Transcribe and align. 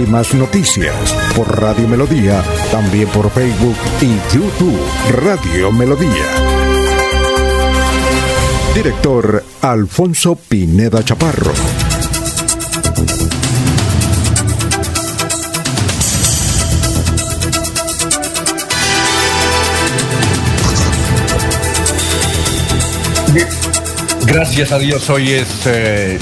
Últimas 0.00 0.32
noticias 0.32 0.94
por 1.36 1.60
Radio 1.60 1.86
Melodía, 1.86 2.42
también 2.72 3.06
por 3.08 3.30
Facebook 3.30 3.76
y 4.00 4.34
YouTube 4.34 4.80
Radio 5.10 5.70
Melodía. 5.72 6.24
Director 8.74 9.44
Alfonso 9.60 10.36
Pineda 10.36 11.04
Chaparro. 11.04 11.52
Gracias 24.24 24.72
a 24.72 24.78
Dios, 24.78 25.10
hoy 25.10 25.32
es 25.32 25.66
eh, 25.66 26.18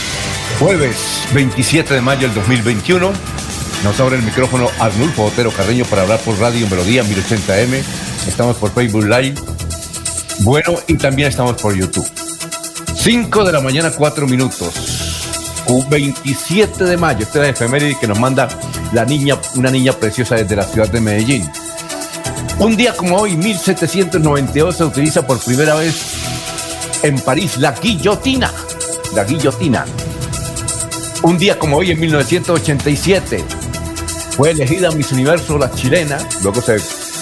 jueves 0.59 1.29
27 1.32 1.95
de 1.95 2.01
mayo 2.01 2.23
del 2.23 2.34
2021. 2.34 3.38
Nos 3.84 3.98
abre 4.00 4.16
el 4.16 4.23
micrófono 4.23 4.68
Arnulfo 4.78 5.24
Otero 5.24 5.51
Carreño 5.52 5.84
para 5.84 6.02
hablar 6.02 6.18
por 6.21 6.38
Radio 6.38 6.66
Melodía 6.68 7.04
1080M. 7.04 7.82
Estamos 8.26 8.57
por 8.57 8.73
Facebook 8.73 9.04
Live. 9.04 9.34
Bueno, 10.40 10.74
y 10.87 10.95
también 10.95 11.29
estamos 11.29 11.60
por 11.60 11.74
YouTube. 11.74 12.06
5 12.96 13.45
de 13.45 13.52
la 13.52 13.60
mañana, 13.60 13.90
4 13.90 14.26
minutos. 14.26 14.99
27 15.88 16.84
de 16.84 16.96
mayo, 16.96 17.21
esta 17.24 17.38
es 17.38 17.45
la 17.45 17.49
efeméride 17.51 17.99
que 18.01 18.06
nos 18.06 18.18
manda 18.18 18.49
la 18.93 19.04
niña, 19.04 19.38
una 19.54 19.71
niña 19.71 19.93
preciosa 19.93 20.34
desde 20.34 20.56
la 20.56 20.65
ciudad 20.65 20.88
de 20.88 21.01
Medellín. 21.01 21.51
Un 22.59 22.76
día 22.76 22.95
como 22.95 23.16
hoy, 23.18 23.37
1792, 23.37 24.76
se 24.76 24.84
utiliza 24.84 25.26
por 25.26 25.38
primera 25.38 25.74
vez 25.74 25.95
en 27.02 27.21
París 27.21 27.59
la 27.59 27.73
guillotina. 27.73 28.51
La 29.15 29.24
guillotina. 29.24 29.84
Un 31.23 31.38
día 31.38 31.59
como 31.59 31.76
hoy, 31.76 31.90
en 31.90 32.01
1987, 32.01 33.45
fue 34.38 34.52
elegida 34.52 34.92
Miss 34.92 35.10
Universo 35.10 35.58
la 35.58 35.68
chilena, 35.68 36.16
luego 36.44 36.62
se 36.62 36.76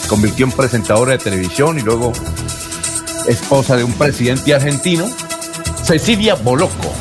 convirtió 0.06 0.44
en 0.44 0.52
presentadora 0.52 1.12
de 1.12 1.18
televisión 1.18 1.78
y 1.78 1.80
luego 1.80 2.12
esposa 3.26 3.74
de 3.74 3.84
un 3.84 3.94
presidente 3.94 4.52
argentino, 4.52 5.08
Cecilia 5.82 6.34
Boloco. 6.34 6.92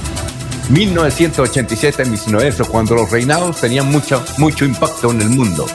1987 0.70 2.04
en 2.04 2.12
Miss 2.12 2.28
Universo, 2.28 2.64
cuando 2.64 2.96
los 2.96 3.12
reinados 3.12 3.60
tenían 3.60 3.92
mucho, 3.92 4.24
mucho 4.38 4.64
impacto 4.64 5.12
en 5.12 5.22
el 5.22 5.30
mundo, 5.32 5.66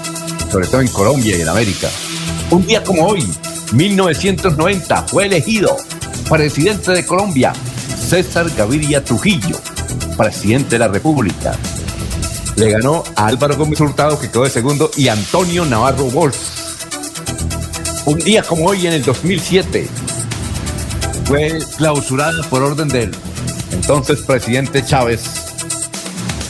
sobre 0.50 0.66
todo 0.68 0.80
en 0.80 0.88
Colombia 0.88 1.36
y 1.36 1.42
en 1.42 1.48
América. 1.50 1.90
Un 2.48 2.66
día 2.66 2.82
como 2.82 3.08
hoy, 3.08 3.30
1990, 3.74 5.02
fue 5.02 5.26
elegido 5.26 5.76
presidente 6.30 6.92
de 6.92 7.04
Colombia, 7.04 7.52
César 8.08 8.48
Gaviria 8.56 9.04
Trujillo, 9.04 9.60
presidente 10.16 10.70
de 10.70 10.78
la 10.78 10.88
República 10.88 11.58
le 12.56 12.70
ganó 12.70 13.04
a 13.16 13.26
Álvaro 13.26 13.56
Gómez 13.56 13.80
Hurtado, 13.80 14.18
que 14.18 14.28
quedó 14.30 14.44
de 14.44 14.50
segundo, 14.50 14.90
y 14.96 15.08
Antonio 15.08 15.64
Navarro 15.64 16.04
Wolf. 16.04 16.36
Un 18.06 18.18
día 18.18 18.42
como 18.42 18.66
hoy, 18.66 18.86
en 18.86 18.94
el 18.94 19.04
2007, 19.04 19.88
fue 21.24 21.58
clausurada 21.76 22.42
por 22.48 22.62
orden 22.62 22.88
del 22.88 23.14
entonces 23.72 24.20
presidente 24.22 24.84
Chávez, 24.84 25.22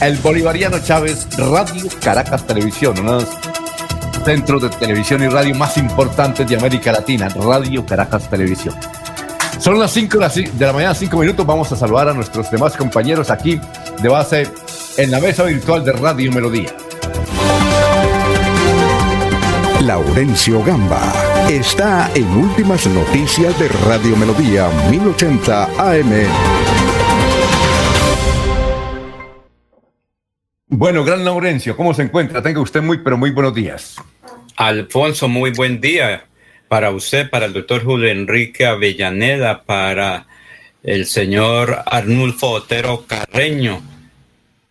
el 0.01 0.17
bolivariano 0.19 0.79
Chávez, 0.79 1.27
Radio 1.37 1.87
Caracas 2.03 2.47
Televisión, 2.47 2.99
uno 2.99 3.19
de 3.19 3.25
los 3.25 3.35
centros 4.25 4.63
de 4.63 4.69
televisión 4.71 5.23
y 5.23 5.29
radio 5.29 5.55
más 5.55 5.77
importantes 5.77 6.49
de 6.49 6.57
América 6.57 6.93
Latina, 6.93 7.29
Radio 7.29 7.85
Caracas 7.85 8.29
Televisión. 8.29 8.75
Son 9.59 9.79
las 9.79 9.91
5 9.93 10.19
de 10.19 10.67
la 10.67 10.73
mañana, 10.73 10.95
5 10.95 11.17
minutos. 11.19 11.45
Vamos 11.45 11.71
a 11.73 11.77
saludar 11.77 12.09
a 12.09 12.15
nuestros 12.15 12.51
demás 12.51 12.77
compañeros 12.77 13.31
aquí 13.31 13.61
de 14.01 14.09
base 14.09 14.49
en 14.97 15.11
la 15.11 15.21
mesa 15.21 15.45
virtual 15.45 15.85
de 15.85 15.93
Radio 15.93 16.33
Melodía. 16.33 16.77
Laurencio 19.83 20.63
Gamba 20.63 21.13
está 21.49 22.11
en 22.15 22.27
Últimas 22.37 22.87
Noticias 22.87 23.59
de 23.59 23.69
Radio 23.87 24.17
Melodía 24.17 24.69
1080 24.91 25.65
AM. 25.79 26.13
Bueno, 30.69 31.05
gran 31.05 31.25
Laurencio, 31.25 31.77
¿cómo 31.77 31.95
se 31.95 32.03
encuentra? 32.03 32.43
Tenga 32.43 32.61
usted 32.61 32.83
muy, 32.83 32.99
pero 32.99 33.17
muy 33.17 33.31
buenos 33.31 33.55
días. 33.55 33.97
Alfonso, 34.57 35.29
muy 35.29 35.51
buen 35.51 35.81
día 35.81 36.25
para 36.69 36.91
usted, 36.91 37.29
para 37.29 37.47
el 37.47 37.53
doctor 37.53 37.83
Julio 37.83 38.09
Enrique 38.09 38.67
Avellaneda, 38.67 39.65
para 39.65 40.27
el 40.83 41.07
señor 41.07 41.83
Arnulfo 41.87 42.51
Otero 42.51 43.05
Carreño, 43.07 43.83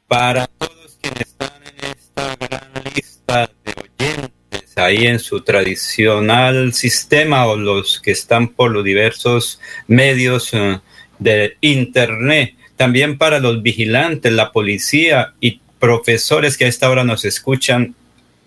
para 0.10 0.48
todos 0.48 0.98
quienes 1.00 1.22
están 1.22 1.52
en 1.64 1.92
esta 1.92 2.36
gran 2.36 2.84
lista 2.96 3.50
de 3.64 3.74
oyentes 3.80 4.76
ahí 4.76 5.06
en 5.06 5.20
su 5.20 5.42
tradicional 5.42 6.74
sistema 6.74 7.46
o 7.46 7.56
los 7.56 8.02
que 8.02 8.12
están 8.12 8.48
por 8.48 8.72
los 8.72 8.84
diversos 8.84 9.62
medios 9.88 10.52
eh, 10.54 10.80
de 11.20 11.58
internet, 11.62 12.56
también 12.76 13.20
para 13.20 13.40
los 13.40 13.62
vigilantes, 13.62 14.34
la 14.34 14.52
policía 14.52 15.36
y 15.40 15.62
profesores 15.80 16.58
que 16.58 16.66
a 16.66 16.70
esta 16.70 16.90
hora 16.90 17.04
nos 17.04 17.24
escuchan 17.24 17.94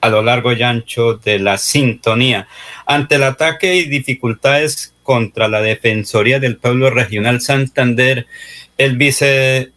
a 0.01 0.09
lo 0.09 0.21
largo 0.21 0.53
y 0.53 0.63
ancho 0.65 1.15
de 1.15 1.39
la 1.39 1.59
sintonía. 1.59 2.49
Ante 2.87 3.15
el 3.15 3.23
ataque 3.23 3.77
y 3.77 3.85
dificultades 3.85 4.95
contra 5.05 5.47
la 5.47 5.63
Defensoría 5.63 6.41
del 6.41 6.57
Pueblo 6.57 6.91
Regional 6.91 7.41
Santander, 7.41 8.27
el 8.79 8.97
vice 8.97 9.71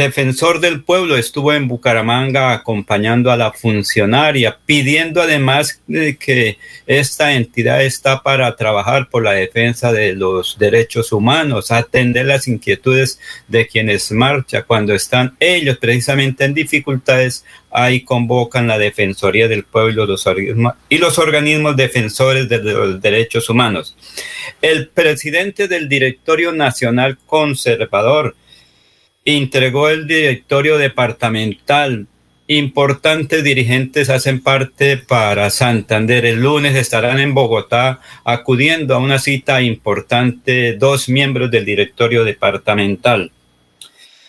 defensor 0.00 0.60
del 0.60 0.82
pueblo 0.82 1.16
estuvo 1.16 1.52
en 1.52 1.68
Bucaramanga 1.68 2.52
acompañando 2.52 3.30
a 3.30 3.36
la 3.36 3.52
funcionaria, 3.52 4.58
pidiendo 4.64 5.20
además 5.20 5.82
de 5.86 6.16
que 6.16 6.56
esta 6.86 7.34
entidad 7.34 7.84
está 7.84 8.22
para 8.22 8.56
trabajar 8.56 9.10
por 9.10 9.22
la 9.22 9.32
defensa 9.32 9.92
de 9.92 10.14
los 10.14 10.56
derechos 10.58 11.12
humanos, 11.12 11.70
atender 11.70 12.24
las 12.24 12.48
inquietudes 12.48 13.20
de 13.46 13.66
quienes 13.66 14.10
marchan 14.10 14.64
cuando 14.66 14.94
están 14.94 15.36
ellos 15.38 15.76
precisamente 15.76 16.44
en 16.44 16.54
dificultades. 16.54 17.44
Ahí 17.72 18.00
convocan 18.00 18.66
la 18.66 18.78
Defensoría 18.78 19.46
del 19.46 19.62
Pueblo 19.62 20.04
y 20.88 20.98
los 20.98 21.18
organismos 21.18 21.76
defensores 21.76 22.48
de 22.48 22.58
los 22.58 23.00
derechos 23.00 23.48
humanos. 23.48 23.96
El 24.60 24.88
presidente 24.88 25.68
del 25.68 25.88
Directorio 25.88 26.50
Nacional 26.50 27.18
Conservador, 27.26 28.34
entregó 29.24 29.88
el 29.88 30.06
directorio 30.06 30.78
departamental. 30.78 32.06
Importantes 32.46 33.44
dirigentes 33.44 34.10
hacen 34.10 34.40
parte 34.40 34.96
para 34.96 35.50
Santander. 35.50 36.24
El 36.26 36.40
lunes 36.40 36.74
estarán 36.74 37.20
en 37.20 37.34
Bogotá 37.34 38.00
acudiendo 38.24 38.94
a 38.94 38.98
una 38.98 39.18
cita 39.18 39.62
importante 39.62 40.74
dos 40.74 41.08
miembros 41.08 41.50
del 41.50 41.64
directorio 41.64 42.24
departamental. 42.24 43.30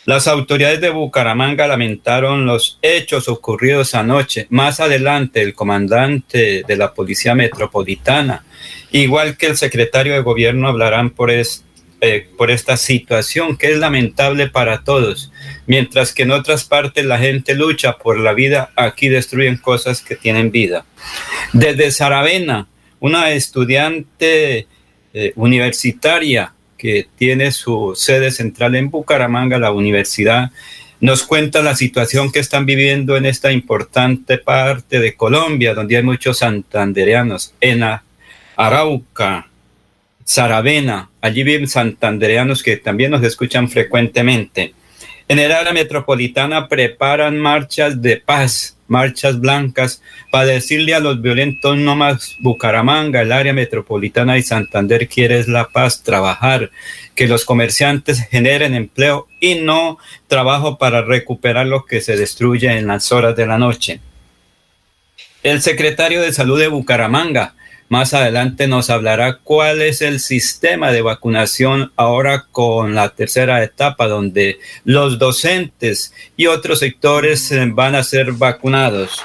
Las 0.06 0.28
autoridades 0.28 0.82
de 0.82 0.90
Bucaramanga 0.90 1.68
lamentaron 1.68 2.46
los 2.46 2.80
hechos 2.82 3.28
ocurridos 3.28 3.94
anoche. 3.94 4.48
Más 4.50 4.80
adelante, 4.80 5.42
el 5.42 5.54
comandante 5.54 6.64
de 6.68 6.76
la 6.76 6.94
Policía 6.94 7.36
Metropolitana, 7.36 8.44
igual 8.92 9.38
que 9.38 9.46
el 9.48 9.58
secretario 9.58 10.14
de 10.14 10.22
Gobierno, 10.22 10.68
hablarán 10.68 11.12
por, 11.12 11.30
este 11.30 11.71
eh, 12.04 12.28
por 12.36 12.50
esta 12.50 12.78
situación 12.78 13.58
que 13.58 13.72
es 13.72 13.78
lamentable 13.78 14.48
para 14.48 14.84
todos. 14.84 15.32
Mientras 15.68 16.14
que 16.14 16.24
en 16.24 16.32
otras 16.32 16.64
partes 16.64 17.06
la 17.06 17.20
gente 17.20 17.54
lucha 17.54 18.00
por 18.00 18.20
la 18.20 18.34
vida, 18.34 18.72
aquí 18.76 19.08
destruyen 19.08 19.58
cosas 19.58 20.02
que 20.02 20.16
tienen 20.16 20.50
vida. 20.50 20.84
Desde 21.54 21.92
Saravena, 21.92 22.68
una 23.00 23.30
estudiante 23.30 24.66
eh, 25.14 25.34
universitaria 25.36 26.56
que 26.76 27.08
tiene 27.16 27.52
su 27.52 27.94
sede 27.96 28.32
central 28.32 28.74
en 28.74 28.90
Bucaramanga, 28.90 29.60
la 29.60 29.72
universidad, 29.72 30.50
nos 31.02 31.22
cuenta 31.22 31.62
la 31.62 31.76
situación 31.76 32.32
que 32.32 32.40
están 32.40 32.66
viviendo 32.66 33.16
en 33.16 33.28
esta 33.28 33.52
importante 33.52 34.40
parte 34.40 35.00
de 35.00 35.16
Colombia, 35.16 35.76
donde 35.76 35.98
hay 35.98 36.04
muchos 36.04 36.40
santandereanos, 36.40 37.54
en 37.62 37.84
Arauca, 38.56 39.51
Saravena, 40.32 41.10
allí 41.20 41.44
viven 41.44 41.68
santandereanos 41.68 42.64
que 42.64 42.78
también 42.78 43.12
nos 43.12 43.22
escuchan 43.22 43.68
frecuentemente. 43.68 44.74
En 45.28 45.40
el 45.40 45.52
área 45.52 45.74
metropolitana 45.74 46.70
preparan 46.70 47.38
marchas 47.38 48.02
de 48.02 48.16
paz, 48.16 48.78
marchas 48.88 49.42
blancas 49.42 50.02
para 50.32 50.46
decirle 50.46 50.96
a 50.96 51.02
los 51.02 51.22
violentos 51.22 51.76
no 51.76 51.98
más 51.98 52.38
Bucaramanga, 52.40 53.24
el 53.24 53.34
área 53.34 53.52
metropolitana 53.52 54.38
y 54.38 54.42
Santander 54.42 55.10
quiere 55.10 55.46
la 55.50 55.68
paz, 55.68 56.02
trabajar, 56.02 56.72
que 57.14 57.28
los 57.28 57.44
comerciantes 57.44 58.26
generen 58.30 58.74
empleo 58.74 59.28
y 59.42 59.56
no 59.56 59.98
trabajo 60.28 60.78
para 60.78 61.02
recuperar 61.02 61.68
lo 61.68 61.84
que 61.86 62.00
se 62.00 62.16
destruye 62.16 62.72
en 62.72 62.88
las 62.88 63.12
horas 63.12 63.36
de 63.36 63.48
la 63.48 63.58
noche. 63.58 64.00
El 65.44 65.62
secretario 65.62 66.22
de 66.22 66.32
Salud 66.32 66.58
de 66.58 66.70
Bucaramanga 66.70 67.56
más 67.92 68.14
adelante 68.14 68.70
nos 68.70 68.90
hablará 68.90 69.40
cuál 69.44 69.82
es 69.82 70.02
el 70.02 70.22
sistema 70.22 70.94
de 70.94 71.02
vacunación 71.02 71.92
ahora 71.98 72.46
con 72.50 72.96
la 72.96 73.10
tercera 73.10 73.62
etapa, 73.62 74.08
donde 74.08 74.60
los 74.86 75.20
docentes 75.20 76.14
y 76.38 76.46
otros 76.46 76.80
sectores 76.80 77.52
eh, 77.52 77.70
van 77.70 77.96
a 77.96 78.04
ser 78.06 78.32
vacunados. 78.32 79.22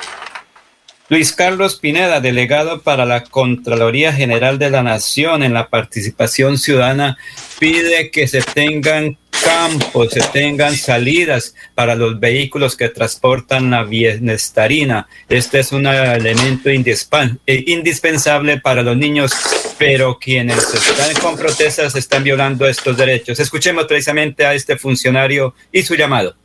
Luis 1.08 1.30
Carlos 1.30 1.76
Pineda, 1.76 2.20
delegado 2.20 2.80
para 2.82 3.04
la 3.04 3.22
Contraloría 3.22 4.12
General 4.12 4.58
de 4.58 4.70
la 4.70 4.82
Nación 4.82 5.44
en 5.44 5.54
la 5.54 5.69
participación 5.69 6.58
ciudadana, 6.58 7.19
pide 7.60 8.10
que 8.10 8.26
se 8.26 8.42
tengan 8.42 9.16
campos, 9.44 10.10
se 10.10 10.20
tengan 10.20 10.76
salidas 10.76 11.54
para 11.74 11.94
los 11.94 12.18
vehículos 12.18 12.76
que 12.76 12.88
transportan 12.88 13.70
la 13.70 13.84
bienestarina. 13.84 15.08
Este 15.28 15.60
es 15.60 15.72
un 15.72 15.86
elemento 15.86 16.68
eh, 16.68 17.64
indispensable 17.66 18.60
para 18.60 18.82
los 18.82 18.96
niños, 18.96 19.32
pero 19.78 20.18
quienes 20.18 20.74
están 20.74 21.14
con 21.22 21.36
protestas 21.36 21.94
están 21.94 22.24
violando 22.24 22.66
estos 22.66 22.96
derechos. 22.96 23.38
Escuchemos 23.40 23.84
precisamente 23.86 24.46
a 24.46 24.54
este 24.54 24.76
funcionario 24.76 25.54
y 25.72 25.82
su 25.82 25.94
llamado. 25.94 26.36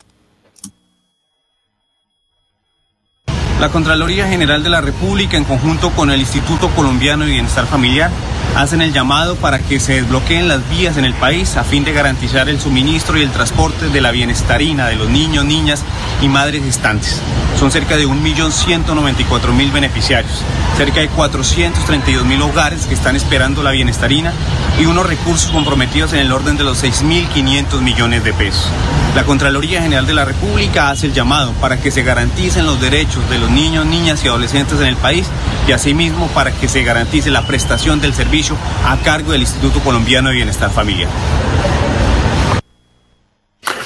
La 3.61 3.69
Contraloría 3.69 4.27
General 4.27 4.63
de 4.63 4.71
la 4.71 4.81
República, 4.81 5.38
en 5.38 5.43
conjunto 5.43 5.91
con 5.91 6.09
el 6.09 6.19
Instituto 6.19 6.69
Colombiano 6.69 7.25
de 7.25 7.31
Bienestar 7.31 7.67
Familiar, 7.67 8.09
hacen 8.56 8.81
el 8.81 8.94
llamado 8.94 9.36
para 9.36 9.59
que 9.59 9.80
se 9.80 9.94
desbloqueen 9.94 10.48
las 10.48 10.68
vías 10.69 10.98
en 10.98 11.06
el 11.06 11.13
país 11.13 11.57
a 11.57 11.63
fin 11.63 11.83
de 11.83 11.94
garantizar 11.94 12.50
el 12.50 12.59
suministro 12.59 13.18
y 13.18 13.21
el 13.21 13.31
transporte 13.31 13.89
de 13.89 14.01
la 14.01 14.12
bienestarina 14.12 14.88
de 14.88 14.95
los 14.95 15.09
niños, 15.09 15.45
niñas 15.45 15.83
y 16.21 16.27
madres 16.27 16.63
gestantes. 16.63 17.21
Son 17.59 17.71
cerca 17.71 17.98
de 17.98 18.07
1.194.000 18.07 19.71
beneficiarios, 19.71 20.42
cerca 20.77 21.00
de 21.00 21.09
432.000 21.09 22.42
hogares 22.42 22.86
que 22.86 22.94
están 22.94 23.15
esperando 23.15 23.63
la 23.63 23.71
bienestarina 23.71 24.33
y 24.80 24.86
unos 24.86 25.06
recursos 25.06 25.51
comprometidos 25.51 26.13
en 26.13 26.19
el 26.19 26.31
orden 26.31 26.57
de 26.57 26.63
los 26.63 26.83
6.500 26.83 27.81
millones 27.81 28.24
de 28.24 28.33
pesos. 28.33 28.68
La 29.15 29.24
Contraloría 29.24 29.81
General 29.81 30.07
de 30.07 30.13
la 30.13 30.24
República 30.24 30.89
hace 30.89 31.07
el 31.07 31.13
llamado 31.13 31.51
para 31.53 31.77
que 31.77 31.92
se 31.92 32.01
garanticen 32.01 32.65
los 32.65 32.80
derechos 32.80 33.30
de 33.30 33.39
los 33.39 33.50
niños, 33.50 33.86
niñas 33.86 34.24
y 34.24 34.30
adolescentes 34.30 34.80
en 34.80 34.88
el 34.88 34.95
país 34.95 35.27
y 35.68 35.74
asimismo 35.74 36.27
para 36.30 36.51
que 36.51 36.69
se 36.69 36.83
garantice 36.83 37.30
la 37.30 37.45
prestación 37.45 38.00
del 38.00 38.13
servicio 38.13 38.40
a 38.49 38.97
cargo 39.03 39.31
del 39.31 39.41
Instituto 39.41 39.79
Colombiano 39.81 40.29
de 40.29 40.35
Bienestar 40.35 40.71
Familiar. 40.71 41.09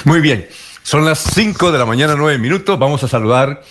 Muy 0.04 0.20
bien, 0.20 0.46
son 0.82 1.04
las 1.04 1.18
5 1.18 1.72
de 1.72 1.78
la 1.78 1.84
mañana, 1.84 2.14
9 2.16 2.38
minutos. 2.38 2.78
Vamos 2.78 3.04
a 3.04 3.08
saludar 3.08 3.62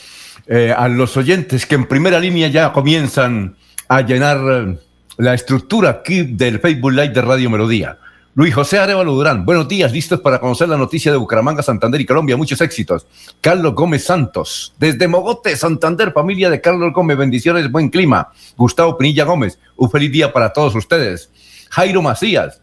eh, 0.45 0.73
a 0.77 0.87
los 0.87 1.17
oyentes 1.17 1.65
que 1.65 1.73
en 1.73 1.85
primera 1.85 2.19
línea 2.19 2.49
ya 2.49 2.71
comienzan 2.71 3.55
a 3.87 4.01
llenar 4.01 4.37
eh, 4.37 4.77
la 5.17 5.33
estructura 5.33 5.89
aquí 5.89 6.21
del 6.21 6.59
Facebook 6.59 6.91
Live 6.91 7.09
de 7.09 7.21
Radio 7.21 7.49
Melodía. 7.49 7.97
Luis 8.37 8.53
José 8.53 8.79
Arevalo 8.79 9.13
Durán, 9.13 9.45
buenos 9.45 9.65
días, 9.65 9.93
listos 9.93 10.19
para 10.19 10.41
conocer 10.41 10.67
la 10.67 10.75
noticia 10.75 11.09
de 11.09 11.17
Bucaramanga, 11.17 11.63
Santander 11.63 12.01
y 12.01 12.05
Colombia, 12.05 12.35
muchos 12.35 12.59
éxitos. 12.59 13.07
Carlos 13.39 13.73
Gómez 13.73 14.03
Santos, 14.03 14.75
desde 14.77 15.07
Mogote, 15.07 15.55
Santander, 15.55 16.11
familia 16.11 16.49
de 16.49 16.59
Carlos 16.59 16.91
Gómez, 16.91 17.15
bendiciones, 17.15 17.71
buen 17.71 17.87
clima. 17.87 18.33
Gustavo 18.57 18.97
Pinilla 18.97 19.23
Gómez, 19.23 19.57
un 19.77 19.89
feliz 19.89 20.11
día 20.11 20.33
para 20.33 20.51
todos 20.51 20.75
ustedes. 20.75 21.31
Jairo 21.69 22.01
Macías, 22.01 22.61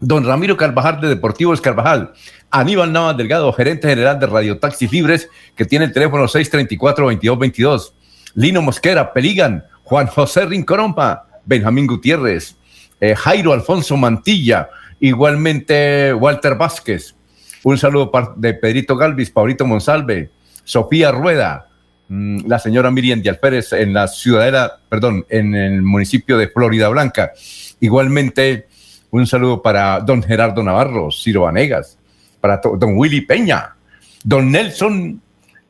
don 0.00 0.24
Ramiro 0.24 0.56
Carvajal 0.56 1.00
de 1.00 1.06
Deportivos 1.06 1.60
Carvajal, 1.60 2.12
Aníbal 2.50 2.92
Navas 2.92 3.16
Delgado, 3.16 3.52
gerente 3.52 3.88
general 3.88 4.18
de 4.18 4.26
Radio 4.26 4.58
Taxi 4.58 4.88
Fibres, 4.88 5.28
que 5.54 5.64
tiene 5.64 5.84
el 5.84 5.92
teléfono 5.92 6.24
634-2222. 6.24 7.92
Lino 8.34 8.60
Mosquera, 8.60 9.12
Peligan, 9.12 9.64
Juan 9.84 10.08
José 10.08 10.46
Rincorompa, 10.46 11.28
Benjamín 11.44 11.86
Gutiérrez, 11.86 12.56
eh, 13.00 13.14
Jairo 13.14 13.52
Alfonso 13.52 13.96
Mantilla, 13.96 14.68
Igualmente, 15.00 16.14
Walter 16.14 16.54
Vázquez. 16.56 17.14
Un 17.62 17.78
saludo 17.78 18.10
de 18.36 18.54
Pedrito 18.54 18.96
Galvis, 18.96 19.30
Paulito 19.30 19.66
Monsalve, 19.66 20.30
Sofía 20.64 21.10
Rueda, 21.10 21.68
mm, 22.08 22.46
la 22.46 22.58
señora 22.58 22.90
Miriam 22.90 23.20
Díaz 23.20 23.38
Pérez 23.38 23.72
en 23.72 23.92
la 23.92 24.08
ciudadela, 24.08 24.78
perdón, 24.88 25.26
en 25.28 25.54
el 25.54 25.82
municipio 25.82 26.38
de 26.38 26.48
Florida 26.48 26.88
Blanca. 26.88 27.32
Igualmente, 27.80 28.68
un 29.10 29.26
saludo 29.26 29.62
para 29.62 30.00
don 30.00 30.22
Gerardo 30.22 30.62
Navarro, 30.62 31.10
Ciro 31.10 31.42
Vanegas, 31.42 31.98
para 32.40 32.60
don 32.78 32.96
Willy 32.96 33.22
Peña, 33.22 33.74
don 34.22 34.50
Nelson 34.50 35.20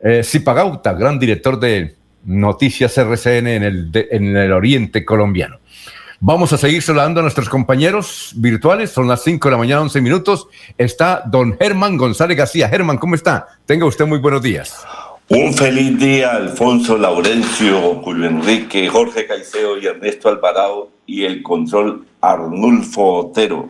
eh, 0.01 0.23
Zipagauta, 0.23 0.93
gran 0.93 1.19
director 1.19 1.59
de 1.59 1.95
Noticias 2.25 2.99
RCN 2.99 3.47
en 3.47 3.63
el, 3.63 3.91
en 4.11 4.37
el 4.37 4.53
oriente 4.53 5.05
colombiano. 5.05 5.59
Vamos 6.21 6.51
a 6.55 6.59
seguir 6.59 6.83
saludando 6.83 7.21
a 7.21 7.23
nuestros 7.23 7.49
compañeros 7.51 8.33
virtuales. 8.37 8.91
Son 8.91 9.07
las 9.07 9.23
5 9.23 9.49
de 9.49 9.53
la 9.53 9.59
mañana, 9.59 9.83
11 9.83 10.01
minutos. 10.01 10.49
Está 10.79 11.23
don 11.27 11.57
Germán 11.59 11.99
González 11.99 12.39
García. 12.39 12.71
Germán, 12.71 12.97
¿cómo 12.97 13.15
está? 13.15 13.47
Tenga 13.67 13.85
usted 13.85 14.07
muy 14.07 14.19
buenos 14.19 14.41
días. 14.41 14.83
Un 15.29 15.53
feliz 15.53 15.99
día, 15.99 16.33
Alfonso 16.33 16.97
Laurencio, 16.97 17.97
Julio 17.97 18.29
Enrique, 18.29 18.89
Jorge 18.89 19.27
Caicedo 19.27 19.77
y 19.77 19.87
Ernesto 19.87 20.31
Alvarado 20.31 20.91
y 21.05 21.25
el 21.25 21.43
control 21.43 22.07
Arnulfo 22.23 23.27
Otero. 23.27 23.69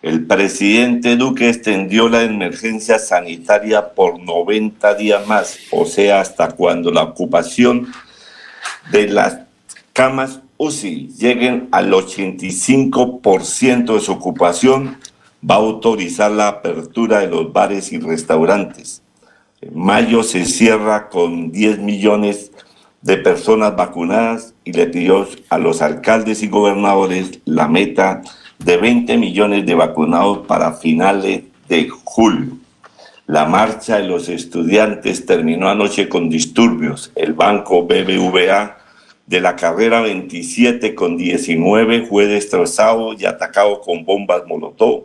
El 0.00 0.24
presidente 0.26 1.16
Duque 1.16 1.50
extendió 1.50 2.08
la 2.08 2.22
emergencia 2.22 2.98
sanitaria 2.98 3.94
por 3.94 4.20
90 4.20 4.94
días 4.94 5.26
más, 5.26 5.58
o 5.72 5.84
sea, 5.84 6.20
hasta 6.20 6.52
cuando 6.52 6.90
la 6.90 7.02
ocupación 7.02 7.92
de 8.92 9.08
las 9.08 9.40
camas 9.92 10.40
UCI 10.58 11.08
lleguen 11.18 11.68
al 11.70 11.92
85% 11.92 13.94
de 13.94 14.00
su 14.00 14.12
ocupación, 14.12 14.98
va 15.48 15.56
a 15.56 15.58
autorizar 15.58 16.30
la 16.30 16.48
apertura 16.48 17.20
de 17.20 17.28
los 17.28 17.52
bares 17.52 17.92
y 17.92 17.98
restaurantes. 17.98 19.02
En 19.60 19.78
mayo 19.78 20.22
se 20.22 20.44
cierra 20.44 21.08
con 21.08 21.52
10 21.52 21.80
millones 21.80 22.52
de 23.02 23.18
personas 23.18 23.76
vacunadas 23.76 24.54
y 24.64 24.72
le 24.72 24.86
pidió 24.86 25.28
a 25.48 25.58
los 25.58 25.82
alcaldes 25.82 26.42
y 26.42 26.48
gobernadores 26.48 27.40
la 27.44 27.68
meta 27.68 28.22
de 28.58 28.76
20 28.78 29.16
millones 29.18 29.66
de 29.66 29.74
vacunados 29.74 30.46
para 30.46 30.72
finales 30.72 31.42
de 31.68 31.88
julio. 31.88 32.56
La 33.26 33.44
marcha 33.44 33.96
de 33.96 34.08
los 34.08 34.28
estudiantes 34.28 35.26
terminó 35.26 35.68
anoche 35.68 36.08
con 36.08 36.30
disturbios. 36.30 37.12
El 37.14 37.32
banco 37.32 37.82
BBVA 37.82 38.76
de 39.26 39.40
la 39.40 39.56
carrera 39.56 40.00
27 40.00 40.94
con 40.94 41.16
19 41.16 42.06
fue 42.06 42.26
destrozado 42.26 43.12
y 43.14 43.26
atacado 43.26 43.80
con 43.80 44.04
bombas 44.04 44.42
Molotov. 44.46 45.04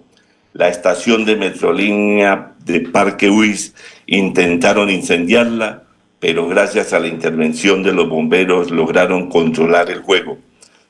La 0.54 0.68
estación 0.68 1.26
de 1.26 1.36
Metrolínea 1.36 2.54
de 2.64 2.82
Parque 2.82 3.30
Huis 3.30 3.74
intentaron 4.06 4.90
incendiarla, 4.90 5.84
pero 6.20 6.48
gracias 6.48 6.94
a 6.94 7.00
la 7.00 7.08
intervención 7.08 7.82
de 7.84 7.94
los 7.94 8.08
bomberos 8.10 8.70
lograron 8.70 9.30
controlar 9.30 9.90
el 9.90 10.02
juego. 10.02 10.38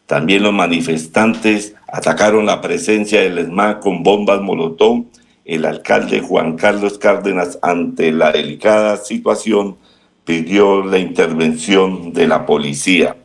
También 0.08 0.44
los 0.44 0.52
manifestantes 0.52 1.74
atacaron 1.88 2.46
la 2.46 2.60
presencia 2.60 3.22
del 3.22 3.38
ESMA 3.38 3.80
con 3.80 4.04
bombas 4.04 4.42
Molotov. 4.42 5.06
El 5.46 5.66
alcalde 5.66 6.20
Juan 6.20 6.58
Carlos 6.58 6.98
Cárdenas, 6.98 7.60
ante 7.62 8.12
la 8.12 8.32
delicada 8.32 8.98
situación, 8.98 9.78
pidió 10.26 10.84
la 10.84 10.98
intervención 10.98 12.14
de 12.14 12.28
la 12.28 12.46
policía. 12.46 13.16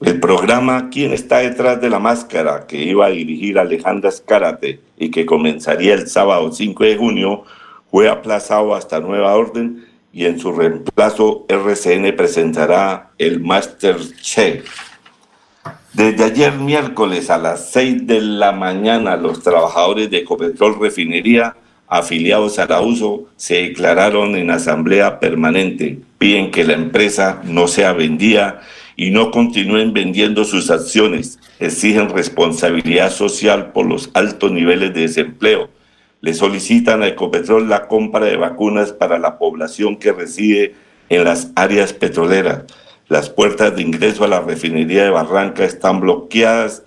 El 0.00 0.20
programa 0.20 0.90
¿Quién 0.90 1.12
está 1.12 1.38
detrás 1.38 1.80
de 1.80 1.90
la 1.90 1.98
máscara? 1.98 2.68
que 2.68 2.80
iba 2.80 3.06
a 3.06 3.10
dirigir 3.10 3.58
Alejandra 3.58 4.10
Escárate 4.10 4.80
y 4.96 5.10
que 5.10 5.26
comenzaría 5.26 5.94
el 5.94 6.06
sábado 6.06 6.52
5 6.52 6.84
de 6.84 6.96
junio 6.96 7.42
fue 7.90 8.08
aplazado 8.08 8.76
hasta 8.76 9.00
nueva 9.00 9.34
orden 9.34 9.84
y 10.12 10.26
en 10.26 10.38
su 10.38 10.52
reemplazo 10.52 11.46
RCN 11.48 12.14
presentará 12.16 13.10
el 13.18 13.40
Master 13.40 13.96
Chef. 14.20 14.68
Desde 15.92 16.22
ayer 16.22 16.52
miércoles 16.52 17.28
a 17.28 17.38
las 17.38 17.72
6 17.72 18.06
de 18.06 18.20
la 18.20 18.52
mañana 18.52 19.16
los 19.16 19.42
trabajadores 19.42 20.10
de 20.10 20.18
Ecopetrol 20.18 20.78
Refinería 20.80 21.56
afiliados 21.88 22.60
a 22.60 22.66
la 22.66 22.80
USO 22.82 23.24
se 23.36 23.62
declararon 23.62 24.36
en 24.36 24.52
asamblea 24.52 25.18
permanente. 25.18 25.98
Piden 26.18 26.52
que 26.52 26.62
la 26.62 26.74
empresa 26.74 27.40
no 27.44 27.66
sea 27.66 27.92
vendida 27.94 28.60
y 28.98 29.12
no 29.12 29.30
continúen 29.30 29.92
vendiendo 29.92 30.44
sus 30.44 30.72
acciones. 30.72 31.38
Exigen 31.60 32.10
responsabilidad 32.10 33.12
social 33.12 33.70
por 33.70 33.86
los 33.86 34.10
altos 34.12 34.50
niveles 34.50 34.92
de 34.92 35.02
desempleo. 35.02 35.70
Le 36.20 36.34
solicitan 36.34 37.04
a 37.04 37.06
Ecopetrol 37.06 37.68
la 37.68 37.86
compra 37.86 38.26
de 38.26 38.36
vacunas 38.36 38.92
para 38.92 39.20
la 39.20 39.38
población 39.38 39.96
que 39.96 40.12
reside 40.12 40.74
en 41.08 41.22
las 41.22 41.52
áreas 41.54 41.92
petroleras. 41.92 42.64
Las 43.06 43.30
puertas 43.30 43.76
de 43.76 43.82
ingreso 43.82 44.24
a 44.24 44.28
la 44.28 44.40
refinería 44.40 45.04
de 45.04 45.10
Barranca 45.10 45.64
están 45.64 46.00
bloqueadas, 46.00 46.82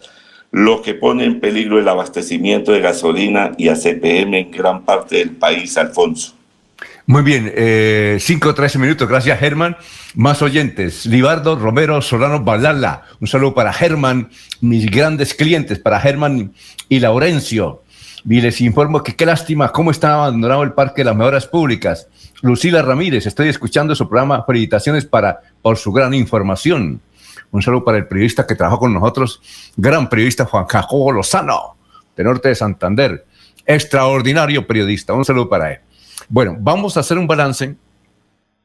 lo 0.52 0.82
que 0.82 0.94
pone 0.94 1.24
en 1.24 1.40
peligro 1.40 1.80
el 1.80 1.88
abastecimiento 1.88 2.74
de 2.74 2.82
gasolina 2.82 3.54
y 3.58 3.70
ACPM 3.70 4.34
en 4.34 4.52
gran 4.52 4.84
parte 4.84 5.16
del 5.16 5.32
país, 5.32 5.78
Alfonso. 5.78 6.41
Muy 7.12 7.24
bien, 7.24 7.52
eh, 7.54 8.20
5 8.22 8.48
o 8.48 8.56
13 8.56 8.80
minutos, 8.80 9.06
gracias 9.06 9.38
Germán. 9.38 9.76
Más 10.16 10.42
oyentes, 10.42 11.06
Libardo 11.06 11.58
Romero 11.58 12.02
Solano 12.02 12.40
Balala, 12.40 13.04
un 13.20 13.28
saludo 13.28 13.54
para 13.54 13.74
Germán, 13.74 14.30
mis 14.62 14.90
grandes 14.90 15.34
clientes, 15.34 15.78
para 15.78 16.00
Germán 16.00 16.54
y 16.88 17.02
Laurencio. 17.02 17.84
Y 18.24 18.40
les 18.40 18.62
informo 18.62 19.04
que 19.04 19.14
qué 19.14 19.26
lástima 19.26 19.74
cómo 19.74 19.92
está 19.92 20.14
abandonado 20.14 20.64
el 20.64 20.72
Parque 20.72 21.02
de 21.02 21.08
las 21.08 21.18
Mejoras 21.18 21.48
Públicas. 21.48 22.08
Lucila 22.44 22.82
Ramírez, 22.82 23.26
estoy 23.26 23.50
escuchando 23.50 23.94
su 23.94 24.08
programa. 24.08 24.46
Felicitaciones 24.46 25.04
para, 25.04 25.42
por 25.62 25.76
su 25.76 25.92
gran 25.92 26.14
información. 26.14 27.02
Un 27.52 27.62
saludo 27.62 27.84
para 27.84 27.98
el 27.98 28.08
periodista 28.08 28.48
que 28.48 28.56
trabajó 28.56 28.80
con 28.80 28.94
nosotros, 28.94 29.42
gran 29.76 30.08
periodista 30.08 30.46
Juan 30.46 30.66
Jacobo 30.66 31.12
Lozano, 31.12 31.76
de 32.16 32.24
Norte 32.24 32.48
de 32.48 32.56
Santander. 32.56 33.26
Extraordinario 33.66 34.66
periodista. 34.66 35.12
Un 35.12 35.26
saludo 35.26 35.50
para 35.50 35.74
él. 35.74 35.80
Bueno, 36.30 36.58
vamos 36.60 36.98
a 36.98 37.02
hacer 37.02 37.18
un 37.18 37.28
balance 37.28 37.76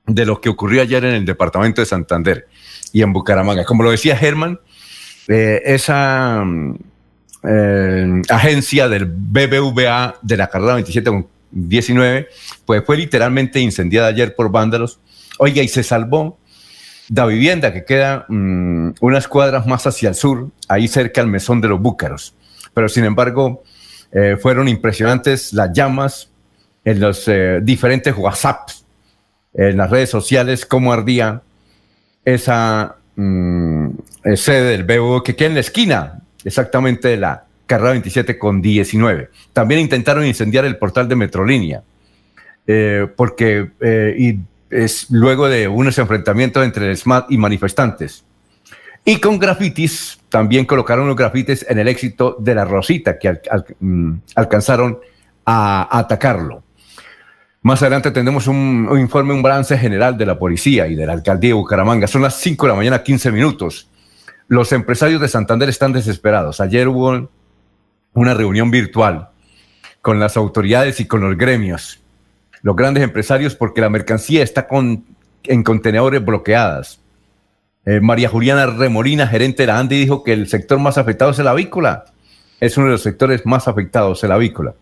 de 0.06 0.26
lo 0.26 0.40
que 0.40 0.48
ocurrió 0.48 0.82
ayer 0.82 1.04
en 1.04 1.14
el 1.14 1.24
departamento 1.24 1.80
de 1.80 1.86
Santander 1.86 2.48
y 2.92 3.02
en 3.02 3.12
Bucaramanga. 3.12 3.64
Como 3.64 3.82
lo 3.82 3.90
decía 3.90 4.16
Germán, 4.16 4.60
eh, 5.28 5.62
esa 5.64 6.44
eh, 7.42 8.22
agencia 8.28 8.88
del 8.88 9.06
BBVA 9.06 10.16
de 10.22 10.36
la 10.36 10.48
carrera 10.48 10.74
27 10.74 11.10
con 11.10 11.26
19, 11.50 12.28
pues 12.64 12.84
fue 12.84 12.96
literalmente 12.96 13.60
incendiada 13.60 14.08
ayer 14.08 14.34
por 14.34 14.50
vándalos. 14.50 15.00
Oiga, 15.38 15.62
y 15.62 15.68
se 15.68 15.82
salvó 15.82 16.38
la 17.08 17.26
vivienda 17.26 17.72
que 17.72 17.84
queda 17.84 18.26
mm, 18.28 18.94
unas 19.00 19.28
cuadras 19.28 19.66
más 19.66 19.86
hacia 19.86 20.08
el 20.08 20.14
sur, 20.14 20.50
ahí 20.68 20.88
cerca 20.88 21.20
al 21.20 21.28
mesón 21.28 21.60
de 21.60 21.68
los 21.68 21.80
búcaros. 21.80 22.34
Pero 22.74 22.88
sin 22.88 23.04
embargo, 23.04 23.62
eh, 24.12 24.36
fueron 24.40 24.68
impresionantes 24.68 25.52
las 25.52 25.72
llamas 25.72 26.30
en 26.86 27.00
los 27.00 27.26
eh, 27.26 27.58
diferentes 27.62 28.16
WhatsApps, 28.16 28.86
en 29.52 29.76
las 29.76 29.90
redes 29.90 30.08
sociales, 30.08 30.64
cómo 30.64 30.92
ardía 30.92 31.42
esa 32.24 32.96
mm, 33.16 33.88
sede 34.36 34.70
del 34.70 34.84
BBVA 34.84 35.24
que 35.24 35.34
queda 35.34 35.48
en 35.48 35.54
la 35.54 35.60
esquina 35.60 36.22
exactamente 36.44 37.08
de 37.08 37.16
la 37.16 37.44
carrera 37.66 37.90
27 37.90 38.38
con 38.38 38.62
19. 38.62 39.30
También 39.52 39.80
intentaron 39.80 40.24
incendiar 40.24 40.64
el 40.64 40.78
portal 40.78 41.08
de 41.08 41.16
Metrolínea, 41.16 41.82
eh, 42.68 43.08
porque 43.16 43.72
eh, 43.80 44.14
y 44.16 44.38
es 44.70 45.10
luego 45.10 45.48
de 45.48 45.66
unos 45.66 45.98
enfrentamientos 45.98 46.64
entre 46.64 46.88
el 46.88 46.96
SMAT 46.96 47.32
y 47.32 47.36
manifestantes. 47.36 48.24
Y 49.04 49.18
con 49.18 49.40
grafitis, 49.40 50.20
también 50.28 50.66
colocaron 50.66 51.08
los 51.08 51.16
grafitis 51.16 51.66
en 51.68 51.80
el 51.80 51.88
éxito 51.88 52.36
de 52.38 52.54
la 52.54 52.64
Rosita, 52.64 53.18
que 53.18 53.40
mm, 53.80 54.12
alcanzaron 54.36 55.00
a, 55.44 55.98
atacarlo. 55.98 56.62
Más 57.66 57.82
adelante 57.82 58.12
tendremos 58.12 58.46
un, 58.46 58.86
un, 58.88 59.00
informe, 59.00 59.34
un 59.34 59.42
balance 59.42 59.76
general 59.76 60.16
de 60.16 60.24
la 60.24 60.38
policía 60.38 60.86
y 60.86 60.94
de 60.94 61.04
la 61.04 61.14
alcaldía 61.14 61.48
de 61.48 61.54
Bucaramanga. 61.54 62.06
Son 62.06 62.22
las 62.22 62.36
5 62.36 62.64
de 62.64 62.70
la 62.70 62.76
mañana, 62.76 63.02
15 63.02 63.32
minutos. 63.32 63.90
Los 64.46 64.70
empresarios 64.70 65.20
de 65.20 65.26
Santander 65.26 65.68
están 65.68 65.92
desesperados. 65.92 66.60
Ayer 66.60 66.86
hubo 66.86 67.28
una 68.12 68.34
reunión 68.34 68.70
virtual 68.70 69.30
con 70.00 70.20
las 70.20 70.36
autoridades 70.36 71.00
y 71.00 71.08
con 71.08 71.22
los 71.22 71.36
gremios, 71.36 72.00
los 72.62 72.76
grandes 72.76 73.02
empresarios, 73.02 73.56
porque 73.56 73.80
la 73.80 73.90
mercancía 73.90 74.44
está 74.44 74.68
con, 74.68 75.04
en 75.42 75.64
contenedores 75.64 76.24
bloqueadas. 76.24 77.00
Eh, 77.84 77.98
María 78.00 78.28
Juliana 78.28 78.66
Remolina, 78.66 79.26
gerente 79.26 79.64
de 79.64 79.66
la 79.66 79.80
ANDI, 79.80 79.98
dijo 79.98 80.22
que 80.22 80.34
el 80.34 80.46
sector 80.46 80.78
más 80.78 80.98
afectado 80.98 81.32
es 81.32 81.38
el 81.40 81.48
avícola. 81.48 82.04
Es 82.60 82.76
uno 82.76 82.86
de 82.86 82.92
los 82.92 83.02
sectores 83.02 83.44
más 83.44 83.66
afectados, 83.66 84.22
el 84.22 84.30
avícola. 84.30 84.74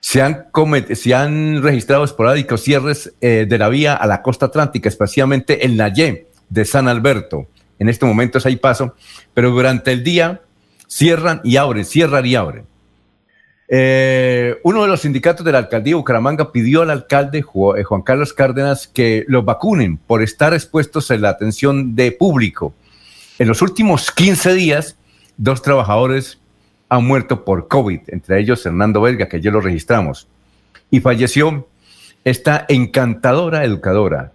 Se 0.00 0.22
han, 0.22 0.46
se 0.94 1.14
han 1.14 1.62
registrado 1.62 2.04
esporádicos 2.04 2.62
cierres 2.62 3.14
eh, 3.20 3.46
de 3.48 3.58
la 3.58 3.68
vía 3.68 3.94
a 3.94 4.06
la 4.06 4.22
costa 4.22 4.46
atlántica, 4.46 4.88
especialmente 4.88 5.64
en 5.66 5.76
la 5.76 5.90
de 5.90 6.64
San 6.64 6.86
Alberto 6.86 7.48
en 7.78 7.88
este 7.88 8.06
momento 8.06 8.38
hay 8.44 8.56
paso, 8.56 8.94
pero 9.34 9.50
durante 9.50 9.92
el 9.92 10.02
día 10.02 10.40
cierran 10.86 11.40
y 11.44 11.56
abren, 11.56 11.84
cierran 11.84 12.24
y 12.26 12.34
abren. 12.34 12.64
Eh, 13.68 14.58
uno 14.62 14.82
de 14.82 14.88
los 14.88 15.00
sindicatos 15.00 15.44
de 15.44 15.50
la 15.50 15.58
alcaldía 15.58 15.92
de 15.92 15.96
Bucaramanga 15.96 16.52
pidió 16.52 16.82
al 16.82 16.90
alcalde 16.90 17.38
eh, 17.38 17.82
Juan 17.82 18.02
Carlos 18.02 18.32
Cárdenas 18.32 18.86
que 18.86 19.24
los 19.26 19.44
vacunen 19.44 19.96
por 19.96 20.22
estar 20.22 20.54
expuestos 20.54 21.10
en 21.10 21.22
la 21.22 21.30
atención 21.30 21.96
de 21.96 22.12
público. 22.12 22.74
En 23.38 23.48
los 23.48 23.60
últimos 23.62 24.12
15 24.12 24.54
días, 24.54 24.96
dos 25.36 25.62
trabajadores 25.62 26.38
han 26.88 27.04
muerto 27.04 27.44
por 27.44 27.68
COVID, 27.68 28.00
entre 28.08 28.40
ellos 28.40 28.64
Hernando 28.64 29.00
Verga, 29.00 29.28
que 29.28 29.40
ya 29.40 29.50
lo 29.50 29.60
registramos, 29.60 30.28
y 30.90 31.00
falleció 31.00 31.66
esta 32.24 32.64
encantadora 32.68 33.64
educadora 33.64 34.32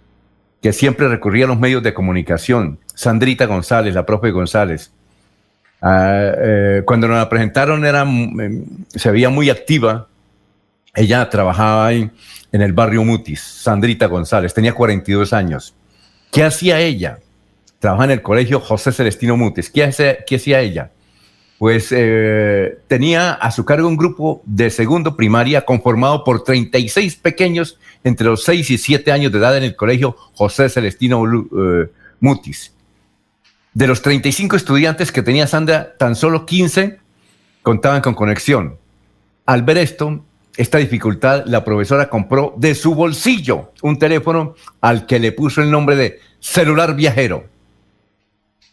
que 0.62 0.72
siempre 0.72 1.08
recurría 1.08 1.44
a 1.44 1.48
los 1.48 1.58
medios 1.58 1.82
de 1.82 1.92
comunicación, 1.92 2.78
Sandrita 2.94 3.46
González, 3.46 3.94
la 3.94 4.06
profe 4.06 4.30
González. 4.30 4.92
Ah, 5.80 6.32
eh, 6.38 6.82
cuando 6.86 7.08
nos 7.08 7.16
la 7.16 7.28
presentaron 7.28 7.84
era, 7.84 8.04
mm, 8.04 8.84
se 8.88 9.10
veía 9.10 9.28
muy 9.28 9.50
activa. 9.50 10.06
Ella 10.94 11.28
trabajaba 11.28 11.88
ahí 11.88 12.08
en 12.52 12.62
el 12.62 12.72
barrio 12.72 13.02
Mutis, 13.02 13.40
Sandrita 13.40 14.06
González, 14.06 14.54
tenía 14.54 14.72
42 14.72 15.32
años. 15.32 15.74
¿Qué 16.30 16.44
hacía 16.44 16.78
ella? 16.80 17.18
Trabajaba 17.80 18.04
en 18.04 18.10
el 18.12 18.22
colegio 18.22 18.60
José 18.60 18.92
Celestino 18.92 19.36
Mutis. 19.36 19.68
¿Qué, 19.68 20.18
qué 20.24 20.36
hacía 20.36 20.60
ella? 20.60 20.90
Pues 21.62 21.90
eh, 21.92 22.80
tenía 22.88 23.34
a 23.34 23.52
su 23.52 23.64
cargo 23.64 23.86
un 23.86 23.96
grupo 23.96 24.42
de 24.44 24.68
segundo 24.68 25.14
primaria 25.16 25.64
conformado 25.64 26.24
por 26.24 26.42
36 26.42 27.14
pequeños 27.14 27.78
entre 28.02 28.26
los 28.26 28.42
6 28.42 28.68
y 28.68 28.78
7 28.78 29.12
años 29.12 29.30
de 29.30 29.38
edad 29.38 29.56
en 29.56 29.62
el 29.62 29.76
colegio 29.76 30.16
José 30.34 30.68
Celestino 30.68 31.22
eh, 31.24 31.88
Mutis. 32.18 32.74
De 33.74 33.86
los 33.86 34.02
35 34.02 34.56
estudiantes 34.56 35.12
que 35.12 35.22
tenía 35.22 35.46
Sandra, 35.46 35.96
tan 35.96 36.16
solo 36.16 36.46
15 36.46 36.98
contaban 37.62 38.00
con 38.00 38.14
conexión. 38.14 38.76
Al 39.46 39.62
ver 39.62 39.78
esto, 39.78 40.24
esta 40.56 40.78
dificultad, 40.78 41.44
la 41.46 41.64
profesora 41.64 42.08
compró 42.08 42.54
de 42.56 42.74
su 42.74 42.96
bolsillo 42.96 43.70
un 43.82 44.00
teléfono 44.00 44.56
al 44.80 45.06
que 45.06 45.20
le 45.20 45.30
puso 45.30 45.62
el 45.62 45.70
nombre 45.70 45.94
de 45.94 46.18
celular 46.40 46.96
viajero. 46.96 47.51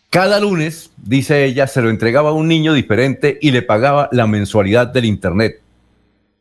Cada 0.09 0.39
lunes, 0.39 0.89
dice 0.97 1.45
ella, 1.45 1.67
se 1.67 1.83
lo 1.83 1.89
entregaba 1.91 2.29
a 2.29 2.33
un 2.33 2.47
niño 2.47 2.73
diferente 2.73 3.37
y 3.41 3.51
le 3.51 3.61
pagaba 3.61 4.09
la 4.11 4.25
mensualidad 4.25 4.87
del 4.87 5.05
Internet. 5.05 5.61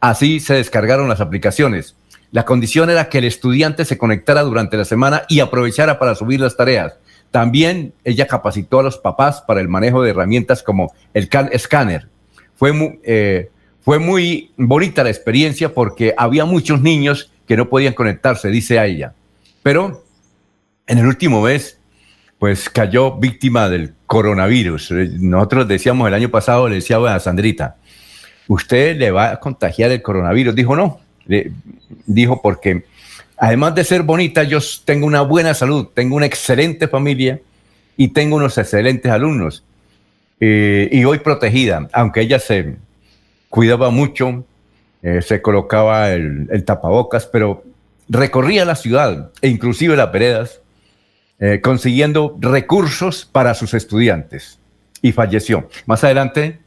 Así 0.00 0.40
se 0.40 0.54
descargaron 0.54 1.08
las 1.08 1.20
aplicaciones. 1.20 1.94
La 2.30 2.46
condición 2.46 2.88
era 2.88 3.10
que 3.10 3.18
el 3.18 3.24
estudiante 3.24 3.84
se 3.84 3.98
conectara 3.98 4.42
durante 4.42 4.78
la 4.78 4.86
semana 4.86 5.24
y 5.28 5.40
aprovechara 5.40 5.98
para 5.98 6.14
subir 6.14 6.40
las 6.40 6.56
tareas. 6.56 6.96
También 7.30 7.92
ella 8.04 8.26
capacitó 8.26 8.80
a 8.80 8.82
los 8.82 8.96
papás 8.96 9.42
para 9.42 9.60
el 9.60 9.68
manejo 9.68 10.02
de 10.02 10.10
herramientas 10.10 10.62
como 10.62 10.94
el 11.12 11.28
muy, 12.72 13.00
eh, 13.04 13.50
fue 13.82 13.98
muy 13.98 14.50
bonita 14.56 15.04
la 15.04 15.10
experiencia 15.10 15.74
porque 15.74 16.14
había 16.16 16.46
muchos 16.46 16.80
niños 16.80 17.30
que 17.46 17.56
no 17.56 17.68
podían 17.68 17.92
conectarse, 17.92 18.48
dice 18.48 18.82
ella. 18.82 19.12
Pero 19.62 20.04
en 20.86 20.98
el 20.98 21.06
último 21.06 21.42
mes, 21.42 21.77
pues 22.38 22.70
cayó 22.70 23.16
víctima 23.16 23.68
del 23.68 23.94
coronavirus. 24.06 24.92
Nosotros 25.20 25.68
decíamos 25.68 26.08
el 26.08 26.14
año 26.14 26.28
pasado, 26.28 26.68
le 26.68 26.76
decía 26.76 26.98
a 26.98 27.20
Sandrita, 27.20 27.76
usted 28.46 28.96
le 28.96 29.10
va 29.10 29.32
a 29.32 29.40
contagiar 29.40 29.90
el 29.90 30.02
coronavirus. 30.02 30.54
Dijo, 30.54 30.76
no, 30.76 31.00
dijo 32.06 32.40
porque 32.40 32.84
además 33.36 33.74
de 33.74 33.84
ser 33.84 34.02
bonita, 34.02 34.42
yo 34.44 34.58
tengo 34.84 35.06
una 35.06 35.22
buena 35.22 35.54
salud, 35.54 35.88
tengo 35.94 36.16
una 36.16 36.26
excelente 36.26 36.88
familia 36.88 37.40
y 37.96 38.08
tengo 38.08 38.36
unos 38.36 38.56
excelentes 38.58 39.10
alumnos. 39.10 39.64
Eh, 40.40 40.88
y 40.92 41.04
hoy 41.04 41.18
protegida, 41.18 41.88
aunque 41.92 42.20
ella 42.20 42.38
se 42.38 42.76
cuidaba 43.48 43.90
mucho, 43.90 44.44
eh, 45.02 45.20
se 45.22 45.42
colocaba 45.42 46.10
el, 46.10 46.64
tapabocas, 46.64 47.26
pero 47.26 47.64
recorría 48.08 48.64
la 48.64 48.76
ciudad 48.76 49.30
e 49.42 49.48
inclusive 49.48 49.96
las 49.96 50.12
veredas, 50.12 50.60
eh, 51.40 51.60
consiguiendo 51.60 52.36
recursos 52.40 53.24
para 53.24 53.54
sus 53.54 53.72
estudiantes 53.72 54.58
y 55.02 55.12
falleció. 55.12 55.68
Más 55.86 56.02
adelante, 56.02 56.58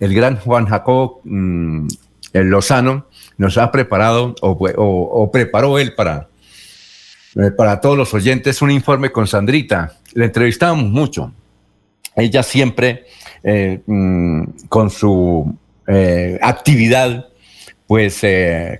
el 0.00 0.14
gran 0.14 0.38
Juan 0.38 0.64
Jacob 0.64 1.20
mm, 1.24 1.88
Lozano 2.32 3.06
nos 3.36 3.58
ha 3.58 3.70
preparado 3.70 4.34
o, 4.40 5.30
preparó 5.30 5.78
él 5.78 5.94
para, 5.94 6.28
eh, 7.36 7.50
para 7.50 7.82
todos 7.82 7.98
los 7.98 8.14
oyentes 8.14 8.62
un 8.62 8.70
informe 8.70 9.12
con 9.12 9.26
Sandrita. 9.26 9.98
Le 10.14 10.24
entrevistamos 10.24 10.84
mucho. 10.84 11.30
Ella 12.16 12.42
siempre 12.42 13.04
eh, 13.42 13.82
mm, 13.84 14.42
con 14.70 14.88
su 14.88 15.54
actividad 16.42 17.28
pues 17.86 18.20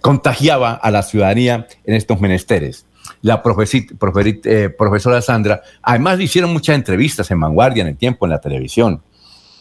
contagiaba 0.02 0.72
a 0.74 0.90
la 0.90 1.02
ciudadanía 1.02 1.66
en 1.84 1.94
estos 1.94 2.20
menesteres. 2.20 2.86
La 3.22 3.42
eh, 3.42 4.68
profesora 4.70 5.20
Sandra. 5.22 5.62
Además, 5.82 6.18
le 6.18 6.24
hicieron 6.24 6.52
muchas 6.52 6.76
entrevistas 6.76 7.30
en 7.30 7.40
Vanguardia, 7.40 7.82
en 7.82 7.88
el 7.88 7.96
tiempo, 7.96 8.26
en 8.26 8.30
la 8.30 8.40
televisión. 8.40 9.02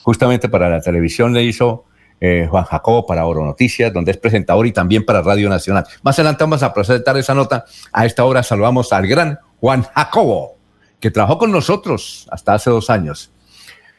Justamente 0.04 0.50
para 0.50 0.70
la 0.70 0.82
televisión 0.82 1.34
le 1.34 1.44
hizo 1.44 1.86
eh, 2.20 2.48
Juan 2.50 2.64
Jacobo 2.64 3.06
para 3.06 3.26
Oro 3.26 3.46
Noticias, 3.46 3.94
donde 3.94 4.12
es 4.12 4.18
presentador 4.18 4.66
y 4.66 4.72
también 4.72 5.06
para 5.06 5.22
Radio 5.22 5.50
Nacional. 5.50 5.86
Más 6.02 6.18
adelante 6.18 6.44
vamos 6.44 6.64
a 6.64 6.74
presentar 6.74 7.18
esa 7.18 7.34
nota. 7.34 7.66
A 7.92 8.06
esta 8.06 8.24
hora 8.24 8.42
saludamos 8.42 8.92
al 8.94 9.08
gran 9.08 9.40
Juan 9.60 9.84
Jacobo, 9.84 10.56
que 11.00 11.12
trabajó 11.12 11.38
con 11.38 11.52
nosotros 11.52 12.28
hasta 12.32 12.54
hace 12.54 12.70
dos 12.70 12.90
años. 12.90 13.32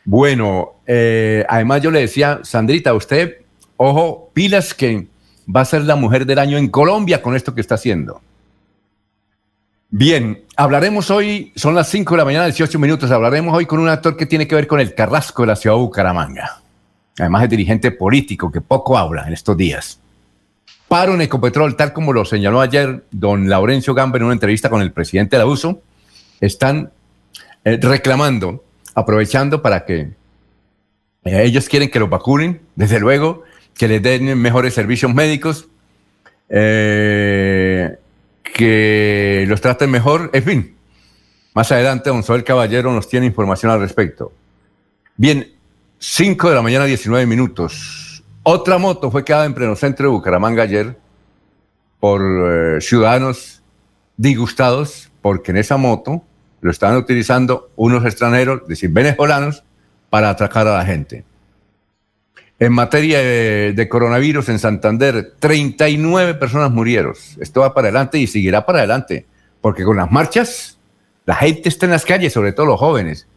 Bueno, 0.05 0.81
eh, 0.87 1.45
además 1.49 1.83
yo 1.83 1.91
le 1.91 2.01
decía, 2.01 2.41
Sandrita, 2.43 2.95
usted, 2.95 3.43
ojo, 3.77 4.31
pilas 4.33 4.73
que 4.73 5.07
va 5.55 5.61
a 5.61 5.65
ser 5.65 5.83
la 5.83 5.97
mujer 5.97 6.27
del 6.27 6.39
año 6.39 6.59
en 6.59 6.69
Colombia 6.69 7.23
con 7.23 7.37
esto 7.37 7.55
que 7.55 7.61
está 7.61 7.75
haciendo. 7.75 8.21
Bien, 9.91 10.45
hablaremos 10.55 11.11
hoy, 11.11 11.51
son 11.57 11.75
las 11.75 11.89
5 11.89 12.13
de 12.13 12.19
la 12.19 12.25
mañana, 12.27 12.45
18 12.45 12.79
minutos, 12.79 13.11
hablaremos 13.11 13.57
hoy 13.57 13.65
con 13.65 13.81
un 13.81 13.89
actor 13.89 14.19
que 14.19 14.27
tiene 14.27 14.47
que 14.47 14.55
ver 14.55 14.67
con 14.67 14.81
el 14.81 14.95
Carrasco 14.95 15.43
de 15.43 15.47
la 15.47 15.57
ciudad 15.57 15.77
de 15.77 15.81
Bucaramanga. 15.81 16.61
Además 17.19 17.45
es 17.45 17.49
dirigente 17.49 17.91
político 17.91 18.53
que 18.53 18.61
poco 18.61 18.99
habla 18.99 19.27
en 19.27 19.33
estos 19.33 19.57
días. 19.57 19.99
Paro 20.89 21.15
en 21.15 21.23
Ecopetrol, 21.23 21.75
tal 21.75 21.95
como 21.95 22.13
lo 22.13 22.27
señaló 22.27 22.61
ayer 22.61 23.05
don 23.11 23.49
Laurencio 23.49 23.95
Gamba 23.95 24.19
en 24.19 24.25
una 24.25 24.35
entrevista 24.35 24.69
con 24.69 24.83
el 24.83 24.93
presidente 24.93 25.37
de 25.37 25.43
la 25.43 25.47
USO, 25.47 25.81
están 26.39 26.91
eh, 27.65 27.79
reclamando, 27.81 28.63
aprovechando 28.95 29.63
para 29.63 29.87
que 29.87 30.01
eh, 31.25 31.43
ellos 31.45 31.67
quieren 31.67 31.89
que 31.89 31.99
los 31.99 32.11
vacunen, 32.11 32.61
desde 32.77 33.01
luego, 33.01 33.43
que 33.73 33.89
les 33.89 34.03
den 34.03 34.39
mejores 34.39 34.75
servicios 34.75 35.15
médicos, 35.15 35.67
eh, 36.51 37.68
que 38.59 39.45
los 39.47 39.61
traten 39.61 39.89
mejor, 39.89 40.31
en 40.33 40.43
fin. 40.43 40.77
Más 41.55 41.71
adelante, 41.71 42.11
Soel 42.25 42.43
Caballero 42.43 42.93
nos 42.93 43.09
tiene 43.09 43.27
información 43.27 43.71
al 43.71 43.79
respecto. 43.79 44.33
Bien, 45.17 45.47
5 46.01 46.49
de 46.49 46.55
la 46.57 46.63
mañana, 46.63 46.85
19 46.85 47.25
minutos. 47.25 48.25
Otra 48.43 48.79
moto 48.79 49.13
fue 49.13 49.25
quedada 49.25 49.45
en 49.45 49.55
pleno 49.55 49.77
centro 49.77 50.09
de 50.09 50.11
Bucaramanga 50.11 50.65
ayer 50.65 50.99
por 52.01 52.21
eh, 52.21 52.81
ciudadanos 52.81 53.63
disgustados 54.17 55.09
porque 55.23 55.53
en 55.53 55.59
esa 55.59 55.77
moto 55.77 56.25
lo 56.61 56.73
estaban 56.73 56.97
utilizando 56.97 57.71
unos 57.77 58.05
extranjeros, 58.05 58.63
es 58.63 58.69
decir, 58.69 58.91
venezolanos, 58.91 59.63
para 60.11 60.31
atracar 60.31 60.67
a 60.67 60.79
la 60.79 60.85
gente. 60.85 61.25
En 62.61 62.73
materia 62.73 63.21
de, 63.21 63.89
coronavirus 63.89 64.49
en 64.49 64.59
Santander, 64.59 65.35
39 65.39 66.35
personas 66.35 66.73
murieron. 66.73 67.15
Esto 67.39 67.61
va 67.61 67.73
para 67.73 67.87
adelante 67.89 68.19
y 68.19 68.27
seguirá 68.27 68.67
para 68.67 68.79
adelante, 68.79 69.27
porque 69.61 69.85
con 69.85 69.97
las 69.97 70.11
marchas 70.11 70.77
la 71.25 71.37
gente 71.37 71.69
está 71.69 71.87
en 71.87 71.93
las 71.93 72.05
calles, 72.05 72.33
sobre 72.33 72.53
todo 72.53 72.67
los 72.67 72.81
jóvenes. 72.81 73.29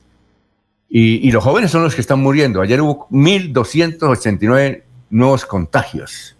Y, 0.89 1.31
los 1.31 1.43
jóvenes 1.43 1.71
son 1.71 1.83
los 1.83 1.95
que 1.95 2.01
están 2.01 2.19
muriendo. 2.19 2.61
Ayer 2.61 2.81
hubo 2.81 3.07
1.289 3.11 4.81
nuevos 5.11 5.45
contagios. 5.45 6.35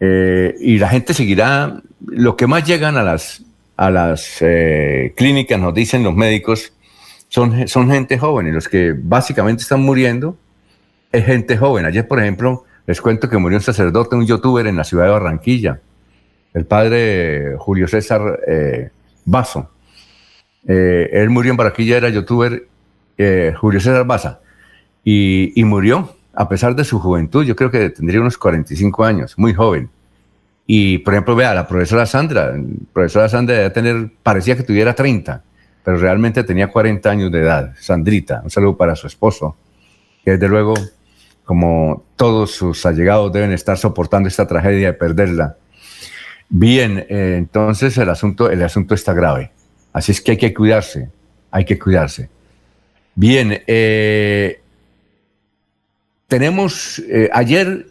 Eh, 0.00 0.54
y 0.58 0.78
la 0.78 0.88
gente 0.88 1.14
seguirá, 1.14 1.80
lo 2.04 2.36
que 2.36 2.48
más 2.48 2.66
llegan 2.66 2.96
a 2.96 3.04
las, 3.04 3.44
a 3.76 3.90
las 3.90 4.38
eh, 4.40 5.12
clínicas, 5.16 5.60
nos 5.60 5.72
dicen 5.72 6.02
los 6.02 6.16
médicos, 6.16 6.72
son, 7.28 7.68
son 7.68 7.90
gente 7.90 8.18
joven. 8.18 8.48
Y 8.48 8.52
los 8.52 8.68
que 8.68 8.94
básicamente 8.96 9.62
están 9.62 9.82
muriendo 9.82 10.36
es 11.12 11.24
gente 11.24 11.56
joven. 11.56 11.84
Ayer, 11.84 12.08
por 12.08 12.18
ejemplo, 12.18 12.64
les 12.86 13.00
cuento 13.00 13.28
que 13.28 13.38
murió 13.38 13.58
un 13.58 13.62
sacerdote, 13.62 14.16
un 14.16 14.26
youtuber 14.26 14.66
en 14.66 14.76
la 14.76 14.84
ciudad 14.84 15.04
de 15.04 15.10
Barranquilla, 15.10 15.80
el 16.54 16.64
padre 16.64 17.54
Julio 17.58 17.86
César 17.86 18.40
eh, 18.46 18.90
Basso. 19.24 19.70
Eh, 20.66 21.10
él 21.12 21.30
murió 21.30 21.50
en 21.52 21.56
Barranquilla, 21.56 21.96
era 21.96 22.08
youtuber 22.08 22.66
eh, 23.18 23.54
Julio 23.56 23.80
César 23.80 24.06
Baza, 24.06 24.40
y, 25.04 25.52
murió 25.64 26.16
a 26.34 26.48
pesar 26.48 26.74
de 26.74 26.84
su 26.84 26.98
juventud. 26.98 27.44
Yo 27.44 27.54
creo 27.56 27.70
que 27.70 27.90
tendría 27.90 28.20
unos 28.20 28.38
45 28.38 29.04
años, 29.04 29.38
muy 29.38 29.52
joven. 29.52 29.90
Y, 30.66 30.98
por 30.98 31.14
ejemplo, 31.14 31.34
vea, 31.34 31.54
la 31.54 31.66
profesora 31.66 32.06
Sandra, 32.06 32.56
la 32.56 32.62
profesora 32.92 33.28
Sandra 33.28 33.56
debe 33.56 33.70
tener, 33.70 34.10
parecía 34.22 34.56
que 34.56 34.62
tuviera 34.62 34.94
30, 34.94 35.42
pero 35.84 35.98
realmente 35.98 36.44
tenía 36.44 36.68
40 36.68 37.10
años 37.10 37.32
de 37.32 37.40
edad. 37.40 37.74
Sandrita, 37.78 38.40
un 38.44 38.50
saludo 38.50 38.76
para 38.76 38.94
su 38.94 39.08
esposo, 39.08 39.56
que 40.24 40.32
desde 40.32 40.48
luego 40.48 40.74
como 41.52 42.02
todos 42.16 42.52
sus 42.52 42.86
allegados 42.86 43.30
deben 43.30 43.52
estar 43.52 43.76
soportando 43.76 44.26
esta 44.26 44.46
tragedia 44.46 44.86
de 44.86 44.92
perderla. 44.94 45.58
Bien, 46.48 47.04
eh, 47.10 47.34
entonces 47.36 47.98
el 47.98 48.08
asunto, 48.08 48.50
el 48.50 48.62
asunto 48.62 48.94
está 48.94 49.12
grave. 49.12 49.50
Así 49.92 50.12
es 50.12 50.22
que 50.22 50.30
hay 50.30 50.36
que 50.38 50.54
cuidarse, 50.54 51.10
hay 51.50 51.66
que 51.66 51.78
cuidarse. 51.78 52.30
Bien, 53.14 53.62
eh, 53.66 54.62
tenemos 56.26 57.00
eh, 57.00 57.28
ayer 57.34 57.86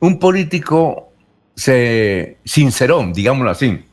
un 0.00 0.18
político 0.18 1.12
se 1.54 2.38
sinceró, 2.44 3.08
digámoslo 3.14 3.50
así. 3.50 3.84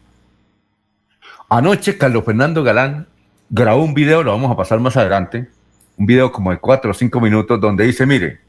Anoche 1.48 1.96
Carlos 1.96 2.26
Fernando 2.26 2.64
Galán 2.64 3.06
grabó 3.52 3.84
un 3.84 3.94
video, 3.94 4.24
lo 4.24 4.32
vamos 4.32 4.50
a 4.50 4.58
pasar 4.58 4.80
más 4.80 4.98
adelante, 4.98 5.48
un 5.96 6.08
video 6.08 6.32
como 6.32 6.50
de 6.50 6.58
cuatro 6.58 6.90
o 6.90 6.94
cinco 6.96 7.22
minutos 7.22 7.62
donde 7.62 7.86
dice, 7.86 8.08
mire, 8.08 8.40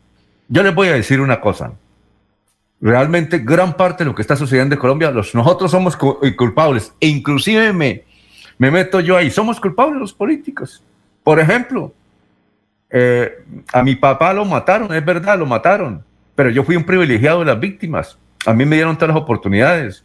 yo 0.52 0.62
les 0.62 0.74
voy 0.74 0.88
a 0.88 0.92
decir 0.92 1.18
una 1.22 1.40
cosa. 1.40 1.72
Realmente 2.78 3.38
gran 3.38 3.72
parte 3.72 4.04
de 4.04 4.10
lo 4.10 4.14
que 4.14 4.20
está 4.20 4.36
sucediendo 4.36 4.74
en 4.74 4.80
Colombia, 4.80 5.10
nosotros 5.10 5.70
somos 5.70 5.96
eh, 6.22 6.36
culpables. 6.36 6.92
E 7.00 7.08
inclusive 7.08 7.72
me, 7.72 8.04
me 8.58 8.70
meto 8.70 9.00
yo 9.00 9.16
ahí. 9.16 9.30
Somos 9.30 9.58
culpables 9.58 9.98
los 9.98 10.12
políticos. 10.12 10.84
Por 11.24 11.40
ejemplo, 11.40 11.94
eh, 12.90 13.32
a 13.72 13.82
mi 13.82 13.94
papá 13.94 14.34
lo 14.34 14.44
mataron, 14.44 14.92
es 14.92 15.02
verdad, 15.02 15.38
lo 15.38 15.46
mataron. 15.46 16.04
Pero 16.34 16.50
yo 16.50 16.64
fui 16.64 16.76
un 16.76 16.84
privilegiado 16.84 17.38
de 17.38 17.46
las 17.46 17.58
víctimas. 17.58 18.18
A 18.44 18.52
mí 18.52 18.66
me 18.66 18.76
dieron 18.76 18.96
todas 18.96 19.14
las 19.14 19.22
oportunidades. 19.22 20.04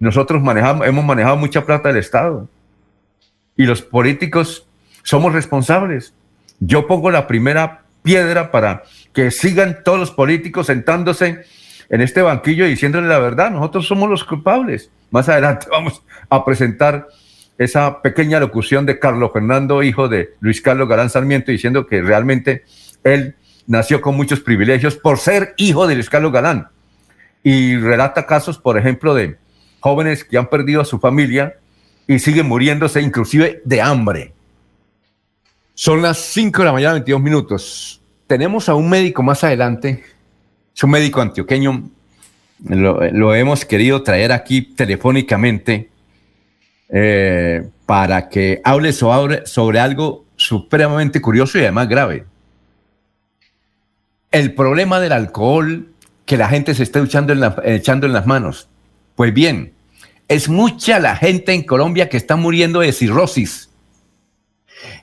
Nosotros 0.00 0.42
manejamos, 0.42 0.88
hemos 0.88 1.04
manejado 1.04 1.36
mucha 1.36 1.64
plata 1.64 1.90
del 1.90 1.98
Estado. 1.98 2.48
Y 3.56 3.64
los 3.64 3.82
políticos 3.82 4.66
somos 5.04 5.32
responsables. 5.32 6.14
Yo 6.58 6.88
pongo 6.88 7.12
la 7.12 7.28
primera 7.28 7.84
piedra 8.02 8.50
para 8.50 8.82
que 9.18 9.32
sigan 9.32 9.82
todos 9.82 9.98
los 9.98 10.12
políticos 10.12 10.68
sentándose 10.68 11.44
en 11.88 12.00
este 12.00 12.22
banquillo 12.22 12.66
y 12.66 12.70
diciéndole 12.70 13.08
la 13.08 13.18
verdad. 13.18 13.50
Nosotros 13.50 13.88
somos 13.88 14.08
los 14.08 14.22
culpables. 14.22 14.92
Más 15.10 15.28
adelante 15.28 15.66
vamos 15.72 16.04
a 16.30 16.44
presentar 16.44 17.08
esa 17.58 18.00
pequeña 18.00 18.38
locución 18.38 18.86
de 18.86 19.00
Carlos 19.00 19.32
Fernando, 19.32 19.82
hijo 19.82 20.08
de 20.08 20.34
Luis 20.38 20.60
Carlos 20.60 20.88
Galán 20.88 21.10
Sarmiento, 21.10 21.50
diciendo 21.50 21.88
que 21.88 22.00
realmente 22.00 22.62
él 23.02 23.34
nació 23.66 24.00
con 24.00 24.16
muchos 24.16 24.38
privilegios 24.38 24.94
por 24.94 25.18
ser 25.18 25.52
hijo 25.56 25.88
de 25.88 25.96
Luis 25.96 26.08
Carlos 26.08 26.30
Galán. 26.30 26.68
Y 27.42 27.76
relata 27.76 28.24
casos, 28.24 28.56
por 28.56 28.78
ejemplo, 28.78 29.16
de 29.16 29.36
jóvenes 29.80 30.22
que 30.22 30.38
han 30.38 30.48
perdido 30.48 30.80
a 30.80 30.84
su 30.84 31.00
familia 31.00 31.56
y 32.06 32.20
siguen 32.20 32.46
muriéndose 32.46 33.02
inclusive 33.02 33.62
de 33.64 33.82
hambre. 33.82 34.32
Son 35.74 36.02
las 36.02 36.18
5 36.18 36.60
de 36.60 36.66
la 36.66 36.72
mañana, 36.72 36.92
22 36.92 37.20
minutos. 37.20 37.98
Tenemos 38.28 38.68
a 38.68 38.76
un 38.76 38.88
médico 38.88 39.24
más 39.24 39.42
adelante, 39.42 40.04
es 40.72 40.84
un 40.84 40.90
médico 40.90 41.20
antioqueño, 41.20 41.90
lo, 42.64 43.34
hemos 43.34 43.64
querido 43.64 44.02
traer 44.02 44.30
aquí 44.30 44.62
telefónicamente 44.62 45.88
eh, 46.90 47.68
para 47.86 48.28
que 48.28 48.60
hable 48.62 48.92
sobre, 48.92 49.44
sobre 49.46 49.80
algo 49.80 50.24
supremamente 50.36 51.20
curioso 51.20 51.58
y 51.58 51.62
además 51.62 51.88
grave. 51.88 52.26
El 54.30 54.54
problema 54.54 55.00
del 55.00 55.12
alcohol 55.12 55.88
que 56.24 56.36
la 56.36 56.48
gente 56.48 56.74
se 56.74 56.84
está 56.84 57.00
echando 57.00 57.32
en, 57.32 57.42
echando 57.64 58.06
en 58.06 58.12
las 58.12 58.26
manos. 58.26 58.68
Pues 59.16 59.34
bien, 59.34 59.72
es 60.28 60.48
mucha 60.48 61.00
la 61.00 61.16
gente 61.16 61.54
en 61.54 61.64
Colombia 61.64 62.08
que 62.08 62.18
está 62.18 62.36
muriendo 62.36 62.80
de 62.80 62.92
cirrosis 62.92 63.68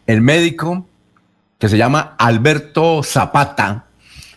el 0.08 0.22
médico, 0.22 0.88
que 1.60 1.70
se 1.70 1.78
llama 1.78 2.16
Alberto 2.18 3.02
Zapata, 3.04 3.86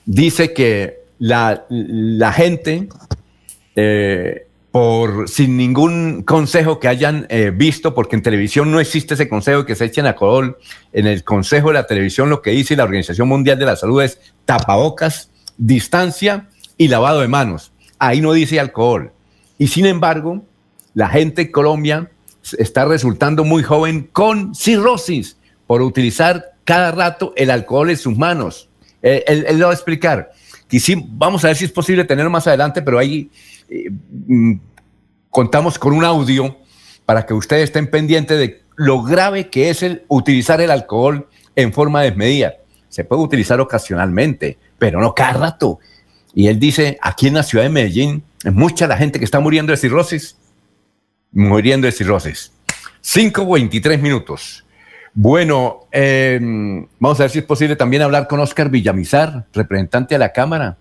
dice 0.04 0.52
que 0.52 0.98
la, 1.18 1.64
gente, 2.34 2.88
eh, 3.74 4.46
por, 4.70 5.28
sin 5.28 5.56
ningún 5.56 6.22
consejo 6.22 6.78
que 6.78 6.88
hayan 6.88 7.26
eh, 7.28 7.50
visto, 7.54 7.94
porque 7.94 8.16
en 8.16 8.22
televisión 8.22 8.70
no 8.70 8.80
existe 8.80 9.14
ese 9.14 9.28
consejo 9.28 9.66
que 9.66 9.74
se 9.74 9.86
echen 9.86 10.06
alcohol, 10.06 10.58
en 10.92 11.06
el 11.06 11.24
consejo 11.24 11.68
de 11.68 11.74
la 11.74 11.86
televisión 11.86 12.30
lo 12.30 12.42
que 12.42 12.50
dice 12.50 12.76
la 12.76 12.84
Organización 12.84 13.28
Mundial 13.28 13.58
de 13.58 13.66
la 13.66 13.76
Salud 13.76 14.02
es 14.02 14.20
tapabocas, 14.44 15.30
distancia 15.56 16.48
y 16.76 16.88
lavado 16.88 17.20
de 17.20 17.28
manos. 17.28 17.72
Ahí 17.98 18.20
no 18.20 18.32
dice 18.32 18.60
alcohol. 18.60 19.12
Y 19.58 19.68
sin 19.68 19.86
embargo, 19.86 20.44
la 20.94 21.08
gente 21.08 21.42
en 21.42 21.52
Colombia 21.52 22.10
está 22.58 22.84
resultando 22.84 23.44
muy 23.44 23.62
joven 23.62 24.08
con 24.12 24.54
cirrosis 24.54 25.36
por 25.66 25.82
utilizar 25.82 26.52
cada 26.68 26.90
rato 26.90 27.32
el 27.34 27.50
alcohol 27.50 27.88
en 27.88 27.96
sus 27.96 28.18
manos. 28.18 28.68
Eh, 29.00 29.24
él, 29.26 29.58
lo 29.58 29.68
va 29.68 29.70
a 29.70 29.74
explicar. 29.74 30.32
vamos 31.06 31.42
a 31.42 31.46
ver 31.46 31.56
si 31.56 31.64
es 31.64 31.72
posible 31.72 32.04
tener 32.04 32.28
más 32.28 32.46
adelante, 32.46 32.82
pero 32.82 32.98
ahí 32.98 33.30
eh, 33.70 33.88
mm, 34.26 34.52
contamos 35.30 35.78
con 35.78 35.94
un 35.94 36.04
audio 36.04 36.58
para 37.06 37.24
que 37.24 37.32
ustedes 37.32 37.64
estén 37.64 37.90
pendientes 37.90 38.38
de 38.38 38.60
lo 38.76 39.02
grave 39.02 39.48
que 39.48 39.70
es 39.70 39.82
el 39.82 40.04
utilizar 40.08 40.60
el 40.60 40.70
alcohol 40.70 41.26
en 41.56 41.72
forma 41.72 42.02
desmedida. 42.02 42.56
Se 42.90 43.02
puede 43.02 43.22
utilizar 43.22 43.58
ocasionalmente, 43.62 44.58
pero 44.78 45.00
no 45.00 45.14
cada 45.14 45.32
rato. 45.32 45.78
Y 46.34 46.48
él 46.48 46.60
dice, 46.60 46.98
aquí 47.00 47.28
en 47.28 47.34
la 47.34 47.44
ciudad 47.44 47.64
de 47.64 47.70
Medellín, 47.70 48.22
mucha 48.44 48.86
la 48.86 48.98
gente 48.98 49.18
que 49.18 49.24
está 49.24 49.40
muriendo 49.40 49.70
de 49.70 49.78
cirrosis, 49.78 50.36
muriendo 51.32 51.86
de 51.86 51.92
cirrosis. 51.92 52.52
5.23 53.02 53.98
minutos. 53.98 54.66
Bueno, 55.14 55.80
em, 55.90 56.86
vamos 56.98 57.18
a 57.20 57.24
ver 57.24 57.30
si 57.30 57.38
es 57.38 57.44
posible 57.44 57.76
también 57.76 58.02
hablar 58.02 58.28
con 58.28 58.40
Oscar 58.40 58.70
Villamizar, 58.70 59.46
representante 59.52 60.14
de 60.14 60.18
la 60.18 60.32
Cámara. 60.32 60.76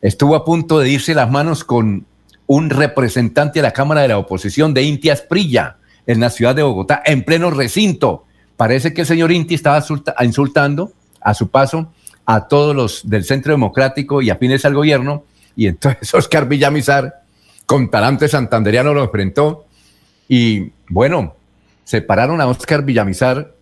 Estuvo 0.00 0.36
a 0.36 0.44
punto 0.44 0.78
de 0.78 0.90
irse 0.90 1.14
las 1.14 1.30
manos 1.30 1.64
con 1.64 2.06
un 2.46 2.70
representante 2.70 3.58
de 3.58 3.62
la 3.62 3.72
Cámara 3.72 4.02
de 4.02 4.08
la 4.08 4.18
Oposición 4.18 4.74
de 4.74 4.82
Inti 4.82 5.10
Asprilla 5.10 5.76
en 6.06 6.20
la 6.20 6.30
ciudad 6.30 6.54
de 6.54 6.62
Bogotá, 6.62 7.02
en 7.04 7.24
pleno 7.24 7.50
recinto. 7.50 8.24
Parece 8.56 8.92
que 8.92 9.00
el 9.00 9.06
señor 9.06 9.32
Inti 9.32 9.54
estaba 9.54 9.82
insultando 10.20 10.92
a 11.20 11.34
su 11.34 11.48
paso 11.48 11.90
a 12.26 12.46
todos 12.46 12.74
los 12.76 13.08
del 13.08 13.24
Centro 13.24 13.52
Democrático 13.52 14.22
y 14.22 14.30
afines 14.30 14.64
al 14.64 14.74
gobierno. 14.74 15.24
Y 15.56 15.66
entonces 15.66 16.12
Oscar 16.14 16.48
Villamizar, 16.48 17.22
con 17.66 17.90
talante 17.90 18.28
santanderiano, 18.28 18.94
lo 18.94 19.04
enfrentó. 19.04 19.66
Y 20.28 20.70
bueno, 20.88 21.34
separaron 21.84 22.40
a 22.40 22.46
Oscar 22.46 22.84
Villamizar 22.84 23.53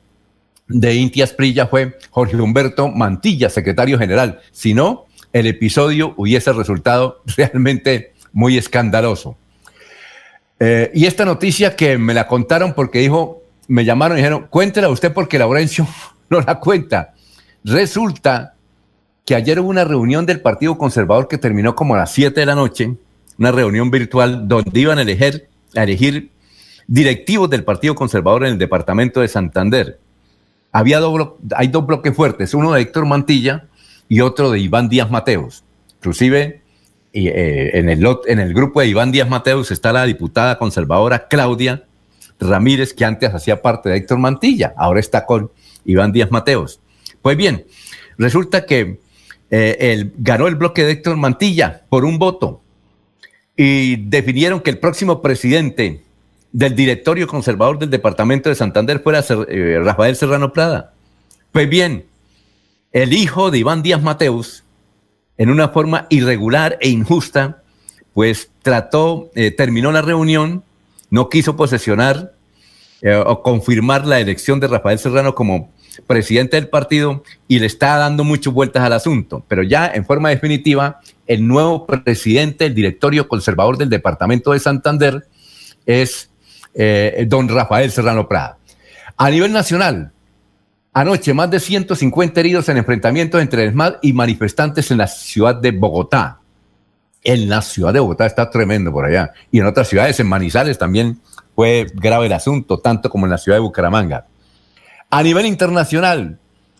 de 0.68 0.94
Inti 0.94 1.22
Asprilla 1.22 1.66
fue 1.66 1.98
Jorge 2.10 2.36
Humberto 2.36 2.88
Mantilla, 2.88 3.50
secretario 3.50 3.98
general. 3.98 4.40
Si 4.52 4.74
no, 4.74 5.06
el 5.32 5.46
episodio 5.46 6.14
hubiese 6.16 6.52
resultado 6.52 7.22
realmente 7.36 8.12
muy 8.32 8.56
escandaloso. 8.56 9.36
Eh, 10.60 10.90
y 10.94 11.06
esta 11.06 11.24
noticia 11.24 11.74
que 11.74 11.98
me 11.98 12.14
la 12.14 12.26
contaron 12.26 12.72
porque 12.74 13.00
dijo, 13.00 13.42
me 13.68 13.84
llamaron 13.84 14.16
y 14.16 14.20
dijeron, 14.20 14.46
cuéntela 14.48 14.88
usted 14.88 15.12
porque 15.12 15.38
Laurencio 15.38 15.86
no 16.30 16.40
la 16.40 16.58
cuenta. 16.60 17.14
Resulta 17.64 18.54
que 19.24 19.34
ayer 19.34 19.60
hubo 19.60 19.68
una 19.68 19.84
reunión 19.84 20.26
del 20.26 20.40
Partido 20.40 20.76
Conservador 20.76 21.28
que 21.28 21.38
terminó 21.38 21.74
como 21.74 21.94
a 21.94 21.98
las 21.98 22.12
7 22.12 22.38
de 22.38 22.46
la 22.46 22.54
noche, 22.54 22.96
una 23.38 23.52
reunión 23.52 23.90
virtual 23.90 24.48
donde 24.48 24.78
iban 24.78 24.98
a 24.98 25.02
elegir, 25.02 25.48
a 25.76 25.84
elegir 25.84 26.30
directivos 26.86 27.48
del 27.48 27.64
Partido 27.64 27.94
Conservador 27.94 28.44
en 28.44 28.52
el 28.52 28.58
departamento 28.58 29.20
de 29.20 29.28
Santander. 29.28 29.98
Había 30.72 31.00
hay 31.54 31.68
dos 31.68 31.86
bloques 31.86 32.14
fuertes, 32.14 32.54
uno 32.54 32.72
de 32.72 32.80
Héctor 32.80 33.06
Mantilla 33.06 33.66
y 34.08 34.20
otro 34.20 34.50
de 34.50 34.58
Iván 34.58 34.88
Díaz 34.88 35.10
Mateos. 35.10 35.64
Inclusive 35.98 36.62
eh, 37.12 37.70
en, 37.74 37.90
el, 37.90 38.06
en 38.26 38.40
el 38.40 38.54
grupo 38.54 38.80
de 38.80 38.88
Iván 38.88 39.12
Díaz 39.12 39.28
Mateos 39.28 39.70
está 39.70 39.92
la 39.92 40.04
diputada 40.04 40.58
conservadora 40.58 41.28
Claudia 41.28 41.84
Ramírez, 42.40 42.94
que 42.94 43.04
antes 43.04 43.32
hacía 43.34 43.60
parte 43.60 43.90
de 43.90 43.96
Héctor 43.96 44.18
Mantilla, 44.18 44.74
ahora 44.76 44.98
está 44.98 45.26
con 45.26 45.50
Iván 45.84 46.10
Díaz 46.10 46.30
Mateos. 46.30 46.80
Pues 47.20 47.36
bien, 47.36 47.66
resulta 48.18 48.66
que 48.66 48.98
eh, 49.50 50.10
ganó 50.16 50.48
el 50.48 50.56
bloque 50.56 50.84
de 50.84 50.92
Héctor 50.92 51.16
Mantilla 51.18 51.82
por 51.88 52.04
un 52.04 52.18
voto 52.18 52.62
y 53.56 53.96
definieron 54.08 54.60
que 54.60 54.70
el 54.70 54.78
próximo 54.78 55.20
presidente 55.20 56.02
del 56.52 56.74
directorio 56.74 57.26
conservador 57.26 57.78
del 57.78 57.90
departamento 57.90 58.48
de 58.48 58.54
Santander 58.54 59.00
fuera 59.00 59.24
eh, 59.48 59.80
Rafael 59.82 60.16
Serrano 60.16 60.52
Prada. 60.52 60.92
Pues 61.50 61.68
bien, 61.68 62.04
el 62.92 63.12
hijo 63.14 63.50
de 63.50 63.58
Iván 63.58 63.82
Díaz 63.82 64.02
Mateus, 64.02 64.64
en 65.38 65.50
una 65.50 65.70
forma 65.70 66.06
irregular 66.10 66.76
e 66.80 66.90
injusta, 66.90 67.62
pues 68.12 68.50
trató, 68.62 69.30
eh, 69.34 69.50
terminó 69.50 69.90
la 69.92 70.02
reunión, 70.02 70.62
no 71.10 71.30
quiso 71.30 71.56
posesionar 71.56 72.34
eh, 73.00 73.14
o 73.14 73.42
confirmar 73.42 74.06
la 74.06 74.20
elección 74.20 74.60
de 74.60 74.68
Rafael 74.68 74.98
Serrano 74.98 75.34
como 75.34 75.70
presidente 76.06 76.56
del 76.56 76.68
partido 76.68 77.22
y 77.48 77.58
le 77.58 77.66
está 77.66 77.96
dando 77.96 78.24
muchas 78.24 78.52
vueltas 78.52 78.82
al 78.82 78.92
asunto. 78.92 79.44
Pero 79.48 79.62
ya 79.62 79.90
en 79.92 80.04
forma 80.04 80.28
definitiva, 80.28 81.00
el 81.26 81.46
nuevo 81.46 81.86
presidente 81.86 82.64
del 82.64 82.74
directorio 82.74 83.28
conservador 83.28 83.78
del 83.78 83.88
departamento 83.88 84.52
de 84.52 84.60
Santander 84.60 85.26
es 85.86 86.30
eh, 86.74 87.24
don 87.28 87.48
Rafael 87.48 87.90
Serrano 87.90 88.28
Prada. 88.28 88.58
A 89.16 89.30
nivel 89.30 89.52
nacional, 89.52 90.12
anoche 90.92 91.34
más 91.34 91.50
de 91.50 91.60
150 91.60 92.40
heridos 92.40 92.68
en 92.68 92.78
enfrentamientos 92.78 93.40
entre 93.40 93.64
el 93.64 93.74
MAD 93.74 93.94
y 94.02 94.12
manifestantes 94.12 94.90
en 94.90 94.98
la 94.98 95.06
ciudad 95.06 95.56
de 95.56 95.70
Bogotá. 95.70 96.38
En 97.22 97.48
la 97.48 97.62
ciudad 97.62 97.92
de 97.92 98.00
Bogotá 98.00 98.26
está 98.26 98.50
tremendo 98.50 98.92
por 98.92 99.04
allá. 99.04 99.32
Y 99.50 99.60
en 99.60 99.66
otras 99.66 99.88
ciudades, 99.88 100.18
en 100.18 100.26
Manizales 100.26 100.78
también 100.78 101.20
fue 101.54 101.86
grave 101.94 102.26
el 102.26 102.32
asunto, 102.32 102.78
tanto 102.78 103.10
como 103.10 103.26
en 103.26 103.30
la 103.30 103.38
ciudad 103.38 103.56
de 103.56 103.62
Bucaramanga. 103.62 104.26
A 105.10 105.22
nivel 105.22 105.46
internacional, 105.46 106.38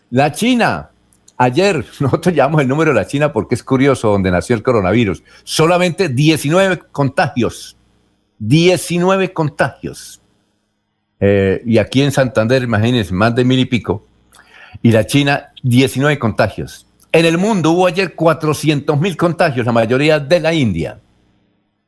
la 0.09 0.31
China, 0.31 0.89
ayer 1.37 1.85
nosotros 1.99 2.35
llamamos 2.35 2.61
el 2.61 2.67
número 2.67 2.91
de 2.91 2.99
la 2.99 3.07
China 3.07 3.31
porque 3.31 3.55
es 3.55 3.63
curioso 3.63 4.09
donde 4.09 4.31
nació 4.31 4.55
el 4.55 4.63
coronavirus, 4.63 5.23
solamente 5.43 6.09
19 6.09 6.79
contagios 6.91 7.77
19 8.47 9.31
contagios. 9.31 10.21
Eh, 11.19 11.61
y 11.65 11.77
aquí 11.77 12.01
en 12.01 12.11
Santander, 12.11 12.63
imagínense, 12.63 13.13
más 13.13 13.33
de 13.33 13.45
mil 13.45 13.59
y 13.59 13.65
pico. 13.65 14.05
Y 14.81 14.91
la 14.91 15.05
China, 15.05 15.53
19 15.61 16.19
contagios. 16.19 16.85
En 17.13 17.25
el 17.25 17.37
mundo 17.37 17.71
hubo 17.71 17.87
ayer 17.87 18.15
400 18.15 18.99
mil 18.99 19.15
contagios, 19.15 19.65
la 19.65 19.71
mayoría 19.71 20.19
de 20.19 20.39
la 20.41 20.53
India. 20.53 20.99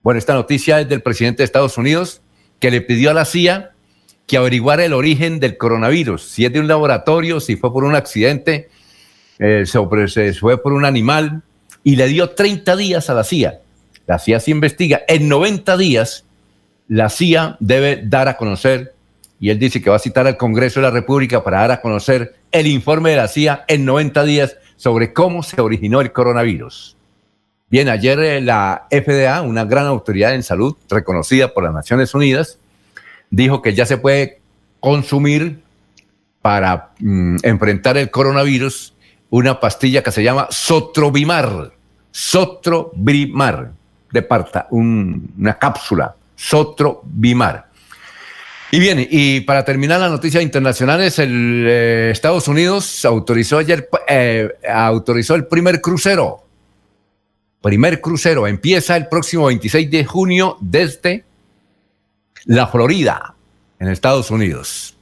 Bueno, 0.02 0.18
esta 0.18 0.34
noticia 0.34 0.80
es 0.80 0.88
del 0.88 1.02
presidente 1.02 1.40
de 1.40 1.46
Estados 1.46 1.78
Unidos, 1.78 2.22
que 2.60 2.72
le 2.72 2.80
pidió 2.80 3.12
a 3.12 3.14
la 3.14 3.26
CIA 3.26 3.72
que 4.26 4.38
averiguara 4.38 4.86
el 4.86 4.94
origen 4.94 5.40
del 5.40 5.58
coronavirus, 5.58 6.24
si 6.24 6.46
es 6.46 6.54
de 6.54 6.60
un 6.60 6.68
laboratorio, 6.68 7.40
si 7.40 7.58
fue 7.58 7.72
por 7.72 7.84
un 7.84 7.96
accidente, 7.96 8.70
eh, 9.40 9.66
se 9.66 10.34
fue 10.34 10.62
por 10.62 10.74
un 10.74 10.86
animal, 10.86 11.44
y 11.84 11.96
le 11.96 12.08
dio 12.08 12.30
30 12.30 12.76
días 12.76 13.10
a 13.10 13.14
la 13.14 13.24
CIA. 13.24 13.60
La 14.08 14.18
CIA 14.20 14.40
se 14.40 14.52
investiga. 14.52 15.02
En 15.08 15.28
90 15.28 15.78
días 15.78 16.26
la 16.88 17.10
CIA 17.10 17.58
debe 17.60 18.02
dar 18.04 18.28
a 18.28 18.38
conocer, 18.38 18.94
y 19.40 19.50
él 19.50 19.60
dice 19.60 19.82
que 19.82 19.90
va 19.90 19.98
a 19.98 20.00
citar 20.00 20.28
al 20.28 20.38
Congreso 20.38 20.80
de 20.80 20.88
la 20.88 20.92
República 20.92 21.44
para 21.44 21.62
dar 21.62 21.72
a 21.72 21.82
conocer 21.82 22.36
el 22.52 22.68
informe 22.68 23.12
de 23.12 23.18
la 23.18 23.28
CIA 23.28 23.66
en 23.68 23.86
90 23.86 24.24
días 24.24 24.58
sobre 24.76 25.14
cómo 25.14 25.44
se 25.44 25.60
originó 25.62 26.02
el 26.02 26.12
coronavirus. 26.12 26.96
Bien, 27.70 27.90
ayer 27.90 28.20
eh, 28.20 28.42
la 28.42 28.88
FDA, 28.92 29.42
una 29.42 29.66
gran 29.66 29.88
autoridad 29.88 30.36
en 30.36 30.44
salud 30.44 30.76
reconocida 30.90 31.54
por 31.54 31.64
las 31.64 31.74
Naciones 31.74 32.14
Unidas, 32.14 32.60
dijo 33.30 33.62
que 33.62 33.74
ya 33.74 33.86
se 33.86 33.98
puede 33.98 34.40
consumir 34.80 35.62
para 36.42 36.92
mm, 37.00 37.38
enfrentar 37.42 37.98
el 37.98 38.12
coronavirus 38.12 38.94
una 39.32 39.60
pastilla 39.60 40.04
que 40.04 40.12
se 40.12 40.24
llama 40.24 40.48
Sotrobimar. 40.52 41.74
Sotrobimar, 42.12 43.72
de 44.12 44.22
parta, 44.22 44.68
una 44.70 45.58
cápsula 45.58 46.16
Sotro 46.36 47.02
Bimar. 47.04 47.70
Y 48.72 48.80
bien, 48.80 49.08
y 49.10 49.42
para 49.42 49.64
terminar 49.64 50.00
las 50.02 50.12
noticias 50.12 50.44
internacionales, 50.44 51.16
eh, 51.18 52.10
Estados 52.12 52.48
Unidos 52.48 53.06
autorizó 53.06 53.60
ayer, 53.60 53.88
eh, 54.08 54.50
autorizó 54.70 55.36
el 55.36 55.46
primer 55.46 55.80
crucero. 55.80 56.44
Primer 57.62 58.02
crucero 58.02 58.48
empieza 58.48 58.98
el 58.98 59.08
próximo 59.08 59.46
26 59.46 59.90
de 59.90 60.06
junio 60.06 60.58
desde 60.60 61.24
la 62.46 62.68
Florida, 62.68 63.36
en 63.80 63.88
Estados 63.88 64.30
Unidos. 64.30 64.96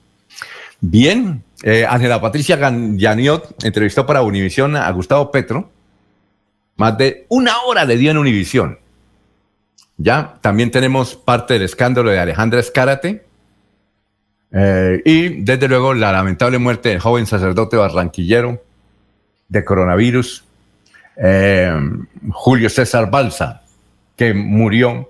Bien, 0.79 1.43
eh, 1.63 1.85
Ángela 1.89 2.21
Patricia 2.21 2.57
Ganiot 2.57 3.63
entrevistó 3.63 4.05
para 4.05 4.21
Univisión 4.21 4.75
a 4.75 4.91
Gustavo 4.91 5.31
Petro. 5.31 5.71
Más 6.75 6.97
de 6.97 7.25
una 7.29 7.61
hora 7.63 7.85
le 7.85 7.97
dio 7.97 8.11
en 8.11 8.17
Univisión. 8.17 8.79
Ya, 9.97 10.35
también 10.41 10.71
tenemos 10.71 11.15
parte 11.15 11.53
del 11.53 11.63
escándalo 11.63 12.09
de 12.09 12.19
Alejandra 12.19 12.59
Escárate. 12.59 13.25
Eh, 14.51 15.01
y 15.05 15.41
desde 15.43 15.67
luego 15.67 15.93
la 15.93 16.11
lamentable 16.11 16.57
muerte 16.59 16.89
del 16.89 16.99
joven 16.99 17.25
sacerdote 17.25 17.75
barranquillero 17.75 18.61
de 19.47 19.65
coronavirus, 19.65 20.45
eh, 21.17 21.73
Julio 22.31 22.69
César 22.69 23.09
Balsa, 23.09 23.63
que 24.15 24.33
murió 24.33 25.09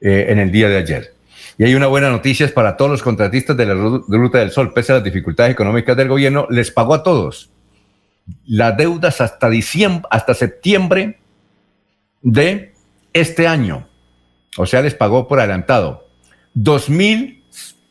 eh, 0.00 0.26
en 0.28 0.38
el 0.38 0.50
día 0.50 0.68
de 0.68 0.76
ayer. 0.76 1.14
Y 1.56 1.64
hay 1.64 1.74
una 1.74 1.86
buena 1.86 2.10
noticia 2.10 2.48
para 2.54 2.76
todos 2.76 2.90
los 2.90 3.02
contratistas 3.02 3.56
de 3.56 3.66
la 3.66 3.74
Ruta 3.74 4.38
del 4.38 4.50
Sol, 4.50 4.72
pese 4.72 4.92
a 4.92 4.96
las 4.96 5.04
dificultades 5.04 5.52
económicas 5.52 5.96
del 5.96 6.08
gobierno, 6.08 6.46
les 6.50 6.70
pagó 6.70 6.94
a 6.94 7.02
todos 7.02 7.50
las 8.46 8.76
deudas 8.76 9.20
hasta 9.20 9.48
diciembre, 9.48 10.06
hasta 10.10 10.34
septiembre 10.34 11.18
de 12.22 12.74
este 13.12 13.46
año 13.46 13.87
o 14.56 14.66
sea, 14.66 14.82
les 14.82 14.94
pagó 14.94 15.28
por 15.28 15.38
adelantado, 15.38 16.08
dos 16.54 16.88
mil 16.88 17.44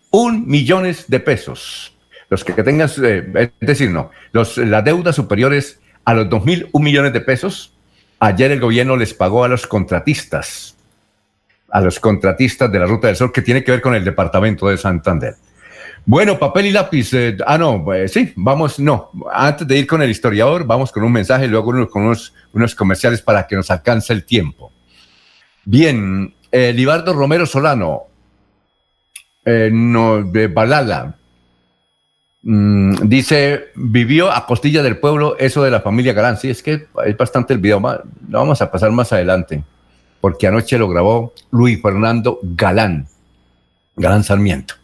un 0.10 0.48
millones 0.48 1.06
de 1.08 1.20
pesos. 1.20 1.94
Los 2.30 2.44
que 2.44 2.54
tengan, 2.64 2.90
eh, 3.04 3.52
es 3.60 3.68
decir, 3.68 3.92
no, 3.92 4.12
los, 4.32 4.58
las 4.58 4.84
deudas 4.84 5.16
superiores 5.16 5.80
a 6.04 6.14
los 6.14 6.30
dos 6.30 6.44
mil 6.44 6.70
un 6.74 6.84
millones 6.84 7.14
de 7.14 7.22
pesos, 7.22 7.74
ayer 8.20 8.52
el 8.52 8.60
gobierno 8.60 8.98
les 8.98 9.14
pagó 9.14 9.44
a 9.44 9.48
los 9.48 9.68
contratistas. 9.68 10.76
a 11.70 11.82
los 11.82 12.00
contratistas 12.00 12.72
de 12.72 12.80
la 12.80 12.86
Ruta 12.86 13.08
del 13.08 13.16
Sol 13.16 13.32
que 13.32 13.42
tiene 13.42 13.64
que 13.64 13.72
ver 13.72 13.82
con 13.82 13.94
el 13.94 14.04
departamento 14.04 14.68
de 14.70 14.78
Santander. 14.78 15.36
Bueno, 16.06 16.40
papel 16.40 16.68
y 16.68 16.72
lápiz. 16.72 17.14
Eh, 17.14 17.38
ah, 17.46 17.58
no, 17.58 17.84
pues 17.84 18.14
sí, 18.14 18.32
vamos, 18.38 18.80
no. 18.80 19.12
Antes 19.32 19.68
de 19.68 19.78
ir 19.78 19.86
con 19.86 20.02
el 20.02 20.10
historiador, 20.10 20.66
vamos 20.66 20.92
con 20.92 21.04
un 21.04 21.12
mensaje 21.12 21.46
y 21.46 21.48
luego 21.50 21.74
con 21.92 22.06
unos, 22.06 22.34
unos 22.54 22.74
comerciales 22.74 23.22
para 23.22 23.46
que 23.46 23.58
nos 23.58 23.70
alcance 23.70 24.14
el 24.14 24.24
tiempo. 24.24 24.72
Bien, 25.66 26.34
eh, 26.52 26.74
Libardo 26.74 27.14
Romero 27.14 27.46
Solano, 27.46 28.04
eh, 29.46 29.70
no, 29.72 30.24
de 30.24 30.48
Balala, 30.48 31.16
mm, 32.44 33.08
dice, 33.08 33.68
vivió 33.76 34.32
a 34.32 34.46
costilla 34.46 34.84
del 34.84 34.98
pueblo 34.98 35.38
eso 35.38 35.64
de 35.64 35.72
la 35.72 35.82
familia 35.82 36.14
Galán. 36.14 36.38
Sí, 36.38 36.50
es 36.50 36.62
que 36.62 36.88
es 37.06 37.18
bastante 37.18 37.54
el 37.54 37.60
video, 37.60 37.80
lo 37.80 38.40
vamos 38.40 38.62
a 38.62 38.72
pasar 38.72 38.92
más 38.92 39.14
adelante, 39.14 39.64
porque 40.22 40.48
anoche 40.48 40.78
lo 40.78 40.90
grabó 40.90 41.34
Luis 41.52 41.82
Fernando 41.82 42.40
Galán, 42.44 43.08
Galán 43.96 44.24
Sarmiento. 44.24 44.76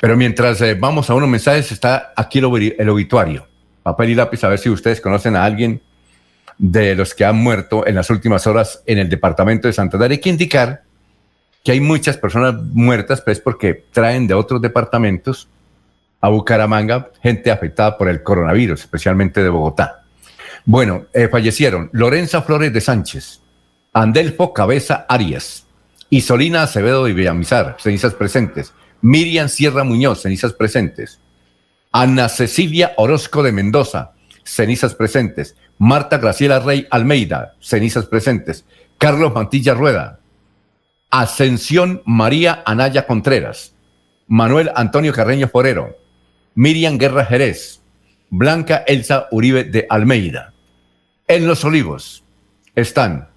Pero 0.00 0.16
mientras 0.16 0.60
eh, 0.60 0.74
vamos 0.74 1.08
a 1.10 1.14
unos 1.14 1.28
mensajes, 1.28 1.72
está 1.72 2.12
aquí 2.16 2.38
el, 2.38 2.88
obituario. 2.88 3.46
Papel 3.82 4.10
y 4.10 4.14
lápiz, 4.14 4.44
a 4.44 4.48
ver 4.48 4.58
si 4.58 4.68
ustedes 4.68 5.00
conocen 5.00 5.36
a 5.36 5.44
alguien 5.44 5.80
de 6.58 6.94
los 6.94 7.14
que 7.14 7.24
han 7.24 7.36
muerto 7.36 7.86
en 7.86 7.94
las 7.94 8.10
últimas 8.10 8.46
horas 8.46 8.82
en 8.86 8.98
el 8.98 9.08
departamento 9.08 9.68
de 9.68 9.72
Santander. 9.72 10.10
Hay 10.10 10.18
que 10.18 10.28
indicar 10.28 10.82
que 11.62 11.72
hay 11.72 11.80
muchas 11.80 12.16
personas 12.16 12.54
muertas, 12.72 13.20
pues 13.20 13.40
porque 13.40 13.84
traen 13.92 14.26
de 14.26 14.34
otros 14.34 14.60
departamentos 14.60 15.48
a 16.20 16.28
Bucaramanga 16.28 17.10
gente 17.22 17.50
afectada 17.50 17.96
por 17.98 18.08
el 18.08 18.22
coronavirus, 18.22 18.80
especialmente 18.80 19.42
de 19.42 19.48
Bogotá. 19.48 20.04
Bueno, 20.64 21.06
eh, 21.12 21.28
fallecieron 21.28 21.90
Lorenza 21.92 22.42
Flores 22.42 22.72
de 22.72 22.80
Sánchez, 22.80 23.40
Andelfo 23.92 24.52
Cabeza 24.52 25.06
Arias, 25.08 25.66
Isolina 26.10 26.62
Acevedo 26.62 27.08
y 27.08 27.12
Villamizar, 27.12 27.76
cenizas 27.78 28.14
presentes, 28.14 28.72
Miriam 29.00 29.48
Sierra 29.48 29.82
Muñoz, 29.82 30.22
cenizas 30.22 30.52
presentes. 30.52 31.18
Ana 31.90 32.28
Cecilia 32.28 32.92
Orozco 32.96 33.42
de 33.42 33.52
Mendoza, 33.52 34.12
cenizas 34.44 34.94
presentes. 34.94 35.56
Marta 35.78 36.18
Graciela 36.18 36.60
Rey 36.60 36.86
Almeida, 36.90 37.54
cenizas 37.60 38.06
presentes. 38.06 38.64
Carlos 38.96 39.34
Mantilla 39.34 39.74
Rueda. 39.74 40.20
Ascensión 41.12 42.02
María 42.06 42.62
Anaya 42.64 43.06
Contreras. 43.06 43.74
Manuel 44.26 44.72
Antonio 44.74 45.12
Carreño 45.12 45.46
Forero. 45.46 45.94
Miriam 46.54 46.96
Guerra 46.96 47.26
Jerez. 47.26 47.82
Blanca 48.30 48.82
Elsa 48.86 49.28
Uribe 49.30 49.64
de 49.64 49.86
Almeida. 49.90 50.54
En 51.28 51.46
Los 51.46 51.64
Olivos 51.66 52.24
están 52.74 53.28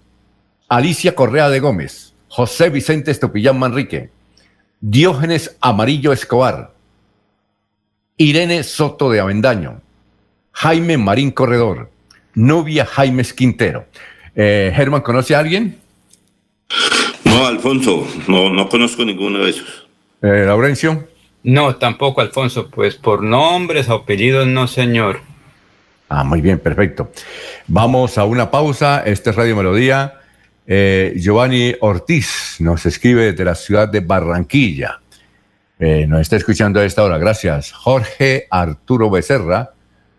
Alicia 0.70 1.16
Correa 1.16 1.50
de 1.50 1.60
Gómez, 1.60 2.14
José 2.30 2.70
Vicente 2.70 3.12
Estopillán 3.12 3.60
Manrique, 3.60 4.10
Diógenes 4.80 5.58
Amarillo 5.60 6.14
Escobar, 6.14 6.74
Irene 8.16 8.64
Soto 8.64 9.10
de 9.10 9.20
Avendaño, 9.20 9.82
Jaime 10.54 10.98
Marín 10.98 11.32
Corredor, 11.32 11.92
Novia 12.34 12.86
Jaime 12.86 13.26
Quintero. 13.26 13.86
Eh, 14.34 14.72
Germán, 14.74 15.02
¿conoce 15.02 15.36
a 15.36 15.40
alguien? 15.40 15.82
No, 17.36 17.48
Alfonso, 17.48 18.08
no, 18.30 18.50
no 18.50 18.70
conozco 18.70 19.04
ninguno 19.04 19.40
de 19.40 19.50
esos. 19.50 19.86
Eh, 20.22 20.46
Laurencio. 20.46 21.06
No, 21.44 21.76
tampoco, 21.76 22.22
Alfonso, 22.22 22.70
pues 22.70 22.96
por 22.96 23.24
nombres 23.24 23.90
o 23.90 23.96
apellidos 23.96 24.48
no, 24.48 24.70
señor. 24.70 25.20
Ah, 26.08 26.24
muy 26.24 26.40
bien, 26.40 26.60
perfecto. 26.60 27.12
Vamos 27.68 28.18
a 28.18 28.24
una 28.24 28.50
pausa. 28.50 29.04
Este 29.06 29.32
es 29.32 29.36
Radio 29.36 29.58
Melodía. 29.58 30.14
Eh, 30.66 31.14
Giovanni 31.18 31.76
Ortiz 31.82 32.56
nos 32.60 32.86
escribe 32.86 33.34
desde 33.34 33.44
la 33.44 33.56
ciudad 33.56 33.90
de 33.90 34.00
Barranquilla. 34.00 35.02
Eh, 35.78 36.08
nos 36.08 36.22
está 36.22 36.38
escuchando 36.38 36.80
a 36.80 36.86
esta 36.86 37.04
hora. 37.04 37.18
Gracias. 37.18 37.74
Jorge 37.74 38.48
Arturo 38.50 39.10
Becerra 39.10 39.74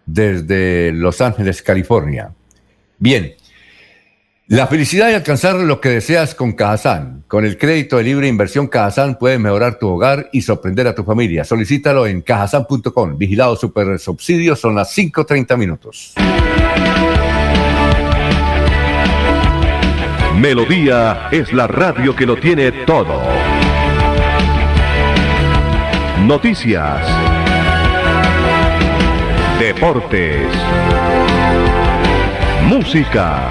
desde 0.05 0.92
Los 0.92 1.22
Ángeles, 1.22 1.62
California. 1.62 2.35
Bien. 2.98 3.35
La 4.48 4.68
felicidad 4.68 5.09
de 5.09 5.16
alcanzar 5.16 5.56
lo 5.56 5.80
que 5.80 5.88
deseas 5.88 6.37
con 6.37 6.52
Cajazán. 6.52 7.24
Con 7.26 7.44
el 7.44 7.59
crédito 7.59 7.96
de 7.96 8.04
libre 8.04 8.28
inversión 8.28 8.68
Cajazán 8.68 9.18
puedes 9.18 9.40
mejorar 9.40 9.76
tu 9.80 9.88
hogar 9.88 10.28
y 10.32 10.42
sorprender 10.42 10.87
a 10.87 10.94
tu 10.94 11.02
familia. 11.02 11.44
Solicítalo 11.44 12.06
en 12.06 12.22
cajazán.com. 12.22 13.18
Vigilado 13.18 13.56
Super 13.56 13.98
Subsidio. 13.98 14.54
Son 14.54 14.76
las 14.76 14.96
5.30 14.96 15.56
minutos. 15.56 16.14
Melodía 20.37 21.26
es 21.32 21.52
la 21.52 21.66
radio 21.66 22.14
que 22.14 22.24
lo 22.24 22.37
tiene 22.37 22.70
todo. 22.70 23.20
Noticias. 26.24 27.04
Deportes. 29.59 30.46
Música. 32.68 33.50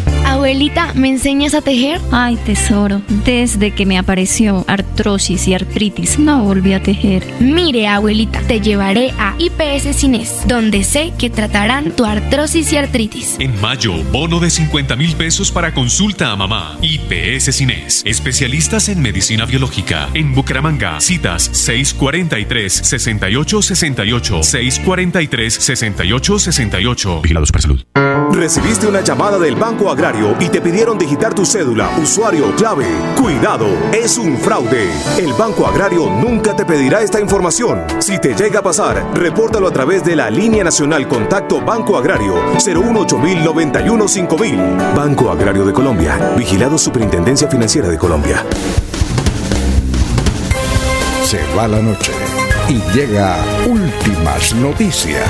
Abuelita, 0.41 0.95
¿me 0.95 1.07
enseñas 1.07 1.53
a 1.53 1.61
tejer? 1.61 2.01
Ay, 2.11 2.35
tesoro, 2.35 3.03
desde 3.23 3.75
que 3.75 3.85
me 3.85 3.99
apareció 3.99 4.65
artrosis 4.67 5.47
y 5.47 5.53
artritis, 5.53 6.17
no 6.17 6.43
volví 6.43 6.73
a 6.73 6.81
tejer. 6.81 7.23
Mire, 7.39 7.87
abuelita, 7.87 8.41
te 8.47 8.59
llevaré 8.59 9.11
a 9.19 9.35
IPS 9.37 9.95
Cines, 9.95 10.41
donde 10.47 10.83
sé 10.83 11.13
que 11.15 11.29
tratarán 11.29 11.91
tu 11.91 12.05
artrosis 12.05 12.73
y 12.73 12.77
artritis. 12.77 13.35
En 13.37 13.61
mayo, 13.61 13.93
bono 14.11 14.39
de 14.39 14.49
50 14.49 14.95
mil 14.95 15.15
pesos 15.15 15.51
para 15.51 15.75
consulta 15.75 16.31
a 16.31 16.35
mamá. 16.35 16.75
IPS 16.81 17.55
Cines, 17.55 18.01
especialistas 18.03 18.89
en 18.89 18.99
medicina 18.99 19.45
biológica. 19.45 20.09
En 20.15 20.33
Bucaramanga, 20.33 20.99
citas 21.01 21.51
643-6868, 21.51 24.41
643-6868. 24.87 27.21
Vigilados 27.21 27.51
para 27.51 27.61
salud. 27.61 27.79
Recibiste 28.31 28.87
una 28.87 29.01
llamada 29.01 29.37
del 29.37 29.55
Banco 29.55 29.91
Agrario 29.91 30.30
y 30.39 30.49
te 30.49 30.61
pidieron 30.61 30.97
digitar 30.97 31.33
tu 31.33 31.45
cédula, 31.45 31.89
usuario, 32.01 32.55
clave. 32.55 32.85
Cuidado, 33.15 33.67
es 33.91 34.17
un 34.17 34.37
fraude. 34.37 34.89
El 35.17 35.33
Banco 35.33 35.67
Agrario 35.67 36.09
nunca 36.09 36.55
te 36.55 36.65
pedirá 36.65 37.01
esta 37.01 37.19
información. 37.19 37.83
Si 37.99 38.19
te 38.19 38.33
llega 38.33 38.59
a 38.59 38.63
pasar, 38.63 39.05
repórtalo 39.13 39.67
a 39.67 39.71
través 39.71 40.03
de 40.03 40.15
la 40.15 40.29
línea 40.29 40.63
nacional 40.63 41.07
Contacto 41.07 41.61
Banco 41.61 41.97
Agrario 41.97 42.35
018 42.53 44.07
5000 44.07 44.59
Banco 44.95 45.31
Agrario 45.31 45.65
de 45.65 45.73
Colombia. 45.73 46.33
Vigilado 46.37 46.77
Superintendencia 46.77 47.47
Financiera 47.47 47.87
de 47.87 47.97
Colombia. 47.97 48.45
Se 51.23 51.39
va 51.55 51.67
la 51.67 51.81
noche 51.81 52.11
y 52.67 52.81
llega 52.93 53.37
últimas 53.67 54.53
noticias 54.55 55.29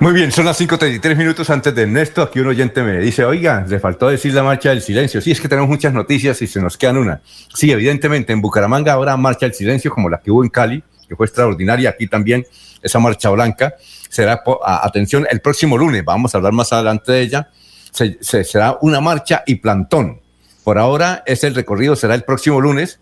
Muy 0.00 0.14
bien, 0.14 0.32
son 0.32 0.46
las 0.46 0.58
5.33 0.58 1.14
minutos 1.14 1.50
antes 1.50 1.74
de 1.74 1.82
Ernesto. 1.82 2.22
Aquí 2.22 2.40
un 2.40 2.46
oyente 2.46 2.82
me 2.82 2.98
dice, 3.00 3.22
oiga, 3.22 3.66
le 3.68 3.78
faltó 3.78 4.08
decir 4.08 4.32
la 4.32 4.42
marcha 4.42 4.70
del 4.70 4.80
silencio. 4.80 5.20
Sí, 5.20 5.30
es 5.30 5.42
que 5.42 5.46
tenemos 5.46 5.68
muchas 5.68 5.92
noticias 5.92 6.40
y 6.40 6.46
se 6.46 6.58
nos 6.58 6.78
quedan 6.78 6.96
una. 6.96 7.20
Sí, 7.54 7.70
evidentemente, 7.70 8.32
en 8.32 8.40
Bucaramanga 8.40 8.94
habrá 8.94 9.14
marcha 9.18 9.44
del 9.44 9.54
silencio 9.54 9.90
como 9.90 10.08
la 10.08 10.18
que 10.18 10.30
hubo 10.30 10.42
en 10.42 10.48
Cali, 10.48 10.82
que 11.06 11.14
fue 11.14 11.26
extraordinaria. 11.26 11.90
Aquí 11.90 12.06
también 12.06 12.46
esa 12.80 12.98
marcha 12.98 13.28
blanca 13.28 13.74
será, 14.08 14.42
atención, 14.64 15.26
el 15.30 15.42
próximo 15.42 15.76
lunes, 15.76 16.02
vamos 16.02 16.34
a 16.34 16.38
hablar 16.38 16.54
más 16.54 16.72
adelante 16.72 17.12
de 17.12 17.20
ella, 17.20 17.50
se, 17.92 18.16
será 18.22 18.78
una 18.80 19.02
marcha 19.02 19.42
y 19.46 19.56
plantón. 19.56 20.22
Por 20.64 20.78
ahora, 20.78 21.22
es 21.26 21.44
el 21.44 21.54
recorrido 21.54 21.94
será 21.94 22.14
el 22.14 22.24
próximo 22.24 22.58
lunes. 22.58 23.00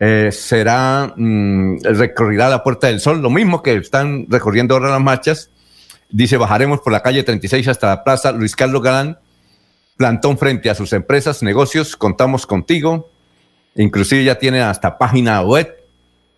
Eh, 0.00 0.30
será, 0.32 1.12
mm, 1.14 1.82
recorrerá 1.82 2.48
la 2.48 2.62
Puerta 2.62 2.86
del 2.86 3.00
Sol, 3.00 3.20
lo 3.20 3.28
mismo 3.28 3.62
que 3.62 3.74
están 3.74 4.24
recorriendo 4.30 4.74
ahora 4.74 4.88
las 4.88 5.02
marchas 5.02 5.50
Dice, 6.10 6.36
bajaremos 6.36 6.80
por 6.80 6.92
la 6.92 7.02
calle 7.02 7.22
36 7.22 7.68
hasta 7.68 7.88
la 7.88 8.04
plaza 8.04 8.32
Luis 8.32 8.54
Carlos 8.54 8.82
Galán, 8.82 9.18
plantón 9.96 10.38
frente 10.38 10.70
a 10.70 10.74
sus 10.74 10.92
empresas, 10.92 11.42
negocios, 11.42 11.96
contamos 11.96 12.46
contigo. 12.46 13.10
Inclusive 13.76 14.24
ya 14.24 14.38
tiene 14.38 14.60
hasta 14.60 14.98
página 14.98 15.42
web 15.42 15.74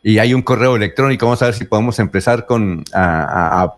y 0.02 0.18
hay 0.18 0.35
un 0.35 0.42
correo 0.42 0.76
electrónico. 0.76 1.26
Vamos 1.26 1.42
a 1.42 1.46
ver 1.46 1.55
si 1.55 1.64
podemos 1.64 1.98
empezar 1.98 2.46
con, 2.46 2.85
a, 2.94 3.74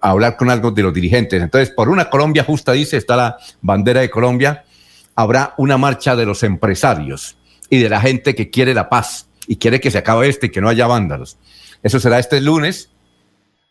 hablar 0.00 0.36
con 0.36 0.50
algo 0.50 0.70
de 0.70 0.82
los 0.82 0.94
dirigentes. 0.94 1.42
Entonces, 1.42 1.70
por 1.70 1.88
una 1.88 2.10
Colombia 2.10 2.44
justa, 2.44 2.72
dice, 2.72 2.96
está 2.96 3.16
la 3.16 3.36
bandera 3.60 4.00
de 4.00 4.10
Colombia, 4.10 4.64
habrá 5.14 5.54
una 5.56 5.78
marcha 5.78 6.14
de 6.14 6.26
los 6.26 6.42
empresarios 6.42 7.36
y 7.70 7.78
de 7.78 7.88
la 7.88 8.00
gente 8.00 8.34
que 8.34 8.50
quiere 8.50 8.74
la 8.74 8.88
paz 8.88 9.28
y 9.46 9.56
quiere 9.56 9.80
que 9.80 9.90
se 9.90 9.98
acabe 9.98 10.28
este 10.28 10.46
y 10.46 10.50
que 10.50 10.60
no 10.60 10.68
haya 10.68 10.86
vándalos. 10.86 11.38
Eso 11.82 11.98
será 11.98 12.18
este 12.18 12.40
lunes 12.40 12.90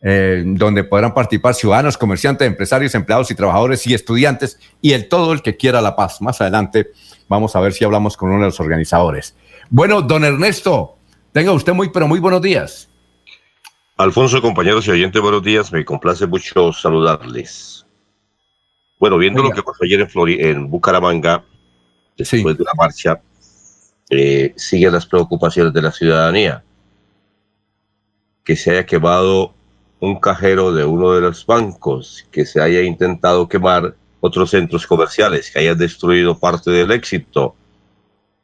eh, 0.04 0.42
donde 0.44 0.82
podrán 0.82 1.14
participar 1.14 1.54
ciudadanos, 1.54 1.96
comerciantes, 1.96 2.46
empresarios, 2.48 2.94
empleados 2.96 3.30
y 3.30 3.36
trabajadores 3.36 3.86
y 3.86 3.94
estudiantes 3.94 4.58
y 4.80 4.92
el 4.92 5.08
todo 5.08 5.32
el 5.32 5.42
que 5.42 5.56
quiera 5.56 5.80
la 5.80 5.94
paz. 5.94 6.20
Más 6.20 6.40
adelante 6.40 6.90
vamos 7.28 7.54
a 7.54 7.60
ver 7.60 7.72
si 7.72 7.84
hablamos 7.84 8.16
con 8.16 8.30
uno 8.30 8.40
de 8.40 8.46
los 8.46 8.58
organizadores. 8.58 9.36
Bueno, 9.70 10.02
don 10.02 10.24
Ernesto, 10.24 10.96
tenga 11.30 11.52
usted 11.52 11.72
muy, 11.72 11.90
pero 11.90 12.08
muy 12.08 12.18
buenos 12.18 12.42
días. 12.42 12.90
Alfonso, 13.96 14.42
compañeros 14.42 14.88
y 14.88 14.90
oyentes, 14.90 15.22
buenos 15.22 15.42
días. 15.42 15.72
Me 15.72 15.84
complace 15.84 16.26
mucho 16.26 16.72
saludarles. 16.72 17.86
Bueno, 18.98 19.18
viendo 19.18 19.42
lo 19.42 19.50
que 19.50 19.62
pasó 19.62 19.84
ayer 19.84 20.00
en, 20.00 20.46
en 20.46 20.70
Bucaramanga, 20.70 21.44
después 22.16 22.58
de 22.58 22.64
la 22.64 22.72
marcha, 22.76 23.20
eh, 24.10 24.52
siguen 24.56 24.92
las 24.92 25.06
preocupaciones 25.06 25.72
de 25.72 25.82
la 25.82 25.92
ciudadanía. 25.92 26.64
Que 28.42 28.56
se 28.56 28.72
haya 28.72 28.84
quemado 28.84 29.54
un 30.02 30.18
cajero 30.18 30.72
de 30.72 30.84
uno 30.84 31.12
de 31.12 31.20
los 31.20 31.46
bancos, 31.46 32.26
que 32.32 32.44
se 32.44 32.60
haya 32.60 32.82
intentado 32.82 33.48
quemar 33.48 33.94
otros 34.18 34.50
centros 34.50 34.84
comerciales, 34.84 35.48
que 35.48 35.60
haya 35.60 35.76
destruido 35.76 36.36
parte 36.36 36.72
del 36.72 36.90
éxito 36.90 37.54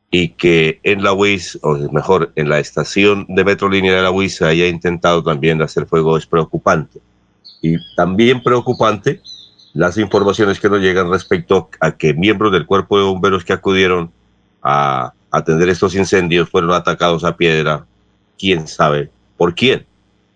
y 0.09 0.29
que 0.29 0.79
en 0.85 1.03
la 1.03 1.12
UIS, 1.12 1.59
o 1.62 1.75
mejor, 1.90 2.31
en 2.37 2.49
la 2.49 2.61
estación 2.61 3.27
de 3.29 3.42
Metrolínea 3.42 3.92
de 3.92 4.03
la 4.03 4.12
UIS 4.12 4.37
se 4.37 4.44
haya 4.44 4.68
intentado 4.68 5.25
también 5.25 5.61
hacer 5.61 5.87
fuego 5.87 6.16
es 6.16 6.27
preocupante. 6.27 7.01
Y 7.61 7.75
también 7.97 8.40
preocupante 8.40 9.21
las 9.75 9.99
informaciones 9.99 10.61
que 10.61 10.71
nos 10.71 10.81
llegan 10.81 11.11
respecto 11.11 11.71
a 11.81 11.90
que 11.90 12.14
miembros 12.14 12.53
del 12.53 12.66
cuerpo 12.66 12.99
de 12.99 13.05
bomberos 13.05 13.44
que 13.44 13.53
acudieron 13.53 14.12
a 14.62 15.12
atender 15.33 15.68
estos 15.71 15.97
incendios 15.97 16.49
fueron 16.49 16.71
atacados 16.71 17.25
a 17.25 17.37
piedra, 17.37 17.85
quién 18.38 18.68
sabe 18.68 19.11
por 19.37 19.57
quién. 19.57 19.88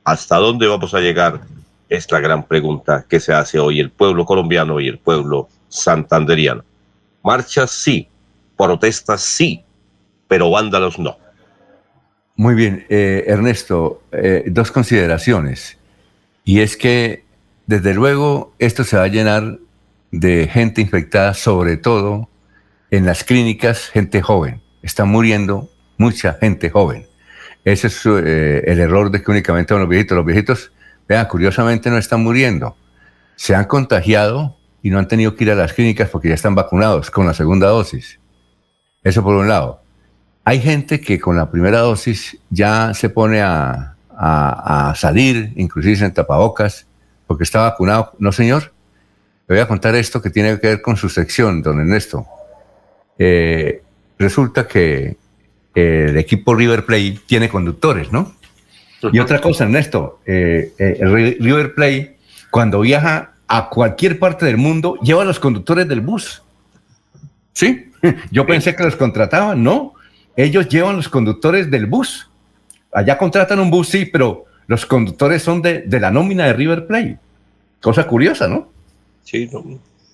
¿Hasta 0.04 0.36
dónde 0.36 0.66
vamos 0.66 0.94
a 0.94 1.00
llegar? 1.00 1.40
Es 1.88 2.10
la 2.10 2.20
gran 2.20 2.44
pregunta 2.44 3.04
que 3.08 3.20
se 3.20 3.32
hace 3.32 3.58
hoy 3.58 3.80
el 3.80 3.90
pueblo 3.90 4.24
colombiano 4.24 4.80
y 4.80 4.88
el 4.88 4.98
pueblo 4.98 5.48
santanderiano. 5.68 6.64
Marchas 7.22 7.70
sí, 7.70 8.08
protestas 8.56 9.20
sí, 9.20 9.62
pero 10.26 10.50
vándalos 10.50 10.98
no. 10.98 11.18
Muy 12.36 12.54
bien, 12.54 12.86
eh, 12.88 13.24
Ernesto, 13.26 14.02
eh, 14.10 14.44
dos 14.46 14.72
consideraciones. 14.72 15.78
Y 16.44 16.60
es 16.60 16.76
que, 16.76 17.24
desde 17.66 17.94
luego, 17.94 18.54
esto 18.58 18.84
se 18.84 18.96
va 18.96 19.04
a 19.04 19.08
llenar 19.08 19.58
de 20.10 20.48
gente 20.52 20.80
infectada, 20.80 21.34
sobre 21.34 21.76
todo 21.76 22.28
en 22.90 23.06
las 23.06 23.22
clínicas, 23.22 23.88
gente 23.88 24.22
joven. 24.22 24.60
Está 24.82 25.04
muriendo 25.04 25.70
mucha 25.98 26.34
gente 26.34 26.70
joven. 26.70 27.06
Ese 27.64 27.86
es 27.86 28.04
eh, 28.06 28.62
el 28.66 28.80
error 28.80 29.10
de 29.10 29.22
que 29.22 29.30
únicamente 29.30 29.72
son 29.72 29.80
los 29.80 29.88
viejitos. 29.88 30.16
Los 30.16 30.26
viejitos, 30.26 30.72
vean, 31.08 31.26
curiosamente 31.26 31.90
no 31.90 31.98
están 31.98 32.22
muriendo. 32.22 32.76
Se 33.36 33.54
han 33.54 33.66
contagiado 33.66 34.56
y 34.82 34.90
no 34.90 34.98
han 34.98 35.08
tenido 35.08 35.36
que 35.36 35.44
ir 35.44 35.50
a 35.52 35.54
las 35.54 35.72
clínicas 35.72 36.08
porque 36.08 36.28
ya 36.28 36.34
están 36.34 36.54
vacunados 36.54 37.10
con 37.10 37.26
la 37.26 37.34
segunda 37.34 37.68
dosis. 37.68 38.18
Eso 39.04 39.22
por 39.22 39.36
un 39.36 39.48
lado. 39.48 39.80
Hay 40.44 40.60
gente 40.60 41.00
que 41.00 41.20
con 41.20 41.36
la 41.36 41.50
primera 41.50 41.78
dosis 41.78 42.36
ya 42.50 42.92
se 42.94 43.08
pone 43.08 43.40
a, 43.40 43.88
salir, 44.94 45.52
inclusive 45.56 46.04
en 46.04 46.12
tapabocas, 46.12 46.86
porque 47.26 47.44
está 47.44 47.62
vacunado. 47.62 48.12
No, 48.18 48.30
señor. 48.32 48.72
Le 49.48 49.56
voy 49.56 49.62
a 49.62 49.68
contar 49.68 49.94
esto 49.96 50.22
que 50.22 50.30
tiene 50.30 50.58
que 50.60 50.68
ver 50.68 50.82
con 50.82 50.96
su 50.96 51.08
sección, 51.08 51.62
don 51.62 51.80
Ernesto. 51.80 52.26
Eh, 53.18 53.82
resulta 54.18 54.66
que 54.66 55.16
el 55.74 56.16
equipo 56.18 56.54
River 56.54 56.84
Plate 56.84 57.18
tiene 57.26 57.48
conductores, 57.48 58.12
¿no? 58.12 58.34
Y 59.12 59.18
otra 59.18 59.40
cosa, 59.40 59.64
Ernesto, 59.64 60.20
eh, 60.26 60.72
eh, 60.78 60.98
River 61.40 61.74
Plate, 61.74 62.18
cuando 62.50 62.80
viaja 62.80 63.32
a 63.48 63.68
cualquier 63.68 64.18
parte 64.18 64.46
del 64.46 64.56
mundo, 64.56 64.96
lleva 65.02 65.22
a 65.22 65.24
los 65.24 65.40
conductores 65.40 65.88
del 65.88 66.00
bus. 66.00 66.42
¿Sí? 67.52 67.90
Yo 68.30 68.46
pensé 68.46 68.76
que 68.76 68.84
los 68.84 68.94
contrataban, 68.94 69.62
no. 69.62 69.94
Ellos 70.36 70.68
llevan 70.68 70.96
los 70.96 71.08
conductores 71.08 71.70
del 71.70 71.86
bus. 71.86 72.30
Allá 72.92 73.18
contratan 73.18 73.58
un 73.58 73.70
bus, 73.70 73.88
sí, 73.88 74.04
pero 74.06 74.44
los 74.66 74.86
conductores 74.86 75.42
son 75.42 75.62
de, 75.62 75.84
la 75.88 76.10
nómina 76.10 76.46
de 76.46 76.52
River 76.52 76.86
Plate. 76.86 77.18
Cosa 77.80 78.06
curiosa, 78.06 78.46
¿no? 78.46 78.70
Sí, 79.24 79.50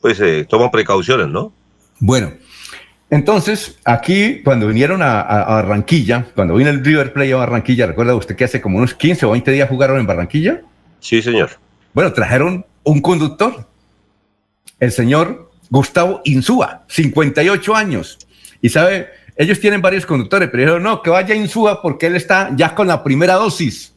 pues 0.01 0.21
eh, 0.21 0.47
toman 0.49 0.71
precauciones, 0.71 1.29
¿no? 1.29 1.53
Bueno, 1.99 2.33
entonces, 3.11 3.79
aquí, 3.85 4.43
cuando 4.43 4.67
vinieron 4.67 5.01
a, 5.03 5.23
Barranquilla, 5.23 6.27
cuando 6.35 6.55
vino 6.55 6.69
el 6.69 6.85
River 6.85 7.13
Plate 7.13 7.33
a 7.33 7.37
Barranquilla, 7.37 7.87
¿recuerda 7.87 8.15
usted 8.15 8.37
que 8.37 8.45
hace 8.45 8.61
como 8.61 8.77
unos 8.77 8.95
15 8.95 9.25
o 9.25 9.31
20 9.31 9.51
días 9.51 9.69
jugaron 9.69 9.99
en 9.99 10.07
Barranquilla? 10.07 10.61
Sí, 11.01 11.23
señor. 11.23 11.51
Bueno, 11.95 12.13
trajeron 12.13 12.67
un 12.85 13.01
conductor, 13.01 13.67
el 14.79 14.93
señor 14.93 15.51
Gustavo 15.71 16.21
Insúa, 16.25 16.85
58 16.89 17.75
años. 17.75 18.19
Y 18.61 18.69
sabe, 18.69 19.09
ellos 19.37 19.59
tienen 19.59 19.81
varios 19.81 20.05
conductores, 20.05 20.51
pero 20.51 20.65
dijeron, 20.65 20.83
no, 20.83 21.03
que 21.03 21.09
vaya 21.09 21.35
Insúa 21.35 21.81
porque 21.81 22.09
él 22.09 22.17
está 22.17 22.51
ya 22.57 22.75
con 22.75 22.89
la 22.89 23.03
primera 23.03 23.35
dosis. 23.35 23.95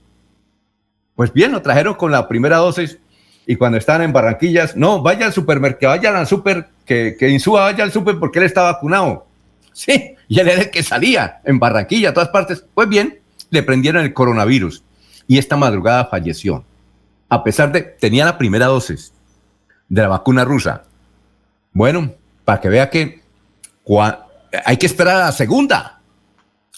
Pues 1.15 1.33
bien, 1.33 1.51
lo 1.51 1.61
trajeron 1.61 1.95
con 1.95 2.11
la 2.11 2.29
primera 2.29 2.57
dosis 2.57 2.97
y 3.45 3.55
cuando 3.55 3.77
están 3.77 4.01
en 4.01 4.13
Barranquillas, 4.13 4.75
no, 4.75 5.01
vaya 5.01 5.25
al 5.25 5.33
supermercado, 5.33 5.95
vayan 5.95 6.15
al 6.15 6.27
super, 6.27 6.69
que, 6.85 7.15
que 7.17 7.29
Insúa 7.29 7.61
vaya 7.61 7.83
al 7.83 7.91
super 7.91 8.19
porque 8.19 8.39
él 8.39 8.45
está 8.45 8.63
vacunado. 8.63 9.25
Sí, 9.73 10.15
y 10.27 10.39
él 10.39 10.49
era 10.49 10.61
el 10.61 10.69
que 10.69 10.83
salía 10.83 11.41
en 11.43 11.59
Barranquilla, 11.59 12.09
a 12.09 12.13
todas 12.13 12.29
partes. 12.29 12.63
Pues 12.73 12.87
bien, 12.89 13.19
le 13.49 13.63
prendieron 13.63 14.03
el 14.03 14.13
coronavirus 14.13 14.83
y 15.27 15.37
esta 15.37 15.55
madrugada 15.55 16.05
falleció. 16.05 16.63
A 17.29 17.43
pesar 17.43 17.71
de, 17.71 17.81
tenía 17.81 18.25
la 18.25 18.37
primera 18.37 18.65
dosis 18.65 19.13
de 19.87 20.01
la 20.01 20.09
vacuna 20.09 20.43
rusa. 20.43 20.83
Bueno, 21.73 22.13
para 22.43 22.59
que 22.59 22.69
vea 22.69 22.89
que 22.89 23.21
hay 24.65 24.77
que 24.77 24.85
esperar 24.85 25.15
a 25.17 25.25
la 25.25 25.31
segunda. 25.31 26.01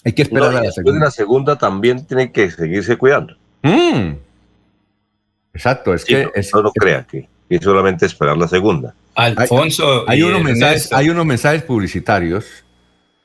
Hay 0.04 0.12
que 0.12 0.22
esperar 0.22 0.50
a 0.50 0.62
la 0.62 0.70
segunda. 0.70 0.98
de 0.98 1.04
la 1.06 1.10
segunda 1.10 1.56
también 1.56 2.06
tiene 2.06 2.30
que 2.30 2.50
seguirse 2.50 2.96
cuidando. 2.96 3.34
Mm. 3.62 4.16
Exacto, 5.54 5.94
es 5.94 6.04
que... 6.04 6.28
no, 6.52 6.62
lo 6.62 6.72
crea 6.72 7.06
que 7.08 7.28
es 7.48 7.62
solamente 7.62 8.06
esperar 8.06 8.36
la 8.36 8.48
segunda. 8.48 8.94
Alfonso... 9.14 10.04
Hay, 10.08 10.22
unos 10.22 10.42
mensajes, 10.42 10.92
hay 10.92 11.08
unos 11.08 11.24
mensajes 11.24 11.62
publicitarios 11.62 12.44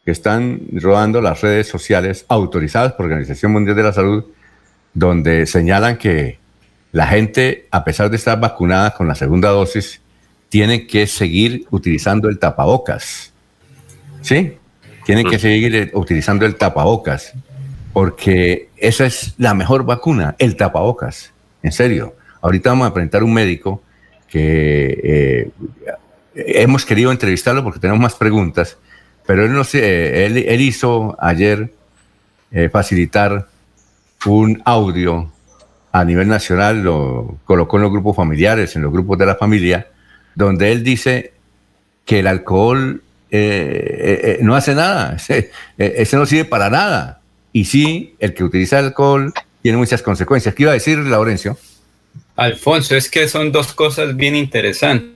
que 0.05 0.11
están 0.11 0.61
rodando 0.73 1.21
las 1.21 1.41
redes 1.41 1.67
sociales 1.67 2.25
autorizadas 2.29 2.93
por 2.93 3.05
la 3.05 3.13
Organización 3.13 3.51
Mundial 3.51 3.75
de 3.75 3.83
la 3.83 3.93
Salud, 3.93 4.25
donde 4.93 5.45
señalan 5.45 5.97
que 5.97 6.39
la 6.91 7.07
gente, 7.07 7.67
a 7.71 7.83
pesar 7.83 8.09
de 8.09 8.17
estar 8.17 8.39
vacunada 8.39 8.93
con 8.93 9.07
la 9.07 9.15
segunda 9.15 9.49
dosis, 9.49 10.01
tiene 10.49 10.87
que 10.87 11.05
seguir 11.07 11.65
utilizando 11.69 12.27
el 12.29 12.39
tapabocas. 12.39 13.31
¿Sí? 14.21 14.57
Tienen 15.05 15.27
que 15.27 15.39
seguir 15.39 15.91
utilizando 15.93 16.45
el 16.45 16.55
tapabocas. 16.55 17.33
porque 17.93 18.69
esa 18.77 19.05
es 19.05 19.33
la 19.37 19.53
mejor 19.53 19.83
vacuna, 19.83 20.35
el 20.37 20.55
tapabocas, 20.55 21.33
en 21.63 21.71
serio. 21.71 22.15
Ahorita 22.41 22.69
vamos 22.69 22.87
a 22.87 22.93
presentar 22.93 23.23
un 23.23 23.33
médico 23.33 23.81
que 24.27 24.99
eh, 25.03 25.51
hemos 26.35 26.85
querido 26.85 27.11
entrevistarlo 27.11 27.63
porque 27.63 27.79
tenemos 27.79 28.01
más 28.01 28.15
preguntas, 28.15 28.77
pero 29.25 29.45
él, 29.45 29.53
no 29.53 29.63
sé, 29.63 30.25
él, 30.25 30.61
hizo 30.61 31.17
ayer 31.19 31.73
eh, 32.51 32.69
facilitar 32.69 33.47
un 34.25 34.61
audio 34.65 35.31
a 35.91 36.03
nivel 36.05 36.27
nacional, 36.27 36.83
lo 36.83 37.37
colocó 37.45 37.77
en 37.77 37.83
los 37.83 37.91
grupos 37.91 38.15
familiares, 38.15 38.75
en 38.75 38.83
los 38.83 38.91
grupos 38.91 39.17
de 39.17 39.25
la 39.25 39.35
familia, 39.35 39.87
donde 40.35 40.71
él 40.71 40.83
dice 40.83 41.33
que 42.05 42.19
el 42.19 42.27
alcohol 42.27 43.01
eh, 43.31 44.39
no 44.41 44.55
hace 44.55 44.75
nada, 44.75 45.17
ese 45.77 46.17
no 46.17 46.25
sirve 46.25 46.45
para 46.45 46.69
nada 46.69 47.19
y 47.51 47.65
sí, 47.65 48.15
el 48.19 48.33
que 48.33 48.43
utiliza 48.43 48.79
alcohol 48.79 49.33
tiene 49.61 49.77
muchas 49.77 50.01
consecuencias. 50.01 50.53
¿Qué 50.53 50.63
iba 50.63 50.71
a 50.71 50.75
decir, 50.75 50.97
Laurencio? 50.99 51.57
Alfonso, 52.39 52.95
es 52.95 53.09
que 53.09 53.27
son 53.27 53.51
dos 53.51 53.73
cosas 53.73 54.15
bien 54.15 54.33
interesantes. 54.33 55.09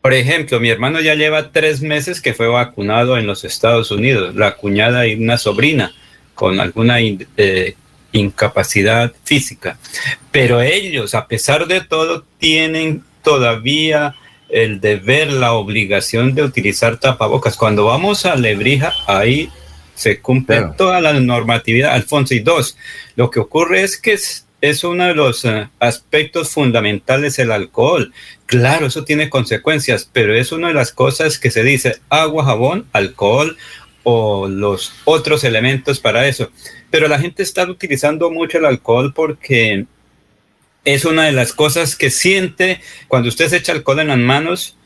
Por 0.00 0.14
ejemplo, 0.14 0.58
mi 0.58 0.70
hermano 0.70 1.00
ya 1.00 1.14
lleva 1.14 1.52
tres 1.52 1.82
meses 1.82 2.22
que 2.22 2.32
fue 2.32 2.48
vacunado 2.48 3.18
en 3.18 3.26
los 3.26 3.44
Estados 3.44 3.90
Unidos, 3.90 4.34
la 4.34 4.56
cuñada 4.56 5.06
y 5.06 5.14
una 5.14 5.36
sobrina 5.36 5.92
con 6.34 6.60
alguna 6.60 6.96
eh, 7.00 7.76
incapacidad 8.12 9.12
física. 9.22 9.78
Pero 10.30 10.62
ellos, 10.62 11.14
a 11.14 11.28
pesar 11.28 11.66
de 11.66 11.82
todo, 11.82 12.24
tienen 12.38 13.04
todavía 13.22 14.14
el 14.48 14.80
deber, 14.80 15.30
la 15.30 15.52
obligación 15.52 16.34
de 16.34 16.42
utilizar 16.42 16.98
tapabocas. 16.98 17.56
Cuando 17.56 17.84
vamos 17.84 18.24
a 18.24 18.34
Lebrija, 18.34 18.94
ahí 19.06 19.50
se 19.94 20.20
cumple 20.20 20.62
toda 20.78 21.02
la 21.02 21.12
normatividad, 21.12 21.92
Alfonso. 21.92 22.34
Y 22.34 22.40
dos, 22.40 22.78
lo 23.14 23.30
que 23.30 23.40
ocurre 23.40 23.82
es 23.82 23.98
que 23.98 24.16
es, 24.62 24.84
uno 24.84 25.06
de 25.06 25.14
los 25.14 25.44
eh, 25.44 25.68
aspectos 25.80 26.50
fundamentales 26.50 27.38
el 27.38 27.50
alcohol. 27.50 28.12
Claro, 28.46 28.86
eso 28.86 29.04
tiene 29.04 29.28
consecuencias, 29.28 30.08
pero 30.10 30.34
es 30.34 30.52
una 30.52 30.68
de 30.68 30.74
las 30.74 30.92
cosas 30.92 31.38
que 31.38 31.50
se 31.50 31.64
dice 31.64 31.96
agua, 32.08 32.44
jabón, 32.44 32.86
alcohol 32.92 33.56
o 34.04 34.48
los 34.48 34.94
otros 35.04 35.44
elementos 35.44 35.98
para 35.98 36.26
eso. 36.28 36.50
Pero 36.90 37.08
la 37.08 37.18
gente 37.18 37.42
está 37.42 37.68
utilizando 37.68 38.30
mucho 38.30 38.58
el 38.58 38.64
alcohol 38.64 39.12
porque 39.12 39.86
es 40.84 41.04
una 41.04 41.24
de 41.24 41.32
las 41.32 41.52
cosas 41.52 41.96
que 41.96 42.10
siente 42.10 42.80
cuando 43.08 43.28
usted 43.28 43.48
se 43.48 43.56
echa 43.56 43.72
alcohol 43.72 44.00
en 44.00 44.08
las 44.08 44.18
manos, 44.18 44.76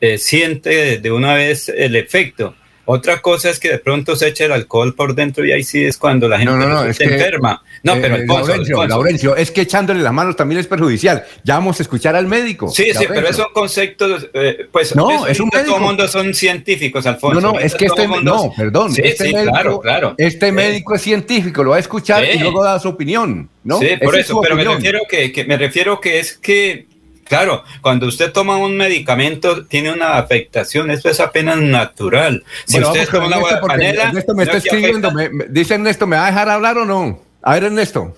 eh, 0.00 0.18
siente 0.18 0.98
de 0.98 1.12
una 1.12 1.34
vez 1.34 1.68
el 1.68 1.96
efecto 1.96 2.56
otra 2.86 3.20
cosa 3.20 3.50
es 3.50 3.58
que 3.58 3.70
de 3.70 3.78
pronto 3.78 4.16
se 4.16 4.28
echa 4.28 4.44
el 4.44 4.52
alcohol 4.52 4.94
por 4.94 5.14
dentro 5.14 5.44
y 5.44 5.52
ahí 5.52 5.62
sí 5.62 5.84
es 5.84 5.96
cuando 5.96 6.28
la 6.28 6.38
gente 6.38 6.94
se 6.94 7.04
enferma. 7.04 7.62
No, 7.82 7.94
eh, 7.94 7.98
pero 8.00 8.16
Laurencio, 8.18 8.86
Laurencio, 8.86 9.36
es 9.36 9.50
que 9.50 9.62
echándole 9.62 10.02
las 10.02 10.12
manos 10.12 10.36
también 10.36 10.60
es 10.60 10.66
perjudicial. 10.66 11.24
Ya 11.44 11.54
vamos 11.54 11.78
a 11.80 11.82
escuchar 11.82 12.16
al 12.16 12.26
médico. 12.26 12.68
Sí, 12.70 12.92
sí, 12.92 13.04
pero 13.08 13.28
esos 13.28 13.48
conceptos, 13.48 14.28
eh, 14.32 14.66
pues 14.70 14.94
no, 14.94 15.26
es 15.26 15.40
un 15.40 15.50
médico. 15.52 15.72
todo 15.72 15.76
el 15.78 15.84
mundo 15.84 16.08
son 16.08 16.34
científicos, 16.34 17.06
Alfonso. 17.06 17.40
No, 17.40 17.52
no, 17.52 17.58
es 17.58 17.74
que 17.74 17.86
este, 17.86 18.06
no, 18.06 18.52
perdón, 18.56 18.92
este, 18.96 19.32
médico, 19.32 19.52
claro, 19.52 19.80
claro. 19.80 20.14
este 20.18 20.52
médico 20.52 20.94
es 20.94 21.02
científico, 21.02 21.64
lo 21.64 21.70
va 21.70 21.76
a 21.76 21.80
escuchar 21.80 22.24
y 22.24 22.38
luego 22.38 22.64
da 22.64 22.78
su 22.78 22.88
opinión, 22.88 23.48
¿no? 23.62 23.78
Sí, 23.78 23.88
por 24.02 24.18
eso, 24.18 24.40
pero 24.40 24.56
me 24.56 24.64
refiero 24.64 25.00
que, 25.08 25.32
que 25.32 25.44
me 25.44 25.56
refiero 25.56 26.00
que 26.00 26.18
es 26.18 26.34
que 26.38 26.86
Claro, 27.24 27.64
cuando 27.80 28.06
usted 28.06 28.32
toma 28.32 28.56
un 28.56 28.76
medicamento 28.76 29.64
tiene 29.66 29.92
una 29.92 30.18
afectación, 30.18 30.90
eso 30.90 31.08
es 31.08 31.20
apenas 31.20 31.58
natural. 31.58 32.44
Si 32.66 32.80
usted 32.80 33.08
toma 33.08 33.38
una 33.38 33.60
panela, 33.60 34.04
Ernesto 34.04 34.34
me 34.34 34.44
está 34.44 34.58
escribiendo, 34.58 35.10
me, 35.10 35.30
dice 35.48 35.74
Ernesto, 35.74 36.06
¿me 36.06 36.16
va 36.16 36.26
a 36.26 36.30
dejar 36.30 36.48
hablar 36.48 36.78
o 36.78 36.84
no? 36.84 37.20
A 37.42 37.54
ver, 37.54 37.64
Ernesto. 37.64 38.14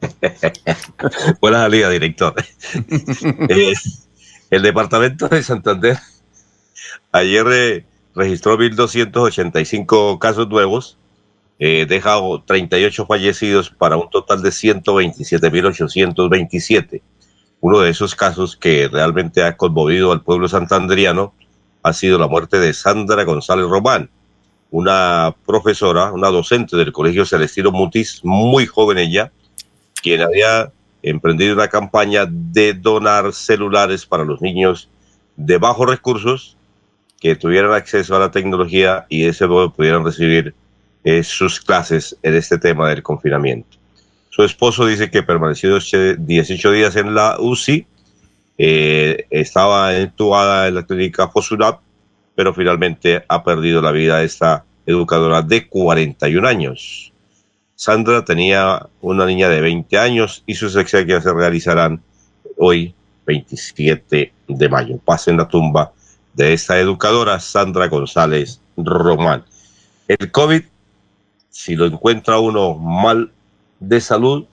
Buenas 1.40 1.62
salida, 1.62 1.90
director. 1.90 2.34
Eh, 3.48 3.74
el 4.50 4.62
departamento 4.62 5.28
de 5.28 5.42
Santander 5.42 5.98
ayer 7.12 7.46
eh, 7.50 7.86
registró 8.14 8.58
1.285 8.58 10.18
casos 10.18 10.48
nuevos, 10.48 10.98
eh, 11.58 11.86
deja 11.88 12.18
38 12.44 13.06
fallecidos 13.06 13.70
para 13.70 13.96
un 13.96 14.10
total 14.10 14.42
de 14.42 14.50
127.827 14.50 17.00
uno 17.64 17.80
de 17.80 17.88
esos 17.88 18.14
casos 18.14 18.58
que 18.58 18.88
realmente 18.92 19.42
ha 19.42 19.56
conmovido 19.56 20.12
al 20.12 20.20
pueblo 20.20 20.48
santandriano 20.48 21.32
ha 21.82 21.94
sido 21.94 22.18
la 22.18 22.28
muerte 22.28 22.58
de 22.58 22.74
Sandra 22.74 23.24
González 23.24 23.64
Román, 23.64 24.10
una 24.70 25.34
profesora, 25.46 26.12
una 26.12 26.28
docente 26.28 26.76
del 26.76 26.92
Colegio 26.92 27.24
Celestino 27.24 27.70
Mutis, 27.70 28.20
muy 28.22 28.66
joven 28.66 28.98
ella, 28.98 29.32
quien 30.02 30.20
había 30.20 30.72
emprendido 31.02 31.54
una 31.54 31.68
campaña 31.68 32.26
de 32.28 32.74
donar 32.74 33.32
celulares 33.32 34.04
para 34.04 34.26
los 34.26 34.42
niños 34.42 34.90
de 35.34 35.56
bajos 35.56 35.88
recursos 35.88 36.58
que 37.18 37.34
tuvieran 37.34 37.72
acceso 37.72 38.14
a 38.14 38.18
la 38.18 38.30
tecnología 38.30 39.06
y 39.08 39.24
ese 39.24 39.46
modo 39.46 39.72
pudieran 39.72 40.04
recibir 40.04 40.54
eh, 41.02 41.22
sus 41.22 41.60
clases 41.60 42.14
en 42.22 42.34
este 42.34 42.58
tema 42.58 42.90
del 42.90 43.02
confinamiento. 43.02 43.78
Su 44.34 44.42
esposo 44.42 44.84
dice 44.84 45.12
que 45.12 45.22
permaneció 45.22 45.78
18 45.78 46.70
días 46.72 46.96
en 46.96 47.14
la 47.14 47.36
UCI, 47.38 47.86
eh, 48.58 49.28
estaba 49.30 49.96
entubada 49.96 50.66
en 50.66 50.74
la 50.74 50.82
clínica 50.84 51.28
Fosunap, 51.28 51.78
pero 52.34 52.52
finalmente 52.52 53.24
ha 53.28 53.44
perdido 53.44 53.80
la 53.80 53.92
vida 53.92 54.24
esta 54.24 54.64
educadora 54.86 55.40
de 55.40 55.68
41 55.68 56.48
años. 56.48 57.12
Sandra 57.76 58.24
tenía 58.24 58.88
una 59.00 59.24
niña 59.24 59.48
de 59.48 59.60
20 59.60 59.96
años 59.98 60.42
y 60.46 60.56
sus 60.56 60.74
exequias 60.74 61.22
se 61.22 61.32
realizarán 61.32 62.02
hoy, 62.58 62.92
27 63.26 64.32
de 64.48 64.68
mayo. 64.68 64.98
Pasen 65.04 65.36
la 65.36 65.46
tumba 65.46 65.92
de 66.32 66.54
esta 66.54 66.80
educadora, 66.80 67.38
Sandra 67.38 67.86
González 67.86 68.60
Román. 68.76 69.44
El 70.08 70.32
COVID, 70.32 70.64
si 71.50 71.76
lo 71.76 71.86
encuentra 71.86 72.40
uno 72.40 72.74
mal 72.74 73.30
de 73.88 74.00
salud. 74.00 74.46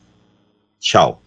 Chao. 0.79 1.21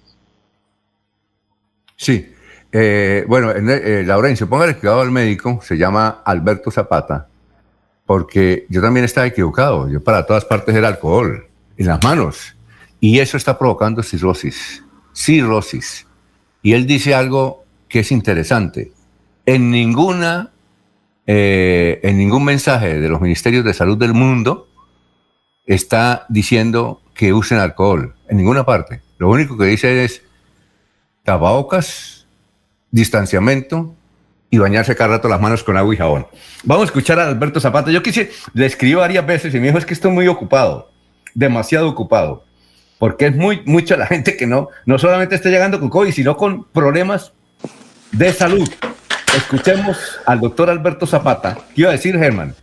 Sí. 1.97 2.31
Eh, 2.73 3.25
bueno, 3.29 3.53
eh, 3.53 4.03
Laurencio, 4.05 4.49
póngale 4.49 4.77
cuidado 4.77 5.01
al 5.01 5.13
médico, 5.13 5.61
se 5.63 5.77
llama 5.77 6.23
Alberto 6.25 6.73
Zapata, 6.73 7.29
porque 8.05 8.67
yo 8.69 8.83
también 8.83 9.05
estaba 9.05 9.27
equivocado. 9.27 9.89
Yo 9.89 10.03
para 10.03 10.27
todas 10.27 10.45
partes 10.45 10.75
era 10.75 10.89
alcohol, 10.89 11.47
en 11.77 11.87
las 11.87 12.03
manos. 12.03 12.57
Y 12.99 13.21
eso 13.21 13.37
está 13.37 13.59
provocando 13.59 14.03
cirrosis. 14.03 14.83
Cirrosis. 15.15 16.07
Y 16.63 16.73
él 16.73 16.87
dice 16.87 17.15
algo 17.15 17.65
que 17.89 18.01
es 18.01 18.11
interesante. 18.11 18.93
En 19.47 19.71
ninguna, 19.71 20.51
eh, 21.27 22.01
en 22.03 22.19
ningún 22.19 22.45
mensaje 22.45 22.99
de 22.99 23.09
los 23.09 23.21
ministerios 23.21 23.65
de 23.65 23.75
salud 23.75 23.99
del 23.99 24.15
mundo 24.15 24.69
está 25.67 26.27
diciendo 26.29 27.03
que 27.15 27.33
usen 27.33 27.59
alcohol, 27.59 28.15
en 28.29 28.37
ninguna 28.37 28.65
parte. 28.65 29.01
Lo 29.19 29.31
único 29.31 29.57
que 29.57 29.65
dice 29.67 30.05
es 30.05 30.23
tapabocas, 31.23 32.27
distanciamiento 32.91 33.95
y 34.51 34.59
bañarse 34.59 34.95
cada 34.95 35.17
rato 35.17 35.29
las 35.29 35.41
manos 35.41 35.65
con 35.65 35.77
agua 35.77 35.95
y 35.95 35.97
jabón. 35.97 36.27
Vamos 36.65 36.83
a 36.83 36.87
escuchar 36.87 37.19
a 37.19 37.29
Alberto 37.29 37.61
Zapata. 37.61 37.91
Yo 37.91 38.03
quise, 38.03 38.31
le 38.53 38.67
escribí 38.67 38.95
varias 38.95 39.27
veces 39.27 39.55
y 39.55 39.59
me 39.59 39.69
dijo, 39.69 39.79
es 39.79 39.87
que 39.87 39.95
estoy 39.95 40.13
muy 40.13 40.29
ocupado, 40.29 40.91
demasiado 41.35 41.89
ocupado, 41.89 42.45
porque 42.99 43.27
es 43.27 43.37
muy, 43.37 43.63
mucha 43.65 43.97
la 43.97 44.07
gente 44.07 44.37
que 44.37 44.47
no, 44.47 44.69
no 44.87 44.99
solamente 44.99 45.35
está 45.35 45.49
llegando 45.49 45.81
con 45.81 45.89
COVID, 45.89 46.13
sino 46.13 46.37
con 46.37 46.65
problemas 46.65 47.33
de 48.13 48.33
salud. 48.33 48.69
Escuchemos 49.37 50.21
al 50.27 50.41
doctor 50.41 50.71
Alberto 50.71 51.07
Zapata. 51.07 51.59
¿Qué 51.75 51.83
iba 51.83 51.91
a 51.91 51.93
decir, 51.95 52.17
Germán? 52.17 52.55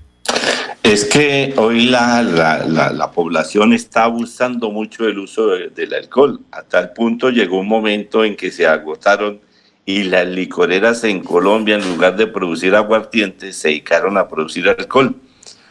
Es 0.83 1.05
que 1.05 1.53
hoy 1.57 1.85
la, 1.85 2.23
la, 2.23 3.11
población 3.11 3.71
está 3.71 4.05
abusando 4.05 4.71
mucho 4.71 5.03
del 5.03 5.19
uso 5.19 5.49
del 5.49 5.93
alcohol. 5.93 6.39
A 6.51 6.63
tal 6.63 6.91
punto 6.91 7.29
llegó 7.29 7.59
un 7.59 7.67
momento 7.67 8.25
en 8.25 8.35
que 8.35 8.51
se 8.51 8.65
agotaron 8.65 9.39
y 9.85 10.03
las 10.03 10.27
licoreras 10.27 11.03
en 11.03 11.23
Colombia, 11.23 11.75
en 11.75 11.87
lugar 11.87 12.17
de 12.17 12.27
producir 12.27 12.75
aguardientes, 12.75 13.55
se 13.57 13.69
dedicaron 13.69 14.17
a 14.17 14.27
producir 14.27 14.67
alcohol. 14.69 15.15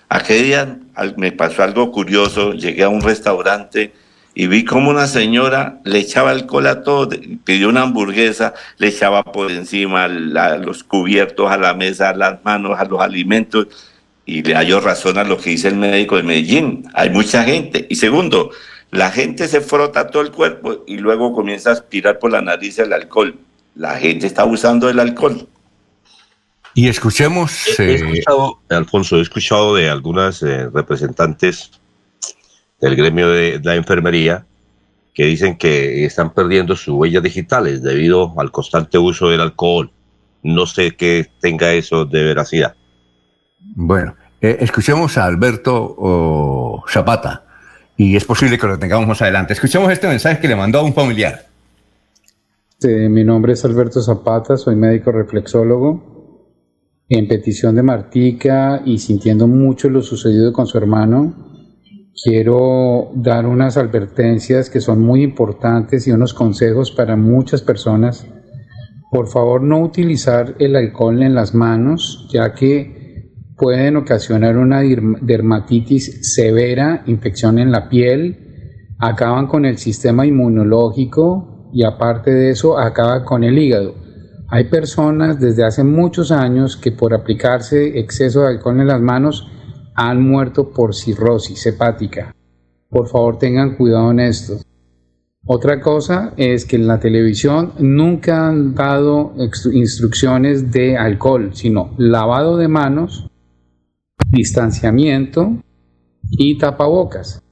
Aquel 0.09 0.43
día 0.45 0.79
me 1.17 1.33
pasó 1.33 1.65
algo 1.65 1.91
curioso, 1.91 2.53
llegué 2.53 2.85
a 2.85 2.89
un 2.89 3.01
restaurante 3.01 3.93
y 4.35 4.47
vi 4.47 4.65
como 4.65 4.91
una 4.91 5.09
señora 5.09 5.81
le 5.85 5.99
echaba 5.99 6.31
alcohol 6.31 6.67
a 6.69 6.83
todo, 6.83 7.11
pidió 7.45 7.69
una 7.69 7.83
hamburguesa, 7.83 8.55
le 8.79 8.89
echaba 8.89 9.25
por 9.25 9.51
encima 9.51 10.07
los 10.09 10.85
cubiertos 10.85 11.51
a 11.51 11.57
la 11.57 11.75
mesa, 11.75 12.15
las 12.15 12.45
manos, 12.45 12.79
a 12.79 12.85
los 12.85 13.01
alimentos 13.01 13.67
y 14.31 14.45
le 14.45 14.55
hallo 14.55 14.79
razón 14.79 15.19
a 15.19 15.25
lo 15.25 15.37
que 15.39 15.51
dice 15.51 15.67
el 15.67 15.75
médico 15.75 16.17
de 16.17 16.23
Medellín. 16.23 16.89
Hay 16.95 17.11
mucha 17.11 17.43
gente. 17.43 17.85
Y 17.91 17.97
segundo, 17.97 18.53
la 18.93 19.11
gente 19.11 19.49
se 19.49 19.61
frota 19.61 20.07
todo 20.07 20.23
el 20.23 20.31
cuerpo 20.31 20.85
y 20.87 20.99
luego 20.99 21.33
comienza 21.33 21.71
a 21.71 21.73
aspirar 21.73 22.21
por 22.21 22.31
la 22.31 22.41
nariz 22.41 22.79
el 22.79 22.93
alcohol. 22.93 23.37
La 23.75 23.97
gente 23.97 24.29
está 24.29 24.45
usando 24.45 24.89
el 24.89 25.01
alcohol. 25.01 25.49
Y 26.75 26.87
escuchemos. 26.87 27.77
He, 27.77 27.83
eh, 27.83 27.95
escuchado, 27.97 28.61
Alfonso, 28.69 29.19
he 29.19 29.23
escuchado 29.23 29.75
de 29.75 29.91
algunas 29.91 30.45
eh, 30.45 30.69
representantes 30.73 31.73
del 32.81 32.95
gremio 32.95 33.31
de 33.31 33.61
la 33.65 33.75
enfermería 33.75 34.47
que 35.13 35.25
dicen 35.25 35.57
que 35.57 36.05
están 36.05 36.33
perdiendo 36.33 36.77
sus 36.77 36.95
huellas 36.95 37.25
digitales 37.25 37.83
debido 37.83 38.33
al 38.39 38.53
constante 38.53 38.97
uso 38.97 39.29
del 39.29 39.41
alcohol. 39.41 39.91
No 40.45 40.67
sé 40.67 40.95
qué 40.95 41.29
tenga 41.41 41.73
eso 41.73 42.05
de 42.05 42.23
veracidad. 42.23 42.77
Bueno, 43.59 44.15
eh, 44.41 44.59
escuchemos 44.61 45.19
a 45.19 45.25
Alberto 45.25 46.83
Zapata 46.89 47.45
y 47.97 48.17
es 48.17 48.25
posible 48.25 48.59
que 48.59 48.67
lo 48.67 48.79
tengamos 48.79 49.07
más 49.07 49.21
adelante. 49.21 49.53
Escuchemos 49.53 49.93
este 49.93 50.09
mensaje 50.09 50.41
que 50.41 50.49
le 50.49 50.57
mandó 50.57 50.79
a 50.79 50.83
un 50.83 50.95
familiar. 50.95 51.47
mi 52.83 53.25
nombre 53.25 53.53
es 53.53 53.65
Alberto 53.65 54.01
Zapata, 54.01 54.57
soy 54.57 54.77
médico 54.77 55.13
reflexólogo. 55.13 56.11
En 57.09 57.27
petición 57.27 57.75
de 57.75 57.83
Martica 57.83 58.83
y 58.85 58.99
sintiendo 58.99 59.49
mucho 59.49 59.91
lo 59.91 60.01
sucedido 60.01 60.53
con 60.53 60.67
su 60.67 60.79
hermano, 60.79 61.35
quiero 62.23 63.11
dar 63.15 63.47
unas 63.47 63.77
advertencias 63.77 64.71
que 64.71 64.81
son 64.81 65.01
muy 65.01 65.23
importantes 65.23 66.07
y 66.07 66.13
unos 66.13 66.35
consejos 66.35 66.93
para 66.93 67.17
muchas 67.17 67.63
personas. 67.63 68.27
Por 69.11 69.27
favor, 69.27 69.61
no 69.61 69.81
utilizar 69.81 70.55
el 70.61 70.77
alcohol 70.77 71.23
en 71.23 71.35
las 71.35 71.53
manos, 71.53 72.29
ya 72.33 72.55
que 72.55 73.00
pueden 73.61 73.97
ocasionar 73.97 74.57
una 74.57 74.81
dermatitis 74.81 76.35
severa, 76.35 77.03
infección 77.07 77.59
en 77.59 77.71
la 77.71 77.91
piel, 77.91 78.95
acaban 78.99 79.47
con 79.49 79.67
el 79.67 79.77
sistema 79.77 80.25
inmunológico 80.25 81.69
y 81.71 81.85
aparte 81.85 82.31
de 82.31 82.51
eso 82.51 82.79
acaba 82.79 83.23
con 83.23 83.45
el 83.45 83.59
hígado. 83.59 83.95
Hay 84.49 84.65
personas 84.65 85.39
desde 85.39 85.65
hace 85.65 85.85
muchos 85.85 86.33
años 86.33 86.79
que 86.79 86.91
por 86.91 87.13
aplicarse 87.13 87.99
exceso 87.99 88.41
de 88.41 88.49
alcohol 88.49 88.81
en 88.81 88.87
las 88.87 89.01
manos 89.03 89.47
han 89.95 90.23
muerto 90.23 90.71
por 90.71 90.95
cirrosis 90.95 91.67
hepática. 91.67 92.35
Por 92.89 93.09
favor 93.09 93.39
tengan 93.39 93.77
cuidado 93.77 94.11
en 94.11 94.21
esto. 94.21 94.55
Otra 95.45 95.81
cosa 95.81 96.33
es 96.39 96.65
que 96.65 96.77
en 96.77 96.87
la 96.87 96.99
televisión 96.99 97.73
nunca 97.79 98.49
han 98.49 98.75
dado 98.75 99.35
instrucciones 99.73 100.73
de 100.73 100.97
alcohol, 100.97 101.51
sino 101.53 101.95
lavado 101.99 102.57
de 102.57 102.69
manos, 102.69 103.30
distanciamiento 104.31 105.63
y 106.31 106.59
tapabocas. 106.59 107.43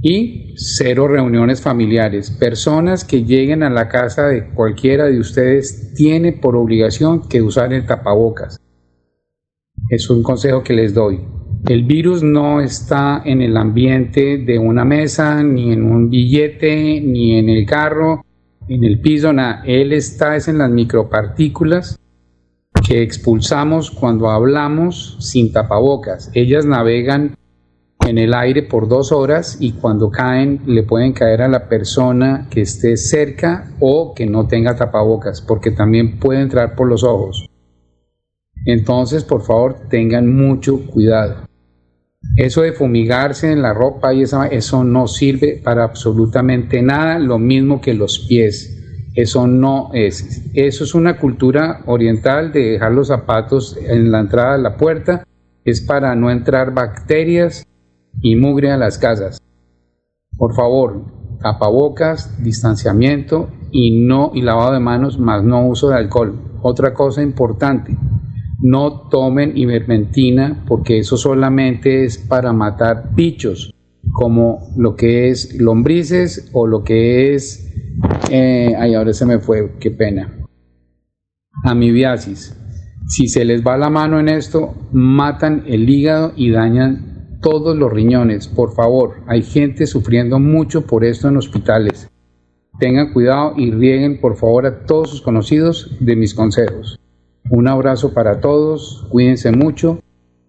Y 0.00 0.54
cero 0.56 1.08
reuniones 1.08 1.62
familiares. 1.62 2.30
Personas 2.30 3.04
que 3.04 3.24
lleguen 3.24 3.62
a 3.62 3.70
la 3.70 3.88
casa 3.88 4.26
de 4.26 4.50
cualquiera 4.50 5.06
de 5.06 5.20
ustedes 5.20 5.94
tiene 5.94 6.32
por 6.32 6.56
obligación 6.56 7.28
que 7.28 7.40
usar 7.40 7.72
el 7.72 7.86
tapabocas. 7.86 8.60
Es 9.88 10.10
un 10.10 10.22
consejo 10.22 10.62
que 10.62 10.74
les 10.74 10.94
doy. 10.94 11.20
El 11.68 11.84
virus 11.84 12.22
no 12.22 12.60
está 12.60 13.22
en 13.24 13.40
el 13.40 13.56
ambiente 13.56 14.38
de 14.38 14.58
una 14.58 14.84
mesa, 14.84 15.42
ni 15.42 15.72
en 15.72 15.84
un 15.84 16.10
billete, 16.10 17.00
ni 17.00 17.38
en 17.38 17.48
el 17.48 17.64
carro, 17.64 18.24
en 18.68 18.84
el 18.84 19.00
piso, 19.00 19.32
nada. 19.32 19.62
Él 19.64 19.92
está 19.92 20.36
es 20.36 20.48
en 20.48 20.58
las 20.58 20.70
micropartículas 20.70 21.98
que 22.86 23.02
expulsamos 23.02 23.90
cuando 23.90 24.30
hablamos 24.30 25.16
sin 25.18 25.52
tapabocas. 25.52 26.30
Ellas 26.34 26.66
navegan 26.66 27.34
en 28.06 28.18
el 28.18 28.34
aire 28.34 28.62
por 28.62 28.88
dos 28.88 29.10
horas 29.10 29.56
y 29.58 29.72
cuando 29.72 30.10
caen 30.10 30.60
le 30.66 30.82
pueden 30.82 31.14
caer 31.14 31.42
a 31.42 31.48
la 31.48 31.68
persona 31.68 32.46
que 32.50 32.60
esté 32.60 32.96
cerca 32.96 33.72
o 33.80 34.14
que 34.14 34.26
no 34.26 34.46
tenga 34.46 34.76
tapabocas, 34.76 35.40
porque 35.40 35.70
también 35.70 36.18
puede 36.18 36.42
entrar 36.42 36.74
por 36.76 36.86
los 36.86 37.02
ojos. 37.02 37.48
Entonces, 38.66 39.24
por 39.24 39.42
favor, 39.42 39.76
tengan 39.88 40.32
mucho 40.34 40.86
cuidado. 40.86 41.46
Eso 42.36 42.62
de 42.62 42.72
fumigarse 42.72 43.52
en 43.52 43.62
la 43.62 43.72
ropa 43.74 44.12
y 44.12 44.22
eso 44.22 44.84
no 44.84 45.06
sirve 45.06 45.60
para 45.62 45.84
absolutamente 45.84 46.82
nada, 46.82 47.18
lo 47.18 47.38
mismo 47.38 47.80
que 47.80 47.94
los 47.94 48.18
pies. 48.20 48.73
Eso 49.14 49.46
no 49.46 49.90
es. 49.92 50.42
Eso 50.54 50.84
es 50.84 50.94
una 50.94 51.18
cultura 51.18 51.82
oriental 51.86 52.52
de 52.52 52.72
dejar 52.72 52.92
los 52.92 53.08
zapatos 53.08 53.76
en 53.76 54.10
la 54.10 54.20
entrada 54.20 54.56
de 54.56 54.62
la 54.62 54.76
puerta. 54.76 55.24
Es 55.64 55.80
para 55.80 56.14
no 56.14 56.30
entrar 56.30 56.74
bacterias 56.74 57.66
y 58.20 58.36
mugre 58.36 58.72
a 58.72 58.76
las 58.76 58.98
casas. 58.98 59.40
Por 60.36 60.54
favor, 60.54 61.04
tapabocas, 61.40 62.42
distanciamiento 62.42 63.50
y 63.70 64.04
no 64.04 64.32
y 64.34 64.42
lavado 64.42 64.72
de 64.72 64.80
manos, 64.80 65.18
más 65.18 65.44
no 65.44 65.66
uso 65.66 65.90
de 65.90 65.96
alcohol. 65.96 66.34
Otra 66.62 66.92
cosa 66.92 67.22
importante, 67.22 67.96
no 68.60 69.08
tomen 69.10 69.56
ivermectina 69.56 70.64
porque 70.66 70.98
eso 70.98 71.16
solamente 71.16 72.04
es 72.04 72.18
para 72.18 72.52
matar 72.52 73.10
bichos, 73.14 73.74
como 74.12 74.72
lo 74.76 74.96
que 74.96 75.28
es 75.28 75.60
lombrices 75.60 76.50
o 76.52 76.66
lo 76.66 76.82
que 76.82 77.34
es... 77.34 77.63
Eh, 78.36 78.74
ay, 78.76 78.94
ahora 78.94 79.12
se 79.12 79.24
me 79.26 79.38
fue, 79.38 79.74
qué 79.78 79.92
pena. 79.92 80.28
Amibiasis. 81.62 82.56
Si 83.06 83.28
se 83.28 83.44
les 83.44 83.64
va 83.64 83.78
la 83.78 83.90
mano 83.90 84.18
en 84.18 84.28
esto, 84.28 84.74
matan 84.90 85.62
el 85.68 85.88
hígado 85.88 86.32
y 86.34 86.50
dañan 86.50 87.38
todos 87.40 87.76
los 87.76 87.92
riñones. 87.92 88.48
Por 88.48 88.74
favor, 88.74 89.22
hay 89.28 89.44
gente 89.44 89.86
sufriendo 89.86 90.40
mucho 90.40 90.84
por 90.84 91.04
esto 91.04 91.28
en 91.28 91.36
hospitales. 91.36 92.10
Tengan 92.80 93.12
cuidado 93.12 93.54
y 93.56 93.70
rieguen 93.70 94.20
por 94.20 94.34
favor 94.34 94.66
a 94.66 94.84
todos 94.84 95.10
sus 95.10 95.22
conocidos 95.22 95.96
de 96.00 96.16
mis 96.16 96.34
consejos. 96.34 96.98
Un 97.50 97.68
abrazo 97.68 98.14
para 98.14 98.40
todos, 98.40 99.06
cuídense 99.10 99.52
mucho. 99.52 100.00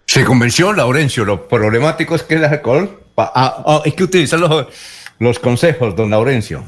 Se 0.06 0.24
convenció, 0.24 0.72
Laurencio, 0.72 1.24
lo 1.24 1.46
problemático 1.46 2.16
es 2.16 2.24
que 2.24 2.34
el 2.34 2.44
alcohol... 2.44 2.98
Ah, 3.16 3.62
ah, 3.66 3.82
hay 3.84 3.92
que 3.92 4.04
utilizar 4.04 4.40
los, 4.40 4.66
los 5.18 5.38
consejos, 5.38 5.94
don 5.94 6.10
Laurencio. 6.10 6.64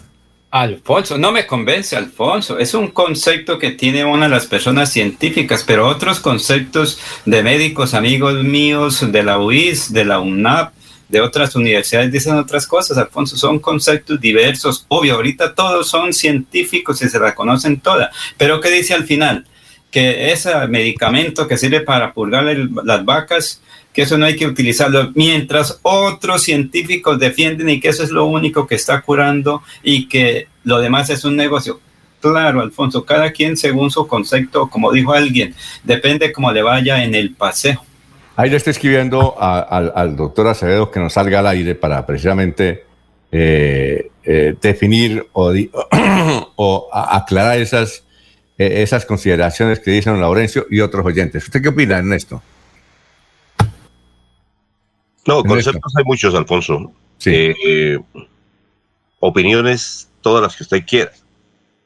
Alfonso, 0.53 1.17
no 1.17 1.33
me 1.33 1.47
convence, 1.47 1.97
Alfonso. 1.97 2.59
Es 2.59 2.75
un 2.75 2.89
concepto 2.89 3.59
que 3.59 3.71
tiene 3.71 4.05
una 4.05 4.25
de 4.25 4.31
las 4.31 4.47
personas 4.47 4.93
científicas, 4.93 5.65
pero 5.67 5.89
otros 5.89 6.21
conceptos 6.21 7.01
de 7.25 7.43
médicos, 7.43 7.95
amigos 7.95 8.45
míos, 8.45 9.11
de 9.11 9.23
la 9.23 9.39
UIS, 9.39 9.95
de 9.95 10.05
la 10.05 10.21
UNAP, 10.21 10.75
de 11.13 11.21
otras 11.21 11.55
universidades, 11.55 12.11
dicen 12.11 12.37
otras 12.37 12.67
cosas, 12.67 12.97
Alfonso. 12.97 13.37
Son 13.37 13.59
conceptos 13.59 14.19
diversos. 14.19 14.87
Obvio, 14.89 15.17
ahorita 15.17 15.55
todos 15.55 15.87
son 15.87 16.15
científicos 16.15 17.03
y 17.03 17.09
se 17.11 17.19
la 17.21 17.35
conocen 17.35 17.81
todas. 17.81 18.09
Pero 18.39 18.63
¿qué 18.63 18.71
dice 18.71 18.95
al 18.95 19.05
final? 19.05 19.47
Que 19.91 20.33
ese 20.33 20.55
medicamento 20.69 21.47
que 21.47 21.59
sirve 21.59 21.83
para 21.83 22.15
purgar 22.15 22.45
las 22.83 23.05
vacas 23.05 23.61
que 23.93 24.01
eso 24.01 24.17
no 24.17 24.25
hay 24.25 24.37
que 24.37 24.47
utilizarlo, 24.47 25.13
mientras 25.15 25.79
otros 25.83 26.43
científicos 26.45 27.19
defienden 27.19 27.69
y 27.69 27.79
que 27.79 27.89
eso 27.89 28.03
es 28.03 28.11
lo 28.11 28.25
único 28.25 28.67
que 28.67 28.75
está 28.75 29.03
curando 29.03 29.63
y 29.83 30.09
que 30.09 30.49
lo 30.65 30.81
demás 30.81 31.11
es 31.11 31.27
un 31.27 31.37
negocio. 31.37 31.79
Claro, 32.23 32.63
Alfonso, 32.63 33.05
cada 33.05 33.33
quien 33.33 33.55
según 33.55 33.91
su 33.91 34.07
concepto, 34.07 34.71
como 34.71 34.93
dijo 34.93 35.13
alguien, 35.13 35.55
depende 35.85 36.33
cómo 36.33 36.51
le 36.53 36.63
vaya 36.63 37.05
en 37.05 37.15
el 37.15 37.35
paseo. 37.35 37.85
Ahí 38.37 38.49
le 38.51 38.57
estoy 38.57 38.71
escribiendo 38.71 39.37
al 39.39 40.17
doctor 40.17 40.49
Acevedo 40.49 40.91
que 40.91 41.01
nos 41.01 41.13
salga 41.13 41.41
al 41.41 41.47
aire 41.47 41.75
para 41.75 42.07
precisamente 42.07 42.85
eh, 43.31 44.11
eh, 44.25 44.55
definir 44.61 45.27
o, 45.33 45.53
o 46.57 46.89
aclarar 46.93 47.59
esas, 47.59 48.05
eh, 48.57 48.83
esas 48.83 49.05
consideraciones 49.05 49.81
que 49.81 49.91
dicen 49.91 50.21
Laurencio 50.21 50.67
y 50.71 50.81
otros 50.81 51.05
oyentes. 51.05 51.45
¿Usted 51.45 51.61
qué 51.61 51.69
opina 51.69 51.99
en 51.99 52.13
esto? 52.13 52.43
No, 55.27 55.43
conceptos 55.43 55.95
hay 55.97 56.05
muchos, 56.05 56.35
Alfonso. 56.35 56.93
Eh, 57.25 57.99
opiniones, 59.21 60.09
todas 60.21 60.43
las 60.43 60.57
que 60.57 60.65
usted 60.65 60.85
quiera. 60.87 61.13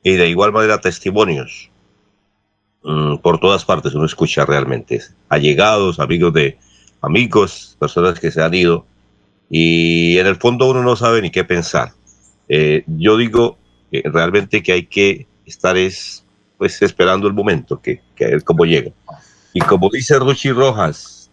Y 0.03 0.15
de 0.15 0.29
igual 0.29 0.53
manera, 0.53 0.81
testimonios. 0.81 1.71
Mm, 2.87 3.17
por 3.17 3.41
todas 3.41 3.65
partes 3.65 3.95
uno 3.95 4.07
escucha 4.07 4.47
realmente. 4.47 5.03
Allegados, 5.29 5.99
amigos 5.99 6.33
de 6.33 6.57
amigos, 7.03 7.77
personas 7.81 8.21
que 8.21 8.31
se 8.31 8.41
han 8.41 8.55
ido. 8.55 8.87
Y 9.51 10.17
en 10.19 10.27
el 10.29 10.37
fondo 10.37 10.71
uno 10.71 10.83
no 10.83 10.95
sabe 10.95 11.21
ni 11.21 11.31
qué 11.31 11.43
pensar. 11.43 11.91
Eh, 12.49 12.85
yo 12.87 13.17
digo 13.17 13.59
realmente 13.91 14.63
que 14.63 14.73
hay 14.73 14.87
que 14.87 15.27
estar 15.45 15.77
es, 15.77 16.25
pues, 16.59 16.81
esperando 16.83 17.27
el 17.27 17.35
momento, 17.35 17.81
que, 17.81 18.03
que 18.15 18.25
a 18.25 18.29
ver 18.29 18.45
cómo 18.45 18.65
llega. 18.65 18.93
Y 19.53 19.61
como 19.61 19.89
dice 19.91 20.19
Ruchi 20.19 20.53
Rojas, 20.53 21.31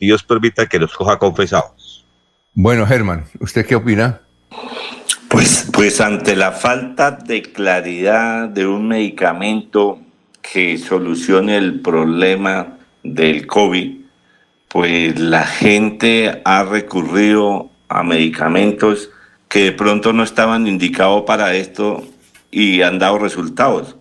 Dios 0.00 0.22
permita 0.24 0.66
que 0.66 0.78
los 0.78 0.94
coja 0.94 1.18
confesados. 1.18 2.06
Bueno, 2.54 2.86
Germán, 2.86 3.26
¿usted 3.40 3.66
qué 3.66 3.76
opina? 3.76 4.22
Pues, 5.28 5.68
pues 5.72 6.00
ante 6.00 6.34
la 6.34 6.52
falta 6.52 7.12
de 7.12 7.42
claridad 7.42 8.48
de 8.48 8.66
un 8.66 8.88
medicamento 8.88 10.00
que 10.52 10.78
solucione 10.78 11.56
el 11.56 11.80
problema 11.80 12.78
del 13.02 13.46
COVID, 13.46 13.96
pues 14.68 15.18
la 15.18 15.44
gente 15.44 16.40
ha 16.44 16.64
recurrido 16.64 17.70
a 17.88 18.02
medicamentos 18.02 19.10
que 19.48 19.64
de 19.64 19.72
pronto 19.72 20.12
no 20.12 20.22
estaban 20.22 20.66
indicados 20.66 21.24
para 21.26 21.54
esto 21.54 22.06
y 22.50 22.82
han 22.82 22.98
dado 22.98 23.18
resultados. 23.18 23.96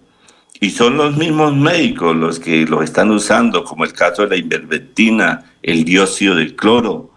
Y 0.59 0.71
son 0.71 0.97
los 0.97 1.15
mismos 1.17 1.55
médicos 1.55 2.15
los 2.15 2.39
que 2.39 2.65
los 2.65 2.83
están 2.83 3.11
usando, 3.11 3.63
como 3.63 3.83
el 3.83 3.93
caso 3.93 4.23
de 4.23 4.29
la 4.29 4.37
invermectina, 4.37 5.45
el 5.61 5.85
dióxido 5.85 6.35
de 6.35 6.55
cloro, 6.55 7.11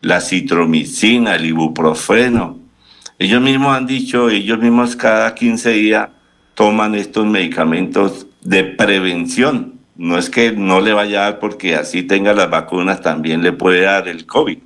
la 0.00 0.20
citromicina, 0.20 1.34
el 1.34 1.46
ibuprofeno. 1.46 2.58
Ellos 3.18 3.40
mismos 3.40 3.76
han 3.76 3.86
dicho, 3.86 4.30
ellos 4.30 4.58
mismos 4.58 4.94
cada 4.94 5.34
15 5.34 5.70
días 5.70 6.08
toman 6.54 6.94
estos 6.94 7.26
medicamentos 7.26 8.26
de 8.44 8.62
prevención. 8.64 9.80
No 9.96 10.18
es 10.18 10.30
que 10.30 10.52
no 10.52 10.80
le 10.80 10.92
vaya 10.92 11.20
a 11.20 11.24
dar 11.24 11.38
porque 11.40 11.74
así 11.74 12.02
tenga 12.02 12.32
las 12.32 12.50
vacunas, 12.50 13.00
también 13.00 13.42
le 13.42 13.52
puede 13.52 13.82
dar 13.82 14.06
el 14.06 14.26
COVID. 14.26 14.58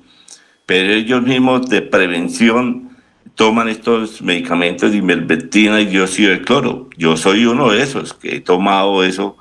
Pero 0.65 0.93
ellos 0.93 1.23
mismos 1.23 1.67
de 1.67 1.81
prevención 1.81 2.89
toman 3.35 3.69
estos 3.69 4.21
medicamentos 4.21 4.91
de 4.91 4.97
invermectina 4.97 5.81
y 5.81 5.85
dióxido 5.85 6.31
de 6.31 6.41
cloro. 6.41 6.89
Yo 6.97 7.15
soy 7.17 7.45
uno 7.45 7.71
de 7.71 7.81
esos 7.81 8.13
que 8.13 8.35
he 8.35 8.41
tomado 8.41 9.03
eso 9.03 9.37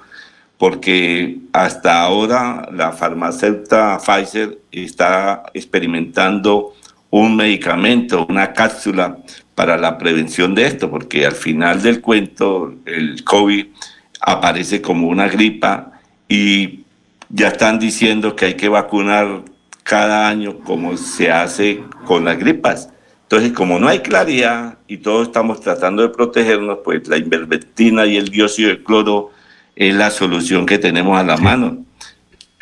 porque 0.57 1.39
hasta 1.53 2.03
ahora 2.03 2.69
la 2.73 2.93
farmacéutica 2.93 3.99
Pfizer 3.99 4.59
está 4.73 5.45
experimentando 5.55 6.75
un 7.11 7.37
medicamento, 7.37 8.27
una 8.29 8.53
cápsula 8.53 9.19
para 9.55 9.77
la 9.77 9.99
prevención 9.99 10.55
de 10.55 10.67
esto, 10.67 10.91
porque 10.91 11.27
al 11.27 11.33
final 11.33 11.81
del 11.83 12.01
cuento 12.01 12.75
el 12.87 13.25
COVID 13.25 13.67
aparece 14.21 14.83
como 14.83 15.09
una 15.09 15.29
gripa 15.29 15.93
y 16.29 16.85
ya 17.31 17.49
están 17.49 17.79
diciendo 17.79 18.35
que 18.37 18.47
hay 18.47 18.55
que 18.55 18.69
vacunar 18.69 19.43
cada 19.83 20.29
año 20.29 20.59
como 20.61 20.97
se 20.97 21.31
hace 21.31 21.83
con 22.05 22.25
las 22.25 22.39
gripas. 22.39 22.91
Entonces, 23.23 23.53
como 23.53 23.79
no 23.79 23.89
hay 23.89 24.01
claridad 24.01 24.79
y 24.87 24.99
todos 24.99 25.29
estamos 25.29 25.61
tratando 25.61 26.03
de 26.03 26.09
protegernos, 26.09 26.79
pues 26.85 27.07
la 27.09 27.19
invermectina 27.19 28.07
y 28.07 28.17
el 28.17 28.29
dióxido 28.29 28.71
de 28.71 28.83
cloro 28.83 29.31
es 29.77 29.95
la 29.95 30.11
solución 30.11 30.67
que 30.67 30.79
tenemos 30.79 31.19
a 31.19 31.23
la 31.23 31.37
mano. 31.37 31.85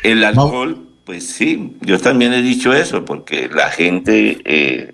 El 0.03 0.23
alcohol, 0.23 0.87
pues 1.05 1.27
sí, 1.27 1.77
yo 1.81 1.99
también 1.99 2.33
he 2.33 2.41
dicho 2.41 2.73
eso, 2.73 3.05
porque 3.05 3.49
la 3.49 3.69
gente 3.69 4.39
eh, 4.43 4.93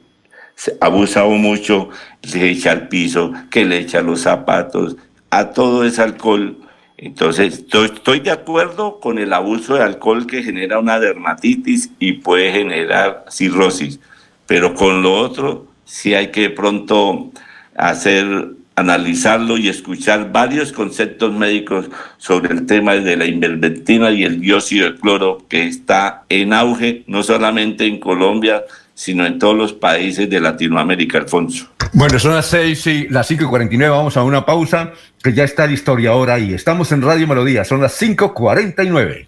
ha 0.80 0.86
abusado 0.86 1.32
mucho, 1.32 1.90
le 2.34 2.52
echa 2.52 2.72
al 2.72 2.88
piso, 2.88 3.34
que 3.50 3.66
le 3.66 3.80
echa 3.80 4.02
los 4.02 4.22
zapatos, 4.22 4.96
a 5.38 5.52
todo 5.52 5.84
ese 5.84 6.02
alcohol. 6.02 6.58
Entonces, 6.98 7.66
estoy 7.72 8.20
de 8.20 8.32
acuerdo 8.32 9.00
con 9.00 9.20
el 9.20 9.34
abuso 9.34 9.76
de 9.76 9.84
alcohol 9.84 10.28
que 10.28 10.44
genera 10.44 10.80
una 10.80 11.00
dermatitis 11.00 11.92
y 12.00 12.14
puede 12.14 12.52
generar 12.52 13.26
cirrosis 13.30 14.00
pero 14.48 14.76
con 14.76 15.02
lo 15.02 15.14
otro 15.16 15.68
sí 15.86 16.14
hay 16.14 16.28
que 16.28 16.50
pronto 16.50 17.32
hacer 17.76 18.52
analizarlo 18.76 19.58
y 19.58 19.68
escuchar 19.68 20.32
varios 20.32 20.72
conceptos 20.72 21.32
médicos 21.34 21.90
sobre 22.18 22.54
el 22.54 22.66
tema 22.66 22.94
de 22.94 23.18
la 23.18 23.26
invermectina 23.26 24.12
y 24.12 24.24
el 24.24 24.42
dióxido 24.42 24.92
de 24.92 25.00
cloro 25.00 25.46
que 25.48 25.68
está 25.68 26.24
en 26.30 26.54
auge 26.54 27.04
no 27.08 27.22
solamente 27.24 27.86
en 27.86 28.00
Colombia, 28.00 28.64
sino 29.04 29.26
en 29.26 29.38
todos 29.38 29.58
los 29.58 29.74
países 29.74 30.30
de 30.30 30.40
Latinoamérica, 30.40 31.18
Alfonso. 31.18 31.68
Bueno, 31.92 32.18
son 32.20 32.36
las 32.36 32.46
seis 32.46 32.88
y 32.88 33.10
las 33.10 33.28
cinco 33.28 33.44
y 33.44 33.48
cuarenta 33.48 33.76
y 33.76 33.78
nueve, 33.78 33.94
vamos 33.94 34.16
a 34.16 34.24
una 34.24 34.46
pausa, 34.46 34.94
que 35.22 35.34
ya 35.34 35.44
está 35.44 35.66
el 35.66 35.74
historiador 35.74 36.30
ahí. 36.30 36.54
Estamos 36.54 36.90
en 36.94 37.02
Radio 37.02 37.28
Melodía, 37.28 37.66
son 37.66 37.82
las 37.82 37.94
cinco 37.94 38.34
cuarenta 38.34 38.82
y 38.82 38.90
nueve. 38.90 39.28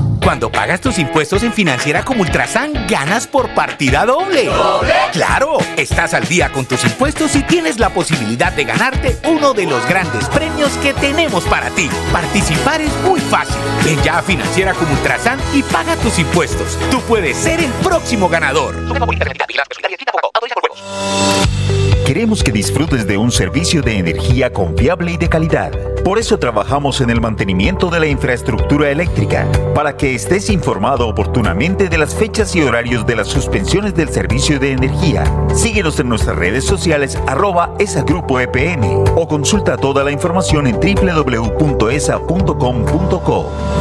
Cuando 0.23 0.51
pagas 0.51 0.79
tus 0.79 0.99
impuestos 0.99 1.41
en 1.41 1.51
Financiera 1.51 2.05
como 2.05 2.21
Ultrasan, 2.21 2.85
ganas 2.87 3.25
por 3.25 3.49
partida 3.55 4.05
doble. 4.05 4.45
¿Doble? 4.45 4.93
¡Claro! 5.11 5.57
Estás 5.77 6.13
al 6.13 6.27
día 6.27 6.51
con 6.51 6.65
tus 6.65 6.83
impuestos 6.85 7.35
y 7.35 7.41
tienes 7.41 7.79
la 7.79 7.89
posibilidad 7.89 8.51
de 8.53 8.65
ganarte 8.65 9.17
uno 9.27 9.53
de 9.53 9.65
los 9.65 9.83
grandes 9.87 10.29
premios 10.29 10.69
que 10.77 10.93
tenemos 10.93 11.43
para 11.45 11.71
ti. 11.71 11.89
Participar 12.13 12.81
es 12.81 12.93
muy 13.03 13.19
fácil. 13.19 13.57
Ven 13.83 14.01
ya 14.03 14.19
a 14.19 14.21
Financiera 14.21 14.73
como 14.73 14.93
Ultrasan 14.93 15.39
y 15.55 15.63
paga 15.63 15.95
tus 15.95 16.19
impuestos. 16.19 16.77
Tú 16.91 17.01
puedes 17.01 17.35
ser 17.35 17.59
el 17.59 17.71
próximo 17.83 18.29
ganador. 18.29 18.75
Queremos 22.05 22.43
que 22.43 22.51
disfrutes 22.51 23.07
de 23.07 23.17
un 23.17 23.31
servicio 23.31 23.81
de 23.81 23.97
energía 23.97 24.51
confiable 24.51 25.13
y 25.13 25.17
de 25.17 25.29
calidad. 25.29 25.71
Por 26.03 26.19
eso 26.19 26.37
trabajamos 26.39 26.99
en 26.99 27.09
el 27.09 27.21
mantenimiento 27.21 27.89
de 27.89 28.01
la 28.01 28.07
infraestructura 28.07 28.89
eléctrica, 28.89 29.47
para 29.73 29.95
que 29.95 30.10
estés 30.15 30.49
informado 30.49 31.07
oportunamente 31.07 31.89
de 31.89 31.97
las 31.97 32.13
fechas 32.13 32.55
y 32.55 32.61
horarios 32.61 33.05
de 33.05 33.15
las 33.15 33.27
suspensiones 33.27 33.93
del 33.95 34.09
servicio 34.09 34.59
de 34.59 34.71
energía. 34.71 35.23
Síguenos 35.53 35.99
en 35.99 36.09
nuestras 36.09 36.35
redes 36.35 36.65
sociales 36.65 37.17
arroba 37.27 37.73
esa 37.79 38.03
grupo 38.03 38.39
EPN 38.39 39.05
o 39.15 39.27
consulta 39.27 39.77
toda 39.77 40.03
la 40.03 40.11
información 40.11 40.67
en 40.67 40.75
www.esa.com.co. 40.75 41.91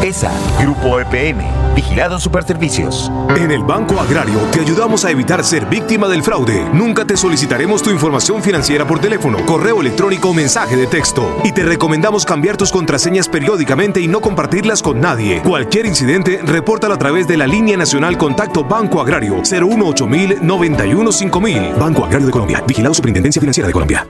ESA 0.03 0.33
Grupo 0.61 1.01
EPN, 1.01 1.39
Vigilado 1.75 2.19
Superservicios. 2.19 3.11
En 3.37 3.51
el 3.51 3.63
Banco 3.63 4.01
Agrario 4.01 4.39
te 4.53 4.61
ayudamos 4.61 5.05
a 5.05 5.11
evitar 5.11 5.45
ser 5.45 5.67
víctima 5.67 6.09
del 6.09 6.23
fraude. 6.23 6.65
Nunca 6.73 7.05
te 7.05 7.17
solicitaremos 7.17 7.83
tu 7.83 7.91
información 7.91 8.43
financiera 8.43 8.87
por 8.87 8.99
teléfono, 9.01 9.45
correo 9.47 9.81
electrónico 9.81 10.31
o 10.31 10.35
mensaje 10.35 10.77
de 10.77 10.87
texto. 10.87 11.41
Y 11.45 11.53
te 11.53 11.63
recomendamos 11.63 12.25
cambiar 12.25 12.57
tus 12.57 12.73
contraseñas 12.73 13.29
periódicamente 13.29 14.01
y 14.01 14.09
no 14.09 14.21
compartirlas 14.21 14.83
con 14.83 15.01
nadie. 15.01 15.43
Cualquier 15.43 15.87
incidente, 15.87 16.20
repórtalo 16.25 16.95
a 16.95 16.99
través 16.99 17.27
de 17.27 17.37
la 17.37 17.47
línea 17.47 17.77
nacional 17.77 18.17
Contacto 18.17 18.65
Banco 18.65 19.01
Agrario 19.01 19.43
018 19.43 20.07
91 20.43 21.13
5000. 21.13 21.75
Banco 21.79 22.05
Agrario 22.05 22.27
de 22.27 22.33
Colombia. 22.33 22.63
Vigilado 22.67 22.95
Superintendencia 22.95 23.41
Financiera 23.41 23.67
de 23.67 23.73
Colombia. 23.73 24.07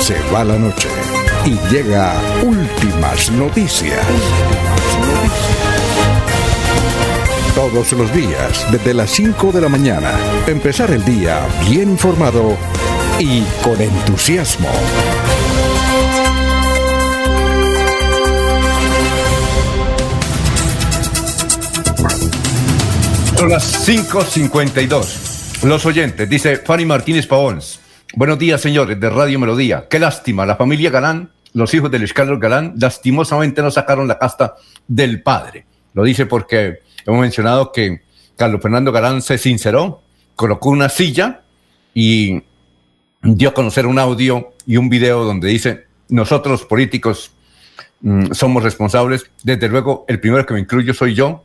Se 0.00 0.16
va 0.32 0.44
la 0.44 0.58
noche 0.58 0.88
y 1.44 1.58
llega 1.72 2.14
últimas 2.42 3.30
noticias. 3.32 4.04
Todos 7.54 7.92
los 7.92 8.12
días, 8.14 8.66
desde 8.70 8.94
las 8.94 9.10
5 9.10 9.52
de 9.52 9.60
la 9.60 9.68
mañana, 9.68 10.12
empezar 10.46 10.90
el 10.90 11.04
día 11.04 11.40
bien 11.68 11.90
informado 11.90 12.56
y 13.18 13.42
con 13.62 13.80
entusiasmo. 13.80 14.68
Son 23.38 23.50
las 23.50 23.88
5.52. 23.88 25.62
Los 25.62 25.86
oyentes, 25.86 26.28
dice 26.28 26.56
Fanny 26.56 26.84
Martínez 26.84 27.28
Pavons. 27.28 27.78
Buenos 28.14 28.36
días, 28.36 28.60
señores 28.60 28.98
de 28.98 29.08
Radio 29.08 29.38
Melodía. 29.38 29.86
Qué 29.88 30.00
lástima, 30.00 30.44
la 30.44 30.56
familia 30.56 30.90
Galán, 30.90 31.30
los 31.52 31.72
hijos 31.72 31.88
del 31.88 32.12
Carlos 32.12 32.40
Galán, 32.40 32.74
lastimosamente 32.80 33.62
no 33.62 33.70
sacaron 33.70 34.08
la 34.08 34.18
casta 34.18 34.56
del 34.88 35.22
padre. 35.22 35.66
Lo 35.94 36.02
dice 36.02 36.26
porque 36.26 36.80
hemos 37.06 37.20
mencionado 37.20 37.70
que 37.70 38.02
Carlos 38.34 38.60
Fernando 38.60 38.90
Galán 38.90 39.22
se 39.22 39.38
sinceró, 39.38 40.02
colocó 40.34 40.70
una 40.70 40.88
silla 40.88 41.42
y 41.94 42.42
dio 43.22 43.50
a 43.50 43.54
conocer 43.54 43.86
un 43.86 44.00
audio 44.00 44.54
y 44.66 44.78
un 44.78 44.88
video 44.88 45.22
donde 45.22 45.46
dice, 45.46 45.86
nosotros 46.08 46.64
políticos 46.64 47.30
mm, 48.00 48.32
somos 48.32 48.64
responsables, 48.64 49.30
desde 49.44 49.68
luego 49.68 50.06
el 50.08 50.18
primero 50.18 50.44
que 50.44 50.54
me 50.54 50.60
incluyo 50.60 50.92
soy 50.92 51.14
yo, 51.14 51.44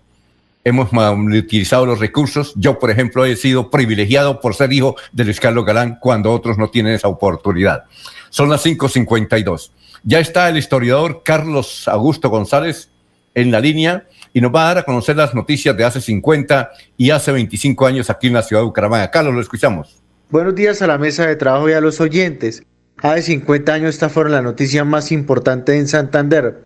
hemos 0.63 0.89
utilizado 0.93 1.85
los 1.85 1.99
recursos. 1.99 2.53
Yo, 2.55 2.79
por 2.79 2.89
ejemplo, 2.91 3.25
he 3.25 3.35
sido 3.35 3.69
privilegiado 3.69 4.39
por 4.39 4.55
ser 4.55 4.71
hijo 4.73 4.95
de 5.11 5.25
Luis 5.25 5.39
Carlos 5.39 5.65
Galán 5.65 5.97
cuando 5.99 6.31
otros 6.31 6.57
no 6.57 6.69
tienen 6.69 6.93
esa 6.93 7.07
oportunidad. 7.07 7.85
Son 8.29 8.49
las 8.49 8.65
5.52. 8.65 9.71
Ya 10.03 10.19
está 10.19 10.49
el 10.49 10.57
historiador 10.57 11.21
Carlos 11.23 11.87
Augusto 11.87 12.29
González 12.29 12.89
en 13.35 13.51
la 13.51 13.59
línea 13.59 14.05
y 14.33 14.41
nos 14.41 14.53
va 14.53 14.63
a 14.63 14.67
dar 14.67 14.77
a 14.79 14.83
conocer 14.83 15.15
las 15.15 15.33
noticias 15.33 15.75
de 15.77 15.83
hace 15.83 16.01
50 16.01 16.71
y 16.97 17.11
hace 17.11 17.31
25 17.31 17.85
años 17.85 18.09
aquí 18.09 18.27
en 18.27 18.33
la 18.33 18.43
ciudad 18.43 18.61
de 18.61 18.65
Bucaramanga. 18.65 19.11
Carlos, 19.11 19.33
lo 19.33 19.41
escuchamos. 19.41 20.01
Buenos 20.29 20.55
días 20.55 20.81
a 20.81 20.87
la 20.87 20.97
mesa 20.97 21.27
de 21.27 21.35
trabajo 21.35 21.69
y 21.69 21.73
a 21.73 21.81
los 21.81 22.01
oyentes. 22.01 22.63
Hace 22.97 23.21
50 23.21 23.73
años 23.73 23.89
esta 23.89 24.09
fue 24.09 24.29
la 24.29 24.41
noticia 24.41 24.83
más 24.83 25.11
importante 25.11 25.77
en 25.77 25.87
Santander. 25.87 26.65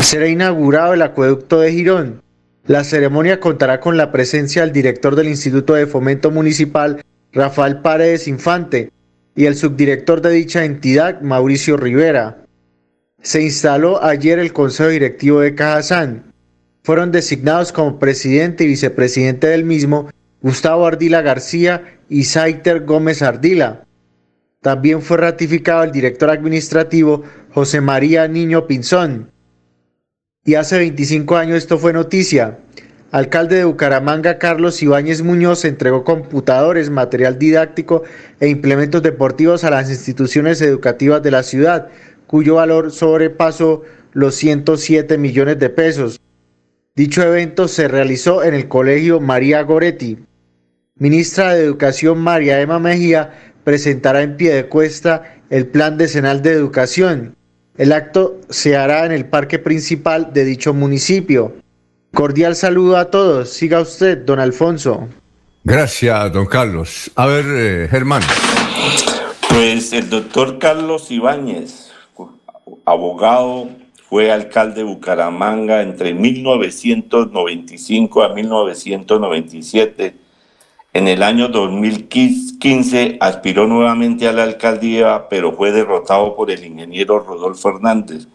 Será 0.00 0.28
inaugurado 0.28 0.94
el 0.94 1.02
acueducto 1.02 1.60
de 1.60 1.72
Girón, 1.72 2.22
La 2.70 2.84
ceremonia 2.84 3.40
contará 3.40 3.80
con 3.80 3.96
la 3.96 4.12
presencia 4.12 4.62
del 4.62 4.70
director 4.70 5.16
del 5.16 5.26
Instituto 5.26 5.74
de 5.74 5.88
Fomento 5.88 6.30
Municipal, 6.30 7.02
Rafael 7.32 7.80
Paredes 7.80 8.28
Infante, 8.28 8.92
y 9.34 9.46
el 9.46 9.56
subdirector 9.56 10.20
de 10.20 10.30
dicha 10.30 10.64
entidad, 10.64 11.20
Mauricio 11.20 11.76
Rivera. 11.76 12.44
Se 13.22 13.42
instaló 13.42 14.00
ayer 14.04 14.38
el 14.38 14.52
Consejo 14.52 14.88
Directivo 14.88 15.40
de 15.40 15.56
Cajazán. 15.56 16.32
Fueron 16.84 17.10
designados 17.10 17.72
como 17.72 17.98
presidente 17.98 18.62
y 18.62 18.68
vicepresidente 18.68 19.48
del 19.48 19.64
mismo 19.64 20.08
Gustavo 20.40 20.86
Ardila 20.86 21.22
García 21.22 21.98
y 22.08 22.22
Saiter 22.22 22.84
Gómez 22.84 23.20
Ardila. 23.20 23.84
También 24.60 25.02
fue 25.02 25.16
ratificado 25.16 25.82
el 25.82 25.90
director 25.90 26.30
administrativo 26.30 27.24
José 27.52 27.80
María 27.80 28.28
Niño 28.28 28.68
Pinzón. 28.68 29.32
Y 30.42 30.54
hace 30.54 30.78
25 30.78 31.36
años 31.36 31.58
esto 31.58 31.76
fue 31.76 31.92
noticia. 31.92 32.58
Alcalde 33.10 33.56
de 33.56 33.64
Bucaramanga 33.64 34.38
Carlos 34.38 34.82
Ibáñez 34.82 35.20
Muñoz 35.20 35.66
entregó 35.66 36.02
computadores, 36.02 36.88
material 36.88 37.38
didáctico 37.38 38.04
e 38.40 38.48
implementos 38.48 39.02
deportivos 39.02 39.64
a 39.64 39.70
las 39.70 39.90
instituciones 39.90 40.62
educativas 40.62 41.22
de 41.22 41.30
la 41.30 41.42
ciudad, 41.42 41.88
cuyo 42.26 42.54
valor 42.54 42.90
sobrepasó 42.90 43.82
los 44.12 44.34
107 44.36 45.18
millones 45.18 45.58
de 45.58 45.68
pesos. 45.68 46.18
Dicho 46.96 47.22
evento 47.22 47.68
se 47.68 47.86
realizó 47.86 48.42
en 48.42 48.54
el 48.54 48.66
Colegio 48.66 49.20
María 49.20 49.60
Goretti. 49.62 50.18
Ministra 50.96 51.54
de 51.54 51.64
Educación 51.64 52.18
María 52.18 52.62
Emma 52.62 52.78
Mejía 52.78 53.52
presentará 53.62 54.22
en 54.22 54.38
pie 54.38 54.54
de 54.54 54.66
cuesta 54.66 55.34
el 55.50 55.66
Plan 55.66 55.98
Decenal 55.98 56.40
de 56.40 56.52
Educación. 56.52 57.36
El 57.80 57.92
acto 57.94 58.36
se 58.50 58.76
hará 58.76 59.06
en 59.06 59.12
el 59.12 59.24
parque 59.24 59.58
principal 59.58 60.34
de 60.34 60.44
dicho 60.44 60.74
municipio. 60.74 61.56
Cordial 62.12 62.54
saludo 62.54 62.98
a 62.98 63.06
todos. 63.06 63.48
Siga 63.48 63.80
usted, 63.80 64.18
don 64.18 64.38
Alfonso. 64.38 65.08
Gracias, 65.64 66.30
don 66.30 66.44
Carlos. 66.44 67.10
A 67.14 67.24
ver, 67.24 67.46
eh, 67.48 67.88
Germán. 67.90 68.22
Pues 69.48 69.94
el 69.94 70.10
doctor 70.10 70.58
Carlos 70.58 71.10
Ibáñez, 71.10 71.90
abogado, 72.84 73.70
fue 74.10 74.30
alcalde 74.30 74.80
de 74.80 74.84
Bucaramanga 74.84 75.80
entre 75.80 76.12
1995 76.12 78.22
a 78.22 78.34
1997 78.34 80.14
en 80.92 81.06
el 81.06 81.22
año 81.22 81.48
2015 81.48 83.18
aspiró 83.20 83.66
nuevamente 83.66 84.26
a 84.26 84.32
la 84.32 84.42
alcaldía, 84.42 85.28
pero 85.30 85.52
fue 85.52 85.70
derrotado 85.70 86.34
por 86.34 86.50
el 86.50 86.64
ingeniero 86.64 87.20
Rodolfo 87.20 87.68
Hernández. 87.68 88.26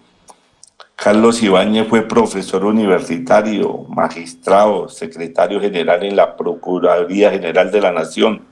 Carlos 0.96 1.44
Ibáñez 1.44 1.88
fue 1.90 2.04
profesor 2.04 2.64
universitario, 2.64 3.86
magistrado, 3.90 4.88
secretario 4.88 5.60
general 5.60 6.04
en 6.04 6.16
la 6.16 6.38
Procuraduría 6.38 7.32
General 7.32 7.70
de 7.70 7.82
la 7.82 7.92
Nación. 7.92 8.44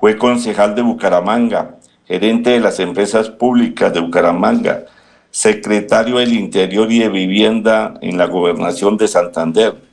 Fue 0.00 0.18
concejal 0.18 0.74
de 0.74 0.82
Bucaramanga, 0.82 1.76
gerente 2.06 2.50
de 2.50 2.60
las 2.60 2.80
empresas 2.80 3.30
públicas 3.30 3.94
de 3.94 4.00
Bucaramanga, 4.00 4.86
secretario 5.30 6.16
del 6.16 6.32
Interior 6.32 6.90
y 6.90 6.98
de 6.98 7.08
Vivienda 7.08 7.94
en 8.00 8.18
la 8.18 8.26
Gobernación 8.26 8.96
de 8.96 9.06
Santander 9.06 9.87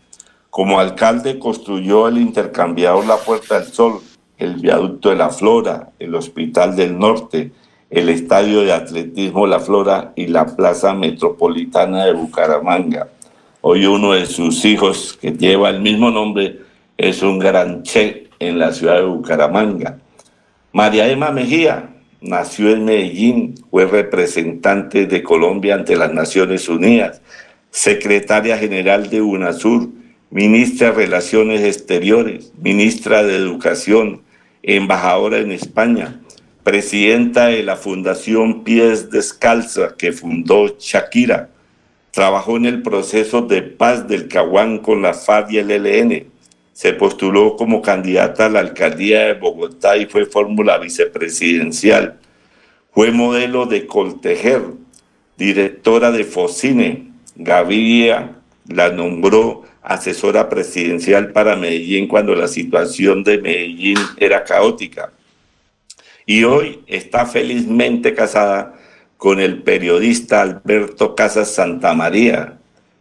como 0.55 0.79
alcalde 0.79 1.37
construyó 1.37 2.07
el 2.07 2.17
intercambiador 2.17 3.05
La 3.05 3.17
Puerta 3.17 3.59
del 3.59 3.73
Sol, 3.73 3.99
el 4.37 4.55
viaducto 4.55 5.09
de 5.09 5.17
la 5.17 5.29
Flora, 5.29 5.89
el 5.99 6.15
Hospital 6.15 6.77
del 6.77 6.97
Norte, 6.97 7.51
el 7.89 8.07
Estadio 8.07 8.61
de 8.61 8.71
Atletismo 8.71 9.47
La 9.47 9.59
Flora 9.59 10.13
y 10.15 10.27
la 10.27 10.45
Plaza 10.45 10.93
Metropolitana 10.93 12.05
de 12.05 12.13
Bucaramanga. 12.13 13.09
Hoy 13.59 13.85
uno 13.85 14.13
de 14.13 14.25
sus 14.27 14.63
hijos, 14.63 15.17
que 15.19 15.33
lleva 15.33 15.69
el 15.69 15.81
mismo 15.81 16.09
nombre, 16.09 16.61
es 16.97 17.21
un 17.21 17.37
gran 17.37 17.83
che 17.83 18.29
en 18.39 18.57
la 18.57 18.71
ciudad 18.71 18.95
de 18.95 19.07
Bucaramanga. 19.07 19.97
María 20.71 21.11
Emma 21.11 21.31
Mejía 21.31 21.89
nació 22.21 22.69
en 22.69 22.85
Medellín, 22.85 23.55
fue 23.69 23.87
representante 23.87 25.05
de 25.05 25.21
Colombia 25.21 25.75
ante 25.75 25.97
las 25.97 26.13
Naciones 26.13 26.69
Unidas, 26.69 27.21
secretaria 27.71 28.57
general 28.57 29.09
de 29.09 29.21
UNASUR, 29.21 30.04
ministra 30.35 30.89
de 30.89 30.97
Relaciones 30.97 31.61
Exteriores, 31.61 32.51
ministra 32.61 33.23
de 33.23 33.37
Educación, 33.37 34.21
embajadora 34.63 35.37
en 35.37 35.53
España, 35.53 36.19
presidenta 36.61 37.45
de 37.45 37.63
la 37.63 37.77
Fundación 37.77 38.65
Pies 38.65 39.09
Descalza 39.11 39.95
que 39.97 40.11
fundó 40.11 40.75
Shakira, 40.77 41.51
trabajó 42.11 42.57
en 42.57 42.65
el 42.65 42.81
proceso 42.81 43.43
de 43.43 43.61
paz 43.61 44.09
del 44.09 44.27
Caguán 44.27 44.79
con 44.79 45.01
la 45.01 45.13
FARC 45.13 45.51
y 45.51 45.59
el 45.59 45.71
ELN, 45.71 46.25
se 46.73 46.91
postuló 46.91 47.55
como 47.55 47.81
candidata 47.81 48.47
a 48.47 48.49
la 48.49 48.59
alcaldía 48.59 49.27
de 49.27 49.33
Bogotá 49.35 49.95
y 49.95 50.05
fue 50.05 50.25
fórmula 50.25 50.77
vicepresidencial, 50.79 52.19
fue 52.91 53.09
modelo 53.11 53.67
de 53.67 53.87
Coltejer, 53.87 54.63
directora 55.37 56.11
de 56.11 56.25
Focine, 56.25 57.13
Gaviria 57.37 58.35
la 58.67 58.89
nombró 58.89 59.63
asesora 59.85 60.49
presidencial 60.49 61.31
para 61.31 61.55
Medellín 61.55 62.07
cuando 62.07 62.35
la 62.35 62.47
situación 62.47 63.23
de 63.23 63.37
Medellín 63.37 63.97
era 64.17 64.43
caótica. 64.43 65.11
Y 66.25 66.43
hoy 66.43 66.81
está 66.87 67.25
felizmente 67.25 68.15
casada 68.15 68.73
con 69.17 69.39
el 69.39 69.61
periodista 69.61 70.41
Alberto 70.41 71.15
Casas 71.15 71.51
Santamaría, 71.53 72.57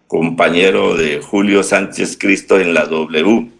compañero 0.06 0.96
de 0.96 1.20
Julio 1.20 1.62
Sánchez 1.62 2.16
Cristo 2.18 2.60
en 2.60 2.74
la 2.74 2.84
W. 2.84 3.50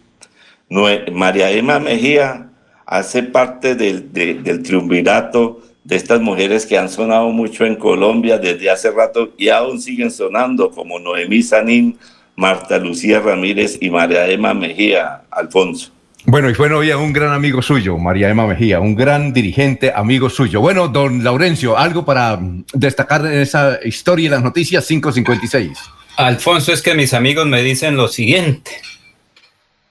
María 1.11 1.51
Emma 1.51 1.79
Mejía 1.79 2.49
hace 2.85 3.23
parte 3.23 3.75
del, 3.75 4.13
del 4.13 4.63
triunvirato 4.63 5.61
de 5.83 5.95
estas 5.95 6.21
mujeres 6.21 6.65
que 6.65 6.77
han 6.77 6.89
sonado 6.89 7.29
mucho 7.29 7.65
en 7.65 7.75
Colombia 7.75 8.37
desde 8.37 8.69
hace 8.69 8.91
rato 8.91 9.33
y 9.37 9.49
aún 9.49 9.79
siguen 9.79 10.11
sonando, 10.11 10.71
como 10.71 10.99
Noemí 10.99 11.43
Sanín, 11.43 11.97
Marta 12.35 12.77
Lucía 12.77 13.19
Ramírez 13.19 13.77
y 13.81 13.89
María 13.89 14.27
Emma 14.27 14.53
Mejía, 14.53 15.21
Alfonso. 15.31 15.91
Bueno, 16.27 16.49
y 16.49 16.53
bueno, 16.53 16.79
hoy 16.79 16.91
un 16.91 17.13
gran 17.13 17.31
amigo 17.33 17.61
suyo, 17.61 17.97
María 17.99 18.29
Emma 18.29 18.47
Mejía, 18.47 18.79
un 18.79 18.95
gran 18.95 19.31
dirigente, 19.31 19.93
amigo 19.95 20.29
suyo. 20.29 20.59
Bueno, 20.59 20.87
don 20.87 21.23
Laurencio, 21.23 21.77
algo 21.77 22.03
para 22.03 22.39
destacar 22.73 23.25
en 23.27 23.39
esa 23.39 23.79
historia 23.83 24.25
y 24.25 24.29
las 24.29 24.41
noticias 24.41 24.87
556. 24.87 25.77
Alfonso, 26.17 26.73
es 26.73 26.81
que 26.81 26.95
mis 26.95 27.13
amigos 27.13 27.45
me 27.45 27.61
dicen 27.61 27.95
lo 27.95 28.07
siguiente. 28.07 28.71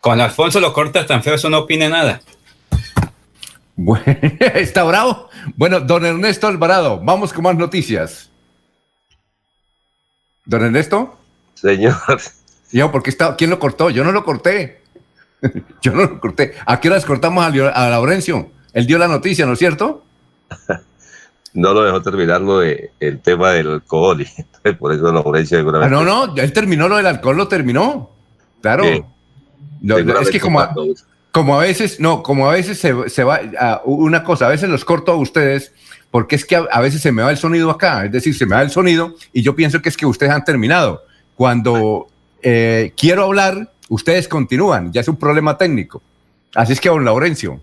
Con 0.01 0.21
Alfonso 0.21 0.59
lo 0.59 0.73
cortas 0.73 1.07
tan 1.07 1.23
feo, 1.23 1.37
eso 1.37 1.49
no 1.49 1.61
opine 1.61 1.89
nada. 1.89 2.21
Bueno, 3.77 4.05
¿Está 4.55 4.83
bravo? 4.83 5.29
Bueno, 5.57 5.81
don 5.81 6.05
Ernesto 6.05 6.49
Alvarado, 6.49 7.01
vamos 7.01 7.33
con 7.33 7.45
más 7.45 7.57
noticias. 7.57 8.29
Don 10.45 10.65
Ernesto. 10.65 11.17
Señor. 11.65 12.21
Yo, 12.73 12.93
porque 12.93 13.09
está, 13.09 13.37
¿quién 13.37 13.49
lo 13.49 13.59
cortó? 13.59 13.89
Yo 13.89 14.05
no 14.05 14.13
lo 14.13 14.23
corté. 14.23 14.83
Yo 15.83 15.93
no 15.93 16.03
lo 16.03 16.21
corté. 16.21 16.55
¿A 16.67 16.79
qué 16.79 16.89
horas 16.89 17.07
cortamos 17.07 17.43
a, 17.43 17.49
a 17.69 17.89
Laurencio? 17.89 18.51
Él 18.75 18.87
dio 18.87 18.99
la 18.99 19.09
noticia, 19.09 19.47
¿no 19.47 19.55
es 19.55 19.59
cierto? 19.59 20.05
no 21.55 21.73
lo 21.73 21.85
dejó 21.85 22.03
terminar 22.03 22.43
lo 22.43 22.59
de, 22.59 22.91
el 23.01 23.21
tema 23.21 23.53
del 23.53 23.69
alcohol. 23.69 24.21
Y, 24.21 24.73
por 24.75 24.93
eso 24.93 25.11
Laurencio 25.11 25.59
ah, 25.59 25.89
no, 25.89 26.05
no, 26.05 26.35
él 26.37 26.53
terminó 26.53 26.89
lo 26.89 26.97
del 26.97 27.07
alcohol, 27.07 27.37
lo 27.37 27.49
terminó. 27.49 28.11
Claro. 28.61 28.85
es 28.85 30.31
que 30.31 30.41
como 30.41 30.61
a, 30.61 30.75
como 31.31 31.59
a 31.59 31.63
veces, 31.63 31.99
no, 31.99 32.23
como 32.23 32.49
a 32.49 32.53
veces 32.53 32.79
se, 32.79 33.09
se 33.09 33.25
va, 33.25 33.41
a, 33.59 33.83
una 33.85 34.23
cosa, 34.23 34.47
a 34.47 34.51
veces 34.51 34.69
los 34.69 34.85
corto 34.85 35.13
a 35.13 35.17
ustedes 35.17 35.73
porque 36.15 36.37
es 36.37 36.45
que 36.45 36.55
a, 36.55 36.81
veces 36.81 37.01
se 37.01 37.11
me 37.11 37.23
va 37.23 37.33
el 37.33 37.37
sonido 37.37 37.71
acá, 37.71 38.05
es 38.05 38.13
decir, 38.13 38.37
se 38.37 38.47
me 38.47 38.55
va 38.55 38.63
el 38.63 38.71
sonido 38.71 39.17
y 39.33 39.43
yo 39.43 39.57
pienso 39.57 39.83
que 39.83 39.89
es 39.89 39.97
que 39.97 40.07
ustedes 40.07 40.31
han 40.33 40.45
terminado. 40.45 41.03
Cuando 41.37 42.07
eh, 42.43 42.93
quiero 42.97 43.25
hablar, 43.25 43.73
ustedes 43.89 44.29
continúan, 44.29 44.93
ya 44.93 45.01
es 45.01 45.09
un 45.09 45.17
problema 45.17 45.59
técnico. 45.59 46.03
Así 46.55 46.73
es 46.73 46.81
que, 46.81 46.89
don 46.89 47.05
Laurencio, 47.05 47.61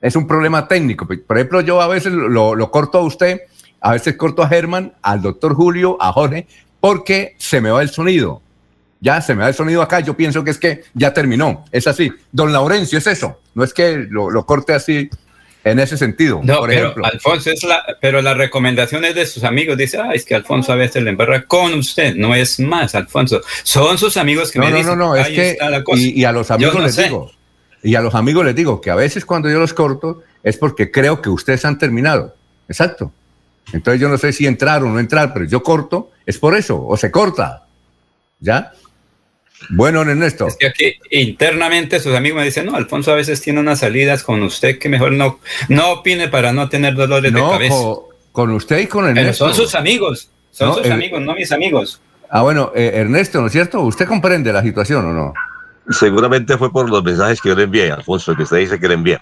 es 0.00 0.16
un 0.16 0.26
problema 0.26 0.68
técnico. 0.68 1.06
Por 1.06 1.36
ejemplo, 1.36 1.60
yo 1.60 1.80
a 1.80 1.88
veces 1.88 2.12
lo, 2.12 2.70
corto 2.70 2.98
a 2.98 3.02
usted, 3.02 3.40
a 3.80 3.92
veces 3.92 4.16
corto 4.16 4.42
a 4.42 4.48
Germán, 4.48 4.94
al 5.02 5.22
doctor 5.22 5.54
Julio, 5.54 5.96
a 6.00 6.12
Jorge, 6.12 6.46
porque 6.80 7.34
se 7.38 7.60
me 7.60 7.70
va 7.70 7.82
el 7.82 7.90
sonido. 7.90 8.42
Ya 9.00 9.20
se 9.20 9.34
me 9.34 9.42
va 9.42 9.48
el 9.48 9.54
sonido 9.54 9.80
acá, 9.80 10.00
yo 10.00 10.16
pienso 10.16 10.42
que 10.42 10.50
es 10.50 10.58
que 10.58 10.82
ya 10.92 11.14
terminó. 11.14 11.64
Es 11.70 11.86
así. 11.86 12.12
Don 12.32 12.52
Laurencio, 12.52 12.98
es 12.98 13.06
eso. 13.06 13.38
No 13.54 13.64
es 13.64 13.72
que 13.72 14.06
lo 14.10 14.44
corte 14.44 14.74
así 14.74 15.08
en 15.64 15.78
ese 15.78 15.96
sentido. 15.96 16.40
No, 16.42 16.58
por 16.58 16.68
pero 16.68 16.80
ejemplo. 16.82 17.06
Alfonso 17.06 17.50
es 17.50 17.62
la, 17.64 17.84
pero 18.00 18.22
la 18.22 18.34
recomendación 18.34 19.04
es 19.04 19.14
de 19.14 19.26
sus 19.26 19.44
amigos. 19.44 19.76
Dice, 19.76 19.98
ah, 19.98 20.12
es 20.12 20.24
que 20.24 20.34
Alfonso 20.34 20.72
a 20.72 20.76
veces 20.76 21.02
le 21.02 21.10
embarra 21.10 21.44
con 21.44 21.74
usted. 21.74 22.14
No 22.14 22.34
es 22.34 22.60
más, 22.60 22.94
Alfonso. 22.94 23.40
Son 23.62 23.98
sus 23.98 24.16
amigos 24.16 24.50
que 24.50 24.58
no, 24.58 24.66
me 24.66 24.70
no, 24.70 24.76
dicen. 24.76 24.98
No, 24.98 25.06
no, 25.08 25.16
es 25.16 25.28
que, 25.28 25.58
y, 25.96 26.24
a 26.24 26.32
los 26.32 26.50
amigos 26.50 26.82
les 26.82 26.96
digo, 26.96 27.30
y 27.82 27.94
a 27.94 28.00
los 28.00 28.14
amigos 28.14 28.44
les 28.44 28.54
digo 28.54 28.80
que 28.80 28.90
a 28.90 28.94
veces 28.94 29.24
cuando 29.24 29.50
yo 29.50 29.58
los 29.58 29.74
corto 29.74 30.22
es 30.42 30.56
porque 30.56 30.90
creo 30.90 31.20
que 31.20 31.28
ustedes 31.28 31.64
han 31.64 31.78
terminado. 31.78 32.34
Exacto. 32.68 33.12
Entonces 33.72 34.00
yo 34.00 34.08
no 34.08 34.16
sé 34.16 34.32
si 34.32 34.46
entrar 34.46 34.82
o 34.82 34.88
no 34.88 34.98
entrar, 34.98 35.32
pero 35.32 35.44
yo 35.44 35.62
corto, 35.62 36.10
es 36.24 36.38
por 36.38 36.56
eso, 36.56 36.84
o 36.86 36.96
se 36.96 37.10
corta. 37.10 37.64
¿Ya? 38.40 38.72
Bueno, 39.70 40.02
Ernesto. 40.02 40.46
Es 40.46 40.56
que 40.56 40.66
aquí 40.66 40.94
internamente 41.10 42.00
sus 42.00 42.14
amigos 42.14 42.38
me 42.38 42.44
dicen, 42.44 42.66
no, 42.66 42.76
Alfonso 42.76 43.12
a 43.12 43.16
veces 43.16 43.40
tiene 43.40 43.60
unas 43.60 43.80
salidas 43.80 44.22
con 44.22 44.42
usted 44.42 44.78
que 44.78 44.88
mejor 44.88 45.12
no, 45.12 45.40
no 45.68 45.92
opine 45.92 46.28
para 46.28 46.52
no 46.52 46.68
tener 46.68 46.94
dolores 46.94 47.32
de 47.32 47.40
cabeza. 47.40 47.74
Con, 47.74 47.98
con 48.32 48.50
usted 48.52 48.78
y 48.78 48.86
con 48.86 49.06
Ernesto. 49.06 49.44
Pero 49.44 49.54
son 49.54 49.64
sus 49.64 49.74
amigos, 49.74 50.30
son 50.52 50.74
sus 50.74 50.90
amigos, 50.90 51.20
no 51.20 51.34
mis 51.34 51.50
amigos. 51.52 52.00
Ah, 52.30 52.42
bueno, 52.42 52.72
eh, 52.74 52.92
Ernesto, 52.94 53.40
¿no 53.40 53.46
es 53.46 53.52
cierto? 53.52 53.80
¿Usted 53.80 54.06
comprende 54.06 54.52
la 54.52 54.62
situación 54.62 55.06
o 55.06 55.12
no? 55.12 55.34
Seguramente 55.90 56.58
fue 56.58 56.70
por 56.70 56.88
los 56.88 57.02
mensajes 57.02 57.40
que 57.40 57.48
yo 57.48 57.54
le 57.54 57.64
envié, 57.64 57.90
Alfonso, 57.90 58.36
que 58.36 58.42
usted 58.42 58.58
dice 58.58 58.78
que 58.78 58.88
le 58.88 58.94
envié. 58.94 59.18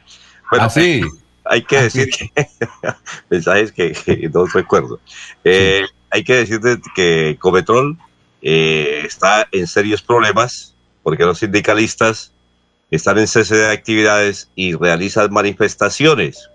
Bueno, 0.51 0.67
ah, 0.67 0.71
sí. 0.71 1.03
Hay 1.49 1.63
que 1.63 1.83
decir 1.83 2.11
que 2.11 2.31
mensajes 3.31 3.71
que, 3.71 4.29
no 4.35 4.47
recuerdo. 4.47 4.99
Eh, 5.45 5.83
hay 6.11 6.25
que 6.25 6.35
decir 6.35 6.59
que 6.95 7.37
Cometrol 7.39 7.97
eh, 8.43 9.03
está 9.05 9.47
en 9.53 9.67
serios 9.67 10.03
problemas 10.03 10.75
porque 11.03 11.25
los 11.25 11.39
sindicalistas 11.39 12.33
están 12.91 13.19
en 13.19 13.27
cese 13.27 13.57
de 13.57 13.71
actividades 13.71 14.51
y 14.55 14.75
realizan 14.75 15.33
manifestaciones. 15.33 16.51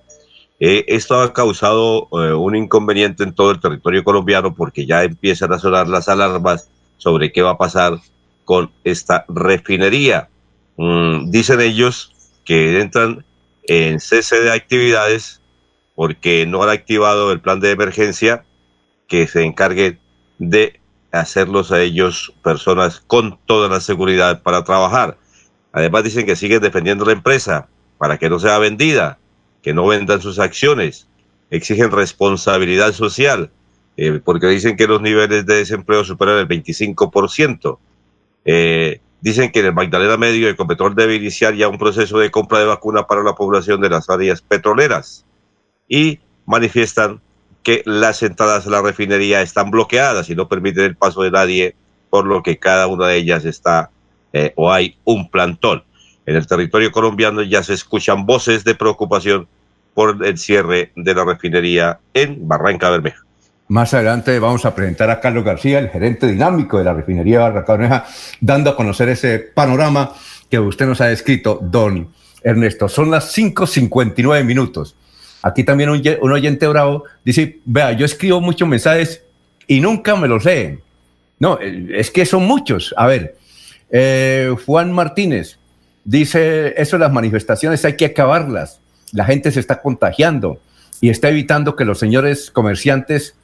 Eh, 0.60 0.86
esto 0.88 1.20
ha 1.20 1.34
causado 1.34 2.08
eh, 2.12 2.34
un 2.34 2.56
inconveniente 2.56 3.24
en 3.24 3.34
todo 3.34 3.52
el 3.52 3.60
territorio 3.60 4.04
colombiano 4.04 4.54
porque 4.54 4.86
ya 4.86 5.04
empiezan 5.04 5.54
a 5.54 5.60
sonar 5.60 5.88
las 5.88 6.08
alarmas 6.08 6.70
sobre 6.98 7.32
qué 7.32 7.42
va 7.42 7.52
a 7.52 7.58
pasar 7.58 8.00
con 8.46 8.72
esta 8.84 9.26
refinería. 9.28 10.30
Mm, 10.78 11.32
dicen 11.32 11.62
ellos 11.62 12.14
que 12.46 12.80
entran 12.80 13.26
en 13.64 14.00
cese 14.00 14.42
de 14.42 14.52
actividades 14.52 15.42
porque 15.96 16.46
no 16.46 16.62
han 16.64 16.70
activado 16.70 17.32
el 17.32 17.40
plan 17.40 17.60
de 17.60 17.72
emergencia 17.72 18.44
que 19.08 19.28
se 19.28 19.44
encargue 19.44 19.98
de 20.40 20.81
hacerlos 21.12 21.72
a 21.72 21.82
ellos 21.82 22.34
personas 22.44 23.02
con 23.06 23.38
toda 23.46 23.70
la 23.70 23.82
seguridad 23.82 24.42
para 24.42 24.64
trabajar. 24.64 25.18
Además 25.72 26.04
dicen 26.04 26.26
que 26.26 26.36
siguen 26.36 26.62
defendiendo 26.62 27.06
la 27.06 27.14
empresa 27.14 27.68
para 27.98 28.18
que 28.18 28.30
no 28.30 28.40
sea 28.40 28.58
vendida, 28.60 29.20
que 29.62 29.74
no 29.74 29.88
vendan 29.88 30.22
sus 30.22 30.40
acciones. 30.40 31.08
Exigen 31.50 31.92
responsabilidad 31.92 32.94
social 32.94 33.52
eh, 33.98 34.20
porque 34.24 34.48
dicen 34.48 34.78
que 34.78 34.88
los 34.88 35.02
niveles 35.02 35.46
de 35.46 35.56
desempleo 35.56 36.04
superan 36.04 36.38
el 36.38 36.48
25%. 36.48 37.78
Eh, 38.46 39.00
dicen 39.20 39.52
que 39.52 39.60
en 39.60 39.68
el 39.68 39.74
Magdalena 39.74 40.18
Medio 40.18 40.50
el 40.50 40.56
Copetrol 40.56 40.96
debe 40.96 41.16
iniciar 41.16 41.54
ya 41.56 41.68
un 41.68 41.78
proceso 41.78 42.18
de 42.18 42.32
compra 42.32 42.60
de 42.60 42.66
vacuna 42.66 43.06
para 43.06 43.24
la 43.24 43.36
población 43.36 43.82
de 43.82 43.90
las 43.90 44.10
áreas 44.10 44.42
petroleras 44.42 45.26
y 45.88 46.20
manifiestan 46.46 47.22
que 47.64 47.84
las 47.86 48.24
entradas 48.24 48.66
a 48.66 48.70
la 48.70 48.82
refinería 48.82 49.42
están 49.42 49.72
bloqueadas 49.72 50.30
y 50.30 50.36
no 50.36 50.48
permiten 50.48 50.86
el 50.86 50.96
paso 50.96 51.22
de 51.22 51.32
nadie, 51.32 51.76
por 52.10 52.26
lo 52.26 52.44
que 52.44 52.58
cada 52.58 52.88
una 52.88 53.08
de 53.08 53.18
ellas 53.18 53.46
está 53.46 53.92
eh, 54.34 54.54
o 54.56 54.72
hay 54.72 54.98
un 55.04 55.30
plantón. 55.30 55.84
En 56.26 56.36
el 56.36 56.48
territorio 56.48 56.92
colombiano 56.92 57.42
ya 57.42 57.64
se 57.64 57.74
escuchan 57.74 58.26
voces 58.26 58.64
de 58.64 58.76
preocupación 58.76 59.48
por 59.94 60.26
el 60.26 60.38
cierre 60.38 60.92
de 60.96 61.14
la 61.14 61.26
refinería 61.26 62.00
en 62.14 62.48
Barranca 62.48 62.90
Bermeja. 62.90 63.24
Más 63.68 63.94
adelante 63.94 64.38
vamos 64.40 64.66
a 64.66 64.76
presentar 64.76 65.10
a 65.10 65.20
Carlos 65.20 65.44
García, 65.44 65.80
el 65.80 65.90
gerente 65.90 66.28
dinámico 66.28 66.78
de 66.78 66.84
la 66.84 66.94
refinería 66.94 67.40
Barranca 67.40 67.74
Bermeja, 67.74 68.06
dando 68.40 68.70
a 68.70 68.76
conocer 68.76 69.10
ese 69.10 69.40
panorama 69.40 70.14
que 70.50 70.60
usted 70.60 70.86
nos 70.86 71.00
ha 71.02 71.06
descrito, 71.06 71.60
don 71.62 72.10
Ernesto. 72.44 72.90
Son 72.90 73.10
las 73.10 73.36
5.59 73.38 74.44
minutos. 74.44 74.96
Aquí 75.44 75.64
también 75.64 75.90
un, 75.90 76.32
oyente 76.32 76.68
bravo 76.68 77.06
dice, 77.26 77.60
vea, 77.66 77.94
yo 77.94 78.06
escribo 78.06 78.42
muchos 78.42 78.68
mensajes 78.68 79.24
y 79.68 79.80
nunca 79.82 80.16
me 80.16 80.28
los 80.28 80.46
leen. 80.46 80.82
No, 81.40 81.60
es 81.60 82.12
que 82.12 82.26
son 82.26 82.46
muchos. 82.46 82.94
A 82.98 83.08
ver, 83.08 83.36
eh, 83.90 84.54
Juan 84.66 84.92
Martínez 84.92 85.58
dice, 86.04 86.80
eso 86.80 86.98
las 86.98 87.12
manifestaciones 87.12 87.84
hay 87.86 87.96
que 87.96 88.06
acabarlas. 88.06 88.80
La 89.12 89.26
gente 89.26 89.52
se 89.52 89.60
está 89.60 89.82
contagiando 89.82 90.60
y 91.02 91.10
está 91.10 91.30
evitando 91.30 91.76
que 91.76 91.86
los 91.86 91.98
señores 91.98 92.52
comerciantes 92.52 93.36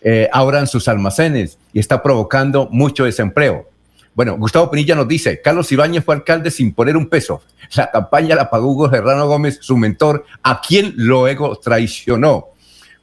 eh, 0.00 0.28
abran 0.32 0.66
sus 0.66 0.88
almacenes 0.88 1.58
y 1.72 1.80
está 1.80 2.02
provocando 2.02 2.68
mucho 2.70 3.04
desempleo. 3.04 3.68
Bueno, 4.14 4.36
Gustavo 4.36 4.70
Pinilla 4.70 4.94
nos 4.94 5.08
dice, 5.08 5.40
Carlos 5.42 5.70
Ibáñez 5.72 6.04
fue 6.04 6.14
alcalde 6.14 6.50
sin 6.50 6.72
poner 6.72 6.96
un 6.96 7.08
peso. 7.08 7.42
La 7.74 7.90
campaña 7.90 8.36
la 8.36 8.48
pagó 8.48 8.68
Hugo 8.68 8.88
Serrano 8.88 9.26
Gómez, 9.26 9.58
su 9.60 9.76
mentor, 9.76 10.24
a 10.42 10.60
quien 10.60 10.94
luego 10.96 11.56
traicionó. 11.56 12.54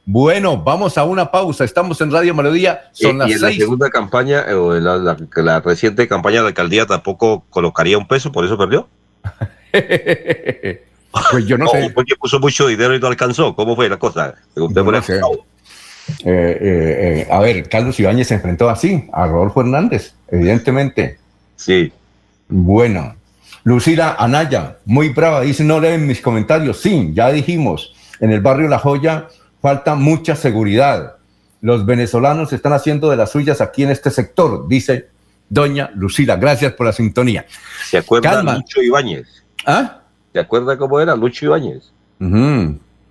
Bueno, 0.04 0.56
vamos 0.56 0.98
a 0.98 1.04
una 1.04 1.30
pausa. 1.30 1.64
Estamos 1.64 2.00
en 2.00 2.10
Radio 2.10 2.34
Melodía. 2.34 2.90
Son 2.92 3.18
las 3.18 3.28
y 3.28 3.34
en 3.34 3.40
la 3.40 3.52
segunda 3.52 3.90
campaña, 3.90 4.44
eh, 4.48 4.54
o 4.54 4.74
la, 4.74 5.16
la, 5.36 5.60
reciente 5.60 6.08
campaña 6.08 6.40
de 6.42 6.48
alcaldía 6.48 6.86
tampoco 6.86 7.44
colocaría 7.50 7.98
un 7.98 8.08
peso, 8.08 8.32
por 8.32 8.44
eso 8.44 8.58
perdió. 8.58 8.88
pues 9.70 11.46
yo 11.46 11.56
no 11.56 11.68
sé. 11.72 11.90
Porque 11.94 12.16
puso 12.16 12.40
mucho 12.40 12.66
dinero 12.66 12.96
y 12.96 13.00
no 13.00 13.06
alcanzó. 13.06 13.54
¿Cómo 13.54 13.76
fue 13.76 13.88
la 13.88 13.98
cosa? 13.98 14.34
Eh, 14.56 14.60
eh, 14.60 15.40
eh, 16.24 17.26
a 17.30 17.40
ver, 17.40 17.68
Carlos 17.68 17.98
Ibáñez 17.98 18.28
se 18.28 18.34
enfrentó 18.34 18.68
así 18.68 19.08
a 19.12 19.26
Rodolfo 19.26 19.60
Hernández, 19.60 20.14
evidentemente. 20.28 21.18
Sí. 21.56 21.92
Bueno, 22.48 23.14
Lucila 23.64 24.16
Anaya, 24.18 24.78
muy 24.84 25.10
brava, 25.10 25.42
dice, 25.42 25.64
no 25.64 25.80
leen 25.80 26.06
mis 26.06 26.20
comentarios. 26.20 26.80
Sí, 26.80 27.10
ya 27.14 27.30
dijimos, 27.30 27.94
en 28.20 28.32
el 28.32 28.40
barrio 28.40 28.68
La 28.68 28.78
Joya 28.78 29.28
falta 29.60 29.94
mucha 29.94 30.36
seguridad. 30.36 31.16
Los 31.60 31.86
venezolanos 31.86 32.52
están 32.52 32.72
haciendo 32.72 33.08
de 33.08 33.16
las 33.16 33.30
suyas 33.30 33.60
aquí 33.60 33.84
en 33.84 33.90
este 33.90 34.10
sector, 34.10 34.66
dice 34.68 35.08
doña 35.48 35.90
Lucila. 35.94 36.36
Gracias 36.36 36.72
por 36.72 36.86
la 36.86 36.92
sintonía. 36.92 37.44
¿Se 37.84 37.98
acuerda 37.98 38.42
Lucho 38.42 38.82
Ibáñez? 38.82 39.44
¿Ah? 39.66 40.00
¿Se 40.32 40.40
acuerda 40.40 40.78
cómo 40.78 40.98
era 40.98 41.14
Lucho 41.14 41.46
Ibáñez? 41.46 41.92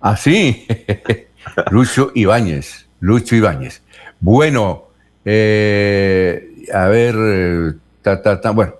Así. 0.00 0.66
Lucho 1.70 2.10
Ibáñez, 2.14 2.86
Lucho 3.00 3.36
Ibáñez. 3.36 3.82
Bueno, 4.20 4.88
eh, 5.24 6.66
a 6.72 6.86
ver, 6.86 7.14
eh, 7.18 7.72
bueno, 8.54 8.74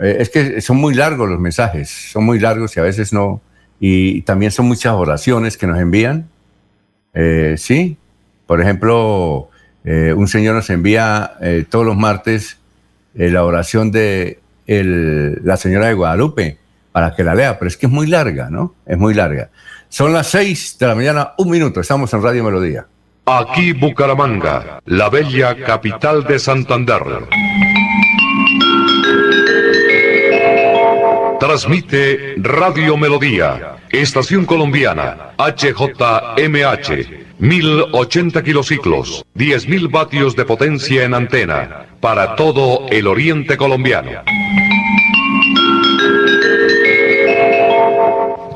eh, 0.00 0.16
es 0.20 0.30
que 0.30 0.60
son 0.60 0.76
muy 0.76 0.94
largos 0.94 1.28
los 1.28 1.40
mensajes, 1.40 1.88
son 1.90 2.24
muy 2.24 2.38
largos 2.38 2.76
y 2.76 2.80
a 2.80 2.82
veces 2.82 3.12
no, 3.12 3.40
y 3.80 4.22
también 4.22 4.50
son 4.50 4.66
muchas 4.66 4.92
oraciones 4.94 5.56
que 5.56 5.66
nos 5.66 5.78
envían. 5.78 6.28
sí, 7.56 7.96
por 8.46 8.60
ejemplo, 8.60 9.50
un 9.84 10.28
señor 10.28 10.54
nos 10.54 10.70
envía 10.70 11.32
todos 11.68 11.84
los 11.84 11.96
martes 11.96 12.58
la 13.14 13.44
oración 13.44 13.90
de 13.90 14.40
la 14.66 15.56
señora 15.56 15.86
de 15.88 15.94
Guadalupe 15.94 16.58
para 16.92 17.14
que 17.14 17.24
la 17.24 17.34
lea, 17.34 17.58
pero 17.58 17.68
es 17.68 17.76
que 17.76 17.86
es 17.86 17.92
muy 17.92 18.06
larga, 18.06 18.50
¿no? 18.50 18.74
Es 18.86 18.98
muy 18.98 19.14
larga. 19.14 19.50
Son 19.88 20.12
las 20.12 20.28
seis 20.28 20.76
de 20.78 20.86
la 20.86 20.94
mañana, 20.94 21.32
un 21.38 21.50
minuto. 21.50 21.80
Estamos 21.80 22.12
en 22.12 22.22
Radio 22.22 22.44
Melodía. 22.44 22.86
Aquí 23.24 23.72
Bucaramanga, 23.72 24.80
la 24.84 25.08
bella 25.08 25.56
capital 25.56 26.24
de 26.24 26.38
Santander. 26.38 27.02
Transmite 31.40 32.34
Radio 32.38 32.96
Melodía, 32.96 33.76
Estación 33.90 34.44
Colombiana, 34.44 35.34
HJMH, 35.38 36.90
1080 37.38 38.42
kilociclos, 38.42 39.24
10.000 39.34 39.90
vatios 39.90 40.36
de 40.36 40.44
potencia 40.44 41.04
en 41.04 41.14
antena, 41.14 41.86
para 42.00 42.34
todo 42.34 42.86
el 42.90 43.06
oriente 43.06 43.56
colombiano. 43.56 44.10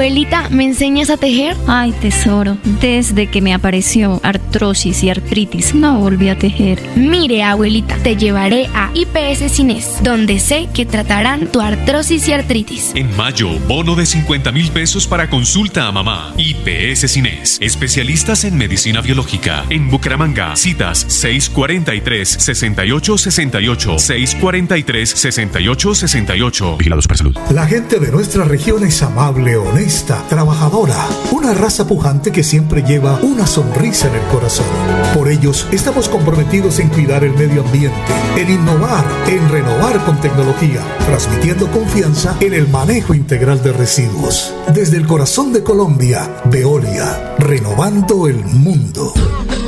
Abuelita, 0.00 0.48
¿me 0.48 0.64
enseñas 0.64 1.10
a 1.10 1.18
tejer? 1.18 1.54
Ay, 1.66 1.92
tesoro, 1.92 2.56
desde 2.80 3.26
que 3.26 3.42
me 3.42 3.52
apareció 3.52 4.18
artrosis 4.22 5.02
y 5.02 5.10
artritis, 5.10 5.74
no 5.74 5.98
volví 5.98 6.30
a 6.30 6.38
tejer. 6.38 6.80
Mire, 6.96 7.42
abuelita, 7.42 7.96
te 7.96 8.16
llevaré 8.16 8.70
a 8.74 8.90
IPS 8.94 9.52
Cines, 9.52 10.02
donde 10.02 10.38
sé 10.38 10.70
que 10.72 10.86
tratarán 10.86 11.52
tu 11.52 11.60
artrosis 11.60 12.26
y 12.28 12.32
artritis. 12.32 12.92
En 12.94 13.14
mayo, 13.14 13.50
bono 13.68 13.94
de 13.94 14.06
50 14.06 14.50
mil 14.52 14.70
pesos 14.70 15.06
para 15.06 15.28
consulta 15.28 15.86
a 15.86 15.92
mamá. 15.92 16.32
IPS 16.38 17.00
Cines, 17.00 17.58
especialistas 17.60 18.44
en 18.44 18.56
medicina 18.56 19.02
biológica. 19.02 19.66
En 19.68 19.90
Bucaramanga, 19.90 20.56
citas 20.56 21.06
643-6868, 21.08 23.98
643-6868. 24.40 26.78
Vigilados 26.78 27.06
para 27.06 27.18
salud. 27.18 27.36
La 27.52 27.66
gente 27.66 28.00
de 28.00 28.10
nuestra 28.10 28.44
región 28.44 28.82
es 28.82 29.02
amable, 29.02 29.58
honesta, 29.58 29.89
trabajadora, 30.28 30.96
una 31.32 31.52
raza 31.52 31.84
pujante 31.86 32.30
que 32.30 32.44
siempre 32.44 32.82
lleva 32.82 33.18
una 33.22 33.44
sonrisa 33.46 34.08
en 34.08 34.14
el 34.14 34.26
corazón. 34.28 34.66
Por 35.14 35.28
ellos 35.28 35.66
estamos 35.72 36.08
comprometidos 36.08 36.78
en 36.78 36.88
cuidar 36.90 37.24
el 37.24 37.32
medio 37.34 37.62
ambiente, 37.62 37.98
en 38.36 38.50
innovar, 38.50 39.04
en 39.26 39.48
renovar 39.48 39.98
con 40.04 40.20
tecnología, 40.20 40.80
transmitiendo 41.06 41.68
confianza 41.72 42.36
en 42.40 42.54
el 42.54 42.68
manejo 42.68 43.14
integral 43.14 43.62
de 43.64 43.72
residuos. 43.72 44.54
Desde 44.72 44.96
el 44.96 45.06
corazón 45.08 45.52
de 45.52 45.64
Colombia, 45.64 46.40
Veolia, 46.44 47.34
renovando 47.38 48.28
el 48.28 48.44
mundo. 48.44 49.12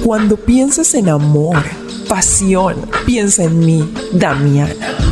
Cuando 0.04 0.36
pienses 0.36 0.94
en 0.94 1.08
amor, 1.08 1.56
pasión, 2.08 2.76
piensa 3.04 3.42
en 3.42 3.58
mí, 3.58 3.92
Damiana. 4.12 5.11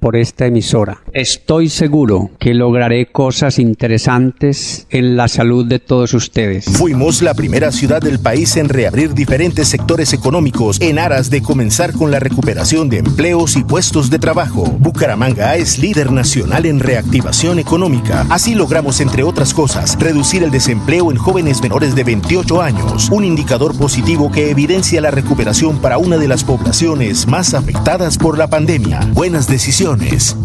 por 0.00 0.16
esta 0.16 0.46
emisora. 0.46 1.02
Estoy 1.12 1.68
seguro 1.68 2.30
que 2.38 2.54
lograré 2.54 3.06
cosas 3.06 3.58
interesantes 3.58 4.86
en 4.90 5.16
la 5.16 5.28
salud 5.28 5.66
de 5.66 5.78
todos 5.78 6.14
ustedes. 6.14 6.64
Fuimos 6.64 7.20
la 7.22 7.34
primera 7.34 7.70
ciudad 7.70 8.00
del 8.00 8.18
país 8.18 8.56
en 8.56 8.70
reabrir 8.70 9.14
diferentes 9.14 9.68
sectores 9.68 10.12
económicos 10.12 10.80
en 10.80 10.98
aras 10.98 11.30
de 11.30 11.42
comenzar 11.42 11.92
con 11.92 12.10
la 12.10 12.18
recuperación 12.18 12.88
de 12.88 12.98
empleos 12.98 13.56
y 13.56 13.64
puestos 13.64 14.10
de 14.10 14.18
trabajo. 14.18 14.64
Bucaramanga 14.78 15.56
es 15.56 15.78
líder 15.78 16.10
nacional 16.10 16.64
en 16.64 16.80
reactivación 16.80 17.58
económica. 17.58 18.26
Así 18.30 18.54
logramos, 18.54 19.00
entre 19.00 19.22
otras 19.22 19.52
cosas, 19.52 19.98
reducir 20.00 20.42
el 20.42 20.50
desempleo 20.50 21.10
en 21.10 21.18
jóvenes 21.18 21.62
menores 21.62 21.94
de 21.94 22.04
28 22.04 22.62
años, 22.62 23.10
un 23.10 23.24
indicador 23.24 23.76
positivo 23.76 24.32
que 24.32 24.50
evidencia 24.50 25.00
la 25.02 25.10
recuperación 25.10 25.78
para 25.78 25.98
una 25.98 26.16
de 26.16 26.28
las 26.28 26.42
poblaciones 26.42 27.26
más 27.26 27.52
afectadas 27.52 28.16
por 28.16 28.38
la 28.38 28.48
pandemia. 28.48 29.00
Buenas 29.12 29.46
decisiones 29.46 29.89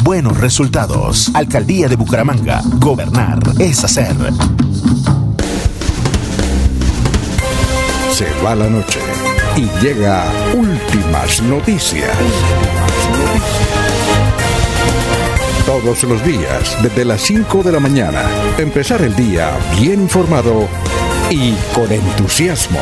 buenos 0.04 0.38
resultados. 0.39 1.30
Alcaldía 1.36 1.88
de 1.88 1.96
Bucaramanga. 1.96 2.62
Gobernar 2.80 3.39
es 3.60 3.84
hacer. 3.84 4.16
Se 8.12 8.26
va 8.43 8.56
la 8.56 8.68
noche 8.68 9.00
y 9.56 9.70
llega 9.84 10.26
últimas 10.56 11.43
noticias. 11.43 12.10
Todos 15.68 16.04
los 16.06 16.26
días, 16.26 16.78
desde 16.82 17.06
las 17.06 17.22
5 17.22 17.62
de 17.62 17.72
la 17.72 17.80
mañana, 17.80 18.24
empezar 18.58 19.04
el 19.04 19.16
día 19.16 19.52
bien 19.80 20.02
informado 20.02 20.68
y 21.30 21.54
con 21.76 21.91
entusiasmo. 21.91 22.80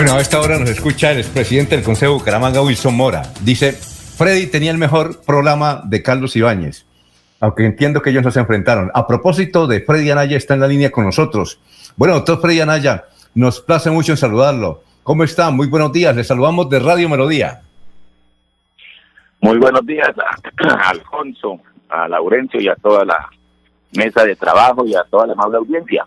Bueno, 0.00 0.14
a 0.14 0.22
esta 0.22 0.40
hora 0.40 0.58
nos 0.58 0.70
escucha 0.70 1.12
el 1.12 1.18
expresidente 1.18 1.76
del 1.76 1.84
Consejo 1.84 2.12
de 2.12 2.18
Bucaramanga, 2.20 2.62
Wilson 2.62 2.96
Mora. 2.96 3.20
Dice, 3.42 3.72
Freddy 3.72 4.46
tenía 4.46 4.70
el 4.70 4.78
mejor 4.78 5.20
programa 5.26 5.82
de 5.84 6.02
Carlos 6.02 6.34
Ibáñez, 6.36 6.86
aunque 7.38 7.66
entiendo 7.66 8.00
que 8.00 8.08
ellos 8.08 8.24
no 8.24 8.30
se 8.30 8.40
enfrentaron. 8.40 8.90
A 8.94 9.06
propósito 9.06 9.66
de 9.66 9.82
Freddy 9.82 10.10
Anaya, 10.10 10.38
está 10.38 10.54
en 10.54 10.60
la 10.60 10.68
línea 10.68 10.90
con 10.90 11.04
nosotros. 11.04 11.60
Bueno, 11.96 12.14
doctor 12.14 12.40
Freddy 12.40 12.62
Anaya, 12.62 13.04
nos 13.34 13.60
place 13.60 13.90
mucho 13.90 14.12
en 14.12 14.16
saludarlo. 14.16 14.82
¿Cómo 15.02 15.22
está? 15.22 15.50
Muy 15.50 15.66
buenos 15.66 15.92
días. 15.92 16.16
Le 16.16 16.24
saludamos 16.24 16.70
de 16.70 16.78
Radio 16.78 17.10
Melodía. 17.10 17.60
Muy 19.42 19.58
buenos 19.58 19.84
días 19.84 20.12
a 20.18 20.88
Alfonso, 20.88 21.60
a 21.90 22.08
Laurencio 22.08 22.58
y 22.58 22.68
a 22.68 22.74
toda 22.76 23.04
la 23.04 23.28
mesa 23.92 24.24
de 24.24 24.34
trabajo 24.34 24.86
y 24.86 24.94
a 24.94 25.04
toda 25.10 25.26
la 25.26 25.34
amable 25.34 25.58
audiencia. 25.58 26.06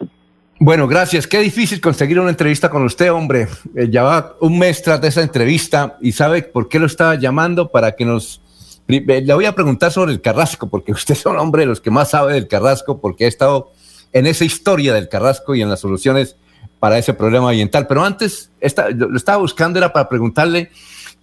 Bueno, 0.66 0.88
gracias. 0.88 1.28
Qué 1.28 1.40
difícil 1.40 1.82
conseguir 1.82 2.22
una 2.22 2.30
entrevista 2.30 2.70
con 2.70 2.86
usted, 2.86 3.12
hombre. 3.12 3.50
Eh, 3.76 3.90
ya 3.92 4.04
va 4.04 4.38
un 4.40 4.58
mes 4.58 4.82
tras 4.82 5.02
de 5.02 5.10
esa 5.10 5.22
entrevista 5.22 5.98
y 6.00 6.14
sabe 6.14 6.42
por 6.42 6.70
qué 6.70 6.80
lo 6.80 6.86
estaba 6.86 7.16
llamando 7.16 7.70
para 7.70 7.98
que 7.98 8.06
nos... 8.06 8.42
Eh, 8.88 9.04
le 9.26 9.34
voy 9.34 9.44
a 9.44 9.56
preguntar 9.56 9.92
sobre 9.92 10.14
el 10.14 10.22
Carrasco, 10.22 10.70
porque 10.70 10.92
usted 10.94 11.16
es 11.16 11.26
un 11.26 11.38
hombre 11.38 11.64
de 11.64 11.66
los 11.66 11.82
que 11.82 11.92
más 11.92 12.12
sabe 12.12 12.36
del 12.36 12.48
Carrasco, 12.48 13.02
porque 13.02 13.26
ha 13.26 13.28
estado 13.28 13.74
en 14.14 14.26
esa 14.26 14.46
historia 14.46 14.94
del 14.94 15.10
Carrasco 15.10 15.54
y 15.54 15.62
en 15.62 15.68
las 15.70 15.82
soluciones 15.82 16.38
para 16.80 16.98
ese 16.98 17.14
problema 17.14 17.50
ambiental. 17.50 17.86
Pero 17.86 18.06
antes, 18.06 18.50
lo 18.96 19.18
estaba 19.18 19.40
buscando, 19.40 19.80
era 19.80 19.92
para 19.92 20.08
preguntarle 20.08 20.72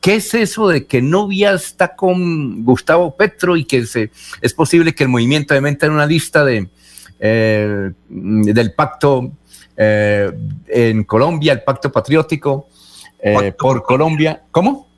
¿Qué 0.03 0.17
es 0.17 0.33
eso 0.33 0.69
de 0.69 0.87
que 0.87 1.03
Novia 1.03 1.53
está 1.53 1.95
con 1.95 2.65
Gustavo 2.65 3.17
Petro 3.17 3.57
y 3.57 3.65
que 3.65 3.85
se, 3.85 4.11
es 4.41 4.55
posible 4.55 4.95
que 4.95 5.05
el 5.05 5.11
movimiento 5.11 5.53
de 5.53 5.61
en 5.61 5.93
una 5.93 6.07
lista 6.07 6.43
de, 6.43 6.71
eh, 7.23 7.93
del 8.09 8.73
pacto 8.73 9.33
eh, 9.77 10.31
en 10.69 11.05
Colombia, 11.05 11.53
el 11.53 11.63
pacto 11.63 11.93
patriótico 11.93 12.69
eh, 13.19 13.53
por 13.53 13.83
Colombia. 13.83 14.43
¿Cómo? 14.51 14.89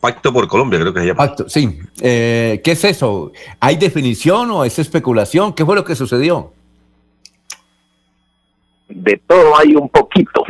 Pacto 0.00 0.32
por 0.32 0.48
Colombia, 0.48 0.80
creo 0.80 0.92
que 0.92 1.00
se 1.00 1.06
llama. 1.06 1.18
Pacto, 1.18 1.48
sí. 1.48 1.78
¿Qué 2.00 2.60
es 2.64 2.84
eso? 2.84 3.30
¿Hay 3.60 3.76
definición 3.76 4.50
o 4.50 4.64
es 4.64 4.76
especulación? 4.80 5.52
¿Qué 5.52 5.64
fue 5.64 5.76
lo 5.76 5.84
que 5.84 5.94
sucedió? 5.94 6.52
De 8.88 9.20
todo 9.28 9.56
hay 9.56 9.76
un 9.76 9.88
poquito. 9.88 10.44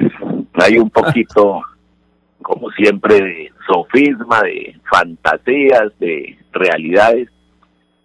Hay 0.54 0.78
un 0.78 0.88
poquito, 0.88 1.60
como 2.42 2.70
siempre, 2.70 3.16
de 3.16 3.52
sofisma, 3.66 4.40
de 4.40 4.80
fantasías, 4.90 5.92
de 6.00 6.38
realidades. 6.52 7.28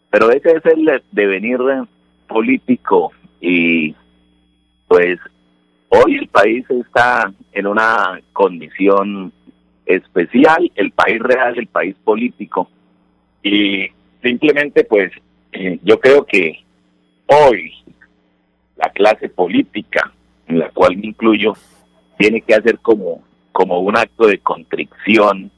Pero 0.10 0.30
ese 0.32 0.58
es 0.58 0.66
el 0.66 1.01
devenir 1.14 1.60
político 2.28 3.11
y 3.39 3.95
pues 4.88 5.19
hoy 5.89 6.17
el 6.17 6.28
país 6.28 6.65
está 6.69 7.32
en 7.51 7.67
una 7.67 8.19
condición 8.34 9.32
especial, 9.86 10.71
el 10.75 10.91
país 10.91 11.19
real, 11.19 11.57
el 11.57 11.67
país 11.67 11.95
político. 12.03 12.69
Y 13.41 13.88
simplemente 14.21 14.84
pues 14.84 15.11
eh, 15.51 15.80
yo 15.84 15.99
creo 15.99 16.25
que 16.25 16.59
hoy 17.28 17.73
la 18.75 18.89
clase 18.89 19.30
política 19.30 20.11
en 20.47 20.59
la 20.59 20.69
cual 20.69 20.97
me 20.97 21.07
incluyo 21.07 21.53
tiene 22.17 22.41
que 22.41 22.55
hacer 22.55 22.80
como 22.80 23.23
como 23.51 23.80
un 23.80 23.97
acto 23.97 24.28
de 24.28 24.38
contrición 24.38 25.49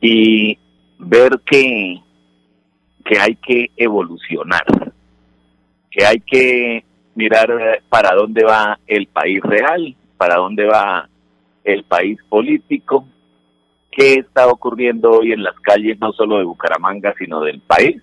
y 0.00 0.56
ver 0.98 1.40
que 1.44 2.00
que 3.04 3.18
hay 3.18 3.34
que 3.36 3.70
evolucionar 3.76 4.83
que 5.94 6.04
hay 6.04 6.20
que 6.20 6.84
mirar 7.14 7.50
eh, 7.50 7.82
para 7.88 8.14
dónde 8.14 8.44
va 8.44 8.78
el 8.86 9.06
país 9.06 9.40
real, 9.42 9.94
para 10.16 10.36
dónde 10.36 10.64
va 10.66 11.08
el 11.62 11.84
país 11.84 12.18
político 12.28 13.06
qué 13.94 14.14
está 14.14 14.48
ocurriendo 14.48 15.10
hoy 15.10 15.32
en 15.32 15.42
las 15.42 15.58
calles, 15.60 15.98
no 16.00 16.12
solo 16.12 16.38
de 16.38 16.44
Bucaramanga, 16.44 17.14
sino 17.16 17.40
del 17.40 17.60
país. 17.60 18.02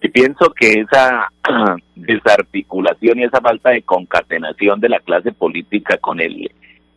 Y 0.00 0.08
pienso 0.08 0.50
que 0.50 0.80
esa 0.80 1.30
desarticulación 1.94 3.18
y 3.18 3.24
esa 3.24 3.40
falta 3.40 3.70
de 3.70 3.82
concatenación 3.82 4.80
de 4.80 4.88
la 4.88 5.00
clase 5.00 5.32
política 5.32 5.98
con 5.98 6.20
el 6.20 6.50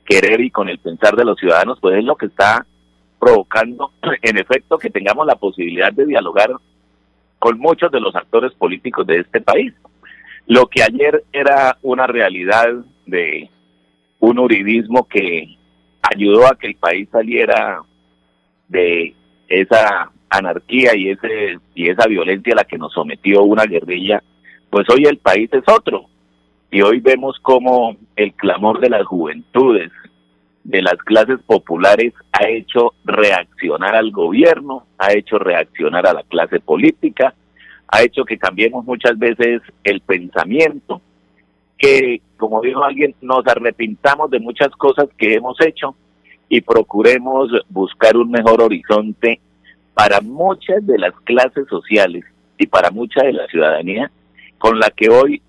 querer 0.06 0.42
y 0.42 0.52
con 0.52 0.70
el 0.70 0.80
pensar 0.80 1.16
de 1.16 1.26
los 1.26 1.40
ciudadanos, 1.40 1.80
pues 1.82 1.98
es 1.98 2.06
lo 2.06 2.16
que 2.16 2.28
está 2.28 2.66
provocando, 3.20 3.92
en 4.22 4.38
efecto, 4.38 4.78
que 4.78 4.90
tengamos 4.90 5.26
la 5.26 5.36
posibilidad 5.36 5.92
de 5.92 6.06
dialogar 6.06 6.52
con 7.40 7.60
muchos 7.60 7.92
de 7.92 8.00
los 8.00 8.16
actores 8.16 8.54
políticos 8.54 9.06
de 9.08 9.20
este 9.20 9.42
país. 9.42 9.74
Lo 10.48 10.68
que 10.68 10.84
ayer 10.84 11.24
era 11.32 11.78
una 11.82 12.08
realidad 12.08 12.68
de 13.06 13.50
un 14.20 14.40
uribismo 14.40 15.08
que 15.08 15.58
ayudó 16.02 16.48
a 16.48 16.58
que 16.58 16.68
el 16.68 16.76
país 16.76 17.08
saliera 17.12 17.82
de 18.68 19.14
esa 19.48 20.12
anarquía 20.30 20.96
y 20.96 21.12
ese 21.12 21.60
y 21.76 21.90
esa 21.90 22.08
violencia 22.08 22.54
a 22.54 22.58
la 22.58 22.64
que 22.64 22.78
nos 22.78 22.94
sometió 22.94 23.44
una 23.44 23.66
guerrilla, 23.66 24.24
pues 24.70 24.88
hoy 24.90 25.06
el 25.06 25.18
país 25.18 25.50
es 25.54 25.64
otro. 25.68 26.06
Y 26.72 26.82
hoy 26.82 27.00
vemos 27.00 27.38
cómo 27.42 27.96
el 28.16 28.34
clamor 28.34 28.80
de 28.80 28.90
las 28.90 29.06
juventudes, 29.06 29.92
de 30.64 30.82
las 30.82 30.96
clases 31.06 31.40
populares, 31.46 32.14
ha 32.32 32.50
hecho 32.50 32.94
reaccionar 33.06 33.96
al 33.96 34.12
gobierno, 34.12 34.88
ha 34.98 35.14
hecho 35.14 35.38
reaccionar 35.38 36.08
a 36.08 36.14
la 36.14 36.24
clase 36.24 36.60
política, 36.60 37.36
ha 37.94 38.02
hecho 38.02 38.26
que 38.26 38.40
cambiemos 38.40 38.84
muchas 38.86 39.20
veces 39.20 39.62
el 39.84 40.02
pensamiento, 40.02 41.00
que, 41.78 42.22
como 42.38 42.60
dijo 42.60 42.84
alguien, 42.84 43.14
nos 43.22 43.46
arrepintamos 43.46 44.32
de 44.32 44.40
muchas 44.40 44.70
cosas 44.70 45.08
que 45.16 45.36
hemos 45.36 45.62
hecho 45.62 45.96
y 46.50 46.62
procuremos 46.62 47.52
buscar 47.70 48.18
un 48.18 48.32
mejor 48.32 48.64
horizonte 48.64 49.40
para 49.94 50.22
muchas 50.22 50.84
de 50.88 50.98
las 50.98 51.14
clases 51.22 51.68
sociales 51.70 52.26
y 52.58 52.66
para 52.66 52.90
mucha 52.90 53.22
de 53.22 53.34
la 53.34 53.46
ciudadanía 53.46 54.10
con 54.58 54.80
la 54.80 54.90
que 54.90 55.10
hoy 55.10 55.44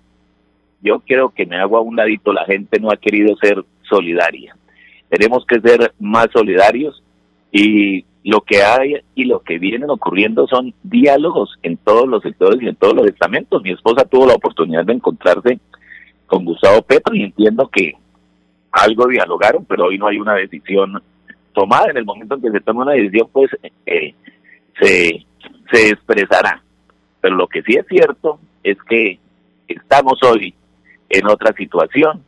yo 0.83 0.99
creo 0.99 1.29
que 1.29 1.47
me 1.47 1.57
hago 1.57 1.77
a 1.77 1.81
un 1.81 1.95
ladito, 1.95 2.31
la 2.31 2.45
gente 2.45 2.79
no 2.79 2.91
ha 2.91 2.97
querido 2.97 3.35
ser 3.37 3.65
solidaria. 3.89 4.55
Tenemos 5.09 5.47
que 5.47 5.59
ser 5.61 5.95
más 5.99 6.27
solidarios 6.31 7.01
y 7.51 8.05
lo 8.25 8.41
que 8.41 8.63
hay 8.63 8.95
y 9.13 9.25
lo 9.25 9.41
que 9.41 9.59
vienen 9.59 9.91
ocurriendo 9.91 10.47
son 10.47 10.73
diálogos 10.81 11.59
en 11.61 11.77
todos 11.77 12.07
los 12.07 12.23
sectores 12.23 12.59
y 12.59 12.67
en 12.67 12.75
todos 12.75 12.95
los 12.95 13.05
estamentos. 13.05 13.61
Mi 13.61 13.69
esposa 13.69 14.03
tuvo 14.03 14.25
la 14.25 14.33
oportunidad 14.33 14.83
de 14.83 14.93
encontrarse 14.93 15.59
con 16.25 16.43
Gustavo 16.43 16.81
Petro 16.81 17.13
y 17.13 17.21
entiendo 17.21 17.69
que 17.71 17.93
algo 18.71 19.07
dialogaron, 19.07 19.63
pero 19.65 19.85
hoy 19.85 19.99
no 19.99 20.07
hay 20.07 20.17
una 20.17 20.33
decisión 20.33 21.03
tomada. 21.53 21.91
En 21.91 21.97
el 21.97 22.05
momento 22.05 22.33
en 22.33 22.41
que 22.41 22.49
se 22.49 22.61
toma 22.61 22.81
una 22.81 22.93
decisión, 22.93 23.29
pues 23.31 23.51
eh, 23.85 24.15
se, 24.81 25.23
se 25.71 25.89
expresará. 25.89 26.63
Pero 27.21 27.35
lo 27.35 27.47
que 27.47 27.61
sí 27.61 27.75
es 27.75 27.85
cierto 27.87 28.39
es 28.63 28.77
que 28.89 29.19
estamos 29.67 30.17
hoy 30.23 30.55
en 31.09 31.27
otra 31.27 31.53
situación. 31.53 32.23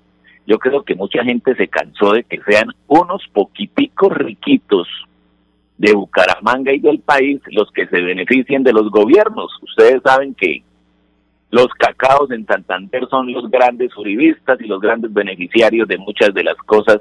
Yo 0.45 0.59
creo 0.59 0.83
que 0.83 0.93
mucha 0.93 1.23
gente 1.23 1.55
se 1.55 1.67
cansó 1.67 2.13
de 2.13 2.23
que 2.23 2.39
sean 2.47 2.67
unos 2.85 3.27
poquiticos 3.33 4.15
riquitos 4.15 4.87
de 5.77 5.93
Bucaramanga 5.93 6.73
y 6.73 6.79
del 6.79 6.99
país 6.99 7.39
los 7.51 7.71
que 7.71 7.87
se 7.87 8.01
beneficien 8.01 8.63
de 8.63 8.73
los 8.73 8.89
gobiernos. 8.89 9.51
Ustedes 9.61 10.01
saben 10.03 10.33
que 10.33 10.63
los 11.49 11.67
cacaos 11.77 12.31
en 12.31 12.45
Santander 12.45 13.07
son 13.09 13.31
los 13.31 13.49
grandes 13.49 13.95
uribistas 13.95 14.59
y 14.59 14.65
los 14.65 14.81
grandes 14.81 15.13
beneficiarios 15.13 15.87
de 15.87 15.97
muchas 15.97 16.33
de 16.33 16.43
las 16.43 16.57
cosas 16.57 16.99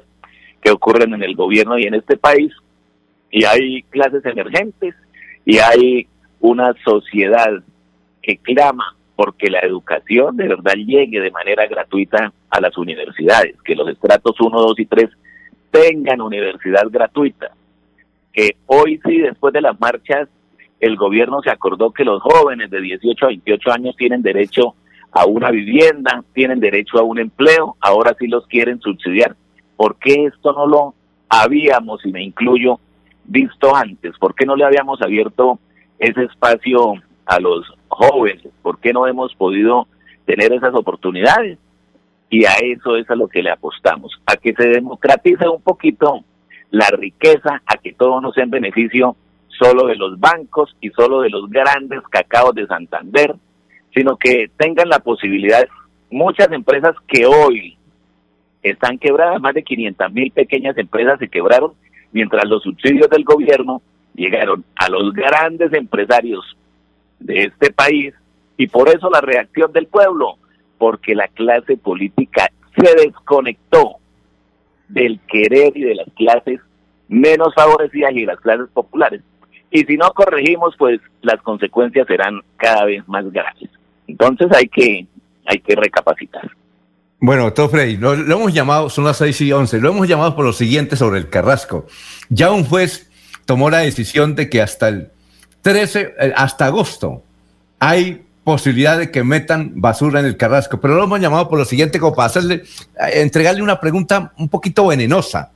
que 0.61 0.71
ocurren 0.71 1.13
en 1.13 1.23
el 1.23 1.35
gobierno 1.35 1.77
y 1.77 1.83
en 1.83 1.95
este 1.95 2.17
país. 2.17 2.53
Y 3.31 3.43
hay 3.43 3.83
clases 3.83 4.25
emergentes 4.25 4.95
y 5.43 5.57
hay 5.57 6.07
una 6.39 6.73
sociedad 6.85 7.61
que 8.21 8.37
clama 8.37 8.95
porque 9.15 9.49
la 9.49 9.59
educación 9.59 10.37
de 10.37 10.47
verdad 10.47 10.75
llegue 10.75 11.19
de 11.19 11.31
manera 11.31 11.65
gratuita 11.65 12.31
a 12.49 12.61
las 12.61 12.77
universidades, 12.77 13.55
que 13.63 13.75
los 13.75 13.89
estratos 13.89 14.39
1, 14.39 14.61
2 14.61 14.79
y 14.79 14.85
3 14.85 15.09
tengan 15.71 16.21
universidad 16.21 16.87
gratuita, 16.89 17.51
que 18.37 18.55
hoy 18.67 19.01
sí, 19.03 19.17
después 19.17 19.51
de 19.51 19.61
las 19.61 19.79
marchas 19.79 20.29
el 20.79 20.95
gobierno 20.95 21.41
se 21.41 21.49
acordó 21.49 21.91
que 21.91 22.05
los 22.05 22.21
jóvenes 22.21 22.69
de 22.69 22.81
18 22.81 23.25
a 23.25 23.29
28 23.29 23.71
años 23.71 23.95
tienen 23.97 24.21
derecho 24.21 24.75
a 25.11 25.25
una 25.25 25.49
vivienda, 25.49 26.23
tienen 26.35 26.59
derecho 26.59 26.99
a 26.99 27.01
un 27.01 27.17
empleo, 27.17 27.75
ahora 27.79 28.15
sí 28.19 28.27
los 28.27 28.45
quieren 28.45 28.79
subsidiar. 28.79 29.35
¿Por 29.75 29.95
qué 29.95 30.25
esto 30.25 30.53
no 30.53 30.67
lo 30.67 30.93
habíamos, 31.27 32.05
y 32.05 32.11
me 32.11 32.21
incluyo, 32.21 32.79
visto 33.23 33.75
antes? 33.75 34.15
¿Por 34.19 34.35
qué 34.35 34.45
no 34.45 34.55
le 34.55 34.65
habíamos 34.65 35.01
abierto 35.01 35.57
ese 35.97 36.25
espacio 36.25 36.93
a 37.25 37.39
los 37.39 37.65
jóvenes? 37.87 38.47
¿Por 38.61 38.79
qué 38.79 38.93
no 38.93 39.07
hemos 39.07 39.33
podido 39.33 39.87
tener 40.25 40.53
esas 40.53 40.75
oportunidades? 40.75 41.57
Y 42.29 42.45
a 42.45 42.53
eso 42.61 42.97
es 42.97 43.09
a 43.09 43.15
lo 43.15 43.27
que 43.27 43.41
le 43.41 43.49
apostamos, 43.49 44.11
a 44.27 44.35
que 44.35 44.53
se 44.53 44.67
democratice 44.67 45.47
un 45.47 45.61
poquito 45.61 46.23
la 46.71 46.87
riqueza, 46.87 47.61
a 47.65 47.77
que 47.77 47.93
todo 47.93 48.21
no 48.21 48.31
sea 48.31 48.43
en 48.43 48.51
beneficio 48.51 49.15
solo 49.47 49.87
de 49.87 49.95
los 49.95 50.19
bancos 50.19 50.75
y 50.81 50.89
solo 50.89 51.21
de 51.21 51.29
los 51.29 51.49
grandes 51.49 52.01
cacaos 52.09 52.53
de 52.53 52.67
Santander, 52.67 53.35
sino 53.93 54.17
que 54.17 54.51
tengan 54.57 54.89
la 54.89 54.99
posibilidad, 54.99 55.67
muchas 56.11 56.51
empresas 56.51 56.95
que 57.07 57.25
hoy 57.25 57.77
están 58.61 58.97
quebradas, 58.97 59.41
más 59.41 59.53
de 59.53 59.63
500 59.63 60.11
mil 60.11 60.31
pequeñas 60.31 60.77
empresas 60.77 61.19
se 61.19 61.29
quebraron, 61.29 61.73
mientras 62.11 62.47
los 62.47 62.63
subsidios 62.63 63.09
del 63.09 63.23
gobierno 63.23 63.81
llegaron 64.15 64.63
a 64.75 64.89
los 64.89 65.13
grandes 65.13 65.73
empresarios 65.73 66.57
de 67.19 67.43
este 67.43 67.71
país 67.71 68.13
y 68.57 68.67
por 68.67 68.89
eso 68.89 69.09
la 69.09 69.21
reacción 69.21 69.71
del 69.71 69.87
pueblo, 69.87 70.37
porque 70.77 71.15
la 71.15 71.27
clase 71.27 71.77
política 71.77 72.49
se 72.75 72.95
desconectó 72.95 73.97
del 74.89 75.19
querer 75.27 75.75
y 75.75 75.81
de 75.81 75.95
las 75.95 76.07
clases 76.15 76.59
menos 77.07 77.53
favorecidas 77.55 78.11
y 78.13 78.21
de 78.21 78.25
las 78.25 78.39
clases 78.39 78.67
populares 78.73 79.21
y 79.69 79.83
si 79.83 79.97
no 79.97 80.11
corregimos, 80.13 80.75
pues 80.77 80.99
las 81.21 81.41
consecuencias 81.41 82.07
serán 82.07 82.41
cada 82.57 82.85
vez 82.85 83.07
más 83.07 83.29
graves. 83.31 83.69
Entonces 84.07 84.47
hay 84.53 84.67
que, 84.67 85.05
hay 85.45 85.59
que 85.59 85.75
recapacitar. 85.75 86.49
Bueno, 87.19 87.43
doctor 87.43 87.69
Frey, 87.69 87.97
lo, 87.97 88.13
hemos 88.13 88.53
llamado, 88.53 88.89
son 88.89 89.03
las 89.03 89.17
6 89.17 89.41
y 89.41 89.51
11, 89.51 89.81
lo 89.81 89.89
hemos 89.89 90.07
llamado 90.07 90.35
por 90.35 90.45
lo 90.45 90.53
siguiente 90.53 90.95
sobre 90.95 91.19
el 91.19 91.29
Carrasco. 91.29 91.87
Ya 92.29 92.51
un 92.51 92.63
juez 92.63 93.09
tomó 93.45 93.69
la 93.69 93.79
decisión 93.79 94.35
de 94.35 94.49
que 94.49 94.61
hasta 94.61 94.87
el 94.87 95.09
13, 95.63 96.15
eh, 96.19 96.33
hasta 96.35 96.67
agosto, 96.67 97.23
hay 97.79 98.25
posibilidad 98.47 98.97
de 98.97 99.11
que 99.11 99.25
metan 99.25 99.73
basura 99.75 100.21
en 100.21 100.25
el 100.25 100.37
Carrasco, 100.37 100.79
pero 100.79 100.95
lo 100.95 101.03
hemos 101.03 101.19
llamado 101.19 101.49
por 101.49 101.59
lo 101.59 101.65
siguiente, 101.65 101.99
como 101.99 102.15
para 102.15 102.27
hacerle, 102.27 102.63
eh, 102.95 103.21
entregarle 103.21 103.61
una 103.61 103.77
pregunta 103.77 104.31
un 104.37 104.47
poquito 104.47 104.87
venenosa. 104.87 105.51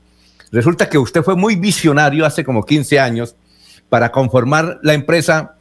Resulta 0.52 0.90
que 0.90 0.98
usted 0.98 1.24
fue 1.24 1.38
muy 1.38 1.56
visionario 1.56 2.26
hace 2.26 2.44
como 2.44 2.66
15 2.66 3.00
años 3.00 3.34
para 3.88 4.12
conformar 4.12 4.82
la 4.84 4.94
empresa 4.94 5.56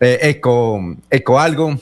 eh, 0.00 0.18
Eco, 0.20 0.96
Ecoalgo 1.08 1.78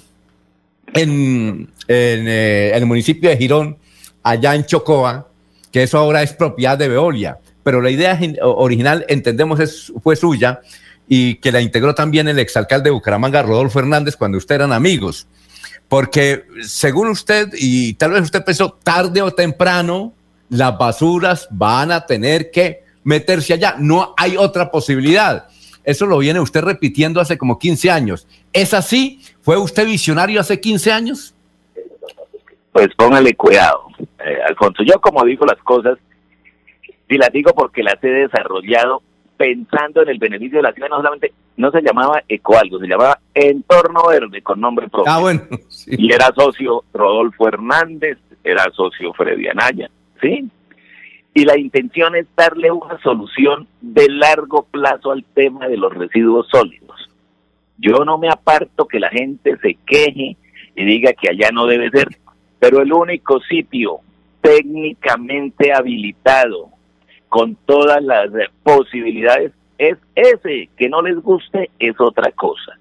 en, 0.93 1.69
eh, 1.89 2.71
en 2.73 2.79
el 2.81 2.87
municipio 2.87 3.31
de 3.31 3.37
Girón, 3.37 3.77
allá 4.23 4.55
en 4.55 4.65
Chocoa, 4.65 5.27
que 5.73 5.83
eso 5.83 5.99
ahora 5.99 6.23
es 6.23 6.35
propiedad 6.35 6.79
de 6.79 6.87
Veolia. 6.87 7.39
Pero 7.65 7.81
la 7.81 7.91
idea 7.91 8.17
original, 8.43 9.05
entendemos, 9.09 9.59
es, 9.59 9.93
fue 10.05 10.15
suya 10.15 10.61
y 11.07 11.37
que 11.37 11.53
la 11.53 11.61
integró 11.61 11.95
también 11.95 12.29
el 12.29 12.39
exalcalde 12.39 12.85
de 12.85 12.95
Bucaramanga, 12.95 13.43
Rodolfo 13.43 13.79
Hernández, 13.79 14.17
cuando 14.17 14.39
ustedes 14.39 14.61
eran 14.61 14.73
amigos. 14.73 15.27
Porque 15.89 16.45
según 16.63 17.09
usted, 17.09 17.51
y 17.55 17.95
tal 17.95 18.13
vez 18.13 18.23
usted 18.23 18.45
pensó, 18.45 18.79
tarde 18.83 19.21
o 19.23 19.33
temprano, 19.33 20.13
las 20.49 20.77
basuras 20.79 21.47
van 21.51 21.93
a 21.93 22.07
tener 22.07 22.51
que 22.51 22.85
meterse 23.03 23.55
allá. 23.55 23.77
No 23.79 24.15
hay 24.17 24.37
otra 24.37 24.71
posibilidad. 24.71 25.49
Eso 25.85 26.07
lo 26.07 26.19
viene 26.19 26.41
usted 26.41 26.63
repitiendo 26.63 27.21
hace 27.21 27.37
como 27.37 27.59
15 27.59 27.91
años. 27.91 28.27
¿Es 28.53 28.73
así? 28.73 29.21
¿Fue 29.43 29.59
usted 29.59 29.87
visionario 29.87 30.41
hace 30.41 30.59
15 30.59 30.93
años? 30.93 31.35
Pues 32.73 32.89
póngale 32.97 33.35
cuidado, 33.35 33.87
eh, 34.01 34.39
Alfonso. 34.49 34.83
Yo 34.83 35.01
como 35.01 35.25
digo 35.25 35.45
las 35.45 35.63
cosas, 35.63 35.99
y 37.09 37.19
las 37.19 37.31
digo 37.31 37.53
porque 37.55 37.83
las 37.83 38.03
he 38.03 38.09
desarrollado 38.09 39.03
pensando 39.37 40.03
en 40.03 40.09
el 40.09 40.19
beneficio 40.19 40.59
de 40.59 40.63
la 40.63 40.73
ciudad, 40.73 40.89
no 40.89 40.97
solamente, 40.97 41.33
no 41.57 41.71
se 41.71 41.83
llamaba 41.83 42.23
Ecoalgo, 42.29 42.79
se 42.79 42.87
llamaba 42.87 43.19
Entorno 43.35 44.07
Verde 44.09 44.43
con 44.43 44.61
nombre 44.61 44.89
propio. 44.89 45.13
Ah, 45.13 45.21
bueno. 45.21 45.43
Y 45.87 46.13
era 46.13 46.33
socio 46.35 46.85
Rodolfo 46.93 47.49
Hernández, 47.49 48.19
era 48.43 48.65
socio 48.73 49.13
Freddy 49.13 49.49
Anaya, 49.49 49.91
¿sí? 50.21 50.49
y 51.35 51.45
la 51.45 51.59
intención 51.59 52.15
es 52.15 52.27
darle 52.37 52.71
una 52.71 52.99
solución 53.03 53.67
de 53.81 54.09
largo 54.09 54.63
plazo 54.71 55.11
al 55.11 55.25
tema 55.25 55.67
de 55.67 55.77
los 55.77 55.93
residuos 55.93 56.47
sólidos. 56.49 57.11
Yo 57.77 58.05
no 58.05 58.19
me 58.19 58.29
aparto 58.29 58.87
que 58.87 59.01
la 59.01 59.11
gente 59.11 59.57
se 59.61 59.77
queje 59.85 60.37
y 60.77 60.85
diga 60.85 61.13
que 61.13 61.31
allá 61.31 61.51
no 61.53 61.67
debe 61.67 61.91
ser, 61.91 62.09
pero 62.61 62.81
el 62.81 62.93
único 62.93 63.41
sitio 63.41 63.99
técnicamente 64.41 65.73
habilitado 65.73 66.71
con 67.35 67.57
todas 67.67 68.01
las 68.01 68.31
posibilidades 68.63 69.51
es 69.77 69.99
ese, 70.15 70.69
que 70.77 70.89
no 70.89 71.03
les 71.03 71.17
guste 71.17 71.69
es 71.81 72.01
otra 72.01 72.31
cosa. 72.31 72.79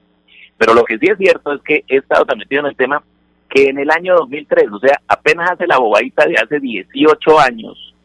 Pero 0.60 0.76
lo 0.76 0.84
que 0.84 1.00
sí 1.00 1.08
es 1.10 1.18
cierto 1.18 1.54
es 1.54 1.62
que 1.64 1.84
he 1.88 1.98
estado 1.98 2.24
tan 2.26 2.38
metido 2.38 2.60
en 2.60 2.68
el 2.68 2.76
tema 2.76 3.02
que 3.50 3.70
en 3.70 3.80
el 3.80 3.90
año 3.90 4.14
2003, 4.14 4.66
o 4.72 4.78
sea, 4.78 5.02
apenas 5.08 5.50
hace 5.50 5.66
la 5.66 5.80
bobadita 5.80 6.28
de 6.28 6.36
hace 6.36 6.60
18 6.60 7.40
años, 7.40 7.96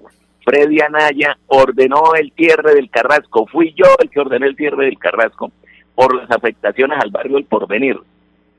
Freddy 0.43 0.81
Anaya 0.81 1.37
ordenó 1.49 2.15
el 2.19 2.33
cierre 2.35 2.77
del 2.77 2.89
Carrasco. 2.89 3.45
Fui 3.45 3.75
yo 3.77 3.85
el 4.03 4.09
que 4.09 4.21
ordené 4.21 4.47
el 4.47 4.57
cierre 4.57 4.87
del 4.87 4.99
Carrasco 4.99 5.53
por 5.95 6.15
las 6.15 6.31
afectaciones 6.31 6.99
al 6.99 7.11
barrio 7.11 7.37
del 7.37 7.45
Porvenir. 7.45 7.99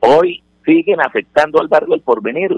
Hoy 0.01 0.43
siguen 0.63 1.01
afectando 1.01 1.59
al 1.59 1.69
barrio 1.69 1.95
del 1.95 2.01
Porvenir 2.01 2.55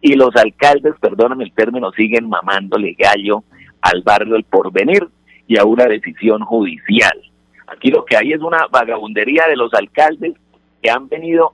y 0.00 0.14
los 0.14 0.34
alcaldes, 0.34 0.94
perdónenme 1.00 1.44
el 1.44 1.52
término, 1.52 1.92
siguen 1.92 2.28
mamándole 2.28 2.96
gallo 2.98 3.44
al 3.82 4.02
barrio 4.02 4.34
del 4.34 4.44
Porvenir 4.44 5.08
y 5.46 5.58
a 5.58 5.64
una 5.64 5.84
decisión 5.84 6.42
judicial. 6.42 7.20
Aquí 7.66 7.90
lo 7.90 8.04
que 8.04 8.16
hay 8.16 8.32
es 8.32 8.40
una 8.40 8.66
vagabundería 8.70 9.46
de 9.48 9.56
los 9.56 9.72
alcaldes 9.74 10.34
que 10.82 10.90
han 10.90 11.08
venido 11.08 11.52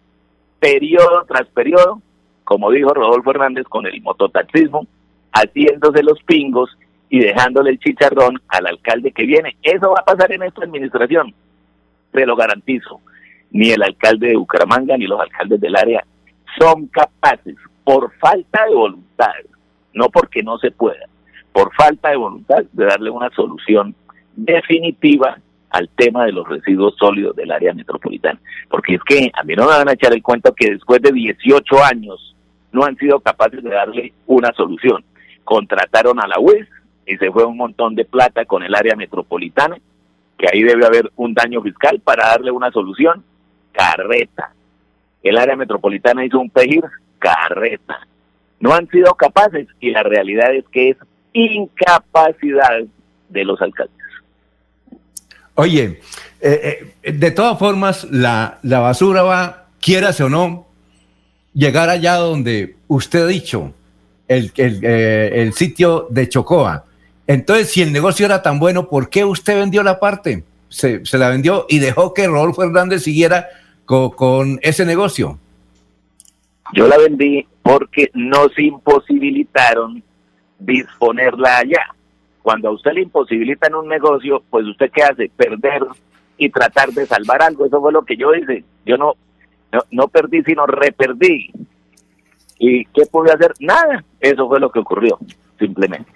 periodo 0.58 1.24
tras 1.26 1.46
periodo, 1.48 2.00
como 2.44 2.70
dijo 2.70 2.94
Rodolfo 2.94 3.30
Hernández 3.30 3.64
con 3.64 3.86
el 3.86 4.00
mototaxismo, 4.02 4.86
haciéndose 5.32 6.02
los 6.02 6.22
pingos 6.22 6.76
y 7.10 7.20
dejándole 7.20 7.70
el 7.70 7.78
chicharrón 7.78 8.40
al 8.48 8.66
alcalde 8.66 9.12
que 9.12 9.24
viene. 9.24 9.56
Eso 9.62 9.90
va 9.90 10.00
a 10.00 10.04
pasar 10.04 10.32
en 10.32 10.42
esta 10.42 10.64
administración, 10.64 11.34
te 12.12 12.26
lo 12.26 12.36
garantizo. 12.36 13.00
Ni 13.50 13.70
el 13.70 13.82
alcalde 13.82 14.28
de 14.28 14.36
Bucaramanga 14.36 14.96
ni 14.96 15.06
los 15.06 15.20
alcaldes 15.20 15.60
del 15.60 15.76
área 15.76 16.04
son 16.58 16.86
capaces, 16.88 17.56
por 17.84 18.12
falta 18.18 18.66
de 18.66 18.74
voluntad, 18.74 19.32
no 19.94 20.08
porque 20.10 20.42
no 20.42 20.58
se 20.58 20.70
pueda, 20.70 21.06
por 21.58 21.74
falta 21.74 22.10
de 22.10 22.16
voluntad 22.16 22.62
de 22.72 22.84
darle 22.84 23.10
una 23.10 23.30
solución 23.30 23.92
definitiva 24.36 25.40
al 25.70 25.88
tema 25.88 26.24
de 26.24 26.30
los 26.30 26.48
residuos 26.48 26.94
sólidos 26.96 27.34
del 27.34 27.50
área 27.50 27.74
metropolitana. 27.74 28.38
Porque 28.70 28.94
es 28.94 29.02
que 29.02 29.32
a 29.34 29.42
mí 29.42 29.56
no 29.56 29.64
me 29.64 29.72
van 29.72 29.88
a 29.88 29.94
echar 29.94 30.12
el 30.12 30.22
cuento 30.22 30.54
que 30.54 30.70
después 30.70 31.02
de 31.02 31.10
18 31.10 31.82
años 31.82 32.36
no 32.70 32.84
han 32.84 32.96
sido 32.96 33.18
capaces 33.18 33.60
de 33.64 33.70
darle 33.70 34.12
una 34.28 34.52
solución. 34.52 35.04
Contrataron 35.42 36.20
a 36.20 36.28
la 36.28 36.38
UES, 36.38 36.68
y 37.04 37.16
se 37.16 37.28
fue 37.32 37.44
un 37.44 37.56
montón 37.56 37.96
de 37.96 38.04
plata 38.04 38.44
con 38.44 38.62
el 38.62 38.76
área 38.76 38.94
metropolitana, 38.94 39.78
que 40.38 40.46
ahí 40.52 40.62
debe 40.62 40.86
haber 40.86 41.10
un 41.16 41.34
daño 41.34 41.60
fiscal 41.60 41.98
para 41.98 42.28
darle 42.28 42.52
una 42.52 42.70
solución. 42.70 43.24
Carreta. 43.72 44.52
El 45.24 45.36
área 45.36 45.56
metropolitana 45.56 46.24
hizo 46.24 46.38
un 46.38 46.50
pejir, 46.50 46.84
carreta. 47.18 48.06
No 48.60 48.74
han 48.74 48.88
sido 48.90 49.12
capaces 49.14 49.66
y 49.80 49.90
la 49.90 50.04
realidad 50.04 50.54
es 50.54 50.64
que 50.68 50.90
es 50.90 50.96
incapacidad 51.32 52.80
de 53.28 53.44
los 53.44 53.60
alcaldes. 53.60 53.94
Oye, 55.54 56.00
eh, 56.40 56.92
eh, 57.02 57.12
de 57.12 57.30
todas 57.32 57.58
formas, 57.58 58.06
la, 58.10 58.58
la 58.62 58.78
basura 58.78 59.22
va, 59.22 59.66
quieras 59.80 60.20
o 60.20 60.28
no, 60.28 60.68
llegar 61.52 61.90
allá 61.90 62.14
donde 62.14 62.76
usted 62.86 63.22
ha 63.22 63.26
dicho, 63.26 63.74
el, 64.28 64.52
el, 64.56 64.80
eh, 64.84 65.42
el 65.42 65.52
sitio 65.54 66.06
de 66.10 66.28
Chocoa. 66.28 66.84
Entonces, 67.26 67.70
si 67.70 67.82
el 67.82 67.92
negocio 67.92 68.24
era 68.24 68.42
tan 68.42 68.58
bueno, 68.58 68.88
¿por 68.88 69.10
qué 69.10 69.24
usted 69.24 69.58
vendió 69.58 69.82
la 69.82 69.98
parte? 69.98 70.44
Se, 70.68 71.04
se 71.04 71.18
la 71.18 71.30
vendió 71.30 71.66
y 71.68 71.78
dejó 71.78 72.14
que 72.14 72.26
Rodolfo 72.26 72.62
Hernández 72.62 73.02
siguiera 73.02 73.48
con, 73.84 74.10
con, 74.10 74.60
ese 74.62 74.84
negocio. 74.84 75.38
Yo 76.74 76.86
la 76.86 76.98
vendí 76.98 77.46
porque 77.62 78.10
nos 78.14 78.56
imposibilitaron 78.58 80.02
disponerla 80.58 81.58
allá. 81.58 81.94
Cuando 82.42 82.68
a 82.68 82.72
usted 82.72 82.92
le 82.92 83.02
imposibilitan 83.02 83.74
un 83.74 83.88
negocio, 83.88 84.42
pues 84.50 84.66
usted 84.66 84.90
qué 84.92 85.02
hace? 85.02 85.30
Perder 85.36 85.82
y 86.36 86.48
tratar 86.50 86.90
de 86.90 87.06
salvar 87.06 87.42
algo. 87.42 87.66
Eso 87.66 87.80
fue 87.80 87.92
lo 87.92 88.02
que 88.02 88.16
yo 88.16 88.34
hice. 88.34 88.64
Yo 88.86 88.96
no, 88.96 89.14
no, 89.72 89.80
no 89.90 90.08
perdí, 90.08 90.42
sino 90.44 90.66
reperdí. 90.66 91.50
¿Y 92.58 92.84
qué 92.86 93.06
pude 93.06 93.32
hacer? 93.32 93.52
Nada. 93.60 94.04
Eso 94.20 94.48
fue 94.48 94.60
lo 94.60 94.70
que 94.70 94.80
ocurrió, 94.80 95.18
simplemente. 95.58 96.10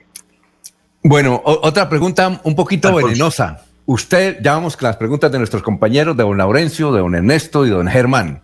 Bueno, 1.02 1.40
otra 1.44 1.88
pregunta 1.88 2.40
un 2.44 2.54
poquito 2.54 2.88
Alfonso. 2.88 3.08
venenosa. 3.08 3.64
Usted, 3.84 4.38
ya 4.40 4.54
vamos 4.54 4.76
con 4.76 4.86
las 4.86 4.96
preguntas 4.96 5.30
de 5.32 5.38
nuestros 5.38 5.62
compañeros, 5.62 6.16
de 6.16 6.22
don 6.22 6.38
Laurencio, 6.38 6.92
de 6.92 7.00
don 7.00 7.14
Ernesto 7.14 7.66
y 7.66 7.70
don 7.70 7.88
Germán. 7.88 8.42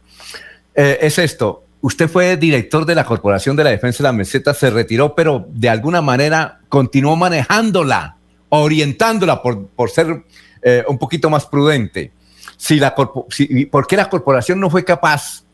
Eh, 0.75 0.99
es 1.01 1.19
esto, 1.19 1.65
usted 1.81 2.09
fue 2.09 2.37
director 2.37 2.85
de 2.85 2.95
la 2.95 3.05
Corporación 3.05 3.57
de 3.57 3.65
la 3.65 3.71
Defensa 3.71 4.03
de 4.03 4.09
la 4.09 4.13
Meseta, 4.13 4.55
se 4.55 4.71
retiró, 4.71 5.15
pero 5.15 5.47
de 5.49 5.69
alguna 5.69 6.01
manera 6.03 6.61
continuó 6.69 7.17
manejándola, 7.17 8.17
orientándola 8.49 9.43
por, 9.43 9.69
por 9.69 9.91
ser 9.91 10.25
eh, 10.63 10.85
un 10.89 10.99
poquito 10.99 11.31
más 11.31 11.47
prudente. 11.47 12.13
Si 12.57 12.81
la 12.81 12.95
si, 13.29 13.67
¿Por 13.67 13.87
qué 13.87 13.97
la 13.97 14.09
corporación 14.09 14.59
no 14.59 14.71
fue 14.71 14.85
capaz 14.85 15.45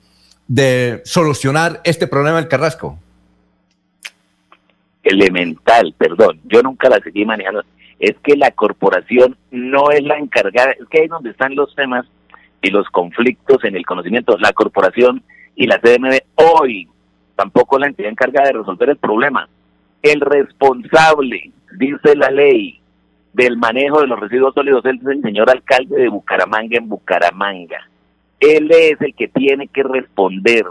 de 0.49 1.03
solucionar 1.05 1.81
este 1.85 2.07
problema 2.07 2.37
del 2.37 2.49
Carrasco? 2.49 2.99
elemental, 5.05 5.95
perdón, 5.97 6.41
yo 6.45 6.63
nunca 6.63 6.89
la 6.89 6.99
seguí 7.01 7.25
manejando, 7.25 7.63
es 7.99 8.17
que 8.23 8.37
la 8.37 8.51
corporación 8.51 9.37
no 9.51 9.91
es 9.91 10.03
la 10.03 10.19
encargada, 10.19 10.73
es 10.73 10.89
que 10.89 11.03
ahí 11.03 11.09
donde 11.09 11.31
están 11.31 11.55
los 11.55 11.75
temas 11.75 12.07
y 12.63 12.71
los 12.71 12.89
conflictos 12.89 13.63
en 13.65 13.77
el 13.77 13.87
conocimiento, 13.87 14.37
la 14.39 14.53
corporación 14.53 15.23
y 15.57 15.67
la 15.67 15.79
CDMB 15.79 16.19
hoy 16.37 16.89
tampoco 17.37 17.79
la 17.79 17.87
entidad 17.87 18.11
encargada 18.11 18.49
de 18.49 18.59
resolver 18.59 18.91
el 18.91 18.97
problema. 18.97 19.49
El 20.03 20.21
responsable, 20.21 21.53
dice 21.79 22.17
la 22.17 22.31
ley, 22.31 22.81
del 23.33 23.57
manejo 23.57 24.01
de 24.01 24.07
los 24.07 24.21
residuos 24.21 24.55
sólidos 24.55 24.85
es 24.85 25.01
el 25.07 25.23
señor 25.23 25.51
alcalde 25.51 25.97
de 25.97 26.09
Bucaramanga 26.09 26.79
en 26.79 26.89
Bucaramanga. 26.89 27.89
Él 28.39 28.71
es 28.71 29.01
el 29.01 29.15
que 29.15 29.29
tiene 29.29 29.69
que 29.69 29.83
responder 29.83 30.65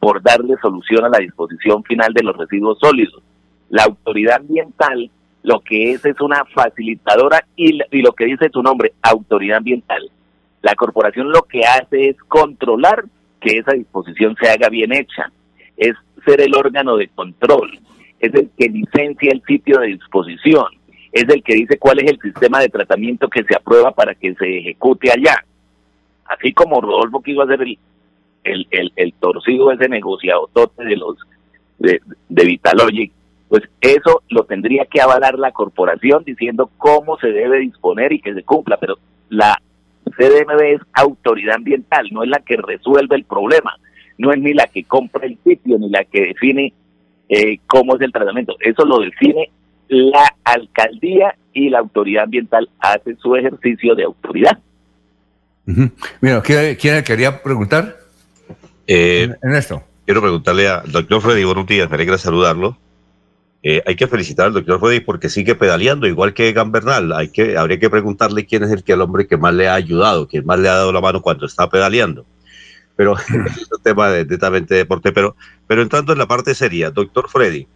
por 0.00 0.22
darle 0.22 0.56
solución 0.60 1.04
a 1.04 1.08
la 1.08 1.18
disposición 1.18 1.84
final 1.84 2.12
de 2.12 2.22
los 2.22 2.36
residuos 2.36 2.78
sólidos 2.80 3.22
la 3.68 3.84
autoridad 3.84 4.36
ambiental 4.36 5.10
lo 5.42 5.60
que 5.60 5.92
es 5.92 6.04
es 6.04 6.20
una 6.20 6.44
facilitadora 6.44 7.46
y, 7.56 7.78
y, 7.90 8.02
lo 8.02 8.12
que 8.12 8.26
dice 8.26 8.50
tu 8.50 8.62
nombre, 8.62 8.92
autoridad 9.00 9.58
ambiental. 9.58 10.10
La 10.62 10.74
corporación 10.74 11.30
lo 11.30 11.42
que 11.42 11.60
hace 11.64 12.10
es 12.10 12.16
controlar 12.24 13.04
que 13.40 13.58
esa 13.58 13.72
disposición 13.72 14.36
se 14.40 14.50
haga 14.50 14.68
bien 14.68 14.92
hecha, 14.92 15.30
es 15.76 15.94
ser 16.24 16.40
el 16.40 16.54
órgano 16.54 16.96
de 16.96 17.08
control, 17.08 17.78
es 18.20 18.34
el 18.34 18.50
que 18.58 18.68
licencia 18.68 19.30
el 19.32 19.42
sitio 19.42 19.78
de 19.78 19.88
disposición, 19.88 20.66
es 21.12 21.28
el 21.28 21.42
que 21.42 21.54
dice 21.54 21.78
cuál 21.78 22.00
es 22.00 22.10
el 22.10 22.20
sistema 22.20 22.60
de 22.60 22.68
tratamiento 22.68 23.28
que 23.28 23.44
se 23.44 23.54
aprueba 23.54 23.92
para 23.92 24.14
que 24.14 24.34
se 24.34 24.58
ejecute 24.58 25.10
allá. 25.10 25.44
Así 26.26 26.52
como 26.52 26.80
Rodolfo 26.80 27.22
quiso 27.22 27.42
hacer 27.42 27.62
el, 27.62 27.78
el, 28.44 28.66
el, 28.70 28.92
el 28.96 29.12
torcido 29.14 29.72
ese 29.72 29.88
negociado 29.88 30.50
de 30.76 30.96
los 30.96 31.16
de, 31.78 32.00
de 32.28 32.44
Vitalogic, 32.44 33.12
pues 33.48 33.62
eso 33.80 34.22
lo 34.28 34.44
tendría 34.44 34.84
que 34.84 35.00
avalar 35.00 35.38
la 35.38 35.52
corporación 35.52 36.22
diciendo 36.24 36.70
cómo 36.76 37.18
se 37.18 37.28
debe 37.28 37.60
disponer 37.60 38.12
y 38.12 38.20
que 38.20 38.34
se 38.34 38.42
cumpla, 38.42 38.76
pero 38.78 38.98
la 39.30 39.60
CDMB 40.18 40.60
es 40.62 40.80
autoridad 40.92 41.54
ambiental, 41.54 42.08
no 42.10 42.24
es 42.24 42.28
la 42.28 42.40
que 42.40 42.56
resuelve 42.56 43.16
el 43.16 43.24
problema, 43.24 43.74
no 44.18 44.32
es 44.32 44.40
ni 44.40 44.52
la 44.52 44.66
que 44.66 44.84
compra 44.84 45.24
el 45.24 45.38
sitio, 45.44 45.78
ni 45.78 45.88
la 45.88 46.04
que 46.04 46.20
define 46.20 46.72
eh, 47.28 47.58
cómo 47.66 47.94
es 47.96 48.02
el 48.02 48.12
tratamiento, 48.12 48.56
eso 48.60 48.84
lo 48.84 48.98
define 48.98 49.50
la 49.88 50.34
alcaldía 50.44 51.34
y 51.52 51.70
la 51.70 51.78
autoridad 51.78 52.24
ambiental 52.24 52.68
hace 52.80 53.16
su 53.16 53.34
ejercicio 53.36 53.94
de 53.94 54.04
autoridad. 54.04 54.58
Uh 55.66 55.72
-huh. 55.72 55.92
Mira, 56.20 56.42
¿quién, 56.42 56.76
¿quién, 56.76 57.02
quería 57.04 57.42
preguntar? 57.42 57.96
Eh, 58.86 59.28
en 59.42 59.54
esto. 59.54 59.82
Quiero 60.04 60.22
preguntarle 60.22 60.68
al 60.68 60.90
doctor 60.90 61.20
Freddy, 61.20 61.44
buenos 61.44 61.66
días, 61.66 61.88
me 61.90 61.96
alegra 61.96 62.16
saludarlo. 62.16 62.78
Eh, 63.62 63.82
hay 63.86 63.96
que 63.96 64.06
felicitar 64.06 64.46
al 64.46 64.52
doctor 64.52 64.78
Freddy 64.78 65.00
porque 65.00 65.28
sigue 65.28 65.54
pedaleando, 65.54 66.06
igual 66.06 66.32
que 66.32 66.52
Gambernal. 66.52 67.12
Hay 67.12 67.28
que, 67.30 67.56
habría 67.56 67.78
que 67.78 67.90
preguntarle 67.90 68.46
quién 68.46 68.62
es 68.62 68.70
el, 68.70 68.84
que 68.84 68.92
el 68.92 69.00
hombre 69.00 69.26
que 69.26 69.36
más 69.36 69.52
le 69.52 69.68
ha 69.68 69.74
ayudado, 69.74 70.28
quién 70.28 70.46
más 70.46 70.58
le 70.58 70.68
ha 70.68 70.74
dado 70.74 70.92
la 70.92 71.00
mano 71.00 71.20
cuando 71.20 71.46
está 71.46 71.68
pedaleando. 71.68 72.24
Pero 72.94 73.16
es 73.18 73.68
un 73.70 73.82
tema 73.82 74.10
netamente 74.10 74.74
de 74.74 74.78
deporte. 74.80 75.12
Pero, 75.12 75.34
pero 75.66 75.82
entrando 75.82 76.12
en 76.12 76.18
la 76.18 76.28
parte 76.28 76.54
seria, 76.54 76.90
doctor 76.90 77.28
Freddy, 77.28 77.66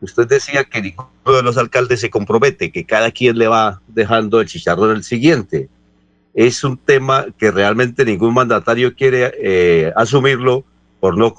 usted 0.00 0.28
decía 0.28 0.64
que 0.64 0.82
ninguno 0.82 1.08
de 1.24 1.42
los 1.42 1.56
alcaldes 1.56 2.00
se 2.00 2.10
compromete, 2.10 2.70
que 2.70 2.84
cada 2.84 3.10
quien 3.10 3.38
le 3.38 3.48
va 3.48 3.80
dejando 3.88 4.40
el 4.40 4.46
chicharrón 4.46 4.90
al 4.90 5.04
siguiente. 5.04 5.68
Es 6.34 6.64
un 6.64 6.76
tema 6.76 7.26
que 7.38 7.50
realmente 7.50 8.04
ningún 8.04 8.34
mandatario 8.34 8.94
quiere 8.94 9.32
eh, 9.38 9.92
asumirlo 9.96 10.64
por 11.00 11.16
no 11.16 11.32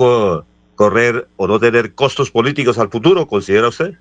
correr 0.76 1.28
o 1.38 1.48
no 1.48 1.60
tener 1.60 1.96
costos 1.96 2.32
políticos 2.32 2.78
al 2.78 2.90
futuro, 2.90 3.28
¿considera 3.28 3.70
usted? 3.70 3.96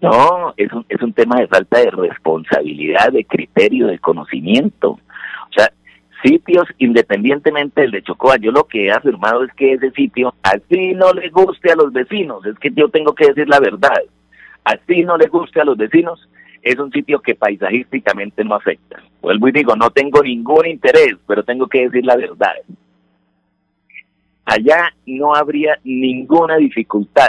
No, 0.00 0.52
es 0.56 0.72
un, 0.72 0.84
es 0.88 1.00
un 1.02 1.12
tema 1.12 1.40
de 1.40 1.48
falta 1.48 1.78
de 1.78 1.90
responsabilidad, 1.90 3.12
de 3.12 3.24
criterio, 3.24 3.86
de 3.86 3.98
conocimiento. 3.98 4.90
O 4.90 5.52
sea, 5.56 5.72
sitios, 6.22 6.66
independientemente 6.78 7.82
del 7.82 7.92
de 7.92 8.02
Chocoa, 8.02 8.36
yo 8.36 8.52
lo 8.52 8.64
que 8.64 8.86
he 8.86 8.92
afirmado 8.92 9.44
es 9.44 9.52
que 9.54 9.72
ese 9.72 9.90
sitio 9.92 10.34
así 10.42 10.94
no 10.94 11.12
le 11.12 11.30
guste 11.30 11.72
a 11.72 11.76
los 11.76 11.92
vecinos, 11.92 12.44
es 12.44 12.58
que 12.58 12.70
yo 12.74 12.88
tengo 12.88 13.14
que 13.14 13.28
decir 13.28 13.48
la 13.48 13.60
verdad, 13.60 14.02
así 14.64 15.02
no 15.02 15.16
le 15.16 15.28
guste 15.28 15.60
a 15.60 15.64
los 15.64 15.76
vecinos, 15.76 16.28
es 16.62 16.78
un 16.78 16.90
sitio 16.90 17.20
que 17.20 17.34
paisajísticamente 17.34 18.44
no 18.44 18.56
afecta. 18.56 19.00
Vuelvo 19.22 19.48
y 19.48 19.52
digo, 19.52 19.76
no 19.76 19.90
tengo 19.90 20.22
ningún 20.22 20.66
interés, 20.66 21.16
pero 21.26 21.42
tengo 21.44 21.68
que 21.68 21.82
decir 21.82 22.04
la 22.04 22.16
verdad. 22.16 22.54
Allá 24.46 24.94
no 25.06 25.34
habría 25.34 25.78
ninguna 25.82 26.56
dificultad. 26.56 27.28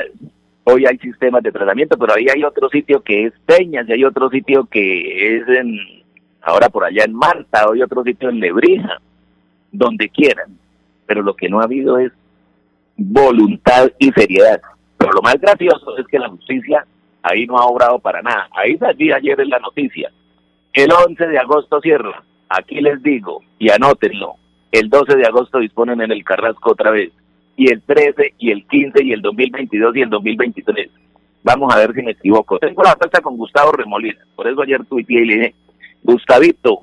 Hoy 0.64 0.85
hay 0.85 0.99
sistemas 0.99 1.41
de 1.41 1.52
tratamiento, 1.52 1.98
pero 1.98 2.14
ahí 2.14 2.27
hay 2.34 2.44
otro 2.44 2.69
sitio 2.69 3.02
que 3.02 3.26
es 3.26 3.34
Peñas 3.45 3.89
y 3.89 3.94
hay 3.94 4.03
otro 4.03 4.30
sitio 4.30 4.65
que 4.65 5.38
es 5.38 5.48
en, 5.48 5.80
ahora 6.41 6.69
por 6.69 6.84
allá 6.84 7.06
en 7.06 7.14
Marta, 7.14 7.65
hay 7.73 7.81
otro 7.81 8.03
sitio 8.03 8.30
en 8.30 8.39
Lebrija, 8.39 9.02
donde 9.72 10.10
quieran. 10.10 10.57
Pero 11.07 11.23
lo 11.23 11.35
que 11.35 11.49
no 11.49 11.60
ha 11.60 11.64
habido 11.64 11.98
es 11.98 12.11
voluntad 12.95 13.91
y 13.98 14.11
seriedad. 14.11 14.61
Pero 14.98 15.14
lo 15.14 15.22
más 15.23 15.39
gracioso 15.41 15.98
es 15.98 16.06
que 16.07 16.19
la 16.19 16.30
justicia 16.30 16.85
ahí 17.23 17.48
no 17.48 17.57
ha 17.57 17.65
obrado 17.65 17.98
para 17.98 18.22
nada. 18.22 18.48
Ahí 18.52 18.77
salí 18.77 19.11
ayer 19.11 19.39
en 19.41 19.49
la 19.49 19.60
noticia. 19.60 20.11
El 20.73 20.91
11 20.91 21.27
de 21.27 21.39
agosto 21.39 21.81
cierra. 21.81 22.23
Aquí 22.49 22.80
les 22.80 23.02
digo, 23.02 23.41
y 23.57 23.69
anótenlo, 23.69 24.35
el 24.72 24.89
12 24.89 25.15
de 25.15 25.26
agosto 25.26 25.60
disponen 25.60 26.02
en 26.02 26.11
el 26.11 26.23
Carrasco 26.23 26.72
otra 26.72 26.91
vez, 26.91 27.11
y 27.56 27.72
el 27.72 27.81
13 27.81 28.35
y 28.38 28.52
el 28.52 28.65
15 28.68 29.03
y 29.03 29.14
el 29.14 29.22
2022 29.22 29.95
y 29.95 30.02
el 30.02 30.10
2023. 30.10 30.89
Vamos 31.44 31.73
a 31.73 31.77
ver 31.77 31.94
si 31.94 32.02
me 32.02 32.11
equivoco. 32.11 32.60
Tengo 32.60 32.84
la 32.84 32.95
falta 32.95 33.22
con 33.22 33.38
Gustavo 33.38 33.72
Remolina, 33.72 34.19
por 34.35 34.48
eso 34.48 34.61
ayer 34.61 34.84
tuiteé 34.85 35.22
y 35.22 35.26
le 35.26 35.35
dije, 35.35 35.56
Gustavito, 36.03 36.80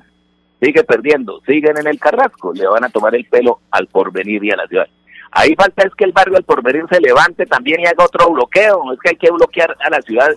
sigue 0.61 0.83
perdiendo, 0.85 1.41
siguen 1.47 1.79
en 1.79 1.87
el 1.87 2.01
Carrasco, 2.01 2.53
le 2.53 2.67
van 2.67 2.85
a 2.85 2.89
tomar 2.89 3.15
el 3.15 3.25
pelo 3.27 3.61
al 3.71 3.87
porvenir 3.87 4.43
y 4.45 4.51
a 4.51 4.57
la 4.57 4.67
ciudad. 4.67 4.87
Ahí 5.31 5.55
falta 5.57 5.83
es 5.85 5.95
que 5.95 6.05
el 6.05 6.13
barrio 6.13 6.37
al 6.37 6.45
porvenir 6.45 6.85
se 6.89 7.01
levante 7.01 7.45
también 7.47 7.81
y 7.81 7.87
haga 7.87 8.05
otro 8.05 8.31
bloqueo, 8.31 8.93
es 8.93 9.01
que 9.01 9.11
hay 9.11 9.17
que 9.17 9.31
bloquear 9.31 9.77
a 9.81 9.91
la 9.91 10.01
ciudad 10.01 10.31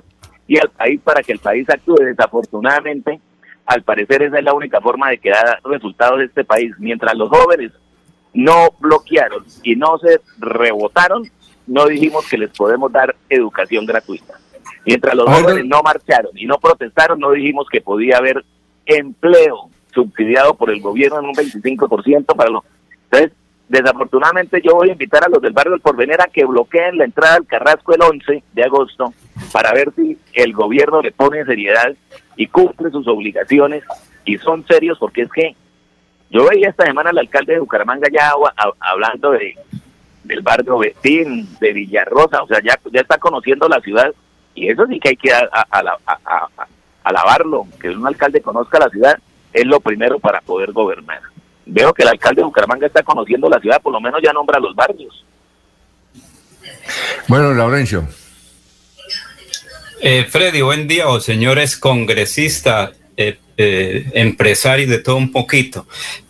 y 0.48 0.58
al 0.58 0.70
país 0.70 1.00
para 1.04 1.22
que 1.22 1.34
el 1.34 1.40
país 1.40 1.70
actúe. 1.70 1.98
Desafortunadamente, 1.98 3.20
al 3.68 3.84
parecer 3.84 4.24
esa 4.24 4.40
es 4.40 4.44
la 4.46 4.54
única 4.54 4.80
forma 4.82 5.10
de 5.10 5.18
que 5.20 5.30
da 5.30 5.60
resultados 5.64 6.20
de 6.20 6.26
este 6.26 6.46
país. 6.46 6.74
Mientras 6.80 7.14
los 7.16 7.30
jóvenes 7.30 7.74
no 8.34 8.70
bloquearon 8.80 9.46
y 9.62 9.76
no 9.76 9.98
se 10.00 10.22
rebotaron, 10.40 11.30
no 11.68 11.86
dijimos 11.86 12.26
que 12.28 12.38
les 12.38 12.50
podemos 12.52 12.92
dar 12.92 13.14
educación 13.30 13.86
gratuita. 13.86 14.36
Mientras 14.86 15.14
los 15.16 15.26
jóvenes 15.30 15.66
no 15.66 15.82
marcharon 15.84 16.32
y 16.36 16.46
no 16.46 16.58
protestaron, 16.58 17.20
no 17.20 17.32
dijimos 17.32 17.68
que 17.70 17.82
podía 17.82 18.18
haber 18.18 18.46
empleo 18.86 19.70
subsidiado 19.94 20.54
por 20.54 20.70
el 20.70 20.80
gobierno 20.80 21.20
en 21.20 21.26
un 21.26 21.36
25% 21.36 22.36
para 22.38 22.50
los... 22.50 22.64
Entonces, 23.12 23.34
desafortunadamente 23.70 24.62
yo 24.62 24.76
voy 24.76 24.90
a 24.90 24.94
invitar 24.94 25.24
a 25.26 25.30
los 25.30 25.42
del 25.42 25.54
barrio 25.54 25.74
del 25.74 25.82
Porvenir 25.82 26.22
a 26.22 26.28
que 26.28 26.46
bloqueen 26.46 26.98
la 26.98 27.06
entrada 27.06 27.36
al 27.36 27.46
Carrasco 27.46 27.94
el 27.94 28.02
11 28.02 28.44
de 28.54 28.64
agosto 28.64 29.14
para 29.52 29.74
ver 29.74 29.92
si 29.96 30.18
el 30.34 30.54
gobierno 30.54 31.02
le 31.02 31.12
pone 31.12 31.46
seriedad 31.46 31.94
y 32.36 32.48
cumple 32.48 32.92
sus 32.92 33.08
obligaciones 33.08 33.84
y 34.26 34.38
son 34.38 34.66
serios 34.68 34.98
porque 35.00 35.24
es 35.24 35.32
que 35.32 35.56
yo 36.30 36.48
veía 36.48 36.70
esta 36.70 36.86
semana 36.86 37.10
al 37.10 37.18
alcalde 37.18 37.54
de 37.54 37.60
Bucaramanga 37.60 38.08
ya 38.12 38.32
hablando 38.80 39.32
de 39.32 39.56
del 40.24 40.42
barrio 40.42 40.78
Betín, 40.78 41.48
de 41.62 41.72
Villarrosa, 41.72 42.44
o 42.44 42.48
sea, 42.48 42.62
ya, 42.62 42.78
ya 42.92 43.00
está 43.00 43.18
conociendo 43.18 43.70
la 43.70 43.80
ciudad 43.80 44.14
y 44.54 44.70
eso 44.70 44.86
sí 44.88 45.00
que 45.00 45.10
hay 45.10 45.16
que 45.16 45.32
alabarlo, 47.04 47.66
que 47.80 47.90
un 47.90 48.06
alcalde 48.06 48.42
conozca 48.42 48.78
la 48.78 48.90
ciudad 48.90 49.18
es 49.54 49.66
lo 49.66 49.80
primero 49.80 50.20
para 50.20 50.42
poder 50.42 50.74
gobernar. 50.74 51.22
Veo 51.70 51.94
que 51.94 52.04
el 52.04 52.10
alcalde 52.10 52.42
de 52.42 52.46
Bucaramanga 52.46 52.88
está 52.88 53.04
conociendo 53.04 53.50
la 53.50 53.60
ciudad, 53.60 53.82
por 53.82 53.92
lo 53.92 54.00
menos 54.00 54.22
ya 54.24 54.32
nombra 54.32 54.60
los 54.60 54.76
barrios. 54.76 55.24
Bueno, 57.28 57.54
Laurencio. 57.54 58.08
Eh, 60.00 60.26
Freddy, 60.30 60.62
buen 60.62 60.88
día, 60.88 61.10
o 61.10 61.20
señores 61.20 61.76
congresistas, 61.76 62.92
eh, 63.18 63.40
eh, 63.58 64.10
empresarios 64.14 64.90
de 64.90 65.00
todo 65.00 65.18
un 65.18 65.32
poquito. 65.32 65.88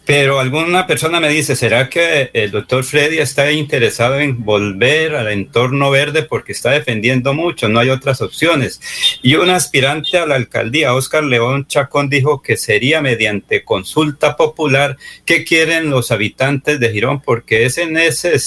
Pero 0.08 0.40
alguna 0.40 0.88
persona 0.88 1.20
me 1.20 1.28
dice, 1.28 1.58
¿será 1.58 1.90
que 1.90 2.32
el 2.32 2.52
doctor 2.52 2.86
Freddy 2.86 3.18
está 3.18 3.52
interesado 3.52 4.18
en 4.22 4.46
volver 4.46 5.18
al 5.18 5.28
entorno 5.28 5.92
verde 5.92 6.24
porque 6.24 6.54
está 6.54 6.72
defendiendo 6.72 7.34
mucho? 7.34 7.68
No 7.68 7.82
hay 7.82 7.90
otras 7.90 8.22
opciones. 8.22 8.80
Y 9.22 9.36
un 9.36 9.50
aspirante 9.50 10.18
a 10.18 10.26
la 10.26 10.36
alcaldía, 10.36 10.96
Oscar 10.96 11.26
León 11.26 11.68
Chacón, 11.68 12.08
dijo 12.10 12.42
que 12.42 12.56
sería 12.56 13.02
mediante 13.02 13.66
consulta 13.66 14.38
popular 14.38 14.96
que 15.26 15.44
quieren 15.44 15.90
los 15.90 16.10
habitantes 16.10 16.80
de 16.80 16.90
Girón 16.90 17.22
porque 17.22 17.66
es 17.66 17.78
en 17.78 17.98
ese 17.98 18.40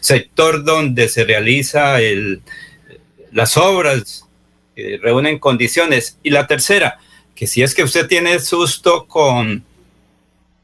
sector 0.00 0.64
donde 0.64 1.08
se 1.08 1.24
realiza 1.24 1.96
las 3.32 3.56
obras 3.56 4.26
reúnen 5.00 5.38
condiciones. 5.38 6.18
Y 6.22 6.28
la 6.28 6.46
tercera, 6.46 6.98
que 7.34 7.46
si 7.46 7.62
es 7.62 7.74
que 7.74 7.84
usted 7.84 8.06
tiene 8.06 8.38
susto 8.38 9.06
con 9.06 9.64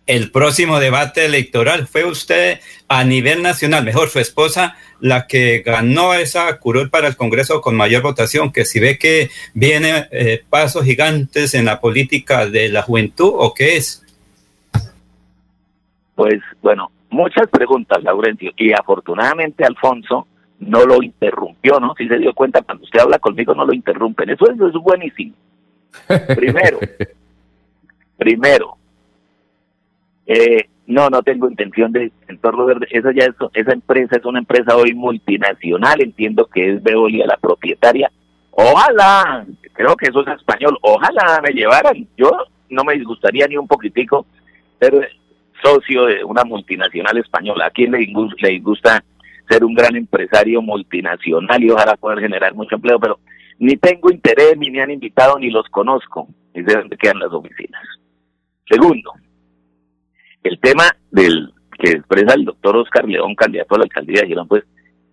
el 0.07 0.31
próximo 0.31 0.79
debate 0.79 1.25
electoral, 1.25 1.87
fue 1.87 2.05
usted 2.05 2.61
a 2.89 3.05
nivel 3.05 3.43
nacional, 3.43 3.85
mejor 3.85 4.09
su 4.09 4.21
esposa, 4.21 4.77
la 5.01 5.27
que 5.27 5.63
ganó 5.65 6.15
esa 6.15 6.59
curul 6.59 6.91
para 6.91 7.09
el 7.09 7.17
Congreso 7.17 7.61
con 7.61 7.77
mayor 7.77 8.03
votación, 8.03 8.53
que 8.53 8.65
si 8.65 8.81
ve 8.81 8.99
que 8.99 9.31
viene 9.53 10.07
eh, 10.11 10.43
pasos 10.49 10.85
gigantes 10.85 11.55
en 11.55 11.65
la 11.65 11.81
política 11.81 12.47
de 12.47 12.69
la 12.69 12.83
juventud 12.83 13.33
o 13.35 13.53
qué 13.53 13.77
es. 13.77 14.03
Pues 16.15 16.41
bueno, 16.63 16.91
muchas 17.11 17.49
preguntas, 17.49 18.03
Laurencio, 18.03 18.53
y 18.57 18.73
afortunadamente 18.73 19.65
Alfonso 19.65 20.27
no 20.61 20.87
lo 20.87 21.03
interrumpió, 21.03 21.79
¿no? 21.81 21.95
Si 21.97 22.09
se 22.09 22.19
dio 22.19 22.33
cuenta, 22.33 22.63
cuando 22.63 22.85
usted 22.85 23.01
habla 23.01 23.19
conmigo 23.19 23.55
no 23.55 23.67
lo 23.67 23.75
interrumpen. 23.75 24.31
Eso 24.31 24.51
es, 24.51 24.73
buenísimo. 24.75 25.35
Primero, 26.35 26.79
primero, 28.17 28.77
eh, 30.27 30.69
no, 30.87 31.09
no 31.11 31.23
tengo 31.23 31.49
intención 31.49 31.93
de 31.93 32.13
entorno 32.29 32.67
verde. 32.67 32.87
Esa 32.91 33.13
ya 33.13 33.25
es, 33.25 33.35
esa 33.55 33.73
empresa 33.73 34.17
es 34.17 34.25
una 34.25 34.39
empresa 34.39 34.77
hoy 34.77 34.95
multinacional. 34.95 36.01
Entiendo 36.01 36.47
que 36.47 36.75
es 36.75 36.83
Veolia 36.83 37.27
la 37.27 37.37
propietaria. 37.37 38.11
Ojalá, 38.51 39.47
creo 39.73 39.97
que 39.97 40.07
eso 40.09 40.21
es 40.27 40.35
español. 40.35 40.79
Ojalá 40.83 41.41
me 41.43 41.53
llevaran. 41.53 42.07
Yo 42.17 42.31
no 42.71 42.85
me 42.85 42.95
disgustaría 42.95 43.47
ni 43.47 43.57
un 43.57 43.69
poquitico 43.69 44.27
ser 44.81 45.11
socio 45.63 46.07
de 46.07 46.25
una 46.25 46.45
multinacional 46.45 47.19
española. 47.19 47.67
¿A 47.67 47.71
quién 47.71 47.93
le, 47.93 48.07
le 48.39 48.59
gusta 48.61 49.03
ser 49.49 49.65
un 49.65 49.75
gran 49.75 49.97
empresario 49.97 50.61
multinacional 50.63 51.63
y 51.63 51.71
ojalá 51.71 51.97
poder 51.97 52.21
generar 52.21 52.55
mucho 52.55 52.77
empleo, 52.77 52.99
pero 52.99 53.19
ni 53.59 53.77
tengo 53.77 54.11
interés, 54.11 54.57
ni 54.57 54.71
me 54.71 54.83
han 54.83 54.91
invitado, 54.91 55.39
ni 55.39 55.51
los 55.51 55.67
conozco, 55.69 56.29
y 56.55 56.63
de 56.63 56.75
dónde 56.75 56.97
quedan 56.97 57.21
las 57.21 57.33
oficinas. 57.33 57.83
Segundo, 58.69 59.13
el 60.47 60.59
tema 60.61 60.85
del 61.11 61.53
que 61.79 61.91
expresa 61.91 62.35
el 62.35 62.45
doctor 62.45 62.77
Oscar 62.77 63.07
León, 63.07 63.35
candidato 63.35 63.75
a 63.75 63.79
la 63.79 63.85
alcaldía 63.85 64.23
de 64.23 64.29
Girón, 64.29 64.49
pues 64.49 64.65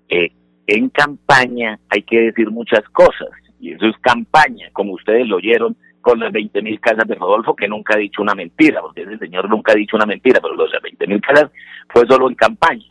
eh, 0.10 0.32
en 0.68 0.90
campaña 0.90 1.80
hay 1.90 2.04
que 2.04 2.22
decir 2.22 2.50
muchas 2.52 2.84
cosas, 2.90 3.30
y 3.60 3.72
eso 3.72 3.86
es 3.88 3.98
campaña, 4.00 4.70
como 4.72 4.94
ustedes 4.94 5.28
lo 5.28 5.38
oyeron 5.38 5.76
con 6.02 6.20
las 6.20 6.32
20 6.32 6.62
mil 6.62 6.80
casas 6.80 7.08
de 7.08 7.16
Rodolfo, 7.16 7.56
que 7.56 7.68
nunca 7.68 7.96
ha 7.96 7.98
dicho 7.98 8.22
una 8.22 8.36
mentira, 8.36 8.82
porque 8.82 9.04
ese 9.04 9.18
señor 9.18 9.50
nunca 9.50 9.72
ha 9.72 9.76
dicho 9.76 9.96
una 9.96 10.06
mentira, 10.06 10.40
pero 10.42 10.56
los 10.56 10.70
20 10.82 11.08
mil 11.08 11.22
casas 11.22 11.50
fue 11.90 12.06
solo 12.08 12.30
en 12.30 12.36
campaña. 12.36 12.88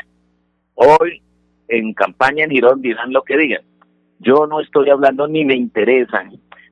Hoy 0.74 1.22
en 1.68 1.92
campaña 1.92 2.44
en 2.44 2.50
Girón 2.50 2.80
dirán 2.80 3.12
lo 3.12 3.22
que 3.22 3.36
digan. 3.36 3.62
Yo 4.18 4.46
no 4.46 4.60
estoy 4.60 4.88
hablando 4.88 5.28
ni 5.28 5.44
me 5.44 5.54
interesa 5.54 6.24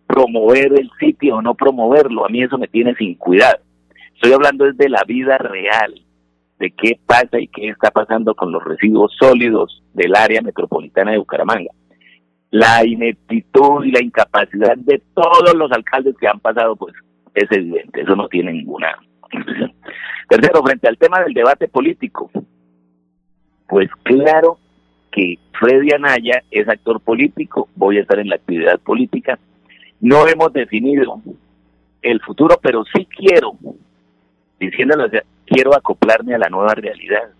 promover 0.06 0.72
el 0.72 0.90
sitio 0.98 1.36
o 1.36 1.42
no 1.42 1.54
promoverlo. 1.54 2.24
A 2.24 2.28
mí 2.28 2.42
eso 2.42 2.58
me 2.58 2.68
tiene 2.68 2.94
sin 2.94 3.14
cuidado. 3.16 3.58
Estoy 4.20 4.34
hablando 4.34 4.66
desde 4.66 4.90
la 4.90 5.02
vida 5.06 5.38
real, 5.38 5.94
de 6.58 6.70
qué 6.72 7.00
pasa 7.06 7.40
y 7.40 7.48
qué 7.48 7.68
está 7.68 7.90
pasando 7.90 8.34
con 8.34 8.52
los 8.52 8.62
residuos 8.62 9.16
sólidos 9.18 9.82
del 9.94 10.14
área 10.14 10.42
metropolitana 10.42 11.12
de 11.12 11.16
Bucaramanga. 11.16 11.70
La 12.50 12.84
ineptitud 12.84 13.82
y 13.82 13.92
la 13.92 14.02
incapacidad 14.02 14.76
de 14.76 15.00
todos 15.14 15.54
los 15.54 15.72
alcaldes 15.72 16.14
que 16.20 16.28
han 16.28 16.38
pasado, 16.38 16.76
pues 16.76 16.94
es 17.32 17.50
evidente, 17.50 18.02
eso 18.02 18.14
no 18.14 18.28
tiene 18.28 18.52
ninguna 18.52 18.94
Tercero, 20.28 20.62
frente 20.64 20.86
al 20.86 20.98
tema 20.98 21.20
del 21.20 21.32
debate 21.32 21.68
político, 21.68 22.30
pues 23.70 23.88
claro 24.02 24.58
que 25.10 25.38
Freddy 25.58 25.94
Anaya 25.94 26.42
es 26.50 26.68
actor 26.68 27.00
político, 27.00 27.70
voy 27.74 27.96
a 27.96 28.02
estar 28.02 28.18
en 28.18 28.28
la 28.28 28.34
actividad 28.34 28.78
política. 28.80 29.38
No 29.98 30.28
hemos 30.28 30.52
definido 30.52 31.22
el 32.02 32.20
futuro, 32.20 32.58
pero 32.62 32.84
sí 32.94 33.06
quiero, 33.06 33.56
diciéndolo, 34.60 35.08
quiero 35.46 35.74
acoplarme 35.74 36.34
a 36.34 36.38
la 36.38 36.48
nueva 36.48 36.74
realidad. 36.74 37.30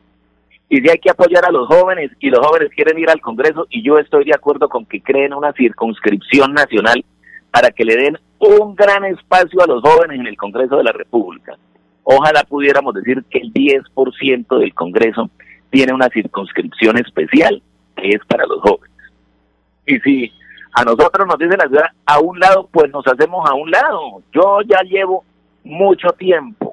Y 0.69 0.81
si 0.81 0.89
hay 0.89 0.99
que 0.99 1.11
apoyar 1.11 1.45
a 1.45 1.53
los 1.53 1.69
jóvenes 1.69 2.11
y 2.21 2.31
los 2.31 2.45
jóvenes 2.45 2.71
quieren 2.75 2.99
ir 2.99 3.11
al 3.11 3.21
Congreso 3.21 3.67
y 3.71 3.83
yo 3.83 3.99
estoy 3.99 4.25
de 4.25 4.35
acuerdo 4.35 4.69
con 4.69 4.87
que 4.87 5.01
creen 5.01 5.35
una 5.35 5.53
circunscripción 5.53 6.55
nacional 6.55 7.05
para 7.51 7.71
que 7.71 7.85
le 7.85 7.97
den 7.97 8.19
un 8.39 8.75
gran 8.75 9.05
espacio 9.05 9.63
a 9.63 9.67
los 9.67 9.83
jóvenes 9.83 10.21
en 10.21 10.27
el 10.27 10.37
Congreso 10.37 10.77
de 10.77 10.85
la 10.85 10.93
República. 10.93 11.57
Ojalá 12.05 12.45
pudiéramos 12.45 12.95
decir 12.95 13.23
que 13.29 13.39
el 13.39 13.53
10% 13.53 14.59
del 14.59 14.75
Congreso 14.75 15.29
tiene 15.71 15.93
una 15.93 16.09
circunscripción 16.09 16.99
especial 16.99 17.63
que 17.97 18.09
es 18.11 18.25
para 18.27 18.47
los 18.47 18.61
jóvenes. 18.63 18.91
Y 19.87 19.99
si 20.01 20.33
A 20.73 20.85
nosotros 20.85 21.27
nos 21.27 21.37
dice 21.37 21.57
la 21.57 21.67
ciudad 21.67 21.87
a 22.07 22.21
un 22.21 22.39
lado, 22.39 22.69
pues 22.71 22.91
nos 22.93 23.05
hacemos 23.07 23.49
a 23.51 23.55
un 23.55 23.71
lado. 23.71 24.23
Yo 24.33 24.61
ya 24.63 24.81
llevo 24.83 25.25
mucho 25.65 26.11
tiempo. 26.13 26.70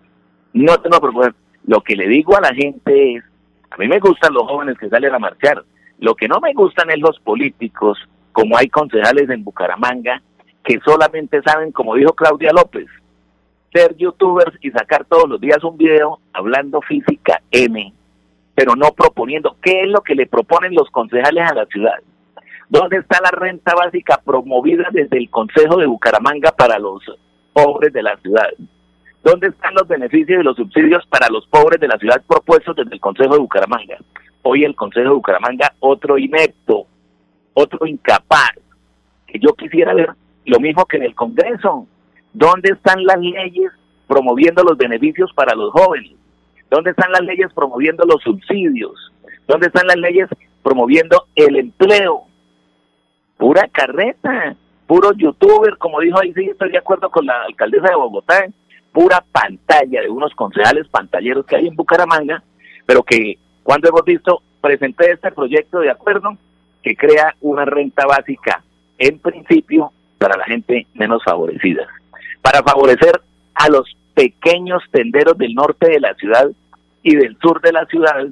No 0.57 0.75
tengo 0.79 0.99
problema. 0.99 1.35
Lo 1.67 1.81
que 1.81 1.95
le 1.95 2.07
digo 2.07 2.35
a 2.35 2.41
la 2.41 2.53
gente 2.53 3.15
es, 3.15 3.23
a 3.69 3.77
mí 3.77 3.87
me 3.87 3.99
gustan 3.99 4.33
los 4.33 4.43
jóvenes 4.47 4.75
que 4.79 4.89
salen 4.89 5.13
a 5.13 5.19
marchar. 5.19 5.63
Lo 5.99 6.15
que 6.15 6.27
no 6.27 6.39
me 6.39 6.51
gustan 6.53 6.89
es 6.89 6.99
los 6.99 7.19
políticos, 7.19 7.99
como 8.31 8.57
hay 8.57 8.67
concejales 8.67 9.29
en 9.29 9.43
Bucaramanga, 9.43 10.19
que 10.63 10.79
solamente 10.83 11.43
saben, 11.43 11.71
como 11.71 11.93
dijo 11.93 12.13
Claudia 12.13 12.51
López, 12.53 12.87
ser 13.71 13.95
youtubers 13.97 14.57
y 14.61 14.71
sacar 14.71 15.05
todos 15.05 15.29
los 15.29 15.39
días 15.39 15.63
un 15.63 15.77
video 15.77 16.19
hablando 16.33 16.81
física 16.81 17.39
M, 17.51 17.93
pero 18.55 18.75
no 18.75 18.93
proponiendo 18.93 19.57
qué 19.61 19.81
es 19.81 19.87
lo 19.89 20.01
que 20.01 20.15
le 20.15 20.25
proponen 20.25 20.73
los 20.73 20.89
concejales 20.89 21.51
a 21.51 21.53
la 21.53 21.65
ciudad. 21.67 21.99
¿Dónde 22.67 22.97
está 22.97 23.21
la 23.21 23.29
renta 23.29 23.75
básica 23.75 24.19
promovida 24.25 24.87
desde 24.91 25.17
el 25.19 25.29
Consejo 25.29 25.77
de 25.77 25.85
Bucaramanga 25.85 26.51
para 26.51 26.79
los 26.79 27.03
pobres 27.53 27.93
de 27.93 28.01
la 28.01 28.17
ciudad? 28.17 28.49
¿Dónde 29.23 29.47
están 29.47 29.73
los 29.73 29.87
beneficios 29.87 30.39
y 30.39 30.43
los 30.43 30.55
subsidios 30.55 31.05
para 31.07 31.27
los 31.29 31.45
pobres 31.47 31.79
de 31.79 31.87
la 31.87 31.97
ciudad 31.97 32.21
propuestos 32.27 32.75
desde 32.75 32.93
el 32.93 32.99
Consejo 32.99 33.33
de 33.33 33.39
Bucaramanga? 33.39 33.97
Hoy 34.43 34.63
el 34.63 34.75
Consejo 34.75 35.09
de 35.09 35.15
Bucaramanga, 35.15 35.73
otro 35.79 36.17
inepto, 36.17 36.85
otro 37.53 37.85
incapaz, 37.85 38.53
que 39.25 39.39
yo 39.39 39.53
quisiera 39.53 39.93
ver 39.93 40.11
lo 40.45 40.59
mismo 40.59 40.85
que 40.85 40.97
en 40.97 41.03
el 41.03 41.15
Congreso. 41.15 41.87
¿Dónde 42.33 42.69
están 42.69 43.03
las 43.03 43.19
leyes 43.19 43.71
promoviendo 44.07 44.63
los 44.63 44.77
beneficios 44.77 45.31
para 45.33 45.55
los 45.55 45.71
jóvenes? 45.71 46.13
¿Dónde 46.69 46.91
están 46.91 47.11
las 47.11 47.21
leyes 47.21 47.51
promoviendo 47.53 48.05
los 48.05 48.21
subsidios? 48.23 49.11
¿Dónde 49.47 49.67
están 49.67 49.87
las 49.87 49.97
leyes 49.97 50.29
promoviendo 50.63 51.27
el 51.35 51.55
empleo? 51.55 52.23
Pura 53.37 53.67
carreta, 53.71 54.55
puro 54.87 55.11
youtuber, 55.13 55.77
como 55.77 55.99
dijo 55.99 56.19
ahí, 56.19 56.33
sí, 56.33 56.45
estoy 56.45 56.71
de 56.71 56.77
acuerdo 56.77 57.09
con 57.09 57.25
la 57.25 57.43
alcaldesa 57.43 57.89
de 57.89 57.95
Bogotá, 57.95 58.45
pura 58.97 59.23
pantalla 59.31 60.01
de 60.01 60.09
unos 60.09 60.33
concejales 60.33 60.87
pantalleros 60.87 61.45
que 61.45 61.55
hay 61.55 61.67
en 61.67 61.75
Bucaramanga, 61.75 62.41
pero 62.83 63.03
que 63.03 63.37
cuando 63.61 63.89
hemos 63.89 64.03
visto, 64.03 64.41
presenté 64.59 65.11
este 65.11 65.31
proyecto 65.31 65.81
de 65.81 65.91
acuerdo 65.91 66.35
que 66.81 66.95
crea 66.95 67.35
una 67.41 67.63
renta 67.63 68.07
básica, 68.07 68.63
en 68.97 69.19
principio, 69.19 69.91
para 70.17 70.35
la 70.35 70.45
gente 70.45 70.87
menos 70.95 71.23
favorecida, 71.23 71.85
para 72.41 72.63
favorecer 72.63 73.21
a 73.53 73.69
los 73.69 73.85
pequeños 74.15 74.81
tenderos 74.89 75.37
del 75.37 75.53
norte 75.53 75.91
de 75.91 75.99
la 75.99 76.15
ciudad 76.15 76.49
y 77.03 77.15
del 77.15 77.37
sur 77.37 77.61
de 77.61 77.73
la 77.73 77.85
ciudad 77.85 78.25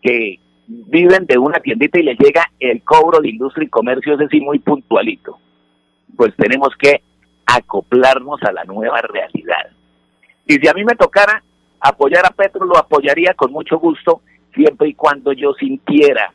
que 0.00 0.38
viven 0.68 1.26
de 1.26 1.38
una 1.38 1.58
tiendita 1.58 1.98
y 1.98 2.04
les 2.04 2.20
llega 2.20 2.48
el 2.60 2.84
cobro 2.84 3.20
de 3.20 3.30
industria 3.30 3.66
y 3.66 3.68
comercio, 3.68 4.14
ese 4.14 4.28
sí, 4.28 4.40
muy 4.40 4.60
puntualito. 4.60 5.38
Pues 6.16 6.36
tenemos 6.36 6.72
que 6.78 7.02
acoplarnos 7.46 8.40
a 8.44 8.52
la 8.52 8.62
nueva 8.62 9.00
realidad. 9.00 9.72
Y 10.46 10.54
si 10.54 10.68
a 10.68 10.74
mí 10.74 10.84
me 10.84 10.94
tocara 10.94 11.42
apoyar 11.80 12.26
a 12.26 12.30
Petro, 12.30 12.64
lo 12.64 12.76
apoyaría 12.76 13.34
con 13.34 13.52
mucho 13.52 13.78
gusto, 13.78 14.22
siempre 14.54 14.88
y 14.88 14.94
cuando 14.94 15.32
yo 15.32 15.52
sintiera 15.54 16.32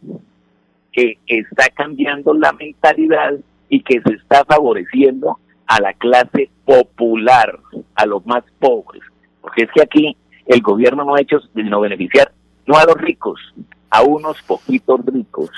que 0.91 1.17
está 1.27 1.69
cambiando 1.69 2.33
la 2.33 2.51
mentalidad 2.53 3.33
y 3.69 3.81
que 3.81 4.01
se 4.01 4.13
está 4.13 4.43
favoreciendo 4.45 5.39
a 5.67 5.79
la 5.79 5.93
clase 5.93 6.49
popular, 6.65 7.59
a 7.95 8.05
los 8.05 8.25
más 8.25 8.43
pobres. 8.59 9.03
Porque 9.41 9.63
es 9.63 9.71
que 9.71 9.81
aquí 9.81 10.17
el 10.47 10.61
gobierno 10.61 11.05
no 11.05 11.15
ha 11.15 11.21
hecho 11.21 11.39
sino 11.53 11.79
beneficiar 11.79 12.31
no 12.65 12.77
a 12.77 12.85
los 12.85 12.95
ricos, 12.95 13.39
a 13.89 14.01
unos 14.01 14.41
poquitos 14.43 14.99
ricos 15.05 15.49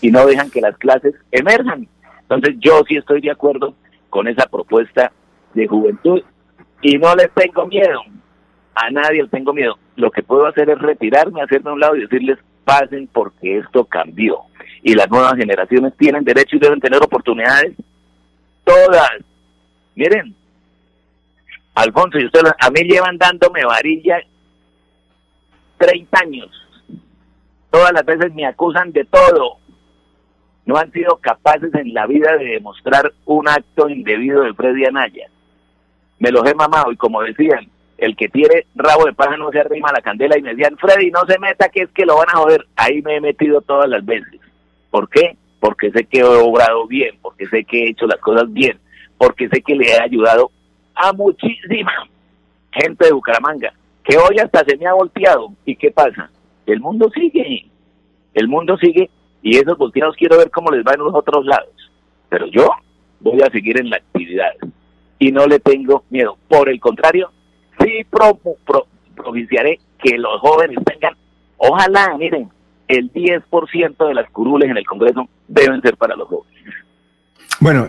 y 0.00 0.10
no 0.10 0.26
dejan 0.26 0.50
que 0.50 0.60
las 0.60 0.76
clases 0.78 1.14
emerjan. 1.30 1.88
Entonces 2.22 2.56
yo 2.58 2.82
sí 2.88 2.96
estoy 2.96 3.20
de 3.20 3.30
acuerdo 3.30 3.74
con 4.10 4.28
esa 4.28 4.46
propuesta 4.46 5.12
de 5.54 5.66
juventud 5.66 6.22
y 6.82 6.98
no 6.98 7.14
les 7.14 7.30
tengo 7.32 7.66
miedo, 7.66 8.00
a 8.74 8.90
nadie 8.90 9.22
les 9.22 9.30
tengo 9.30 9.52
miedo. 9.52 9.78
Lo 9.96 10.10
que 10.10 10.22
puedo 10.22 10.46
hacer 10.46 10.70
es 10.70 10.78
retirarme, 10.78 11.42
hacerme 11.42 11.70
a 11.70 11.74
un 11.74 11.80
lado 11.80 11.96
y 11.96 12.02
decirles 12.02 12.38
pasen 12.64 13.08
porque 13.08 13.58
esto 13.58 13.84
cambió 13.84 14.40
y 14.82 14.94
las 14.94 15.10
nuevas 15.10 15.34
generaciones 15.36 15.96
tienen 15.96 16.24
derecho 16.24 16.56
y 16.56 16.60
deben 16.60 16.80
tener 16.80 17.02
oportunidades 17.02 17.74
todas. 18.64 19.10
Miren, 19.94 20.34
Alfonso 21.74 22.18
y 22.18 22.26
usted 22.26 22.42
a 22.58 22.70
mí 22.70 22.82
llevan 22.82 23.16
dándome 23.18 23.64
varilla 23.64 24.20
30 25.78 26.20
años. 26.20 26.50
Todas 27.70 27.92
las 27.92 28.04
veces 28.04 28.34
me 28.34 28.46
acusan 28.46 28.92
de 28.92 29.04
todo. 29.04 29.58
No 30.66 30.76
han 30.76 30.92
sido 30.92 31.16
capaces 31.16 31.74
en 31.74 31.94
la 31.94 32.06
vida 32.06 32.36
de 32.36 32.44
demostrar 32.44 33.12
un 33.24 33.48
acto 33.48 33.88
indebido 33.88 34.42
de 34.42 34.54
Freddy 34.54 34.84
Anaya. 34.84 35.28
Me 36.18 36.30
los 36.30 36.48
he 36.48 36.54
mamado 36.54 36.92
y 36.92 36.96
como 36.96 37.22
decían, 37.22 37.68
el 37.98 38.16
que 38.16 38.28
tiene 38.28 38.66
rabo 38.76 39.04
de 39.04 39.12
paja 39.12 39.36
no 39.36 39.50
se 39.50 39.60
arrima 39.60 39.88
a 39.88 39.94
la 39.94 40.00
candela 40.00 40.38
y 40.38 40.42
me 40.42 40.50
decían, 40.50 40.76
Freddy, 40.78 41.10
no 41.10 41.20
se 41.26 41.38
meta 41.38 41.68
que 41.68 41.82
es 41.82 41.90
que 41.90 42.06
lo 42.06 42.16
van 42.16 42.28
a 42.28 42.38
joder. 42.38 42.66
Ahí 42.76 43.02
me 43.02 43.16
he 43.16 43.20
metido 43.20 43.60
todas 43.60 43.88
las 43.88 44.04
veces. 44.04 44.40
¿Por 44.90 45.08
qué? 45.08 45.36
Porque 45.60 45.90
sé 45.90 46.04
que 46.04 46.20
he 46.20 46.24
obrado 46.24 46.86
bien, 46.86 47.16
porque 47.20 47.46
sé 47.46 47.64
que 47.64 47.84
he 47.84 47.90
hecho 47.90 48.06
las 48.06 48.20
cosas 48.20 48.52
bien, 48.52 48.78
porque 49.18 49.48
sé 49.48 49.60
que 49.62 49.74
le 49.74 49.90
he 49.90 50.00
ayudado 50.00 50.50
a 50.94 51.12
muchísima 51.12 51.92
gente 52.70 53.06
de 53.06 53.12
Bucaramanga, 53.12 53.72
que 54.04 54.16
hoy 54.16 54.38
hasta 54.38 54.64
se 54.64 54.76
me 54.76 54.86
ha 54.86 54.94
volteado. 54.94 55.52
¿Y 55.64 55.74
qué 55.74 55.90
pasa? 55.90 56.30
El 56.66 56.80
mundo 56.80 57.10
sigue, 57.12 57.66
el 58.34 58.46
mundo 58.46 58.76
sigue 58.78 59.10
y 59.42 59.56
esos 59.56 59.76
volteados 59.76 60.16
quiero 60.16 60.38
ver 60.38 60.50
cómo 60.50 60.70
les 60.70 60.84
va 60.84 60.92
en 60.94 61.00
los 61.00 61.14
otros 61.14 61.44
lados. 61.44 61.90
Pero 62.28 62.46
yo 62.46 62.68
voy 63.20 63.42
a 63.42 63.50
seguir 63.50 63.80
en 63.80 63.90
la 63.90 63.96
actividad 63.96 64.52
y 65.18 65.32
no 65.32 65.46
le 65.46 65.58
tengo 65.58 66.04
miedo. 66.10 66.36
Por 66.48 66.68
el 66.68 66.80
contrario, 66.80 67.30
sí 67.80 68.04
pro, 68.10 68.38
propiciaré 69.14 69.78
que 70.02 70.16
los 70.16 70.40
jóvenes 70.40 70.78
tengan, 70.84 71.14
ojalá, 71.56 72.16
miren, 72.16 72.48
el 72.86 73.12
10% 73.12 74.08
de 74.08 74.14
las 74.14 74.30
curules 74.30 74.70
en 74.70 74.76
el 74.76 74.86
Congreso 74.86 75.28
deben 75.46 75.80
ser 75.82 75.96
para 75.96 76.16
los 76.16 76.28
jóvenes. 76.28 76.58
Bueno, 77.60 77.88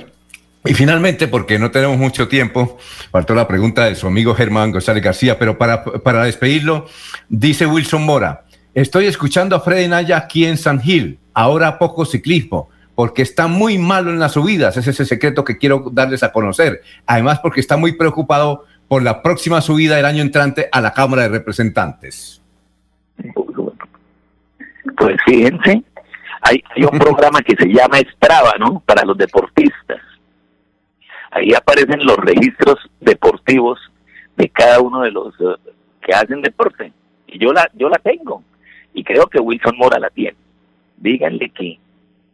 y 0.66 0.74
finalmente, 0.74 1.28
porque 1.28 1.58
no 1.58 1.72
tenemos 1.72 1.98
mucho 1.98 2.28
tiempo, 2.28 2.78
faltó 3.12 3.34
la 3.34 3.48
pregunta 3.48 3.86
de 3.86 3.96
su 3.96 4.08
amigo 4.08 4.36
Germán 4.36 4.72
González 4.72 5.04
García, 5.04 5.40
pero 5.40 5.58
para, 5.58 5.84
para 5.84 6.24
despedirlo, 6.26 6.86
dice 7.30 7.66
Wilson 7.66 8.06
Mora, 8.06 8.46
estoy 8.74 9.06
escuchando 9.06 9.56
a 9.56 9.62
Freddy 9.62 9.88
Naya 9.88 10.18
aquí 10.18 10.46
en 10.46 10.58
San 10.58 10.82
Gil, 10.82 11.20
ahora 11.34 11.80
poco 11.80 12.04
ciclismo, 12.06 12.70
porque 13.00 13.22
está 13.22 13.48
muy 13.48 13.78
malo 13.78 14.12
en 14.12 14.20
las 14.20 14.34
subidas, 14.34 14.76
ese 14.76 14.90
es 14.90 15.00
el 15.00 15.06
secreto 15.06 15.46
que 15.46 15.58
quiero 15.58 15.86
darles 15.90 16.22
a 16.22 16.34
conocer, 16.34 16.82
además 17.06 17.40
porque 17.40 17.62
está 17.62 17.78
muy 17.78 17.94
preocupado 17.94 18.66
por 18.90 19.04
la 19.04 19.22
próxima 19.22 19.62
subida 19.62 19.96
del 19.96 20.04
año 20.04 20.22
entrante 20.22 20.68
a 20.70 20.82
la 20.82 20.92
Cámara 20.92 21.22
de 21.22 21.30
Representantes. 21.30 22.42
Pues 24.98 25.16
fíjense, 25.26 25.82
hay, 26.42 26.62
un 26.92 27.00
programa 27.00 27.40
que 27.40 27.56
se 27.56 27.70
llama 27.70 28.00
Strava, 28.16 28.56
¿no? 28.60 28.84
Para 28.86 29.06
los 29.06 29.18
deportistas. 29.18 30.02
Ahí 31.32 31.54
aparecen 31.54 32.06
los 32.06 32.18
registros 32.18 32.80
deportivos 33.00 33.80
de 34.36 34.50
cada 34.50 34.82
uno 34.82 35.04
de 35.04 35.12
los 35.12 35.34
eh, 35.40 35.72
que 36.02 36.14
hacen 36.14 36.42
deporte. 36.42 36.92
Y 37.28 37.40
yo 37.40 37.54
la, 37.54 37.72
yo 37.76 37.88
la 37.88 38.00
tengo. 38.00 38.44
Y 38.94 39.06
creo 39.06 39.28
que 39.28 39.40
Wilson 39.40 39.78
Mora 39.78 40.00
la 40.00 40.10
tiene. 40.10 40.36
Díganle 40.98 41.50
que 41.52 41.80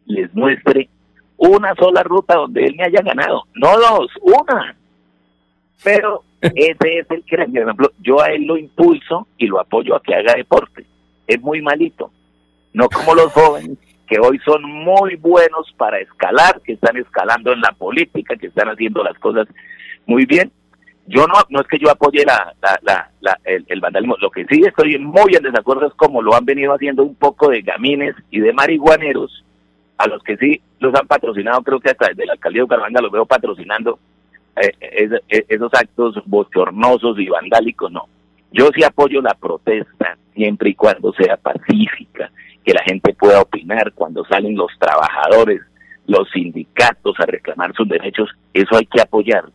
les 0.06 0.34
muestre 0.34 0.88
una 1.36 1.74
sola 1.74 2.02
ruta 2.02 2.36
donde 2.36 2.64
él 2.64 2.74
me 2.76 2.84
haya 2.84 3.02
ganado. 3.02 3.44
No 3.54 3.78
dos, 3.78 4.10
una. 4.22 4.76
Pero 5.84 6.22
ese 6.40 6.98
es 6.98 7.10
el 7.10 7.24
que, 7.24 7.36
por 7.36 7.58
ejemplo, 7.58 7.92
yo 8.00 8.20
a 8.20 8.28
él 8.28 8.44
lo 8.46 8.56
impulso 8.56 9.28
y 9.36 9.46
lo 9.46 9.60
apoyo 9.60 9.94
a 9.94 10.02
que 10.02 10.14
haga 10.14 10.34
deporte. 10.34 10.86
Es 11.26 11.40
muy 11.40 11.60
malito 11.60 12.10
no 12.76 12.90
como 12.90 13.14
los 13.14 13.32
jóvenes 13.32 13.78
que 14.06 14.18
hoy 14.20 14.38
son 14.44 14.62
muy 14.62 15.16
buenos 15.16 15.72
para 15.78 15.98
escalar, 15.98 16.60
que 16.60 16.74
están 16.74 16.96
escalando 16.98 17.52
en 17.52 17.60
la 17.62 17.72
política, 17.72 18.36
que 18.36 18.48
están 18.48 18.68
haciendo 18.68 19.02
las 19.02 19.18
cosas 19.18 19.48
muy 20.04 20.26
bien. 20.26 20.52
Yo 21.06 21.26
no, 21.26 21.34
no 21.48 21.60
es 21.60 21.66
que 21.68 21.78
yo 21.78 21.90
apoye 21.90 22.24
la, 22.24 22.54
la, 22.82 23.40
el, 23.44 23.80
vandalismo, 23.80 24.16
lo 24.20 24.30
que 24.30 24.44
sí 24.44 24.62
estoy 24.64 24.98
muy 24.98 25.34
en 25.34 25.42
desacuerdo 25.42 25.86
es 25.86 25.94
como 25.94 26.20
lo 26.20 26.34
han 26.34 26.44
venido 26.44 26.74
haciendo 26.74 27.02
un 27.02 27.14
poco 27.14 27.48
de 27.48 27.62
gamines 27.62 28.14
y 28.30 28.40
de 28.40 28.52
marihuaneros, 28.52 29.42
a 29.98 30.06
los 30.06 30.22
que 30.22 30.36
sí 30.36 30.60
los 30.78 30.94
han 30.94 31.06
patrocinado, 31.06 31.62
creo 31.62 31.80
que 31.80 31.90
hasta 31.90 32.08
desde 32.08 32.26
la 32.26 32.34
alcaldía 32.34 32.60
de 32.60 32.64
Bucaramanga 32.64 33.00
los 33.00 33.12
veo 33.12 33.26
patrocinando 33.26 33.98
eh, 34.56 35.08
esos 35.48 35.72
actos 35.74 36.22
bochornosos 36.26 37.18
y 37.18 37.28
vandálicos, 37.28 37.90
no. 37.90 38.06
Yo 38.52 38.70
sí 38.74 38.82
apoyo 38.84 39.20
la 39.20 39.34
protesta, 39.34 40.16
siempre 40.34 40.70
y 40.70 40.74
cuando 40.74 41.12
sea 41.12 41.36
pacífica, 41.36 42.30
que 42.64 42.72
la 42.72 42.82
gente 42.84 43.14
pueda 43.14 43.40
opinar 43.40 43.92
cuando 43.92 44.24
salen 44.24 44.56
los 44.56 44.70
trabajadores, 44.78 45.62
los 46.06 46.28
sindicatos 46.30 47.18
a 47.18 47.26
reclamar 47.26 47.72
sus 47.74 47.88
derechos, 47.88 48.30
eso 48.54 48.76
hay 48.76 48.86
que 48.86 49.00
apoyarlo 49.00 49.52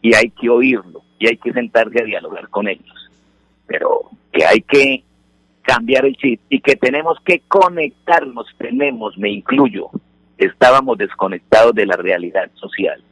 y 0.00 0.14
hay 0.14 0.30
que 0.30 0.48
oírlo 0.48 1.02
y 1.18 1.28
hay 1.28 1.36
que 1.36 1.52
sentarse 1.52 2.02
a 2.02 2.04
dialogar 2.04 2.48
con 2.48 2.68
ellos. 2.68 3.10
Pero 3.66 4.10
que 4.32 4.44
hay 4.44 4.60
que 4.60 5.04
cambiar 5.62 6.04
el 6.04 6.16
chip 6.16 6.40
y 6.48 6.60
que 6.60 6.76
tenemos 6.76 7.18
que 7.24 7.40
conectarnos, 7.48 8.46
tenemos, 8.58 9.16
me 9.16 9.30
incluyo, 9.30 9.90
estábamos 10.38 10.98
desconectados 10.98 11.74
de 11.74 11.86
la 11.86 11.96
realidad 11.96 12.50
social. 12.54 13.02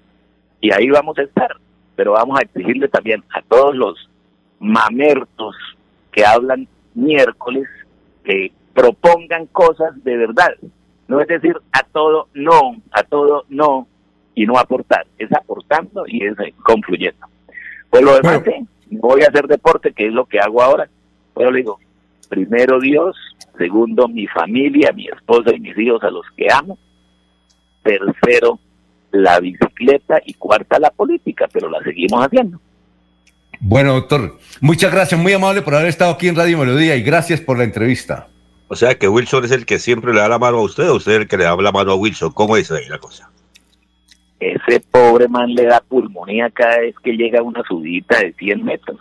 Y 0.61 0.73
ahí 0.73 0.91
vamos 0.91 1.19
a 1.19 1.23
estar, 1.23 1.57
pero 1.97 2.13
vamos 2.13 2.39
a 2.39 2.43
exigirle 2.43 2.89
también 2.89 3.25
a 3.35 3.43
todos 3.43 3.75
los 3.75 4.11
mamertos 4.59 5.57
que 6.13 6.25
hablan 6.25 6.69
miércoles 6.95 7.67
que 8.25 8.53
propongan 8.75 9.47
cosas 9.47 9.93
de 10.05 10.17
verdad. 10.17 10.55
No 11.09 11.21
es 11.21 11.29
decir 11.29 11.57
a 11.73 11.83
todo 11.83 12.29
no, 12.35 12.77
a 12.93 13.03
todo 13.03 13.45
no 13.49 13.87
y 14.35 14.47
no 14.47 14.59
aportar. 14.59 15.07
Es 15.19 15.33
aportando 15.33 16.05
y 16.07 16.25
es 16.25 16.39
eh, 16.41 16.55
confluyendo. 16.63 17.27
Pues 17.89 18.03
lo 18.03 18.15
demás, 18.15 18.43
sí, 18.45 18.67
voy 18.91 19.23
a 19.23 19.29
hacer 19.29 19.47
deporte, 19.47 19.93
que 19.93 20.07
es 20.07 20.13
lo 20.13 20.27
que 20.27 20.39
hago 20.39 20.63
ahora. 20.63 20.89
Pero 21.35 21.51
le 21.51 21.59
digo, 21.59 21.81
primero 22.31 22.81
Dios, 22.81 23.15
segundo 23.59 24.09
mi 24.09 24.27
familia, 24.27 24.93
mi 24.93 25.09
esposa 25.09 25.55
y 25.55 25.61
mis 25.61 25.77
hijos 25.77 26.03
a 26.03 26.11
los 26.11 26.25
que 26.35 26.47
amo. 26.51 26.79
Tercero, 27.83 28.59
la 29.11 29.39
bicicleta 29.41 30.23
y 30.25 30.33
cuarta, 30.35 30.79
la 30.79 30.91
política, 30.91 31.47
pero 31.53 31.69
la 31.69 31.83
seguimos 31.83 32.25
haciendo. 32.25 32.59
Bueno, 33.61 33.93
doctor, 33.93 34.39
muchas 34.63 34.91
gracias, 34.91 35.21
muy 35.21 35.35
amable 35.35 35.61
por 35.61 35.75
haber 35.75 35.89
estado 35.89 36.13
aquí 36.13 36.29
en 36.29 36.37
Radio 36.37 36.57
Melodía 36.57 36.97
y 36.97 37.03
gracias 37.03 37.43
por 37.43 37.59
la 37.59 37.65
entrevista. 37.65 38.29
O 38.69 38.77
sea 38.77 38.95
que 38.95 39.09
Wilson 39.09 39.45
es 39.45 39.51
el 39.51 39.67
que 39.67 39.79
siempre 39.79 40.15
le 40.15 40.21
da 40.21 40.29
la 40.29 40.39
mano 40.39 40.59
a 40.59 40.63
usted, 40.63 40.89
o 40.89 40.97
usted 40.97 41.13
es 41.13 41.19
el 41.23 41.29
que 41.29 41.37
le 41.37 41.45
da 41.45 41.57
la 41.57 41.73
mano 41.73 41.93
a 41.93 41.97
Wilson. 41.97 42.33
¿Cómo 42.33 42.57
es 42.57 42.71
ahí 42.71 42.89
la 42.89 42.99
cosa? 42.99 43.29
Ese 44.39 44.81
pobre 44.91 45.29
man 45.29 45.53
le 45.53 45.65
da 45.65 45.81
pulmonía 45.81 46.49
cada 46.51 46.79
vez 46.79 46.95
que 47.03 47.13
llega 47.13 47.41
a 47.41 47.43
una 47.43 47.63
subida 47.69 48.19
de 48.21 48.33
100 48.33 48.65
metros. 48.65 48.99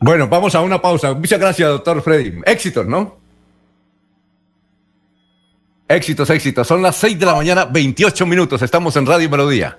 Bueno, 0.00 0.28
vamos 0.28 0.54
a 0.54 0.60
una 0.60 0.80
pausa. 0.80 1.14
Muchas 1.14 1.38
gracias, 1.38 1.68
doctor 1.68 2.02
Freddy. 2.02 2.40
Éxitos, 2.44 2.86
¿no? 2.86 3.18
Éxitos, 5.88 6.30
éxitos. 6.30 6.66
Son 6.66 6.80
las 6.80 6.96
6 6.96 7.18
de 7.18 7.26
la 7.26 7.34
mañana, 7.34 7.64
28 7.66 8.24
minutos. 8.26 8.62
Estamos 8.62 8.96
en 8.96 9.06
Radio 9.06 9.28
Melodía. 9.28 9.78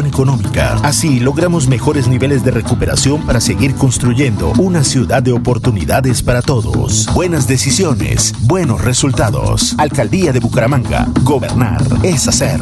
económica. 0.07 0.75
Así 0.83 1.19
logramos 1.19 1.67
mejores 1.67 2.07
niveles 2.07 2.43
de 2.43 2.51
recuperación 2.51 3.21
para 3.25 3.41
seguir 3.41 3.75
construyendo 3.75 4.53
una 4.57 4.83
ciudad 4.83 5.21
de 5.21 5.31
oportunidades 5.31 6.21
para 6.21 6.41
todos. 6.41 7.07
Buenas 7.13 7.47
decisiones, 7.47 8.33
buenos 8.41 8.81
resultados. 8.81 9.75
Alcaldía 9.77 10.31
de 10.31 10.39
Bucaramanga. 10.39 11.07
Gobernar 11.23 11.81
es 12.03 12.27
hacer. 12.27 12.61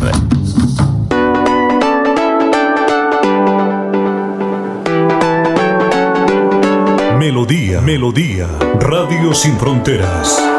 Melodía, 7.17 7.81
Melodía, 7.81 8.47
Radio 8.79 9.33
Sin 9.33 9.57
Fronteras. 9.57 10.58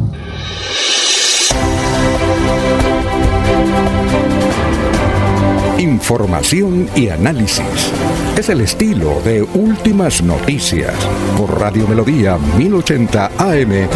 Información 5.91 6.89
y 6.95 7.09
análisis. 7.09 7.91
Es 8.37 8.47
el 8.47 8.61
estilo 8.61 9.21
de 9.25 9.41
Últimas 9.41 10.21
Noticias 10.23 10.95
por 11.35 11.59
Radio 11.59 11.85
Melodía 11.85 12.37
1080 12.37 13.31
AM. 13.37 13.89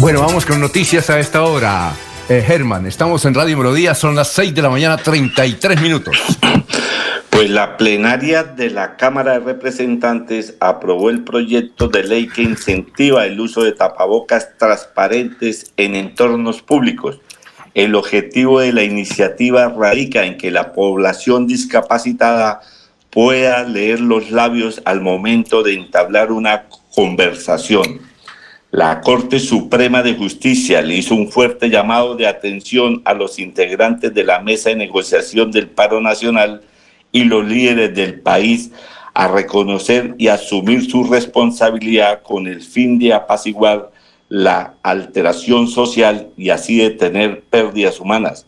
Bueno, 0.00 0.22
vamos 0.22 0.46
con 0.46 0.58
noticias 0.58 1.10
a 1.10 1.20
esta 1.20 1.42
hora. 1.42 1.92
Eh, 2.30 2.42
Germán, 2.46 2.86
estamos 2.86 3.26
en 3.26 3.34
Radio 3.34 3.58
Melodía, 3.58 3.94
son 3.94 4.14
las 4.14 4.28
6 4.28 4.54
de 4.54 4.62
la 4.62 4.70
mañana, 4.70 4.96
33 4.96 5.82
minutos. 5.82 6.16
Pues 7.38 7.50
la 7.50 7.76
plenaria 7.76 8.42
de 8.42 8.68
la 8.68 8.96
Cámara 8.96 9.34
de 9.34 9.38
Representantes 9.38 10.56
aprobó 10.58 11.08
el 11.08 11.22
proyecto 11.22 11.86
de 11.86 12.02
ley 12.02 12.26
que 12.26 12.42
incentiva 12.42 13.26
el 13.26 13.38
uso 13.38 13.62
de 13.62 13.70
tapabocas 13.70 14.58
transparentes 14.58 15.72
en 15.76 15.94
entornos 15.94 16.62
públicos. 16.62 17.20
El 17.74 17.94
objetivo 17.94 18.58
de 18.58 18.72
la 18.72 18.82
iniciativa 18.82 19.68
radica 19.68 20.26
en 20.26 20.36
que 20.36 20.50
la 20.50 20.72
población 20.72 21.46
discapacitada 21.46 22.60
pueda 23.08 23.62
leer 23.62 24.00
los 24.00 24.32
labios 24.32 24.82
al 24.84 25.00
momento 25.00 25.62
de 25.62 25.74
entablar 25.74 26.32
una 26.32 26.64
conversación. 26.92 28.00
La 28.72 29.00
Corte 29.00 29.38
Suprema 29.38 30.02
de 30.02 30.16
Justicia 30.16 30.82
le 30.82 30.96
hizo 30.96 31.14
un 31.14 31.30
fuerte 31.30 31.70
llamado 31.70 32.16
de 32.16 32.26
atención 32.26 33.00
a 33.04 33.14
los 33.14 33.38
integrantes 33.38 34.12
de 34.12 34.24
la 34.24 34.40
mesa 34.40 34.70
de 34.70 34.74
negociación 34.74 35.52
del 35.52 35.68
paro 35.68 36.00
nacional 36.00 36.62
y 37.12 37.24
los 37.24 37.46
líderes 37.46 37.94
del 37.94 38.20
país 38.20 38.70
a 39.14 39.28
reconocer 39.28 40.14
y 40.18 40.28
asumir 40.28 40.88
su 40.88 41.04
responsabilidad 41.04 42.22
con 42.22 42.46
el 42.46 42.62
fin 42.62 42.98
de 42.98 43.12
apaciguar 43.12 43.90
la 44.28 44.74
alteración 44.82 45.68
social 45.68 46.28
y 46.36 46.50
así 46.50 46.78
detener 46.78 47.42
pérdidas 47.50 47.98
humanas. 47.98 48.46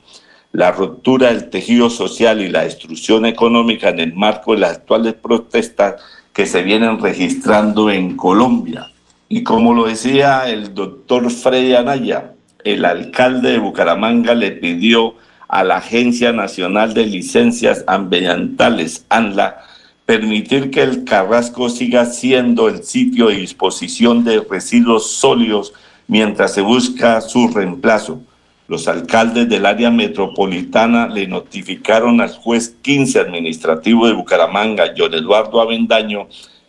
La 0.53 0.73
ruptura 0.73 1.29
del 1.29 1.49
tejido 1.49 1.91
social 1.91 2.41
y 2.41 2.49
la 2.49 2.63
destrucción 2.63 3.25
económica 3.25 3.89
en 3.89 4.01
el 4.01 4.15
marco 4.15 4.53
de 4.53 4.61
las 4.61 4.73
actuales 4.79 5.15
protestas 5.15 5.97
que 6.33 6.47
se 6.47 6.63
vienen 6.63 7.01
registrando 7.01 7.91
en 7.91 8.17
Colombia. 8.17 8.93
Y 9.29 9.43
como 9.43 9.75
lo 9.75 9.87
decía 9.87 10.49
el 10.49 10.75
doctor 10.75 11.31
Freddy 11.31 11.75
Anaya, 11.75 12.35
el 12.65 12.85
alcalde 12.85 13.53
de 13.53 13.59
Bucaramanga 13.59 14.35
le 14.35 14.53
pidió 14.53 15.15
a 15.51 15.65
la 15.65 15.79
Agencia 15.79 16.33
Nacional 16.33 16.95
de 16.95 17.07
Licencias 17.07 17.83
Ambientales, 17.89 19.05
ANLA, 19.09 19.59
permitir 20.07 20.71
que 20.71 20.83
el 20.83 21.05
Carrasco 21.05 21.69
siga 21.69 22.07
siendo 22.07 22.69
el 22.69 22.85
sitio 22.85 23.29
de 23.29 23.37
disposición 23.37 24.25
de 24.25 24.41
residuos 24.49 25.11
sólidos 25.11 25.73
mientras 26.07 26.55
se 26.55 26.61
busca 26.61 27.21
su 27.21 27.49
reemplazo. 27.49 28.21
Los 28.69 28.87
alcaldes 28.87 29.49
del 29.49 29.67
área 29.67 29.91
metropolitana 29.91 31.09
le 31.09 31.27
notificaron 31.27 32.21
al 32.21 32.31
juez 32.31 32.77
15 32.83 33.19
administrativo 33.19 34.07
de 34.07 34.13
Bucaramanga, 34.13 34.93
John 34.97 35.15
Eduardo 35.15 35.61
Avendaño, 35.61 36.29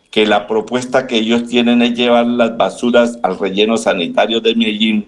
que 0.10 0.26
la 0.26 0.48
propuesta 0.48 1.06
que 1.06 1.18
ellos 1.18 1.48
tienen 1.48 1.84
es 1.84 1.94
llevar 1.94 2.26
las 2.26 2.58
basuras 2.58 3.20
al 3.22 3.38
relleno 3.38 3.78
sanitario 3.78 4.42
de 4.42 4.56
Medellín, 4.56 5.06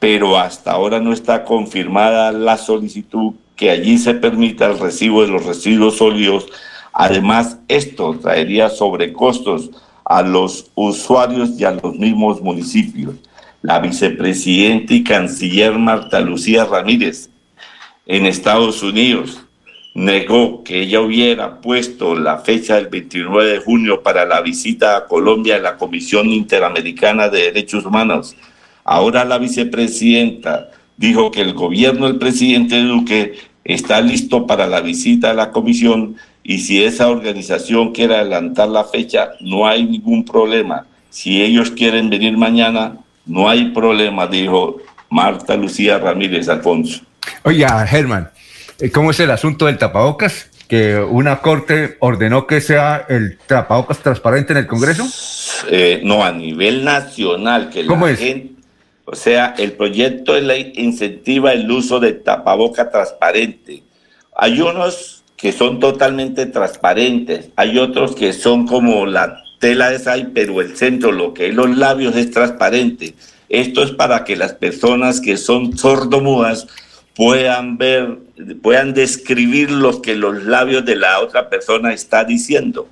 pero 0.00 0.38
hasta 0.38 0.72
ahora 0.72 0.98
no 0.98 1.12
está 1.12 1.44
confirmada 1.44 2.32
la 2.32 2.56
solicitud 2.56 3.34
que 3.54 3.70
allí 3.70 3.98
se 3.98 4.14
permita 4.14 4.66
el 4.66 4.78
recibo 4.78 5.20
de 5.20 5.28
los 5.28 5.44
residuos 5.44 5.98
sólidos. 5.98 6.46
Además, 6.92 7.58
esto 7.68 8.18
traería 8.20 8.70
sobrecostos 8.70 9.70
a 10.06 10.22
los 10.22 10.70
usuarios 10.74 11.50
y 11.60 11.64
a 11.64 11.72
los 11.72 11.94
mismos 11.96 12.40
municipios. 12.40 13.14
La 13.60 13.78
vicepresidenta 13.78 14.94
y 14.94 15.04
canciller 15.04 15.78
Marta 15.78 16.20
Lucía 16.20 16.64
Ramírez 16.64 17.28
en 18.06 18.24
Estados 18.24 18.82
Unidos 18.82 19.42
negó 19.92 20.64
que 20.64 20.80
ella 20.80 21.02
hubiera 21.02 21.60
puesto 21.60 22.14
la 22.14 22.38
fecha 22.38 22.76
del 22.76 22.88
29 22.88 23.52
de 23.52 23.58
junio 23.58 24.02
para 24.02 24.24
la 24.24 24.40
visita 24.40 24.96
a 24.96 25.06
Colombia 25.06 25.56
de 25.56 25.62
la 25.62 25.76
Comisión 25.76 26.28
Interamericana 26.28 27.28
de 27.28 27.42
Derechos 27.42 27.84
Humanos. 27.84 28.34
Ahora 28.90 29.24
la 29.24 29.38
vicepresidenta 29.38 30.68
dijo 30.96 31.30
que 31.30 31.42
el 31.42 31.54
gobierno 31.54 32.06
del 32.06 32.18
presidente 32.18 32.82
Duque 32.82 33.38
está 33.62 34.00
listo 34.00 34.48
para 34.48 34.66
la 34.66 34.80
visita 34.80 35.30
a 35.30 35.34
la 35.34 35.52
comisión 35.52 36.16
y 36.42 36.58
si 36.58 36.82
esa 36.82 37.06
organización 37.06 37.92
quiere 37.92 38.16
adelantar 38.16 38.68
la 38.68 38.82
fecha, 38.82 39.30
no 39.38 39.64
hay 39.68 39.84
ningún 39.84 40.24
problema. 40.24 40.86
Si 41.08 41.40
ellos 41.40 41.70
quieren 41.70 42.10
venir 42.10 42.36
mañana, 42.36 42.96
no 43.26 43.48
hay 43.48 43.66
problema, 43.66 44.26
dijo 44.26 44.78
Marta 45.08 45.54
Lucía 45.54 45.98
Ramírez 45.98 46.48
Alfonso. 46.48 47.02
Oiga, 47.44 47.86
Germán, 47.86 48.28
eh, 48.80 48.90
¿Cómo 48.90 49.12
es 49.12 49.20
el 49.20 49.30
asunto 49.30 49.66
del 49.66 49.78
tapabocas? 49.78 50.50
Que 50.66 50.96
una 50.96 51.36
corte 51.36 51.96
ordenó 52.00 52.48
que 52.48 52.60
sea 52.60 53.06
el 53.08 53.38
tapabocas 53.46 53.98
transparente 54.00 54.52
en 54.52 54.58
el 54.58 54.66
Congreso. 54.66 55.06
Eh, 55.70 56.00
no, 56.02 56.24
a 56.24 56.32
nivel 56.32 56.82
nacional, 56.84 57.70
que 57.70 57.86
¿Cómo 57.86 58.06
la 58.06 58.12
es? 58.12 58.18
gente, 58.18 58.59
o 59.12 59.16
sea, 59.16 59.56
el 59.58 59.72
proyecto 59.72 60.34
de 60.34 60.42
ley 60.42 60.72
incentiva 60.76 61.52
el 61.52 61.68
uso 61.68 61.98
de 61.98 62.12
tapaboca 62.12 62.90
transparente. 62.92 63.82
Hay 64.36 64.60
unos 64.60 65.24
que 65.36 65.50
son 65.50 65.80
totalmente 65.80 66.46
transparentes, 66.46 67.48
hay 67.56 67.78
otros 67.78 68.14
que 68.14 68.32
son 68.32 68.68
como 68.68 69.06
la 69.06 69.42
tela 69.58 69.92
esa, 69.92 70.14
pero 70.32 70.60
el 70.60 70.76
centro, 70.76 71.10
lo 71.10 71.34
que 71.34 71.48
es 71.48 71.54
los 71.54 71.76
labios, 71.76 72.14
es 72.14 72.30
transparente. 72.30 73.14
Esto 73.48 73.82
es 73.82 73.90
para 73.90 74.22
que 74.22 74.36
las 74.36 74.52
personas 74.52 75.20
que 75.20 75.36
son 75.36 75.76
sordomudas 75.76 76.68
puedan 77.16 77.78
ver, 77.78 78.16
puedan 78.62 78.94
describir 78.94 79.72
lo 79.72 80.02
que 80.02 80.14
los 80.14 80.44
labios 80.44 80.84
de 80.84 80.94
la 80.94 81.18
otra 81.18 81.50
persona 81.50 81.92
está 81.92 82.22
diciendo. 82.22 82.86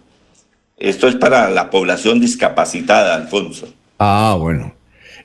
Esto 0.78 1.07
es 1.07 1.15
para 1.15 1.49
la 1.51 1.70
población 1.70 2.19
discapacitada, 2.19 3.15
Alfonso. 3.15 3.69
Ah, 4.01 4.36
bueno. 4.36 4.78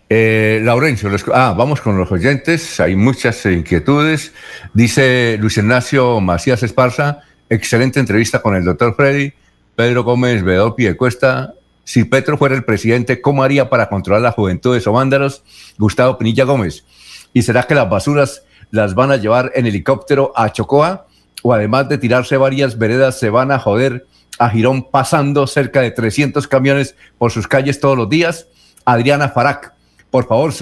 Eh, 0.09 0.61
Laurencio, 0.63 1.09
ah, 1.33 1.53
vamos 1.57 1.81
con 1.81 1.97
los 1.97 2.11
oyentes. 2.11 2.79
Hay 2.79 2.95
muchas 2.95 3.45
inquietudes. 3.45 4.33
Dice 4.73 5.37
Luis 5.39 5.57
Ignacio 5.57 6.19
Macías 6.19 6.61
Esparza, 6.63 7.21
excelente 7.49 7.99
entrevista 7.99 8.41
con 8.41 8.55
el 8.55 8.63
doctor 8.63 8.95
Freddy. 8.95 9.33
Pedro 9.75 10.03
Gómez 10.03 10.43
Vedor 10.43 10.75
Piedecuesta, 10.75 11.55
si 11.83 12.05
Petro 12.05 12.37
fuera 12.37 12.55
el 12.55 12.63
presidente, 12.63 13.21
¿cómo 13.21 13.43
haría 13.43 13.69
para 13.69 13.89
controlar 13.89 14.21
la 14.21 14.31
juventud 14.31 14.73
de 14.73 14.81
Somándalos? 14.81 15.43
Gustavo 15.77 16.17
Pinilla 16.17 16.45
Gómez. 16.45 16.85
¿Y 17.33 17.41
será 17.41 17.63
que 17.63 17.75
las 17.75 17.89
basuras 17.89 18.43
las 18.71 18.95
van 18.95 19.11
a 19.11 19.17
llevar 19.17 19.51
en 19.55 19.65
helicóptero 19.65 20.31
a 20.35 20.51
Chocoa? 20.51 21.07
¿O 21.41 21.53
además 21.53 21.89
de 21.89 21.97
tirarse 21.97 22.37
varias 22.37 22.77
veredas, 22.77 23.19
se 23.19 23.29
van 23.29 23.51
a 23.51 23.59
joder 23.59 24.05
a 24.39 24.49
Girón 24.49 24.89
pasando 24.89 25.45
cerca 25.45 25.81
de 25.81 25.91
300 25.91 26.47
camiones 26.47 26.95
por 27.17 27.31
sus 27.31 27.47
calles 27.47 27.79
todos 27.79 27.97
los 27.97 28.07
días? 28.07 28.47
Adriana 28.85 29.29
Farac, 29.29 29.73
por 30.13 30.27
favor, 30.27 30.53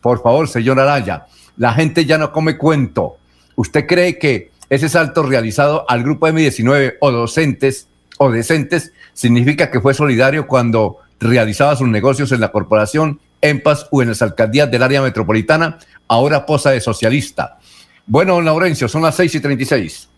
por 0.00 0.22
favor, 0.22 0.48
señor 0.48 0.80
Araya, 0.80 1.26
la 1.58 1.74
gente 1.74 2.06
ya 2.06 2.16
no 2.16 2.32
come 2.32 2.56
cuento. 2.56 3.18
¿Usted 3.54 3.86
cree 3.86 4.18
que 4.18 4.52
ese 4.70 4.88
salto 4.88 5.22
realizado 5.22 5.84
al 5.86 6.02
grupo 6.02 6.26
M19 6.26 6.94
o 6.98 7.10
docentes 7.10 7.88
o 8.16 8.30
decentes 8.30 8.94
significa 9.12 9.70
que 9.70 9.82
fue 9.82 9.92
solidario 9.92 10.46
cuando 10.46 10.96
realizaba 11.18 11.76
sus 11.76 11.88
negocios 11.88 12.32
en 12.32 12.40
la 12.40 12.52
corporación, 12.52 13.20
en 13.42 13.62
Paz 13.62 13.86
o 13.90 14.00
en 14.00 14.08
las 14.08 14.22
alcaldías 14.22 14.70
del 14.70 14.82
área 14.82 15.02
metropolitana? 15.02 15.78
Ahora 16.08 16.46
posa 16.46 16.70
de 16.70 16.80
socialista. 16.80 17.58
Bueno, 18.06 18.36
don 18.36 18.46
Laurencio, 18.46 18.88
son 18.88 19.02
las 19.02 19.14
6 19.16 19.34
y 19.34 19.40
36. 19.40 20.08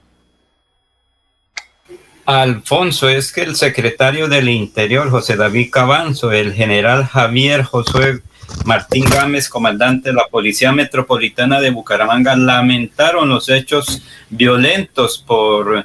Alfonso, 2.27 3.09
es 3.09 3.33
que 3.33 3.41
el 3.41 3.57
secretario 3.57 4.29
del 4.29 4.49
Interior, 4.49 5.11
José 5.11 5.35
David 5.35 5.71
Cabanzo, 5.73 6.31
el 6.31 6.53
general 6.53 7.07
Javier 7.07 7.65
Josué 7.65 8.23
Martín 8.65 9.05
Gámez, 9.05 9.49
comandante 9.49 10.11
de 10.11 10.15
la 10.15 10.27
Policía 10.31 10.73
Metropolitana 10.73 11.61
de 11.61 11.71
Bucaramanga, 11.71 12.37
lamentaron 12.37 13.29
los 13.29 13.49
hechos 13.49 14.03
violentos 14.31 15.23
por 15.27 15.85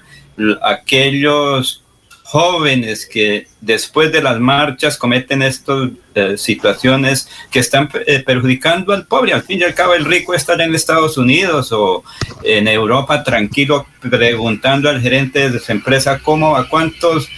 aquellos 0.61 1.83
jóvenes 2.29 3.05
que 3.05 3.47
después 3.61 4.11
de 4.11 4.21
las 4.21 4.37
marchas 4.37 4.97
cometen 4.97 5.41
estas 5.41 5.89
eh, 6.13 6.37
situaciones 6.37 7.29
que 7.49 7.59
están 7.59 7.89
eh, 8.05 8.19
perjudicando 8.19 8.91
al 8.93 9.07
pobre. 9.07 9.31
Al 9.31 9.43
fin 9.43 9.59
y 9.61 9.63
al 9.63 9.73
cabo, 9.73 9.93
el 9.93 10.03
rico 10.03 10.33
estar 10.33 10.59
en 10.59 10.75
Estados 10.75 11.17
Unidos 11.17 11.71
o 11.71 12.03
en 12.43 12.67
Europa 12.67 13.23
tranquilo 13.23 13.87
preguntando 14.01 14.89
al 14.89 15.01
gerente 15.01 15.49
de 15.49 15.59
su 15.59 15.71
empresa 15.71 16.19
cómo, 16.19 16.57
a 16.57 16.67
cuántos 16.67 17.29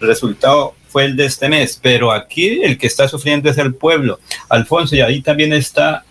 resultados 0.00 0.74
el 1.00 1.16
de 1.16 1.26
este 1.26 1.48
mes. 1.48 1.78
Pero 1.82 2.12
aquí 2.12 2.60
el 2.62 2.78
que 2.78 2.86
está 2.86 3.08
sufriendo 3.08 3.50
es 3.50 3.58
el 3.58 3.74
pueblo. 3.74 4.18
Alfonso, 4.48 4.96
y 4.96 5.00
ahí 5.00 5.20
también 5.22 5.52
está 5.52 6.04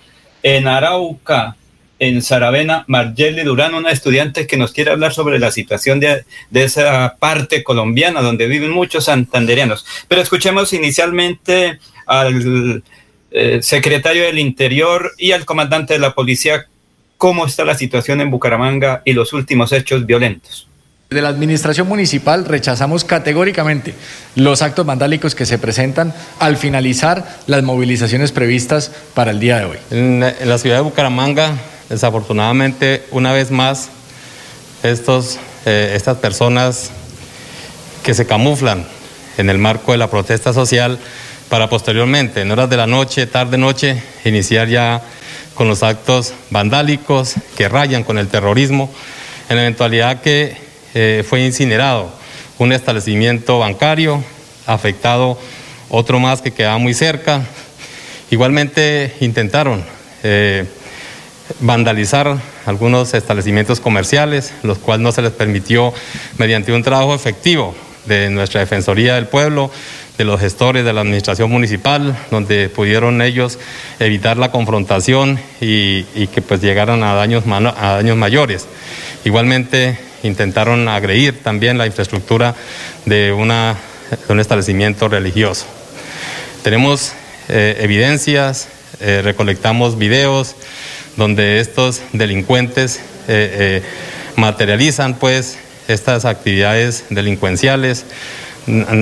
en 0.43 0.67
Arauca, 0.67 1.55
en 1.99 2.21
Saravena, 2.21 2.83
Margeli 2.87 3.43
Durán, 3.43 3.73
una 3.73 3.91
estudiante 3.91 4.47
que 4.47 4.57
nos 4.57 4.73
quiere 4.73 4.91
hablar 4.91 5.13
sobre 5.13 5.39
la 5.39 5.51
situación 5.51 5.99
de, 5.99 6.25
esa 6.53 7.15
parte 7.19 7.63
colombiana 7.63 8.21
donde 8.21 8.47
viven 8.47 8.71
muchos 8.71 9.05
santanderianos. 9.05 9.85
Pero 10.07 10.21
escuchemos 10.21 10.73
inicialmente 10.73 11.79
al 12.05 12.83
eh, 13.31 13.59
secretario 13.61 14.23
del 14.23 14.39
Interior 14.39 15.11
y 15.17 15.31
al 15.31 15.45
comandante 15.45 15.93
de 15.93 15.99
la 15.99 16.13
policía 16.13 16.67
cómo 17.17 17.45
está 17.45 17.63
la 17.63 17.75
situación 17.75 18.21
en 18.21 18.29
Bucaramanga 18.29 19.01
y 19.05 19.13
los 19.13 19.33
últimos 19.33 19.71
hechos 19.71 20.05
violentos. 20.05 20.67
De 21.10 21.22
la 21.22 21.30
administración 21.30 21.88
municipal 21.88 22.45
rechazamos 22.45 23.03
categóricamente 23.03 23.94
los 24.36 24.61
actos 24.61 24.86
vandálicos 24.86 25.36
que 25.36 25.45
se 25.45 25.60
presentan 25.60 26.14
al 26.40 26.57
finalizar 26.57 27.38
las 27.48 27.64
movilizaciones 27.64 28.32
previstas 28.32 28.91
para 29.14 29.32
el 29.32 29.40
día 29.40 29.60
de 29.60 29.65
hoy. 29.65 29.77
En, 29.91 30.19
la 30.19 30.57
ciudad 30.57 30.77
de 30.77 30.82
Bucaramanga 30.82 31.53
Desafortunadamente, 31.90 33.06
una 33.11 33.32
vez 33.32 33.52
más, 33.52 33.90
estos, 34.82 35.38
eh, 35.68 35.94
estas 35.95 36.18
personas 36.18 36.90
que 38.03 38.15
se 38.15 38.26
camuflan 38.26 38.86
en 39.38 39.49
el 39.52 39.60
marco 39.60 39.91
de 39.91 39.99
la 39.99 40.10
protesta 40.10 40.52
social 40.52 40.98
para 41.49 41.69
posteriormente, 41.69 42.41
en 42.41 42.52
horas 42.52 42.72
de 42.72 42.77
la 42.77 42.88
noche, 42.88 43.27
tarde 43.27 43.60
noche, 43.60 44.02
iniciar 44.23 44.68
ya 44.68 45.02
con 45.53 45.68
los 45.68 45.84
actos 45.84 46.34
vandálicos 46.49 47.36
que 47.56 47.69
rayan 47.69 48.03
con 48.03 48.18
el 48.18 48.30
terrorismo, 48.30 48.91
en 49.48 49.57
la 49.57 49.61
eventualidad 49.61 50.22
que 50.22 50.57
eh, 50.95 51.26
fue 51.27 51.45
incinerado 51.45 52.09
un 52.57 52.72
establecimiento 52.72 53.59
bancario, 53.59 54.23
afectado 54.65 55.38
otro 55.89 56.19
más 56.19 56.41
que 56.41 56.51
quedaba 56.51 56.77
muy 56.77 56.93
cerca. 56.93 57.43
Igualmente 58.31 59.13
intentaron 59.19 59.84
eh, 60.23 60.63
vandalizar 61.59 62.38
algunos 62.65 63.13
establecimientos 63.13 63.81
comerciales, 63.81 64.53
los 64.63 64.77
cuales 64.77 65.03
no 65.03 65.11
se 65.11 65.22
les 65.22 65.31
permitió 65.31 65.93
mediante 66.38 66.72
un 66.72 66.81
trabajo 66.81 67.13
efectivo 67.13 67.76
de 68.05 68.30
nuestra 68.30 68.61
Defensoría 68.61 69.15
del 69.15 69.27
Pueblo, 69.27 69.69
de 70.17 70.23
los 70.23 70.39
gestores 70.39 70.85
de 70.85 70.93
la 70.93 71.01
Administración 71.01 71.51
Municipal, 71.51 72.17
donde 72.31 72.69
pudieron 72.69 73.22
ellos 73.22 73.59
evitar 73.99 74.38
la 74.38 74.49
confrontación 74.49 75.39
y, 75.59 76.03
que 76.27 76.41
pues 76.41 76.61
llegaran 76.61 77.03
a 77.03 77.15
daños, 77.15 77.43
a 77.47 77.95
daños 77.95 78.15
mayores. 78.15 78.65
Igualmente 79.26 79.97
intentaron 80.26 80.88
agredir 80.88 81.41
también 81.43 81.77
la 81.77 81.85
infraestructura 81.85 82.56
de, 83.06 83.31
una, 83.31 83.77
un 84.30 84.39
establecimiento 84.39 85.07
religioso. 85.07 85.65
Tenemos 86.64 87.14
eh, 87.47 87.77
evidencias, 87.80 88.68
eh, 88.99 89.22
recolectamos 89.23 89.97
videos, 89.97 90.56
donde 91.15 91.60
estos 91.60 92.02
delincuentes 92.11 92.99
eh, 93.27 93.81
materializan 94.35 95.14
pues 95.15 95.57
estas 95.88 96.26
actividades 96.26 97.06
delincuenciales, 97.10 98.06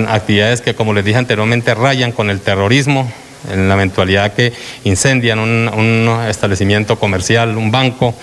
actividades 0.08 0.60
que 0.60 0.74
como 0.74 0.92
les 0.92 1.04
dije 1.04 1.18
anteriormente 1.18 1.74
rayan 1.74 2.12
con 2.12 2.28
el 2.30 2.40
terrorismo, 2.40 3.10
en 3.50 3.68
la 3.68 3.74
eventualidad 3.74 4.32
que 4.32 4.52
incendian 4.84 5.38
un, 5.38 6.08
establecimiento 6.28 6.98
comercial, 6.98 7.56
un 7.56 7.70
banco, 7.70 8.14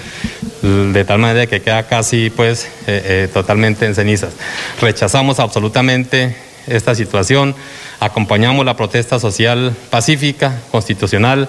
de 0.61 1.05
tal 1.05 1.19
manera 1.19 1.47
que 1.47 1.61
queda 1.61 1.87
casi 1.87 2.29
pues 2.29 2.67
eh, 2.87 3.27
totalmente 3.33 3.85
en 3.85 3.95
cenizas. 3.95 4.33
Rechazamos 4.79 5.39
absolutamente 5.39 6.35
esta 6.67 6.95
situación, 6.95 7.55
acompañamos 7.99 8.65
la 8.65 8.75
protesta 8.75 9.19
social 9.19 9.75
pacífica, 9.89 10.59
constitucional, 10.71 11.47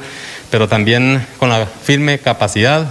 pero 0.51 0.69
también 0.69 1.27
con 1.39 1.49
la 1.49 1.66
firme 1.66 2.19
capacidad 2.19 2.90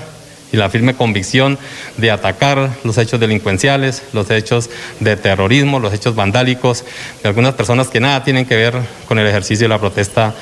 y 0.51 0.57
la 0.57 0.69
firme 0.69 0.95
convicción 0.95 1.57
de 1.97 2.11
atacar 2.11 2.71
los 2.83 2.97
hechos 2.97 3.19
delincuenciales, 3.19 4.03
los 4.13 4.29
hechos 4.29 4.69
de 4.99 5.15
terrorismo, 5.15 5.79
los 5.79 5.93
hechos 5.93 6.15
vandálicos 6.15 6.83
de 7.23 7.29
algunas 7.29 7.53
personas 7.53 7.87
que 7.87 7.99
nada 7.99 8.23
tienen 8.23 8.45
que 8.45 8.55
ver 8.55 8.75
con 9.07 9.17
el 9.17 9.27
ejercicio 9.27 9.65
de 9.65 9.69
la 9.69 9.79
protesta 9.79 10.33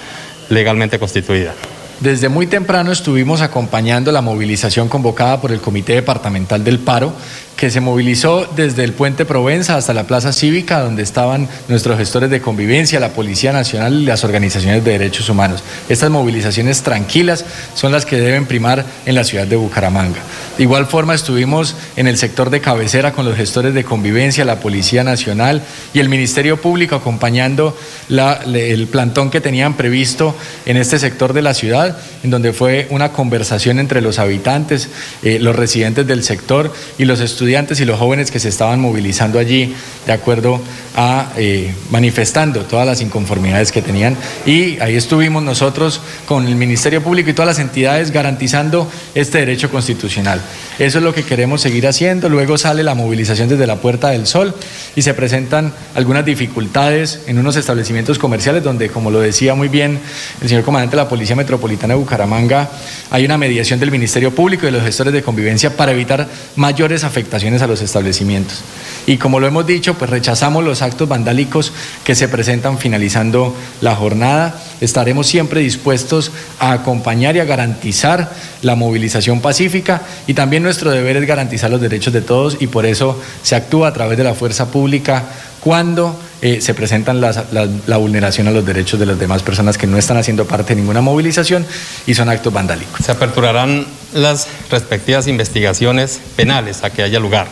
legalmente 0.50 1.00
constituida. 1.00 1.54
Desde 2.00 2.30
muy 2.30 2.48
temprano 2.48 2.94
estuvimos 2.94 3.42
acompañando 3.42 4.12
la 4.14 4.22
movilización 4.22 4.88
convocada 4.88 5.42
por 5.42 5.52
el 5.52 5.60
Comité 5.60 5.94
Departamental 5.96 6.64
del 6.64 6.80
Paro 6.80 7.12
que 7.60 7.70
se 7.70 7.82
movilizó 7.82 8.48
desde 8.56 8.86
el 8.86 8.94
puente 8.94 9.26
Provenza 9.26 9.76
hasta 9.76 9.94
la 9.94 10.08
Plaza 10.08 10.32
Cívica, 10.32 10.80
donde 10.80 11.04
estaban 11.04 11.50
nuestros 11.68 11.98
gestores 11.98 12.30
de 12.30 12.40
convivencia, 12.40 13.02
la 13.02 13.10
Policía 13.10 13.52
Nacional 13.52 13.96
y 13.96 14.06
las 14.06 14.24
organizaciones 14.24 14.86
de 14.86 14.92
derechos 14.92 15.28
humanos. 15.28 15.62
Estas 15.90 16.10
movilizaciones 16.10 16.84
tranquilas 16.84 17.44
son 17.76 17.92
las 17.92 18.06
que 18.06 18.16
deben 18.16 18.46
primar 18.46 18.86
en 19.06 19.14
la 19.14 19.26
ciudad 19.26 19.46
de 19.46 19.58
Bucaramanga. 19.58 20.22
De 20.58 20.64
igual 20.64 20.86
forma 20.86 21.14
estuvimos 21.14 21.76
en 21.98 22.08
el 22.08 22.18
sector 22.18 22.50
de 22.50 22.62
cabecera 22.62 23.12
con 23.12 23.26
los 23.26 23.36
gestores 23.36 23.74
de 23.74 23.84
convivencia, 23.84 24.46
la 24.46 24.62
Policía 24.62 25.04
Nacional 25.04 25.62
y 25.94 26.00
el 26.00 26.08
Ministerio 26.08 26.62
Público 26.62 26.96
acompañando 26.96 27.78
el 28.08 28.88
plantón 28.88 29.30
que 29.30 29.42
tenían 29.42 29.76
previsto 29.76 30.34
en 30.66 30.78
este 30.78 30.98
sector 30.98 31.34
de 31.34 31.42
la 31.42 31.54
ciudad, 31.54 31.98
en 32.24 32.30
donde 32.30 32.54
fue 32.54 32.88
una 32.90 33.12
conversación 33.12 33.80
entre 33.80 34.00
los 34.00 34.18
habitantes, 34.18 34.88
eh, 35.24 35.40
los 35.40 35.58
residentes 35.58 36.08
del 36.08 36.24
sector 36.24 36.74
y 36.98 37.04
los 37.04 37.20
estudiantes 37.20 37.49
y 37.82 37.86
los 37.86 38.00
jóvenes 38.00 38.32
que 38.32 38.40
se 38.40 38.50
estaban 38.50 38.80
movilizando 38.80 39.40
allí 39.40 39.76
de 40.10 40.14
acuerdo 40.14 40.60
a 40.96 41.34
eh, 41.38 41.72
manifestando 41.92 42.64
todas 42.64 42.88
las 42.88 43.00
inconformidades 43.00 43.72
que 43.72 43.84
tenían. 43.84 44.18
Y 44.44 44.80
ahí 44.80 44.96
estuvimos 44.96 45.44
nosotros 45.44 46.02
con 46.26 46.48
el 46.48 46.56
Ministerio 46.56 47.04
Público 47.04 47.30
y 47.30 47.34
todas 47.34 47.48
las 47.48 47.60
entidades 47.60 48.10
garantizando 48.10 48.90
este 49.14 49.38
derecho 49.38 49.70
constitucional. 49.70 50.42
Eso 50.80 50.98
es 50.98 51.04
lo 51.04 51.14
que 51.14 51.24
queremos 51.24 51.62
seguir 51.62 51.86
haciendo. 51.88 52.28
Luego 52.28 52.58
sale 52.58 52.82
la 52.82 52.96
movilización 52.96 53.50
desde 53.50 53.68
la 53.68 53.76
Puerta 53.76 54.10
del 54.10 54.26
Sol 54.26 54.56
y 54.96 55.04
se 55.04 55.14
presentan 55.14 55.74
algunas 55.94 56.26
dificultades 56.26 57.20
en 57.28 57.38
unos 57.38 57.56
establecimientos 57.56 58.18
comerciales 58.18 58.64
donde, 58.64 58.90
como 58.90 59.12
lo 59.12 59.20
decía 59.20 59.54
muy 59.54 59.68
bien 59.68 60.00
el 60.42 60.50
señor 60.50 60.64
comandante 60.64 60.96
de 60.96 61.04
la 61.04 61.10
Policía 61.10 61.36
Metropolitana 61.36 61.94
de 61.94 62.00
Bucaramanga, 62.00 62.68
hay 63.12 63.26
una 63.26 63.38
mediación 63.38 63.80
del 63.80 63.92
Ministerio 63.92 64.34
Público 64.34 64.64
y 64.64 64.72
de 64.72 64.72
los 64.72 64.84
gestores 64.84 65.14
de 65.14 65.22
convivencia 65.22 65.78
para 65.78 65.92
evitar 65.92 66.28
mayores 66.56 67.04
afectaciones 67.04 67.62
a 67.62 67.68
los 67.68 67.84
establecimientos. 67.84 68.64
Y 69.06 69.18
como 69.18 69.40
lo 69.40 69.48
hemos 69.48 69.68
dicho, 69.68 69.99
pues 70.00 70.10
rechazamos 70.10 70.64
los 70.64 70.82
actos 70.82 71.08
vandálicos 71.08 71.72
que 72.04 72.16
se 72.16 72.28
presentan 72.28 72.80
finalizando 72.80 73.56
la 73.82 73.96
jornada. 73.96 74.60
Estaremos 74.82 75.28
siempre 75.28 75.62
dispuestos 75.62 76.32
a 76.58 76.72
acompañar 76.72 77.36
y 77.36 77.40
a 77.40 77.46
garantizar 77.46 78.32
la 78.64 78.76
movilización 78.76 79.42
pacífica 79.42 80.02
y 80.26 80.34
también 80.34 80.64
nuestro 80.64 80.90
deber 80.90 81.18
es 81.18 81.28
garantizar 81.28 81.70
los 81.70 81.82
derechos 81.82 82.14
de 82.14 82.22
todos 82.22 82.58
y 82.60 82.68
por 82.68 82.86
eso 82.86 83.22
se 83.44 83.56
actúa 83.56 83.90
a 83.90 83.94
través 83.94 84.18
de 84.18 84.24
la 84.24 84.34
fuerza 84.34 84.72
pública 84.72 85.26
cuando 85.60 86.18
eh, 86.42 86.62
se 86.62 86.74
presentan 86.74 87.20
la, 87.20 87.98
vulneración 87.98 88.48
a 88.48 88.52
los 88.52 88.66
derechos 88.66 89.00
de 89.00 89.06
las 89.06 89.20
demás 89.20 89.44
personas 89.44 89.78
que 89.78 89.88
no 89.88 89.98
están 89.98 90.18
haciendo 90.18 90.46
parte 90.46 90.74
de 90.74 90.82
ninguna 90.82 91.02
movilización 91.02 91.66
y 92.08 92.14
son 92.14 92.30
actos 92.30 92.54
vandálicos. 92.54 93.06
Se 93.06 93.12
aperturarán 93.12 93.86
las 94.14 94.48
respectivas 94.72 95.28
investigaciones 95.28 96.22
penales 96.36 96.84
a 96.84 96.90
que 96.90 97.04
haya 97.04 97.20
lugar. 97.20 97.48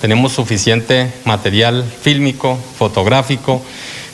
Tenemos 0.00 0.32
suficiente 0.32 1.12
material 1.24 1.84
fílmico, 1.84 2.58
fotográfico, 2.78 3.60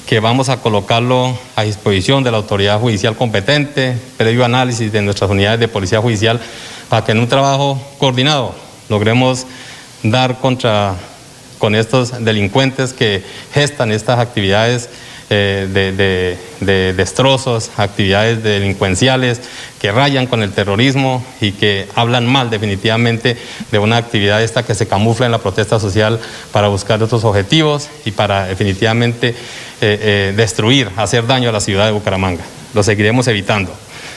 que 0.06 0.20
vamos 0.20 0.48
a 0.48 0.60
colocarlo 0.60 1.38
a 1.54 1.62
disposición 1.62 2.24
de 2.24 2.30
la 2.30 2.38
autoridad 2.38 2.80
judicial 2.80 3.16
competente, 3.16 3.96
previo 4.16 4.44
análisis 4.44 4.90
de 4.90 5.02
nuestras 5.02 5.30
unidades 5.30 5.60
de 5.60 5.68
policía 5.68 6.00
judicial, 6.00 6.40
para 6.88 7.04
que 7.04 7.12
en 7.12 7.18
un 7.18 7.28
trabajo 7.28 7.80
coordinado 7.98 8.54
logremos 8.88 9.46
dar 10.02 10.38
contra 10.38 10.96
con 11.58 11.74
estos 11.74 12.24
delincuentes 12.24 12.92
que 12.92 13.24
gestan 13.54 13.90
estas 13.90 14.18
actividades 14.18 14.88
eh, 15.28 16.36
de, 16.60 16.92
destrozos, 16.92 17.72
actividades 17.76 18.44
delincuenciales 18.44 19.40
que 19.80 19.90
rayan 19.90 20.28
con 20.28 20.40
el 20.40 20.52
terrorismo 20.52 21.24
y 21.40 21.50
que 21.50 21.88
hablan 21.96 22.26
mal 22.26 22.48
definitivamente 22.48 23.36
de 23.72 23.78
una 23.80 23.96
actividad 23.96 24.40
esta 24.40 24.64
que 24.64 24.76
se 24.76 24.86
camufla 24.86 25.26
en 25.26 25.32
la 25.32 25.38
protesta 25.38 25.80
social 25.80 26.20
para 26.52 26.68
buscar 26.68 27.02
otros 27.02 27.24
objetivos 27.24 27.88
y 28.04 28.12
para 28.12 28.46
definitivamente 28.46 29.30
eh, 29.30 29.34
eh, 29.80 30.34
destruir, 30.36 30.90
hacer 30.96 31.26
daño 31.26 31.48
a 31.48 31.52
la 31.52 31.60
ciudad 31.60 31.86
de 31.86 31.92
Bucaramanga. 31.92 32.44
Lo 32.72 32.84
seguiremos 32.84 33.26
evitando. 33.26 33.72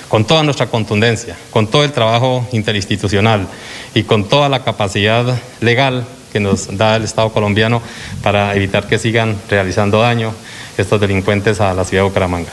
con 0.10 0.26
toda 0.26 0.42
nuestra 0.42 0.68
contundencia, 0.68 1.36
con 1.52 1.68
todo 1.68 1.84
el 1.84 1.92
trabajo 1.92 2.48
interinstitucional 2.52 3.48
y 3.94 4.04
con 4.04 4.28
toda 4.28 4.50
la 4.50 4.64
capacidad 4.64 5.40
legal 5.62 6.04
que 6.32 6.40
nos 6.40 6.78
da 6.78 6.96
el 6.96 7.04
Estado 7.04 7.32
colombiano 7.32 7.82
para 8.24 8.56
evitar 8.56 8.88
que 8.88 8.98
sigan 8.98 9.36
realizando 9.50 10.02
daño 10.02 10.34
estos 10.78 11.00
delincuentes 11.00 11.60
a 11.62 11.74
la 11.74 11.84
ciudad 11.84 12.04
de 12.04 12.10
Bucaramanga. 12.10 12.52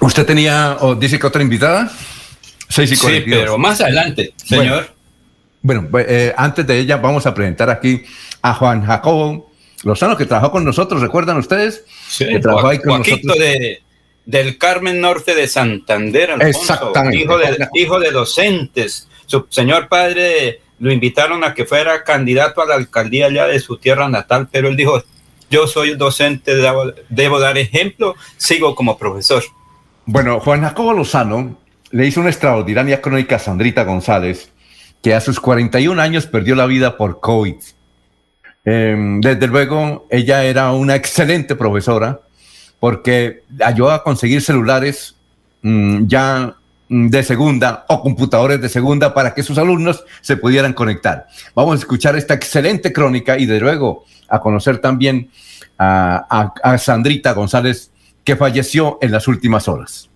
¿Usted 0.00 0.26
tenía, 0.26 0.76
o 0.80 0.94
dice 0.94 1.18
que 1.18 1.26
otra 1.26 1.42
invitada? 1.42 1.90
sí, 2.68 2.94
pero 3.26 3.58
más 3.58 3.80
adelante, 3.80 4.32
señor. 4.36 4.88
Bueno, 5.62 5.88
pues, 5.90 6.06
eh, 6.08 6.34
antes 6.36 6.66
de 6.66 6.78
ella 6.78 6.96
vamos 6.96 7.26
a 7.26 7.34
presentar 7.34 7.68
aquí 7.68 8.02
a 8.40 8.54
Juan 8.54 8.84
Jacobo 8.84 9.50
Lozano, 9.84 10.16
que 10.16 10.26
trabajó 10.26 10.52
con 10.52 10.64
nosotros, 10.64 11.00
¿recuerdan 11.00 11.36
ustedes? 11.36 11.84
Sí, 12.08 12.26
que 12.26 12.38
trabajó 12.38 12.68
ahí 12.68 12.78
con 12.78 12.98
nosotros. 12.98 13.38
De, 13.38 13.82
del 14.26 14.58
Carmen 14.58 15.00
Norte 15.00 15.34
de 15.34 15.48
Santander, 15.48 16.30
Alfonso, 16.30 16.60
Exactamente. 16.60 17.18
Hijo 17.18 17.38
de, 17.38 17.68
hijo 17.74 18.00
de 18.00 18.10
docentes. 18.10 19.08
Su 19.26 19.46
señor 19.48 19.88
padre 19.88 20.60
lo 20.80 20.92
invitaron 20.92 21.44
a 21.44 21.54
que 21.54 21.64
fuera 21.64 22.04
candidato 22.04 22.62
a 22.62 22.66
la 22.66 22.74
alcaldía 22.74 23.26
allá 23.26 23.46
de 23.46 23.60
su 23.60 23.76
tierra 23.76 24.08
natal, 24.08 24.48
pero 24.50 24.68
él 24.68 24.76
dijo, 24.76 25.02
yo 25.50 25.66
soy 25.66 25.94
docente, 25.94 26.54
debo, 27.08 27.40
dar 27.40 27.58
ejemplo, 27.58 28.14
sigo 28.36 28.74
como 28.74 28.96
profesor. 28.96 29.42
Bueno, 30.06 30.40
Juan 30.40 30.62
Jacobo 30.62 30.92
Lozano 30.92 31.58
le 31.90 32.06
hizo 32.06 32.20
una 32.20 32.30
extraordinaria 32.30 33.00
crónica 33.00 33.36
a 33.36 33.40
Sandrita 33.40 33.84
González, 33.84 34.50
que 35.02 35.14
a 35.14 35.20
sus 35.20 35.40
41 35.40 36.00
años 36.00 36.26
perdió 36.26 36.54
la 36.54 36.66
vida 36.66 36.96
por 36.96 37.20
COVID. 37.20 37.56
Em, 38.64 39.20
desde 39.20 39.46
luego, 39.48 40.06
ella 40.10 40.44
era 40.44 40.70
una 40.72 40.94
excelente 40.94 41.56
profesora 41.56 42.20
porque 42.80 43.44
ayudó 43.64 43.90
a 43.90 44.02
conseguir 44.02 44.42
celulares 44.42 45.14
mm, 45.62 46.06
ya 46.06 46.56
mm, 46.88 47.08
de 47.08 47.22
segunda 47.22 47.84
o 47.88 48.02
computadores 48.02 48.60
de 48.60 48.68
segunda 48.68 49.14
para 49.14 49.34
que 49.34 49.42
sus 49.42 49.58
alumnos 49.58 50.04
se 50.22 50.36
pudieran 50.36 50.72
conectar. 50.72 51.26
Vamos 51.54 51.74
a 51.74 51.78
escuchar 51.78 52.16
esta 52.16 52.34
excelente 52.34 52.92
crónica 52.92 53.38
y 53.38 53.46
de 53.46 53.60
luego 53.60 54.04
a 54.28 54.40
conocer 54.40 54.78
también 54.78 55.30
a, 55.78 56.52
a 56.62 56.78
Sandrita 56.78 57.32
González 57.32 57.90
que 58.24 58.36
falleció 58.36 58.98
en 59.00 59.12
las 59.12 59.28
últimas 59.28 59.68
horas. 59.68 60.10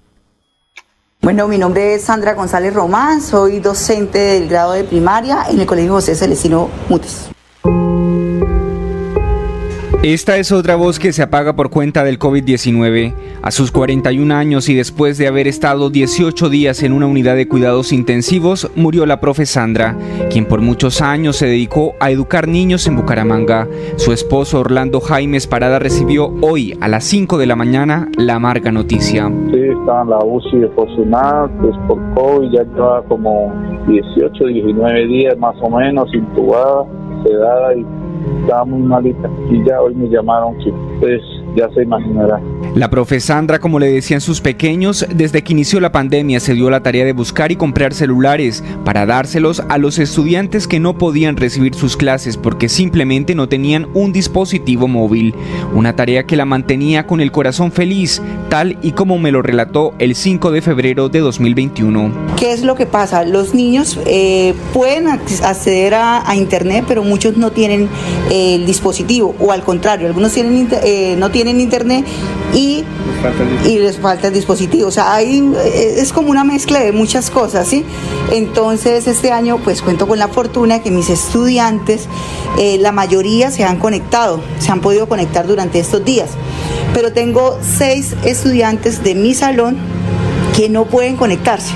Bueno, 1.24 1.48
mi 1.48 1.56
nombre 1.56 1.94
es 1.94 2.04
Sandra 2.04 2.34
González 2.34 2.74
Román, 2.74 3.22
soy 3.22 3.58
docente 3.58 4.18
del 4.18 4.48
grado 4.48 4.72
de 4.72 4.84
primaria 4.84 5.46
en 5.48 5.58
el 5.58 5.66
Colegio 5.66 5.92
José 5.92 6.14
Celestino 6.14 6.68
Mutis. 6.90 7.30
Esta 10.04 10.36
es 10.36 10.52
otra 10.52 10.76
voz 10.76 10.98
que 10.98 11.14
se 11.14 11.22
apaga 11.22 11.56
por 11.56 11.70
cuenta 11.70 12.04
del 12.04 12.18
COVID-19. 12.18 13.14
A 13.40 13.50
sus 13.50 13.72
41 13.72 14.34
años 14.34 14.68
y 14.68 14.74
después 14.74 15.16
de 15.16 15.28
haber 15.28 15.48
estado 15.48 15.88
18 15.88 16.50
días 16.50 16.82
en 16.82 16.92
una 16.92 17.06
unidad 17.06 17.36
de 17.36 17.48
cuidados 17.48 17.90
intensivos, 17.90 18.70
murió 18.76 19.06
la 19.06 19.18
profe 19.18 19.46
Sandra, 19.46 19.96
quien 20.30 20.44
por 20.44 20.60
muchos 20.60 21.00
años 21.00 21.36
se 21.36 21.46
dedicó 21.46 21.94
a 22.00 22.10
educar 22.10 22.48
niños 22.48 22.86
en 22.86 22.96
Bucaramanga. 22.96 23.66
Su 23.96 24.12
esposo 24.12 24.60
Orlando 24.60 25.00
Jaimes 25.00 25.46
Parada 25.46 25.78
recibió 25.78 26.34
hoy 26.42 26.76
a 26.82 26.88
las 26.88 27.04
5 27.04 27.38
de 27.38 27.46
la 27.46 27.56
mañana 27.56 28.10
la 28.18 28.34
amarga 28.34 28.70
noticia. 28.70 29.32
Sí, 29.54 29.58
estaba 29.58 30.02
en 30.02 30.10
la 30.10 30.18
UCI 30.18 30.58
de 30.58 30.68
Fortunat, 30.68 31.50
pues 31.62 31.74
por 31.88 31.98
COVID 32.12 32.50
ya 32.50 32.62
lleva 32.64 33.02
como 33.08 33.54
18, 33.88 34.44
19 34.48 35.06
días 35.06 35.38
más 35.38 35.56
o 35.62 35.70
menos 35.70 36.12
intubada, 36.12 36.84
sedada 37.24 37.74
y 37.74 37.84
estaba 38.42 38.64
muy 38.64 38.82
malita. 38.82 39.28
Y 39.50 39.64
ya 39.64 39.80
hoy 39.80 39.94
me 39.94 40.08
llamaron 40.08 40.56
que 40.58 40.72
pues 41.00 41.22
ya 41.54 41.68
se 41.70 41.82
imaginará. 41.82 42.40
La 42.74 42.90
profe 42.90 43.20
Sandra, 43.20 43.58
como 43.60 43.78
le 43.78 43.86
decían 43.86 44.20
sus 44.20 44.40
pequeños, 44.40 45.06
desde 45.14 45.42
que 45.42 45.52
inició 45.52 45.80
la 45.80 45.92
pandemia 45.92 46.40
se 46.40 46.54
dio 46.54 46.70
la 46.70 46.82
tarea 46.82 47.04
de 47.04 47.12
buscar 47.12 47.52
y 47.52 47.56
comprar 47.56 47.94
celulares 47.94 48.64
para 48.84 49.06
dárselos 49.06 49.62
a 49.68 49.78
los 49.78 49.98
estudiantes 49.98 50.66
que 50.66 50.80
no 50.80 50.98
podían 50.98 51.36
recibir 51.36 51.74
sus 51.74 51.96
clases 51.96 52.36
porque 52.36 52.68
simplemente 52.68 53.34
no 53.34 53.48
tenían 53.48 53.88
un 53.94 54.12
dispositivo 54.12 54.88
móvil. 54.88 55.34
Una 55.74 55.94
tarea 55.94 56.24
que 56.24 56.36
la 56.36 56.44
mantenía 56.44 57.06
con 57.06 57.20
el 57.20 57.30
corazón 57.30 57.70
feliz, 57.70 58.20
tal 58.48 58.78
y 58.82 58.92
como 58.92 59.18
me 59.18 59.30
lo 59.30 59.42
relató 59.42 59.94
el 59.98 60.14
5 60.14 60.50
de 60.50 60.62
febrero 60.62 61.08
de 61.08 61.20
2021. 61.20 62.12
¿Qué 62.36 62.52
es 62.52 62.62
lo 62.64 62.74
que 62.74 62.86
pasa? 62.86 63.24
Los 63.24 63.54
niños 63.54 63.98
eh, 64.06 64.54
pueden 64.72 65.08
acceder 65.08 65.94
a, 65.94 66.22
Internet, 66.34 66.84
pero 66.88 67.04
muchos 67.04 67.36
no 67.36 67.52
tienen 67.52 67.88
eh, 68.28 68.56
el 68.56 68.66
dispositivo, 68.66 69.36
o 69.38 69.52
al 69.52 69.62
contrario, 69.62 70.08
algunos 70.08 70.32
tienen, 70.32 70.68
eh, 70.82 71.14
no 71.16 71.30
tienen 71.30 71.43
en 71.48 71.60
internet 71.60 72.04
y, 72.54 72.84
y 73.64 73.78
les 73.78 73.98
falta 73.98 74.28
el 74.28 74.34
dispositivo. 74.34 74.88
O 74.88 74.90
sea, 74.90 75.14
hay, 75.14 75.38
eh, 75.64 75.94
es 75.98 76.12
como 76.12 76.30
una 76.30 76.44
mezcla 76.44 76.80
de 76.80 76.92
muchas 76.92 77.30
cosas, 77.30 77.68
¿sí? 77.68 77.84
Entonces, 78.32 79.06
este 79.06 79.32
año, 79.32 79.58
pues 79.58 79.82
cuento 79.82 80.06
con 80.06 80.18
la 80.18 80.28
fortuna 80.28 80.82
que 80.82 80.90
mis 80.90 81.10
estudiantes, 81.10 82.08
eh, 82.58 82.78
la 82.78 82.92
mayoría 82.92 83.50
se 83.50 83.64
han 83.64 83.78
conectado, 83.78 84.40
se 84.58 84.70
han 84.72 84.80
podido 84.80 85.08
conectar 85.08 85.46
durante 85.46 85.78
estos 85.78 86.04
días. 86.04 86.30
Pero 86.92 87.12
tengo 87.12 87.58
seis 87.62 88.14
estudiantes 88.24 89.02
de 89.02 89.14
mi 89.14 89.34
salón 89.34 89.76
que 90.56 90.68
no 90.68 90.84
pueden 90.84 91.16
conectarse. 91.16 91.72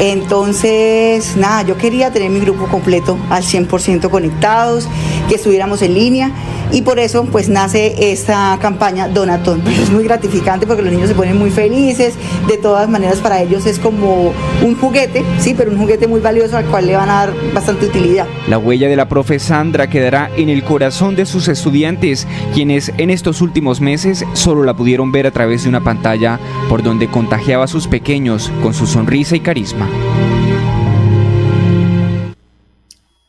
Entonces, 0.00 1.36
nada, 1.36 1.62
yo 1.62 1.76
quería 1.76 2.10
tener 2.10 2.28
mi 2.28 2.40
grupo 2.40 2.66
completo 2.66 3.16
al 3.30 3.44
100% 3.44 4.10
conectados, 4.10 4.88
que 5.28 5.36
estuviéramos 5.36 5.80
en 5.82 5.94
línea 5.94 6.32
y 6.72 6.82
por 6.82 6.98
eso 6.98 7.24
pues 7.26 7.48
nace 7.48 8.12
esta 8.12 8.58
campaña 8.60 9.08
Donatón. 9.08 9.62
Es 9.66 9.90
muy 9.90 10.04
gratificante 10.04 10.66
porque 10.66 10.82
los 10.82 10.92
niños 10.92 11.08
se 11.08 11.14
ponen 11.14 11.38
muy 11.38 11.50
felices, 11.50 12.14
de 12.48 12.56
todas 12.56 12.88
maneras 12.88 13.18
para 13.18 13.40
ellos 13.42 13.66
es 13.66 13.78
como 13.78 14.32
un 14.62 14.74
juguete, 14.76 15.22
sí, 15.38 15.54
pero 15.56 15.70
un 15.70 15.78
juguete 15.78 16.06
muy 16.06 16.20
valioso 16.20 16.56
al 16.56 16.64
cual 16.64 16.86
le 16.86 16.96
van 16.96 17.10
a 17.10 17.26
dar 17.26 17.34
bastante 17.54 17.86
utilidad. 17.86 18.26
La 18.48 18.58
huella 18.58 18.88
de 18.88 18.96
la 18.96 19.08
profe 19.08 19.38
Sandra 19.38 19.88
quedará 19.88 20.30
en 20.36 20.48
el 20.48 20.64
corazón 20.64 21.14
de 21.14 21.26
sus 21.26 21.48
estudiantes, 21.48 22.26
quienes 22.54 22.92
en 22.96 23.10
estos 23.10 23.40
últimos 23.42 23.80
meses 23.80 24.24
solo 24.32 24.64
la 24.64 24.74
pudieron 24.74 25.12
ver 25.12 25.26
a 25.26 25.30
través 25.30 25.64
de 25.64 25.68
una 25.68 25.84
pantalla 25.84 26.40
por 26.68 26.82
donde 26.82 27.08
contagiaba 27.08 27.64
a 27.64 27.68
sus 27.68 27.86
pequeños 27.86 28.50
con 28.62 28.72
su 28.72 28.86
sonrisa 28.86 29.36
y 29.36 29.40
carisma. 29.40 29.88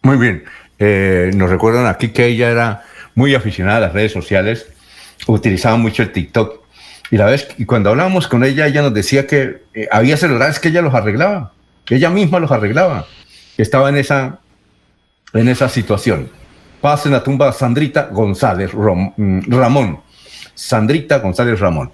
Muy 0.03 0.18
bien. 0.18 0.44
Eh, 0.80 1.32
nos 1.36 1.49
recuerdan 1.49 1.86
aquí 1.86 2.10
que 2.10 2.26
ella 2.26 2.49
era 2.49 2.84
muy 3.15 3.35
aficionada 3.35 3.77
a 3.77 3.81
las 3.81 3.94
redes 3.94 4.11
sociales, 4.11 4.68
utilizaba 5.27 5.77
mucho 5.77 6.03
el 6.03 6.11
TikTok. 6.11 6.61
Y 7.11 7.18
la 7.18 7.26
vez, 7.26 7.48
y 7.57 7.65
cuando 7.65 7.90
hablábamos 7.90 8.27
con 8.27 8.44
ella, 8.44 8.68
ella 8.68 8.81
nos 8.81 8.94
decía 8.94 9.27
que 9.27 9.64
eh, 9.73 9.88
había 9.91 10.18
celulares 10.18 10.60
que 10.60 10.69
ella 10.69 10.81
los 10.81 10.94
arreglaba, 10.94 11.53
ella 11.90 12.10
misma 12.10 12.40
los 12.40 12.52
arreglaba, 12.52 13.06
estaba 13.57 13.90
en 13.90 13.98
esa, 13.98 14.40
en 15.34 15.48
esa 15.48 15.69
situación. 15.69 16.30
Paz 16.81 17.06
en 17.06 17.14
la 17.14 17.23
tumba 17.23 17.52
Sandrita 17.53 18.10
González 18.11 18.72
mm, 18.73 19.52
Ramón. 19.52 20.02
Sandrita 20.56 21.19
González 21.19 21.60
Ramón. 21.60 21.91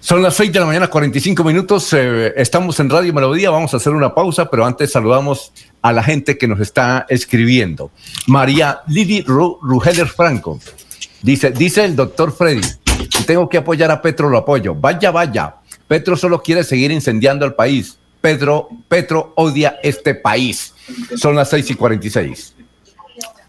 Son 0.00 0.22
las 0.22 0.34
6 0.36 0.50
de 0.50 0.60
la 0.60 0.66
mañana, 0.66 0.88
45 0.88 1.44
minutos. 1.44 1.92
Eh, 1.92 2.32
estamos 2.36 2.80
en 2.80 2.88
Radio 2.88 3.12
Melodía. 3.12 3.50
Vamos 3.50 3.74
a 3.74 3.76
hacer 3.76 3.92
una 3.92 4.14
pausa, 4.14 4.50
pero 4.50 4.64
antes 4.64 4.90
saludamos 4.90 5.52
a 5.82 5.92
la 5.92 6.02
gente 6.02 6.38
que 6.38 6.48
nos 6.48 6.58
está 6.58 7.04
escribiendo. 7.10 7.90
María 8.26 8.80
Lili 8.88 9.22
Rugeler 9.22 10.06
Franco 10.06 10.58
dice: 11.20 11.50
Dice 11.50 11.84
el 11.84 11.96
doctor 11.96 12.32
Freddy, 12.32 12.66
tengo 13.26 13.46
que 13.48 13.58
apoyar 13.58 13.90
a 13.90 14.00
Petro, 14.00 14.30
lo 14.30 14.38
apoyo. 14.38 14.74
Vaya, 14.74 15.10
vaya. 15.10 15.56
Petro 15.86 16.16
solo 16.16 16.42
quiere 16.42 16.64
seguir 16.64 16.90
incendiando 16.90 17.44
al 17.44 17.54
país. 17.54 17.98
Pedro, 18.22 18.68
Petro 18.88 19.34
odia 19.36 19.80
este 19.82 20.14
país. 20.14 20.72
Son 21.16 21.36
las 21.36 21.50
6 21.50 21.72
y 21.72 21.74
46. 21.74 22.54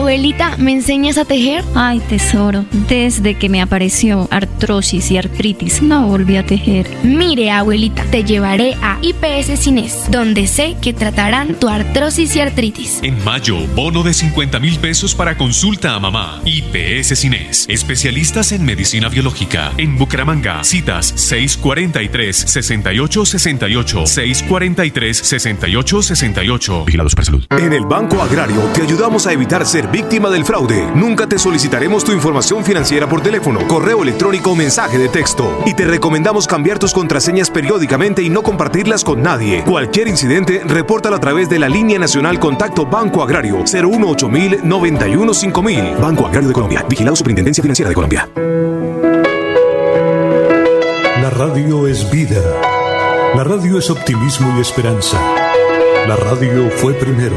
Abuelita, 0.00 0.56
¿me 0.56 0.72
enseñas 0.72 1.18
a 1.18 1.26
tejer? 1.26 1.62
Ay, 1.74 2.00
tesoro, 2.00 2.64
desde 2.88 3.34
que 3.34 3.50
me 3.50 3.60
apareció 3.60 4.28
artrosis 4.30 5.10
y 5.10 5.18
artritis, 5.18 5.82
no 5.82 6.06
volví 6.06 6.38
a 6.38 6.46
tejer. 6.46 6.88
Mire, 7.02 7.50
abuelita, 7.50 8.04
te 8.04 8.24
llevaré 8.24 8.78
a 8.80 8.98
IPS 9.02 9.60
Cines, 9.60 10.10
donde 10.10 10.46
sé 10.46 10.78
que 10.80 10.94
tratarán 10.94 11.52
tu 11.54 11.68
artrosis 11.68 12.34
y 12.34 12.40
artritis. 12.40 13.00
En 13.02 13.22
mayo, 13.24 13.58
bono 13.76 14.02
de 14.02 14.14
50 14.14 14.58
mil 14.58 14.78
pesos 14.78 15.14
para 15.14 15.36
consulta 15.36 15.94
a 15.94 16.00
mamá. 16.00 16.40
IPS 16.46 17.18
Cines, 17.18 17.66
especialistas 17.68 18.52
en 18.52 18.64
medicina 18.64 19.10
biológica. 19.10 19.70
En 19.76 19.98
Bucaramanga, 19.98 20.64
citas 20.64 21.14
643-6868, 21.30 24.06
643-6868. 24.48 26.86
Vigilados 26.86 27.14
para 27.14 27.26
salud. 27.26 27.44
En 27.50 27.74
el 27.74 27.84
Banco 27.84 28.22
Agrario 28.22 28.62
te 28.72 28.80
ayudamos 28.80 29.26
a 29.26 29.34
evitar 29.34 29.66
ser 29.66 29.90
víctima 30.00 30.30
del 30.30 30.46
fraude. 30.46 30.90
Nunca 30.94 31.26
te 31.26 31.38
solicitaremos 31.38 32.04
tu 32.04 32.12
información 32.12 32.64
financiera 32.64 33.06
por 33.06 33.20
teléfono, 33.20 33.68
correo 33.68 34.02
electrónico 34.02 34.52
o 34.52 34.54
mensaje 34.54 34.96
de 34.96 35.10
texto. 35.10 35.62
Y 35.66 35.74
te 35.74 35.84
recomendamos 35.84 36.46
cambiar 36.46 36.78
tus 36.78 36.94
contraseñas 36.94 37.50
periódicamente 37.50 38.22
y 38.22 38.30
no 38.30 38.42
compartirlas 38.42 39.04
con 39.04 39.20
nadie. 39.22 39.62
Cualquier 39.62 40.08
incidente, 40.08 40.62
repórtalo 40.64 41.16
a 41.16 41.20
través 41.20 41.50
de 41.50 41.58
la 41.58 41.68
línea 41.68 41.98
nacional 41.98 42.38
Contacto 42.38 42.86
Banco 42.86 43.22
Agrario 43.22 43.58
018 43.58 44.30
91 44.64 45.34
5000. 45.34 45.96
Banco 46.00 46.26
Agrario 46.26 46.48
de 46.48 46.54
Colombia. 46.54 46.86
Vigilado 46.88 47.16
Superintendencia 47.16 47.60
Financiera 47.60 47.90
de 47.90 47.94
Colombia. 47.94 48.26
La 51.20 51.28
radio 51.28 51.86
es 51.86 52.10
vida. 52.10 52.40
La 53.34 53.44
radio 53.44 53.78
es 53.78 53.90
optimismo 53.90 54.56
y 54.56 54.62
esperanza. 54.62 55.20
La 56.08 56.16
radio 56.16 56.70
fue 56.70 56.94
primero. 56.94 57.36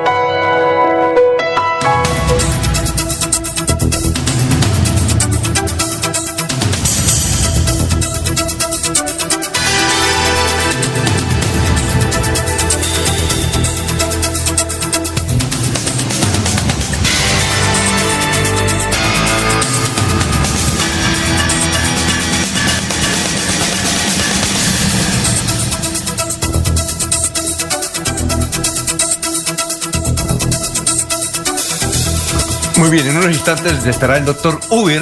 Bien, 32.91 33.07
en 33.07 33.17
unos 33.17 33.31
instantes 33.31 33.85
estará 33.85 34.17
el 34.17 34.25
doctor 34.25 34.59
Uber 34.69 35.01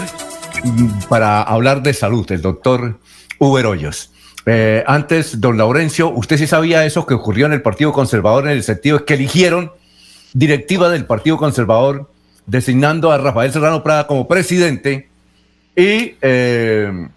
mm, 0.64 1.06
para 1.10 1.41
hablar 1.41 1.82
de 1.82 1.94
salud, 1.94 2.32
el 2.32 2.41
doctor 2.41 2.99
Uber 3.40 3.66
Hoyos. 3.66 4.11
Eh, 4.45 4.84
antes, 4.86 5.41
don 5.41 5.57
Laurencio, 5.57 6.10
¿usted 6.10 6.38
sí 6.38 6.45
sabía 6.45 6.86
eso 6.86 7.07
que 7.07 7.16
ocurrió 7.16 7.48
en 7.48 7.53
el 7.53 7.64
Partido 7.64 7.91
Conservador 7.91 8.45
en 8.45 8.52
el 8.52 8.64
sentido 8.64 9.06
que 9.06 9.16
eligieron 9.16 9.72
directiva 10.34 10.90
del 10.90 11.06
Partido 11.06 11.38
Conservador 11.38 12.11
designando 12.45 13.11
a 13.11 13.18
Rafael 13.18 13.52
Serrano 13.52 13.82
Prada 13.82 14.06
como 14.06 14.28
presidente 14.28 15.10
y 15.76 16.16
eh, 16.22 17.07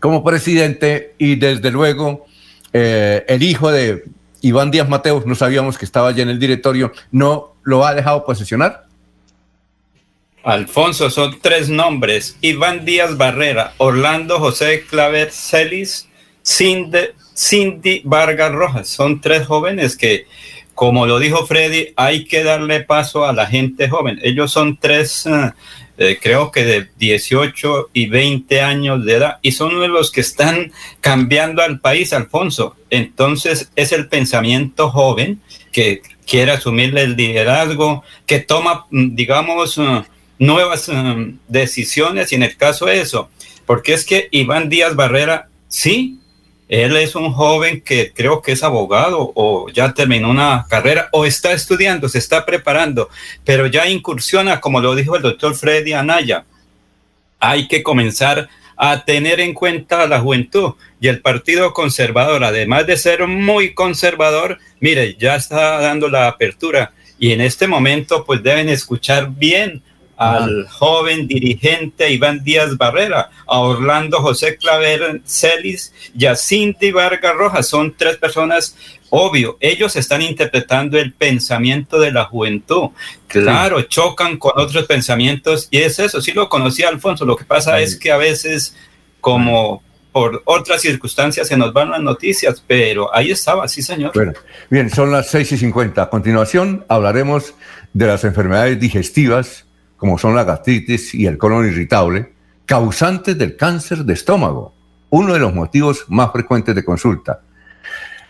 como 0.00 0.24
presidente 0.24 1.14
y 1.18 1.36
desde 1.36 1.70
luego 1.70 2.24
eh, 2.72 3.22
el 3.28 3.42
hijo 3.42 3.70
de 3.70 4.04
Iván 4.40 4.70
Díaz 4.70 4.88
Mateos, 4.88 5.26
no 5.26 5.34
sabíamos 5.34 5.76
que 5.76 5.84
estaba 5.84 6.08
allí 6.08 6.22
en 6.22 6.30
el 6.30 6.38
directorio, 6.38 6.92
no 7.10 7.54
lo 7.64 7.86
ha 7.86 7.94
dejado 7.94 8.24
posesionar? 8.24 8.83
Alfonso, 10.44 11.08
son 11.08 11.38
tres 11.40 11.70
nombres. 11.70 12.36
Iván 12.42 12.84
Díaz 12.84 13.16
Barrera, 13.16 13.72
Orlando 13.78 14.38
José 14.38 14.84
Claver 14.88 15.30
Celis, 15.32 16.06
Cindy, 16.44 16.98
Cindy 17.34 18.02
Vargas 18.04 18.52
Rojas. 18.52 18.88
Son 18.88 19.22
tres 19.22 19.46
jóvenes 19.46 19.96
que, 19.96 20.26
como 20.74 21.06
lo 21.06 21.18
dijo 21.18 21.46
Freddy, 21.46 21.94
hay 21.96 22.26
que 22.26 22.44
darle 22.44 22.80
paso 22.80 23.24
a 23.24 23.32
la 23.32 23.46
gente 23.46 23.88
joven. 23.88 24.20
Ellos 24.22 24.52
son 24.52 24.76
tres, 24.76 25.24
eh, 25.24 25.52
eh, 25.96 26.18
creo 26.20 26.50
que 26.50 26.64
de 26.64 26.88
18 26.98 27.88
y 27.94 28.06
20 28.06 28.60
años 28.60 29.02
de 29.04 29.14
edad, 29.14 29.38
y 29.40 29.52
son 29.52 29.90
los 29.90 30.10
que 30.10 30.20
están 30.20 30.72
cambiando 31.00 31.62
al 31.62 31.80
país, 31.80 32.12
Alfonso. 32.12 32.76
Entonces 32.90 33.70
es 33.76 33.92
el 33.92 34.08
pensamiento 34.08 34.90
joven 34.90 35.40
que 35.72 36.02
quiere 36.26 36.52
asumirle 36.52 37.02
el 37.02 37.16
liderazgo, 37.16 38.02
que 38.26 38.40
toma, 38.40 38.86
mm, 38.90 39.14
digamos, 39.14 39.78
uh, 39.78 40.04
nuevas 40.38 40.88
um, 40.88 41.38
decisiones 41.48 42.32
y 42.32 42.36
en 42.36 42.42
el 42.42 42.56
caso 42.56 42.86
de 42.86 43.00
eso, 43.00 43.30
porque 43.66 43.94
es 43.94 44.04
que 44.04 44.28
Iván 44.30 44.68
Díaz 44.68 44.94
Barrera, 44.94 45.48
sí, 45.68 46.18
él 46.68 46.96
es 46.96 47.14
un 47.14 47.32
joven 47.32 47.80
que 47.82 48.12
creo 48.12 48.40
que 48.40 48.52
es 48.52 48.62
abogado 48.62 49.32
o 49.34 49.68
ya 49.68 49.92
terminó 49.92 50.30
una 50.30 50.66
carrera 50.68 51.08
o 51.12 51.26
está 51.26 51.52
estudiando, 51.52 52.08
se 52.08 52.18
está 52.18 52.46
preparando, 52.46 53.10
pero 53.44 53.66
ya 53.66 53.86
incursiona, 53.88 54.60
como 54.60 54.80
lo 54.80 54.94
dijo 54.94 55.16
el 55.16 55.22
doctor 55.22 55.54
Freddy 55.54 55.92
Anaya. 55.92 56.44
Hay 57.38 57.68
que 57.68 57.82
comenzar 57.82 58.48
a 58.76 59.04
tener 59.04 59.40
en 59.40 59.54
cuenta 59.54 60.02
a 60.02 60.08
la 60.08 60.20
juventud 60.20 60.74
y 61.00 61.08
el 61.08 61.20
Partido 61.20 61.72
Conservador, 61.72 62.42
además 62.42 62.86
de 62.86 62.96
ser 62.96 63.26
muy 63.26 63.74
conservador, 63.74 64.58
mire, 64.80 65.16
ya 65.18 65.36
está 65.36 65.80
dando 65.80 66.08
la 66.08 66.28
apertura 66.28 66.92
y 67.18 67.32
en 67.32 67.40
este 67.40 67.68
momento 67.68 68.24
pues 68.24 68.42
deben 68.42 68.68
escuchar 68.68 69.30
bien 69.30 69.82
al 70.16 70.66
joven 70.68 71.26
dirigente 71.26 72.10
Iván 72.10 72.44
Díaz 72.44 72.76
Barrera, 72.76 73.30
a 73.46 73.58
Orlando 73.58 74.20
José 74.20 74.56
Claver 74.56 75.20
Celis 75.24 75.92
y 76.16 76.26
a 76.26 76.36
Cindy 76.36 76.92
Vargas 76.92 77.34
Rojas. 77.34 77.68
Son 77.68 77.94
tres 77.96 78.16
personas, 78.16 78.76
obvio, 79.10 79.56
ellos 79.60 79.96
están 79.96 80.22
interpretando 80.22 80.98
el 80.98 81.12
pensamiento 81.12 81.98
de 81.98 82.12
la 82.12 82.24
juventud. 82.24 82.90
Claro, 83.26 83.82
chocan 83.82 84.36
con 84.36 84.52
otros 84.56 84.86
pensamientos 84.86 85.68
y 85.70 85.78
es 85.78 85.98
eso, 85.98 86.20
sí 86.20 86.32
lo 86.32 86.48
conocía 86.48 86.88
Alfonso, 86.88 87.24
lo 87.24 87.36
que 87.36 87.44
pasa 87.44 87.80
es 87.80 87.96
que 87.96 88.12
a 88.12 88.16
veces 88.16 88.76
como 89.20 89.82
por 90.12 90.42
otras 90.44 90.80
circunstancias 90.80 91.48
se 91.48 91.56
nos 91.56 91.72
van 91.72 91.90
las 91.90 92.00
noticias, 92.00 92.62
pero 92.64 93.12
ahí 93.12 93.32
estaba, 93.32 93.66
sí 93.66 93.82
señor. 93.82 94.12
Bueno, 94.14 94.32
bien, 94.70 94.88
son 94.88 95.10
las 95.10 95.28
seis 95.28 95.50
y 95.50 95.58
cincuenta. 95.58 96.02
A 96.02 96.08
continuación 96.08 96.84
hablaremos 96.88 97.54
de 97.92 98.06
las 98.06 98.22
enfermedades 98.22 98.78
digestivas 98.78 99.64
como 100.04 100.18
son 100.18 100.36
la 100.36 100.44
gastritis 100.44 101.14
y 101.14 101.24
el 101.24 101.38
colon 101.38 101.66
irritable, 101.66 102.30
causantes 102.66 103.38
del 103.38 103.56
cáncer 103.56 104.04
de 104.04 104.12
estómago, 104.12 104.74
uno 105.08 105.32
de 105.32 105.38
los 105.38 105.54
motivos 105.54 106.04
más 106.08 106.30
frecuentes 106.30 106.74
de 106.74 106.84
consulta. 106.84 107.40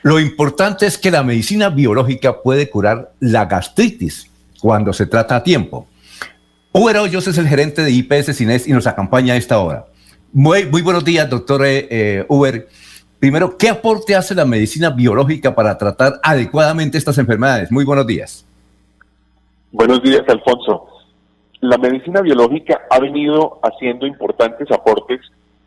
Lo 0.02 0.20
importante 0.20 0.86
es 0.86 0.96
que 0.96 1.10
la 1.10 1.24
medicina 1.24 1.70
biológica 1.70 2.40
puede 2.42 2.70
curar 2.70 3.10
la 3.18 3.46
gastritis 3.46 4.30
cuando 4.60 4.92
se 4.92 5.06
trata 5.06 5.34
a 5.34 5.42
tiempo. 5.42 5.88
Uber 6.70 6.96
Hoyos 6.98 7.26
es 7.26 7.38
el 7.38 7.48
gerente 7.48 7.82
de 7.82 7.90
IPS 7.90 8.36
Cines 8.36 8.68
y 8.68 8.72
nos 8.72 8.86
acompaña 8.86 9.34
a 9.34 9.36
esta 9.36 9.58
hora. 9.58 9.86
Muy, 10.32 10.66
muy 10.66 10.80
buenos 10.80 11.04
días, 11.04 11.28
doctor 11.28 11.62
eh, 11.64 12.24
Uber. 12.28 12.68
Primero, 13.18 13.58
¿qué 13.58 13.68
aporte 13.68 14.14
hace 14.14 14.36
la 14.36 14.44
medicina 14.44 14.90
biológica 14.90 15.52
para 15.52 15.76
tratar 15.76 16.20
adecuadamente 16.22 16.98
estas 16.98 17.18
enfermedades? 17.18 17.72
Muy 17.72 17.84
buenos 17.84 18.06
días. 18.06 18.46
Buenos 19.72 20.00
días, 20.04 20.22
Alfonso 20.28 20.93
la 21.68 21.78
medicina 21.78 22.20
biológica 22.20 22.82
ha 22.90 23.00
venido 23.00 23.58
haciendo 23.62 24.06
importantes 24.06 24.70
aportes 24.70 25.20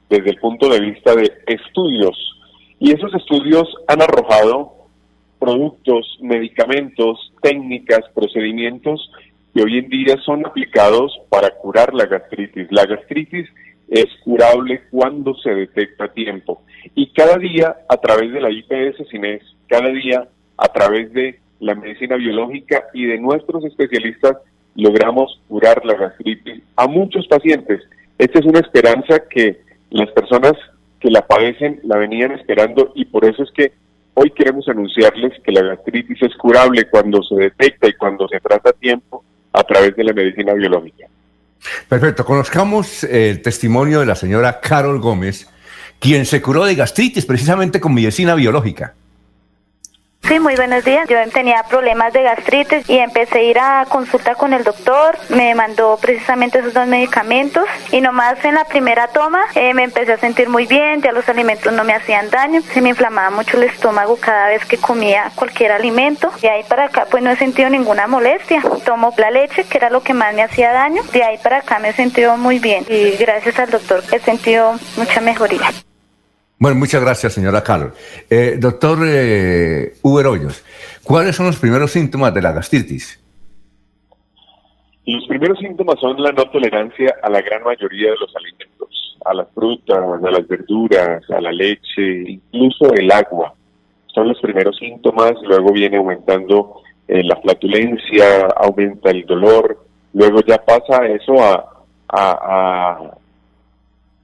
desde 0.10 0.30
el 0.30 0.38
punto 0.38 0.69
de 0.69 0.80
vista 0.80 1.15
de 1.15 1.32
estudios 1.48 2.15
y 2.80 2.91
esos 2.91 3.11
estudios 3.15 3.68
han 3.88 4.03
arrojado 4.03 4.74
productos, 5.40 6.19
medicamentos, 6.22 7.34
técnicas, 7.41 8.02
procedimientos 8.14 9.11
que 9.56 9.64
hoy 9.64 9.80
en 9.80 9.90
día 9.90 10.18
son 10.24 10.45
aplicados 10.45 11.19
para 11.30 11.49
curar 11.49 11.95
la 11.95 12.06
gastritis. 12.06 12.68
La 12.69 12.86
gastritis 12.86 13.49
es 13.88 14.06
curable 14.24 14.84
cuando 14.91 15.34
se 15.36 15.49
detecta 15.49 16.06
a 16.06 16.14
tiempo 16.14 16.61
y 16.94 17.11
cada 17.14 17.38
día 17.38 17.76
a 17.90 17.98
través 17.98 18.32
de 18.32 18.41
la 18.41 18.52
IPS 18.52 19.10
Cines, 19.10 19.41
cada 19.68 19.90
día 19.90 20.28
a 20.57 20.68
través 20.68 21.11
de 21.14 21.40
la 21.60 21.74
medicina 21.74 22.18
biológica 22.18 22.86
y 22.94 23.06
de 23.06 23.18
nuestros 23.18 23.65
especialistas 23.65 24.38
logramos 24.78 25.41
curar 25.49 25.84
la 25.86 25.95
gastritis 25.95 26.64
a 26.78 26.88
muchos 26.88 27.28
pacientes. 27.28 27.82
Esta 28.18 28.40
es 28.40 28.45
una 28.45 28.60
esperanza 28.60 29.24
que 29.30 29.60
las 29.90 30.10
personas 30.12 30.54
que 30.99 31.12
la 31.12 31.28
padecen 31.28 31.82
la 31.84 31.98
venían 31.98 32.32
esperando 32.32 32.91
y 32.95 33.06
por 33.06 33.26
eso 33.26 33.44
es 33.44 33.52
que 33.52 33.74
Hoy 34.20 34.32
queremos 34.32 34.68
anunciarles 34.68 35.40
que 35.44 35.52
la 35.52 35.62
gastritis 35.62 36.20
es 36.24 36.36
curable 36.38 36.90
cuando 36.90 37.22
se 37.22 37.36
detecta 37.36 37.88
y 37.88 37.94
cuando 37.94 38.28
se 38.28 38.40
trata 38.40 38.72
a 38.72 38.74
tiempo 38.74 39.24
a 39.54 39.64
través 39.64 39.95
de 39.95 40.04
la 40.04 40.12
medicina 40.12 40.54
biológica. 40.54 41.06
Perfecto, 41.88 42.26
conozcamos 42.26 43.04
el 43.04 43.44
testimonio 43.44 43.99
de 43.99 44.08
la 44.08 44.16
señora 44.16 44.60
Carol 44.60 44.99
Gómez, 44.99 45.48
quien 45.99 46.26
se 46.26 46.41
curó 46.41 46.66
de 46.66 46.74
gastritis 46.74 47.28
precisamente 47.28 47.80
con 47.80 47.94
medicina 47.94 48.34
biológica. 48.34 48.95
Sí, 50.27 50.41
muy 50.41 50.56
buenos 50.56 50.84
días. 50.84 51.07
Yo 51.07 51.15
tenía 51.31 51.64
problemas 51.64 52.11
de 52.11 52.22
gastritis 52.22 52.89
y 52.89 52.98
empecé 52.98 53.39
a 53.39 53.44
ir 53.44 53.60
a 53.60 53.85
consulta 53.88 54.35
con 54.35 54.52
el 54.52 54.65
doctor. 54.65 55.18
Me 55.30 55.56
mandó 55.56 55.98
precisamente 56.02 56.60
esos 56.60 56.73
dos 56.73 56.85
medicamentos 56.85 57.64
y 57.94 58.02
nomás 58.02 58.44
en 58.44 58.56
la 58.56 58.65
primera 58.65 59.07
toma 59.07 59.41
eh, 59.56 59.73
me 59.73 59.85
empecé 59.85 60.11
a 60.11 60.18
sentir 60.18 60.49
muy 60.49 60.65
bien, 60.65 61.02
ya 61.02 61.14
los 61.14 61.30
alimentos 61.30 61.72
no 61.72 61.85
me 61.85 61.94
hacían 61.94 62.30
daño, 62.30 62.61
se 62.61 62.81
me 62.81 62.89
inflamaba 62.89 63.30
mucho 63.30 63.56
el 63.56 63.64
estómago 63.64 64.18
cada 64.18 64.48
vez 64.48 64.65
que 64.65 64.77
comía 64.77 65.31
cualquier 65.34 65.72
alimento. 65.72 66.30
De 66.41 66.49
ahí 66.49 66.64
para 66.65 66.85
acá 66.85 67.07
pues 67.10 67.23
no 67.23 67.31
he 67.31 67.38
sentido 67.38 67.69
ninguna 67.69 68.07
molestia. 68.07 68.61
Tomo 68.84 69.14
la 69.18 69.31
leche, 69.31 69.64
que 69.64 69.77
era 69.77 69.89
lo 69.89 70.03
que 70.03 70.14
más 70.14 70.34
me 70.34 70.44
hacía 70.44 70.73
daño. 70.73 71.03
De 71.14 71.23
ahí 71.23 71.38
para 71.38 71.60
acá 71.60 71.80
me 71.80 71.89
he 71.89 71.94
sentido 71.94 72.35
muy 72.35 72.60
bien 72.60 72.85
y 72.89 73.11
gracias 73.11 73.57
al 73.60 73.69
doctor 73.69 74.03
he 74.11 74.19
sentido 74.19 74.73
mucha 74.98 75.22
mejoría. 75.22 75.72
Bueno, 76.59 76.77
muchas 76.77 77.01
gracias, 77.01 77.34
señora 77.34 77.63
Carol. 77.63 77.93
Eh, 78.29 78.57
doctor 78.59 78.97
eh, 79.05 79.93
Uber 80.01 80.25
Hoyos, 80.25 80.63
¿cuáles 81.03 81.35
son 81.35 81.45
los 81.45 81.57
primeros 81.57 81.91
síntomas 81.91 82.34
de 82.34 82.41
la 82.41 82.51
gastritis? 82.51 83.23
Los 85.05 85.27
primeros 85.27 85.59
síntomas 85.59 85.99
son 85.99 86.21
la 86.21 86.31
no 86.31 86.49
tolerancia 86.49 87.13
a 87.21 87.29
la 87.29 87.41
gran 87.41 87.61
mayoría 87.63 88.09
de 88.09 88.17
los 88.17 88.35
alimentos, 88.35 89.17
a 89.23 89.35
las 89.35 89.47
frutas, 89.53 89.99
a 89.99 90.31
las 90.31 90.47
verduras, 90.47 91.29
a 91.29 91.39
la 91.39 91.51
leche, 91.51 92.23
incluso 92.25 92.91
el 92.93 93.11
agua. 93.11 93.53
Son 94.07 94.27
los 94.27 94.39
primeros 94.41 94.75
síntomas, 94.77 95.34
luego 95.43 95.71
viene 95.71 95.97
aumentando 95.97 96.81
eh, 97.07 97.23
la 97.23 97.35
flatulencia, 97.35 98.47
aumenta 98.57 99.11
el 99.11 99.27
dolor, 99.27 99.85
luego 100.11 100.41
ya 100.41 100.57
pasa 100.57 101.05
eso 101.05 101.35
a 102.09 103.11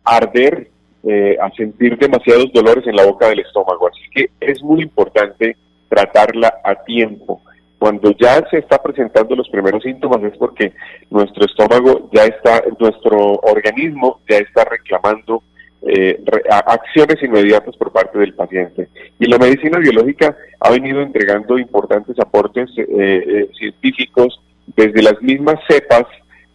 arder 0.03 0.72
eh, 1.05 1.37
a 1.41 1.51
sentir 1.51 1.97
demasiados 1.97 2.51
dolores 2.53 2.87
en 2.87 2.95
la 2.95 3.05
boca 3.05 3.27
del 3.27 3.39
estómago. 3.39 3.89
Así 3.89 4.01
que 4.11 4.29
es 4.39 4.61
muy 4.63 4.83
importante 4.83 5.57
tratarla 5.89 6.61
a 6.63 6.75
tiempo. 6.83 7.41
Cuando 7.77 8.11
ya 8.11 8.41
se 8.49 8.59
está 8.59 8.81
presentando 8.81 9.35
los 9.35 9.49
primeros 9.49 9.83
síntomas 9.83 10.23
es 10.23 10.37
porque 10.37 10.71
nuestro 11.09 11.45
estómago 11.45 12.09
ya 12.13 12.23
está, 12.23 12.63
nuestro 12.79 13.33
organismo 13.41 14.21
ya 14.29 14.37
está 14.37 14.63
reclamando 14.63 15.43
eh, 15.81 16.23
acciones 16.65 17.21
inmediatas 17.21 17.75
por 17.75 17.91
parte 17.91 18.17
del 18.17 18.33
paciente. 18.33 18.87
Y 19.19 19.25
la 19.25 19.37
medicina 19.37 19.79
biológica 19.79 20.37
ha 20.61 20.71
venido 20.71 21.01
entregando 21.01 21.59
importantes 21.59 22.17
aportes 22.19 22.69
eh, 22.77 23.49
científicos 23.57 24.39
desde 24.77 25.01
las 25.01 25.21
mismas 25.21 25.59
cepas 25.67 26.05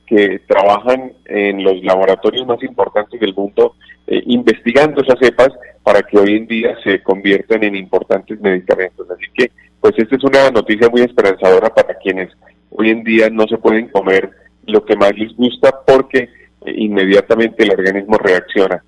que 0.09 0.40
trabajan 0.47 1.12
en 1.26 1.62
los 1.62 1.82
laboratorios 1.85 2.47
más 2.47 2.62
importantes 2.62 3.20
del 3.20 3.35
mundo 3.35 3.74
eh, 4.06 4.22
investigando 4.26 5.02
esas 5.02 5.18
cepas 5.20 5.51
para 5.82 6.02
que 6.02 6.18
hoy 6.18 6.36
en 6.36 6.47
día 6.47 6.76
se 6.82 7.02
conviertan 7.02 7.62
en 7.62 7.76
importantes 7.76 8.40
medicamentos. 8.40 9.06
Así 9.10 9.26
que, 9.35 9.51
pues 9.80 9.94
esta 9.98 10.16
es 10.16 10.24
una 10.24 10.51
noticia 10.51 10.89
muy 10.89 11.02
esperanzadora 11.02 11.68
para 11.74 11.94
quienes 11.94 12.30
hoy 12.70 12.90
en 12.90 13.05
día 13.05 13.28
no 13.30 13.47
se 13.47 13.59
pueden 13.59 13.89
comer 13.89 14.30
lo 14.66 14.85
que 14.85 14.97
más 14.97 15.12
les 15.16 15.35
gusta 15.36 15.74
porque 15.86 16.28
eh, 16.64 16.74
inmediatamente 16.76 17.64
el 17.64 17.70
organismo 17.70 18.16
reacciona. 18.16 18.82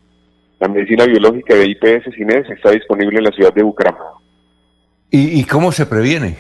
La 0.58 0.68
medicina 0.68 1.06
biológica 1.06 1.54
de 1.54 1.66
IPS 1.66 2.14
Cines 2.14 2.48
está 2.50 2.70
disponible 2.70 3.18
en 3.18 3.24
la 3.24 3.32
ciudad 3.32 3.52
de 3.52 3.62
Bucaramanga. 3.62 4.20
¿Y, 5.10 5.42
cómo 5.44 5.72
se 5.72 5.86
previene? 5.86 6.36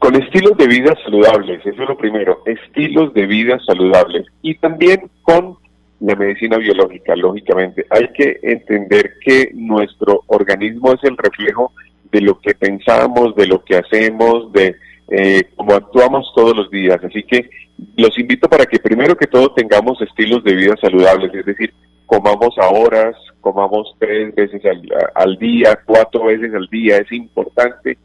Con 0.00 0.16
estilos 0.16 0.56
de 0.56 0.66
vida 0.66 0.94
saludables, 1.04 1.60
eso 1.60 1.82
es 1.82 1.88
lo 1.88 1.96
primero, 1.98 2.42
estilos 2.46 3.12
de 3.12 3.26
vida 3.26 3.60
saludables 3.66 4.26
y 4.40 4.54
también 4.54 5.10
con 5.20 5.58
la 6.00 6.16
medicina 6.16 6.56
biológica, 6.56 7.14
lógicamente. 7.14 7.84
Hay 7.90 8.08
que 8.14 8.38
entender 8.42 9.18
que 9.22 9.50
nuestro 9.52 10.22
organismo 10.28 10.94
es 10.94 11.04
el 11.04 11.18
reflejo 11.18 11.72
de 12.10 12.22
lo 12.22 12.40
que 12.40 12.54
pensamos, 12.54 13.36
de 13.36 13.46
lo 13.46 13.62
que 13.62 13.76
hacemos, 13.76 14.50
de 14.52 14.74
eh, 15.10 15.42
cómo 15.54 15.74
actuamos 15.74 16.32
todos 16.34 16.56
los 16.56 16.70
días. 16.70 16.98
Así 17.04 17.22
que 17.24 17.50
los 17.98 18.18
invito 18.18 18.48
para 18.48 18.64
que 18.64 18.78
primero 18.78 19.14
que 19.14 19.26
todo 19.26 19.52
tengamos 19.52 20.00
estilos 20.00 20.42
de 20.44 20.54
vida 20.54 20.76
saludables, 20.80 21.34
es 21.34 21.44
decir, 21.44 21.74
comamos 22.06 22.56
a 22.56 22.70
horas, 22.70 23.14
comamos 23.42 23.94
tres 23.98 24.34
veces 24.34 24.64
al, 24.64 24.82
al 25.14 25.36
día, 25.36 25.78
cuatro 25.84 26.24
veces 26.24 26.54
al 26.54 26.68
día. 26.68 26.96
Es 26.96 27.12
importante 27.12 27.98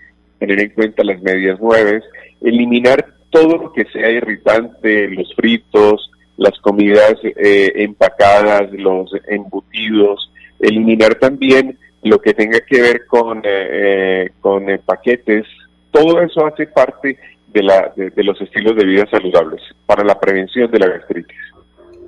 tener 0.46 0.64
en 0.64 0.70
cuenta 0.70 1.04
las 1.04 1.22
medias 1.22 1.58
nueve, 1.60 2.02
eliminar 2.42 3.06
todo 3.30 3.58
lo 3.58 3.74
que 3.74 3.86
sea 3.86 4.10
irritante, 4.10 5.10
los 5.10 5.34
fritos, 5.36 6.12
las 6.38 6.58
comidas 6.60 7.16
eh, 7.24 7.72
empacadas, 7.76 8.72
los 8.72 9.12
embutidos, 9.28 10.32
eliminar 10.60 11.16
también 11.16 11.78
lo 12.04 12.20
que 12.22 12.34
tenga 12.34 12.60
que 12.62 12.82
ver 12.82 13.06
con, 13.08 13.40
eh, 13.40 13.44
eh, 13.46 14.30
con 14.40 14.66
paquetes, 14.86 15.46
todo 15.92 16.22
eso 16.22 16.46
hace 16.46 16.68
parte 16.68 17.18
de, 17.48 17.64
la, 17.64 17.92
de, 17.96 18.24
los 18.24 18.40
estilos 18.42 18.76
de 18.76 18.86
vida 18.86 19.06
saludables 19.10 19.62
para 19.86 20.04
la 20.04 20.20
prevención 20.20 20.70
de 20.70 20.80
la 20.80 20.88
gastritis. 20.88 21.38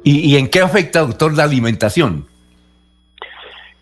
¿Y, 0.03 0.33
¿Y 0.33 0.37
en 0.37 0.49
qué 0.49 0.59
afecta, 0.59 0.99
doctor, 1.01 1.35
la 1.35 1.43
alimentación? 1.43 2.27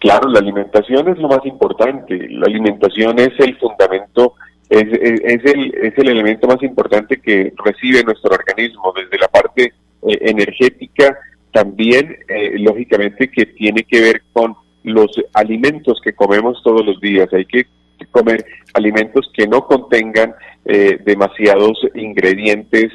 Claro, 0.06 0.30
la 0.30 0.38
alimentación 0.38 1.07
es 1.07 1.18
lo 1.18 1.27
más 1.27 1.44
importante. 1.48 2.30
La 2.30 2.45
alimentación 2.45 3.18
es 3.18 3.32
el 3.40 3.57
fundamento, 3.57 4.36
es, 4.69 4.84
el, 4.84 5.73
es 5.82 5.98
el 5.98 6.10
elemento 6.10 6.45
más 6.45 6.61
importante 6.61 7.19
que 7.19 7.52
recibe 7.65 8.03
nuestro 8.03 8.36
organismo, 8.36 8.94
desde 8.95 9.18
la 9.18 9.27
parte 9.30 9.64
eh, 9.64 10.18
energética, 10.22 11.18
también 11.52 12.18
eh, 12.27 12.53
lógicamente 12.60 13.32
que 13.32 13.48
tiene 13.48 13.82
que 13.82 13.99
ver 13.99 14.22
con 14.32 14.56
los 14.84 15.10
alimentos 15.34 15.99
que 16.03 16.14
comemos 16.14 16.61
todos 16.64 16.86
los 16.86 17.02
días. 17.02 17.27
Hay 17.34 17.45
que 17.45 17.65
comer 18.11 18.45
alimentos 18.76 19.32
que 19.34 19.48
no 19.48 19.65
contengan 19.65 20.36
eh, 20.65 20.99
demasiados 21.03 21.80
ingredientes 21.95 22.91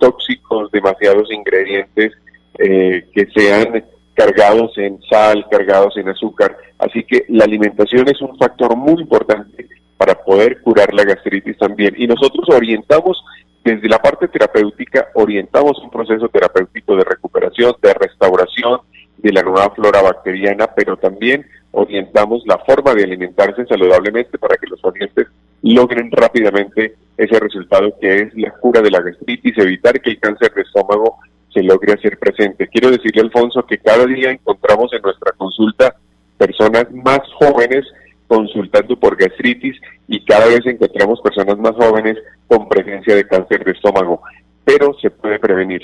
tóxicos, 0.00 0.72
demasiados 0.72 1.30
ingredientes 1.30 2.14
que 2.56 3.28
sean 3.32 3.84
cargados 4.18 4.76
en 4.78 5.00
sal, 5.08 5.46
cargados 5.48 5.96
en 5.96 6.08
azúcar. 6.08 6.56
Así 6.78 7.04
que 7.04 7.24
la 7.28 7.44
alimentación 7.44 8.08
es 8.08 8.20
un 8.20 8.36
factor 8.36 8.76
muy 8.76 9.00
importante 9.00 9.68
para 9.96 10.16
poder 10.16 10.60
curar 10.62 10.92
la 10.92 11.04
gastritis 11.04 11.56
también. 11.56 11.94
Y 11.96 12.08
nosotros 12.08 12.48
orientamos 12.52 13.22
desde 13.64 13.88
la 13.88 13.98
parte 13.98 14.26
terapéutica 14.26 15.08
orientamos 15.14 15.78
un 15.82 15.90
proceso 15.90 16.28
terapéutico 16.28 16.96
de 16.96 17.04
recuperación, 17.04 17.74
de 17.80 17.94
restauración 17.94 18.80
de 19.18 19.32
la 19.32 19.42
nueva 19.42 19.70
flora 19.70 20.02
bacteriana, 20.02 20.68
pero 20.74 20.96
también 20.96 21.46
orientamos 21.70 22.42
la 22.46 22.58
forma 22.58 22.94
de 22.94 23.04
alimentarse 23.04 23.66
saludablemente 23.66 24.36
para 24.38 24.56
que 24.56 24.66
los 24.66 24.80
pacientes 24.80 25.28
logren 25.62 26.10
rápidamente 26.10 26.94
ese 27.16 27.38
resultado 27.38 27.94
que 28.00 28.22
es 28.22 28.34
la 28.34 28.50
cura 28.52 28.80
de 28.80 28.90
la 28.90 29.00
gastritis, 29.00 29.58
evitar 29.58 30.00
que 30.00 30.10
el 30.10 30.18
cáncer 30.18 30.52
de 30.54 30.62
estómago 30.62 31.18
se 31.52 31.62
logre 31.62 31.94
hacer 31.94 32.18
presente. 32.18 32.68
Quiero 32.68 32.90
decirle, 32.90 33.22
Alfonso, 33.22 33.64
que 33.66 33.78
cada 33.78 34.06
día 34.06 34.30
encontramos 34.30 34.92
en 34.92 35.02
nuestra 35.02 35.32
consulta 35.32 35.96
personas 36.36 36.86
más 36.92 37.20
jóvenes 37.38 37.84
consultando 38.26 38.98
por 38.98 39.16
gastritis 39.16 39.76
y 40.06 40.24
cada 40.24 40.46
vez 40.46 40.60
encontramos 40.66 41.20
personas 41.20 41.58
más 41.58 41.74
jóvenes 41.74 42.18
con 42.46 42.68
presencia 42.68 43.16
de 43.16 43.26
cáncer 43.26 43.64
de 43.64 43.72
estómago, 43.72 44.20
pero 44.64 44.94
se 45.00 45.10
puede 45.10 45.38
prevenir. 45.38 45.82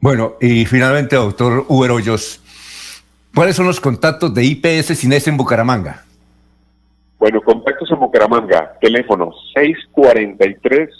Bueno, 0.00 0.34
y 0.40 0.64
finalmente, 0.64 1.16
doctor 1.16 1.66
Uber 1.68 1.90
Hoyos, 1.90 2.40
¿cuáles 3.34 3.56
son 3.56 3.66
los 3.66 3.80
contactos 3.80 4.34
de 4.34 4.44
IPS 4.44 4.98
Cines 4.98 5.28
en 5.28 5.36
Bucaramanga? 5.36 6.04
Bueno, 7.18 7.40
contactos 7.42 7.90
en 7.90 8.00
Bucaramanga, 8.00 8.76
teléfono 8.80 9.32
643 9.54 10.90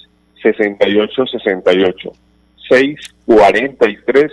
6868 0.43 2.13
643 2.69 4.33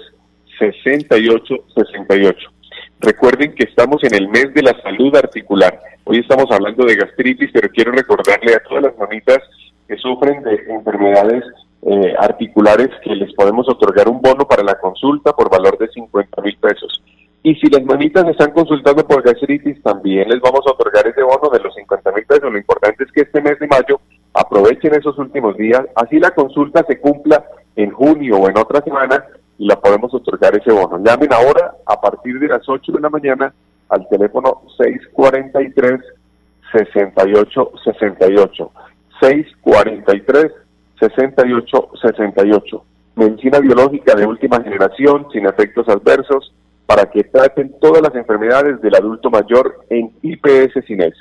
6868 0.59 2.51
Recuerden 2.99 3.55
que 3.55 3.63
estamos 3.63 4.03
en 4.03 4.13
el 4.13 4.29
mes 4.29 4.53
de 4.53 4.61
la 4.61 4.79
salud 4.83 5.15
articular. 5.15 5.81
Hoy 6.03 6.19
estamos 6.19 6.45
hablando 6.51 6.85
de 6.85 6.95
gastritis, 6.95 7.49
pero 7.51 7.69
quiero 7.69 7.91
recordarle 7.91 8.53
a 8.53 8.59
todas 8.59 8.83
las 8.83 8.97
mamitas 8.97 9.39
que 9.87 9.97
sufren 9.97 10.43
de 10.43 10.53
enfermedades 10.69 11.43
eh, 11.81 12.13
articulares 12.19 12.89
que 13.03 13.15
les 13.15 13.33
podemos 13.33 13.67
otorgar 13.67 14.07
un 14.07 14.21
bono 14.21 14.47
para 14.47 14.63
la 14.63 14.75
consulta 14.75 15.33
por 15.33 15.49
valor 15.49 15.79
de 15.79 15.87
50 15.87 16.41
mil 16.43 16.55
pesos. 16.57 17.03
Y 17.41 17.55
si 17.55 17.67
las 17.71 17.83
mamitas 17.83 18.27
están 18.27 18.51
consultando 18.51 19.05
por 19.07 19.23
gastritis, 19.23 19.81
también 19.81 20.29
les 20.29 20.39
vamos 20.39 20.61
a 20.67 20.71
otorgar 20.73 21.07
ese 21.07 21.23
bono 21.23 21.49
de 21.51 21.59
los 21.59 21.73
50 21.73 22.11
mil 22.11 22.25
pesos. 22.25 22.51
Lo 22.51 22.57
importante 22.57 23.03
es 23.03 23.11
que 23.11 23.21
este 23.21 23.41
mes 23.41 23.57
de 23.57 23.67
mayo 23.67 23.99
aprovechen 24.33 24.93
esos 24.93 25.17
últimos 25.17 25.57
días, 25.57 25.81
así 25.95 26.19
la 26.19 26.31
consulta 26.31 26.85
se 26.87 26.99
cumpla 26.99 27.43
en 27.75 27.91
junio 27.91 28.37
o 28.37 28.49
en 28.49 28.57
otra 28.57 28.81
semana 28.81 29.23
y 29.57 29.67
la 29.67 29.79
podemos 29.79 30.13
otorgar 30.13 30.55
ese 30.55 30.71
bono. 30.71 31.03
Llamen 31.03 31.33
ahora 31.33 31.75
a 31.85 31.99
partir 31.99 32.39
de 32.39 32.47
las 32.47 32.67
8 32.67 32.91
de 32.91 33.01
la 33.01 33.09
mañana 33.09 33.53
al 33.89 34.07
teléfono 34.09 34.61
68 34.77 37.71
68 37.83 38.71
643 39.19 40.51
68 40.99 41.89
68 42.01 42.83
medicina 43.15 43.59
biológica 43.59 44.15
de 44.15 44.25
última 44.25 44.61
generación 44.61 45.27
sin 45.31 45.45
efectos 45.45 45.87
adversos 45.89 46.53
para 46.85 47.09
que 47.09 47.23
traten 47.23 47.73
todas 47.79 48.01
las 48.01 48.13
enfermedades 48.15 48.81
del 48.81 48.95
adulto 48.95 49.29
mayor 49.29 49.85
en 49.89 50.11
IPS 50.21 50.85
Cines. 50.85 51.13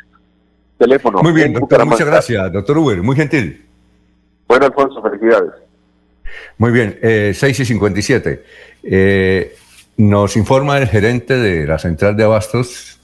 Teléfono. 0.79 1.23
Muy 1.23 1.33
bien, 1.33 1.53
doctor, 1.53 1.85
muchas 1.85 2.07
gracias, 2.07 2.53
doctor 2.53 2.79
Uber, 2.79 3.03
muy 3.03 3.15
gentil. 3.15 3.67
Bueno, 4.49 4.67
Alfonso, 4.67 5.03
felicidades. 5.03 5.53
Muy 6.59 6.71
bien, 6.73 6.99
eh, 7.03 7.33
6 7.35 7.61
y 7.61 7.65
57. 7.65 8.43
Eh, 8.83 9.55
nos 9.97 10.37
informa 10.37 10.79
el 10.79 10.89
gerente 10.89 11.37
de 11.37 11.67
la 11.67 11.79
central 11.79 12.17
de 12.17 12.25
abastos, 12.25 12.99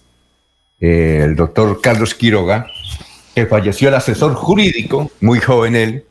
eh, 0.80 1.20
el 1.24 1.36
doctor 1.36 1.80
Carlos 1.80 2.14
Quiroga, 2.14 2.66
que 3.34 3.46
falleció 3.46 3.88
el 3.88 3.94
asesor 3.94 4.34
jurídico, 4.34 5.10
muy 5.20 5.38
joven 5.40 5.76
él, 5.76 6.04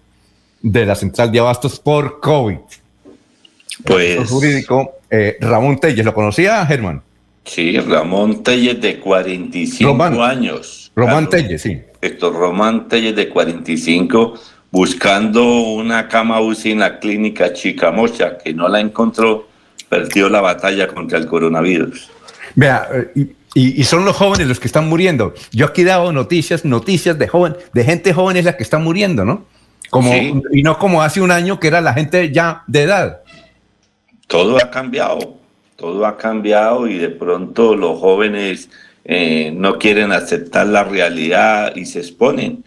de 0.62 0.86
la 0.86 0.96
central 0.96 1.32
de 1.32 1.40
abastos 1.40 1.80
por 1.80 2.20
COVID. 2.20 2.58
Pues. 3.84 4.06
El 4.06 4.20
asesor 4.20 4.28
jurídico, 4.28 4.92
eh, 5.10 5.38
Ramón 5.42 5.80
Telles, 5.80 6.06
¿lo 6.06 6.14
conocía, 6.14 6.66
Germán? 6.66 7.02
Sí, 7.44 7.80
Ramón 7.80 8.44
Telles 8.44 8.80
de 8.82 9.00
45 9.00 9.92
Román. 9.92 10.20
años. 10.22 10.92
Román 10.96 11.30
Telles, 11.30 11.62
sí. 11.62 11.82
Héctor 12.02 12.34
Román 12.34 12.88
Telles 12.88 13.16
de 13.16 13.30
45 13.30 14.40
buscando 14.80 15.42
una 15.72 16.10
cama 16.10 16.42
UCI 16.42 16.74
en 16.74 16.80
la 16.80 17.00
clínica 17.00 17.54
Chicamocha, 17.54 18.38
que 18.38 18.54
no 18.54 18.68
la 18.68 18.82
encontró, 18.82 19.48
perdió 19.88 20.28
la 20.28 20.42
batalla 20.42 20.86
contra 20.90 21.18
el 21.18 21.28
coronavirus. 21.28 22.10
Vea, 22.56 22.86
eh, 22.94 23.12
y, 23.16 23.22
y- 23.58 23.80
y 23.82 23.84
son 23.86 24.04
los 24.04 24.18
jóvenes 24.18 24.48
los 24.50 24.60
que 24.60 24.68
están 24.68 24.90
muriendo. 24.90 25.34
Yo 25.54 25.68
aquí 25.68 25.84
he 25.84 25.86
dado 25.86 26.12
noticias, 26.12 26.66
noticias 26.66 27.18
de 27.18 27.26
joven, 27.30 27.56
de 27.72 27.84
gente 27.86 28.14
joven 28.14 28.36
es 28.36 28.44
la 28.44 28.58
que 28.58 28.64
está 28.64 28.78
muriendo, 28.78 29.24
¿no? 29.24 29.46
Como, 29.90 30.12
Sí. 30.12 30.34
Y 30.52 30.62
no 30.62 30.78
como 30.78 31.02
hace 31.02 31.22
un 31.22 31.32
año 31.32 31.58
que 31.58 31.70
era 31.70 31.80
la 31.80 31.94
gente 31.94 32.34
ya 32.34 32.64
de 32.68 32.82
edad. 32.84 33.22
Todo 34.28 34.58
ha 34.58 34.70
cambiado, 34.72 35.38
todo 35.78 36.06
ha 36.06 36.18
cambiado 36.18 36.86
y 36.88 36.98
de 36.98 37.10
pronto 37.10 37.78
los 37.78 37.98
jóvenes 37.98 38.70
eh, 39.06 39.54
no 39.56 39.78
quieren 39.80 40.12
aceptar 40.12 40.68
la 40.68 40.84
realidad 40.84 41.74
y 41.78 41.86
se 41.86 42.00
exponen 42.00 42.66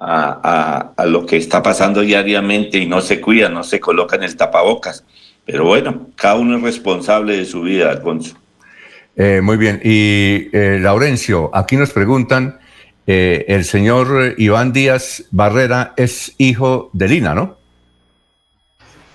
a, 0.00 0.40
a- 0.42 0.92
a 0.96 1.06
lo 1.06 1.26
que 1.26 1.36
está 1.36 1.62
pasando 1.62 2.00
diariamente 2.00 2.78
y 2.78 2.86
no 2.86 3.00
se 3.00 3.20
cuidan, 3.20 3.54
no 3.54 3.62
se 3.62 3.78
colocan 3.78 4.22
el 4.22 4.36
tapabocas. 4.36 5.04
Pero 5.44 5.64
bueno, 5.64 6.08
cada 6.16 6.36
uno 6.36 6.56
es 6.56 6.62
responsable 6.62 7.36
de 7.36 7.44
su 7.44 7.62
vida, 7.62 7.90
Alfonso. 7.90 8.36
Eh, 9.16 9.40
muy 9.42 9.56
bien. 9.56 9.80
Y 9.84 10.48
eh, 10.56 10.78
Laurencio, 10.80 11.50
aquí 11.52 11.76
nos 11.76 11.90
preguntan, 11.90 12.58
eh, 13.06 13.44
el 13.48 13.64
señor 13.64 14.34
Iván 14.38 14.72
Díaz 14.72 15.24
Barrera 15.30 15.92
es 15.96 16.34
hijo 16.38 16.90
de 16.92 17.08
Lina, 17.08 17.34
¿no? 17.34 17.58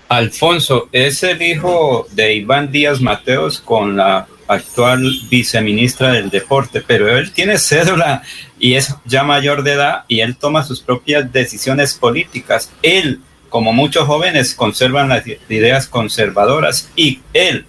Alfonso 0.08 0.88
es 0.92 1.22
el 1.24 1.42
hijo 1.42 2.06
de 2.12 2.34
Iván 2.34 2.70
Díaz 2.70 3.00
Mateos 3.00 3.60
con 3.60 3.96
la 3.96 4.28
actual 4.46 5.10
viceministra 5.28 6.12
del 6.12 6.30
deporte, 6.30 6.80
pero 6.86 7.08
él 7.08 7.32
tiene 7.32 7.58
cédula 7.58 8.22
y 8.58 8.74
es 8.74 8.94
ya 9.04 9.22
mayor 9.22 9.62
de 9.62 9.72
edad 9.72 10.04
y 10.08 10.20
él 10.20 10.36
toma 10.36 10.64
sus 10.64 10.80
propias 10.80 11.32
decisiones 11.32 11.94
políticas. 11.94 12.70
Él, 12.82 13.20
como 13.48 13.72
muchos 13.72 14.06
jóvenes, 14.06 14.54
conservan 14.54 15.08
las 15.08 15.24
ideas 15.48 15.86
conservadoras 15.86 16.90
y 16.96 17.20
él, 17.32 17.66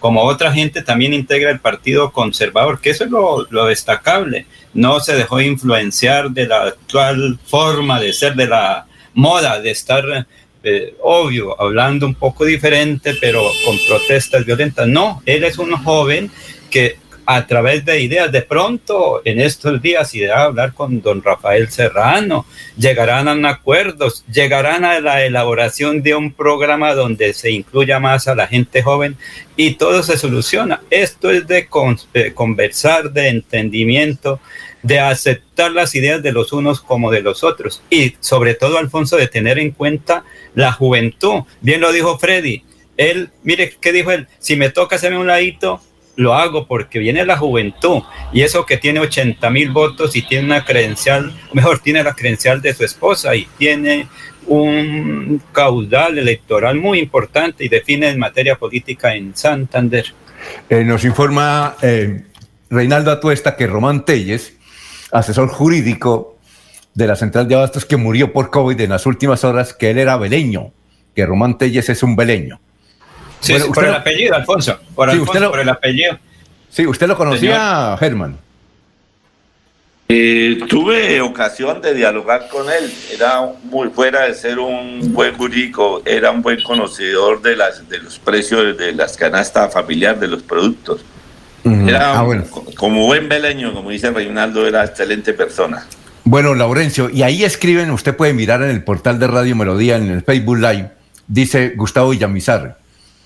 como 0.00 0.22
otra 0.24 0.52
gente, 0.52 0.82
también 0.82 1.14
integra 1.14 1.50
el 1.50 1.60
Partido 1.60 2.12
Conservador, 2.12 2.80
que 2.80 2.90
eso 2.90 3.04
es 3.04 3.10
lo, 3.10 3.46
lo 3.50 3.66
destacable. 3.66 4.46
No 4.74 5.00
se 5.00 5.14
dejó 5.14 5.40
influenciar 5.40 6.30
de 6.30 6.46
la 6.46 6.64
actual 6.64 7.38
forma 7.46 8.00
de 8.00 8.12
ser, 8.12 8.34
de 8.34 8.46
la 8.46 8.86
moda, 9.14 9.60
de 9.60 9.70
estar 9.70 10.26
eh, 10.66 10.94
obvio, 11.02 11.60
hablando 11.60 12.06
un 12.06 12.14
poco 12.14 12.46
diferente, 12.46 13.14
pero 13.20 13.42
con 13.66 13.78
protestas 13.86 14.46
violentas. 14.46 14.88
No, 14.88 15.22
él 15.26 15.44
es 15.44 15.58
un 15.58 15.72
joven 15.72 16.30
que 16.70 16.98
a 17.26 17.46
través 17.46 17.84
de 17.84 18.00
ideas, 18.00 18.30
de 18.30 18.42
pronto 18.42 19.22
en 19.24 19.40
estos 19.40 19.80
días 19.80 20.14
irá 20.14 20.40
a 20.40 20.44
hablar 20.44 20.74
con 20.74 21.00
don 21.00 21.22
Rafael 21.22 21.70
Serrano, 21.70 22.46
llegarán 22.76 23.28
a 23.44 23.48
acuerdos, 23.48 24.24
llegarán 24.30 24.84
a 24.84 25.00
la 25.00 25.24
elaboración 25.24 26.02
de 26.02 26.14
un 26.14 26.32
programa 26.32 26.94
donde 26.94 27.32
se 27.34 27.50
incluya 27.50 27.98
más 28.00 28.28
a 28.28 28.34
la 28.34 28.46
gente 28.46 28.82
joven 28.82 29.16
y 29.56 29.74
todo 29.74 30.02
se 30.02 30.18
soluciona. 30.18 30.82
Esto 30.90 31.30
es 31.30 31.46
de, 31.46 31.68
de 32.12 32.34
conversar, 32.34 33.12
de 33.12 33.28
entendimiento, 33.28 34.40
de 34.82 35.00
aceptar 35.00 35.72
las 35.72 35.94
ideas 35.94 36.22
de 36.22 36.32
los 36.32 36.52
unos 36.52 36.80
como 36.80 37.10
de 37.10 37.22
los 37.22 37.42
otros 37.42 37.82
y 37.88 38.16
sobre 38.20 38.54
todo, 38.54 38.78
Alfonso, 38.78 39.16
de 39.16 39.28
tener 39.28 39.58
en 39.58 39.70
cuenta 39.70 40.24
la 40.54 40.72
juventud. 40.72 41.42
Bien 41.60 41.80
lo 41.80 41.92
dijo 41.92 42.18
Freddy. 42.18 42.64
Él, 42.96 43.30
mire, 43.42 43.74
¿qué 43.80 43.92
dijo 43.92 44.12
él? 44.12 44.28
Si 44.38 44.56
me 44.56 44.70
toca 44.70 44.96
hacerme 44.96 45.18
un 45.18 45.26
ladito, 45.26 45.80
lo 46.16 46.34
hago 46.34 46.66
porque 46.66 46.98
viene 46.98 47.24
la 47.24 47.36
juventud 47.36 48.02
y 48.32 48.42
eso 48.42 48.66
que 48.66 48.76
tiene 48.76 49.00
80 49.00 49.50
mil 49.50 49.70
votos 49.70 50.14
y 50.16 50.22
tiene 50.22 50.44
una 50.44 50.64
credencial, 50.64 51.32
mejor 51.52 51.80
tiene 51.80 52.02
la 52.02 52.14
credencial 52.14 52.60
de 52.60 52.74
su 52.74 52.84
esposa 52.84 53.34
y 53.34 53.46
tiene 53.58 54.08
un 54.46 55.40
caudal 55.52 56.18
electoral 56.18 56.76
muy 56.76 56.98
importante 56.98 57.64
y 57.64 57.68
define 57.68 58.10
en 58.10 58.18
materia 58.18 58.56
política 58.56 59.14
en 59.14 59.34
Santander. 59.34 60.06
Eh, 60.68 60.84
nos 60.84 61.04
informa 61.04 61.76
eh, 61.82 62.24
Reinaldo 62.70 63.10
Atuesta 63.10 63.56
que 63.56 63.66
Román 63.66 64.04
Telles, 64.04 64.54
asesor 65.10 65.48
jurídico 65.48 66.38
de 66.94 67.06
la 67.06 67.16
central 67.16 67.48
de 67.48 67.54
abastos 67.54 67.84
que 67.84 67.96
murió 67.96 68.32
por 68.32 68.50
COVID 68.50 68.80
en 68.80 68.90
las 68.90 69.06
últimas 69.06 69.44
horas, 69.44 69.74
que 69.74 69.90
él 69.90 69.98
era 69.98 70.16
beleño, 70.16 70.72
que 71.14 71.26
Román 71.26 71.58
Telles 71.58 71.88
es 71.88 72.02
un 72.02 72.14
beleño. 72.14 72.60
Sí, 73.44 73.52
Bueno, 73.52 73.64
sí, 73.64 73.70
usted 73.70 73.74
por 73.74 73.84
el 73.88 73.94
apellido, 73.94 74.34
Alfonso. 74.34 74.78
Por, 74.94 75.08
Sí, 75.08 75.12
Alfonso, 75.12 75.32
usted 75.32 75.40
lo- 75.40 75.50
por 75.50 75.60
el 75.60 75.68
apellido. 75.68 76.18
Sí, 76.70 76.86
usted 76.86 77.06
lo 77.06 77.16
conocía, 77.16 77.96
Germán. 77.98 78.38
Eh, 80.08 80.58
tuve 80.68 81.20
ocasión 81.22 81.80
de 81.80 81.94
dialogar 81.94 82.48
con 82.48 82.66
él. 82.70 82.92
Era 83.12 83.40
muy 83.64 83.88
fuera 83.88 84.24
de 84.26 84.34
ser 84.34 84.58
un 84.58 85.12
buen 85.14 85.34
jurídico, 85.34 86.02
era 86.04 86.30
un 86.30 86.42
buen 86.42 86.62
conocedor 86.62 87.40
de 87.40 87.56
las 87.56 87.88
de 87.88 87.98
los 88.00 88.18
precios 88.18 88.76
de 88.76 88.92
las 88.92 89.16
canastas 89.16 89.72
familiar 89.72 90.18
de 90.20 90.28
los 90.28 90.42
productos. 90.42 91.00
Era 91.64 92.18
Ah, 92.18 92.22
bueno. 92.22 92.44
como 92.76 93.06
buen 93.06 93.26
beleño, 93.30 93.72
como 93.72 93.88
dice 93.88 94.10
Reinaldo, 94.10 94.66
era 94.68 94.84
excelente 94.84 95.32
persona. 95.32 95.86
Bueno, 96.24 96.54
Laurencio, 96.54 97.08
y 97.08 97.22
ahí 97.22 97.42
escriben, 97.42 97.90
usted 97.90 98.14
puede 98.14 98.34
mirar 98.34 98.62
en 98.62 98.68
el 98.70 98.84
portal 98.84 99.18
de 99.18 99.26
Radio 99.26 99.56
Melodía, 99.56 99.96
en 99.96 100.10
el 100.10 100.22
Facebook 100.22 100.58
Live, 100.58 100.90
dice 101.26 101.72
Gustavo 101.76 102.10
Villamizar. 102.10 102.76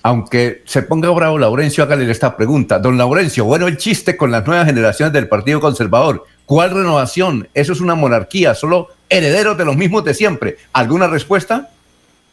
Aunque 0.02 0.62
se 0.64 0.82
ponga 0.82 1.10
bravo 1.10 1.38
Laurencio, 1.38 1.84
hágale 1.84 2.10
esta 2.10 2.36
pregunta. 2.36 2.78
Don 2.78 2.96
Laurencio, 2.96 3.44
bueno, 3.44 3.66
el 3.66 3.76
chiste 3.76 4.16
con 4.16 4.30
las 4.30 4.46
nuevas 4.46 4.66
generaciones 4.66 5.12
del 5.12 5.28
Partido 5.28 5.60
Conservador. 5.60 6.24
¿Cuál 6.46 6.70
renovación? 6.70 7.48
Eso 7.52 7.72
es 7.72 7.80
una 7.80 7.94
monarquía, 7.94 8.54
solo 8.54 8.88
herederos 9.08 9.58
de 9.58 9.64
los 9.64 9.76
mismos 9.76 10.04
de 10.04 10.14
siempre. 10.14 10.56
¿Alguna 10.72 11.08
respuesta? 11.08 11.68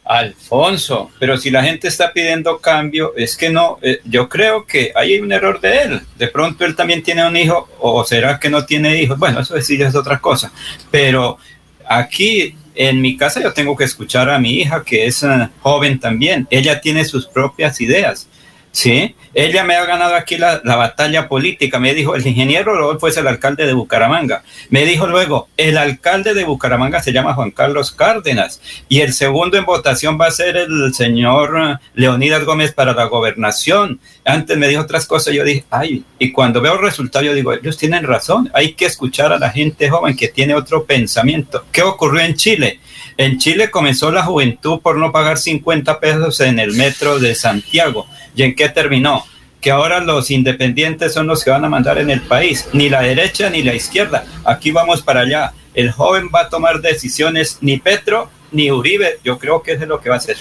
Alfonso, 0.06 1.10
pero 1.18 1.36
si 1.36 1.50
la 1.50 1.64
gente 1.64 1.88
está 1.88 2.12
pidiendo 2.12 2.58
cambio, 2.58 3.12
es 3.16 3.36
que 3.36 3.50
no, 3.50 3.78
eh, 3.82 4.00
yo 4.04 4.28
creo 4.28 4.64
que 4.64 4.92
hay 4.94 5.18
un 5.18 5.32
error 5.32 5.60
de 5.60 5.82
él. 5.82 6.00
De 6.16 6.28
pronto 6.28 6.64
él 6.64 6.76
también 6.76 7.02
tiene 7.02 7.26
un 7.26 7.36
hijo, 7.36 7.68
o 7.80 8.04
será 8.04 8.38
que 8.38 8.48
no 8.48 8.64
tiene 8.64 9.02
hijos. 9.02 9.18
Bueno, 9.18 9.40
eso 9.40 9.60
sí 9.60 9.82
es 9.82 9.96
otra 9.96 10.18
cosa. 10.20 10.52
Pero 10.92 11.38
aquí 11.84 12.54
en 12.76 13.00
mi 13.00 13.16
casa 13.16 13.42
yo 13.42 13.52
tengo 13.52 13.76
que 13.76 13.84
escuchar 13.84 14.30
a 14.30 14.38
mi 14.38 14.60
hija, 14.60 14.84
que 14.84 15.06
es 15.06 15.22
eh, 15.22 15.48
joven 15.60 15.98
también. 15.98 16.46
Ella 16.50 16.80
tiene 16.80 17.04
sus 17.04 17.26
propias 17.26 17.80
ideas. 17.80 18.28
Sí, 18.76 19.14
ella 19.32 19.64
me 19.64 19.74
ha 19.74 19.86
ganado 19.86 20.14
aquí 20.14 20.36
la, 20.36 20.60
la 20.62 20.76
batalla 20.76 21.28
política. 21.28 21.78
Me 21.78 21.94
dijo, 21.94 22.14
el 22.14 22.26
ingeniero 22.26 22.74
Rodolfo 22.74 23.08
es 23.08 23.16
el 23.16 23.26
alcalde 23.26 23.64
de 23.64 23.72
Bucaramanga. 23.72 24.42
Me 24.68 24.84
dijo 24.84 25.06
luego, 25.06 25.48
el 25.56 25.78
alcalde 25.78 26.34
de 26.34 26.44
Bucaramanga 26.44 27.02
se 27.02 27.10
llama 27.10 27.32
Juan 27.32 27.52
Carlos 27.52 27.90
Cárdenas. 27.90 28.60
Y 28.90 29.00
el 29.00 29.14
segundo 29.14 29.56
en 29.56 29.64
votación 29.64 30.18
va 30.20 30.26
a 30.26 30.30
ser 30.30 30.58
el 30.58 30.92
señor 30.92 31.56
eh, 31.58 31.76
Leonidas 31.94 32.44
Gómez 32.44 32.74
para 32.74 32.92
la 32.92 33.04
gobernación. 33.04 33.98
Antes 34.26 34.58
me 34.58 34.68
dijo 34.68 34.82
otras 34.82 35.06
cosas. 35.06 35.32
Yo 35.32 35.42
dije, 35.42 35.64
ay, 35.70 36.04
y 36.18 36.30
cuando 36.30 36.60
veo 36.60 36.74
el 36.74 36.82
resultado, 36.82 37.24
yo 37.24 37.32
digo, 37.32 37.54
ellos 37.54 37.78
tienen 37.78 38.04
razón. 38.04 38.50
Hay 38.52 38.74
que 38.74 38.84
escuchar 38.84 39.32
a 39.32 39.38
la 39.38 39.48
gente 39.48 39.88
joven 39.88 40.14
que 40.14 40.28
tiene 40.28 40.54
otro 40.54 40.84
pensamiento. 40.84 41.64
¿Qué 41.72 41.80
ocurrió 41.80 42.20
en 42.20 42.34
Chile? 42.34 42.80
En 43.18 43.38
Chile 43.38 43.70
comenzó 43.70 44.10
la 44.12 44.22
juventud 44.22 44.80
por 44.80 44.98
no 44.98 45.10
pagar 45.10 45.38
50 45.38 46.00
pesos 46.00 46.40
en 46.40 46.58
el 46.58 46.74
metro 46.74 47.18
de 47.18 47.34
Santiago. 47.34 48.06
¿Y 48.34 48.42
en 48.42 48.54
qué 48.54 48.68
terminó? 48.68 49.24
Que 49.60 49.70
ahora 49.70 50.00
los 50.00 50.30
independientes 50.30 51.14
son 51.14 51.26
los 51.26 51.42
que 51.42 51.50
van 51.50 51.64
a 51.64 51.68
mandar 51.70 51.98
en 51.98 52.10
el 52.10 52.20
país, 52.20 52.68
ni 52.72 52.90
la 52.90 53.00
derecha 53.00 53.48
ni 53.48 53.62
la 53.62 53.74
izquierda. 53.74 54.24
Aquí 54.44 54.70
vamos 54.70 55.02
para 55.02 55.20
allá. 55.20 55.52
El 55.74 55.92
joven 55.92 56.28
va 56.34 56.42
a 56.42 56.48
tomar 56.48 56.80
decisiones, 56.80 57.58
ni 57.62 57.78
Petro 57.78 58.30
ni 58.52 58.70
Uribe. 58.70 59.18
Yo 59.24 59.38
creo 59.38 59.62
que 59.62 59.72
eso 59.72 59.82
es 59.84 59.88
lo 59.88 60.00
que 60.00 60.10
va 60.10 60.16
a 60.16 60.18
hacer. 60.18 60.36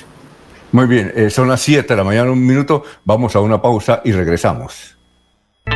Muy 0.71 0.87
bien, 0.87 1.13
eh, 1.15 1.29
son 1.29 1.47
las 1.47 1.61
7 1.61 1.87
de 1.87 1.95
la 1.95 2.03
mañana, 2.03 2.31
un 2.31 2.45
minuto. 2.45 2.83
Vamos 3.05 3.35
a 3.35 3.39
una 3.39 3.61
pausa 3.61 4.01
y 4.03 4.11
regresamos. 4.11 4.97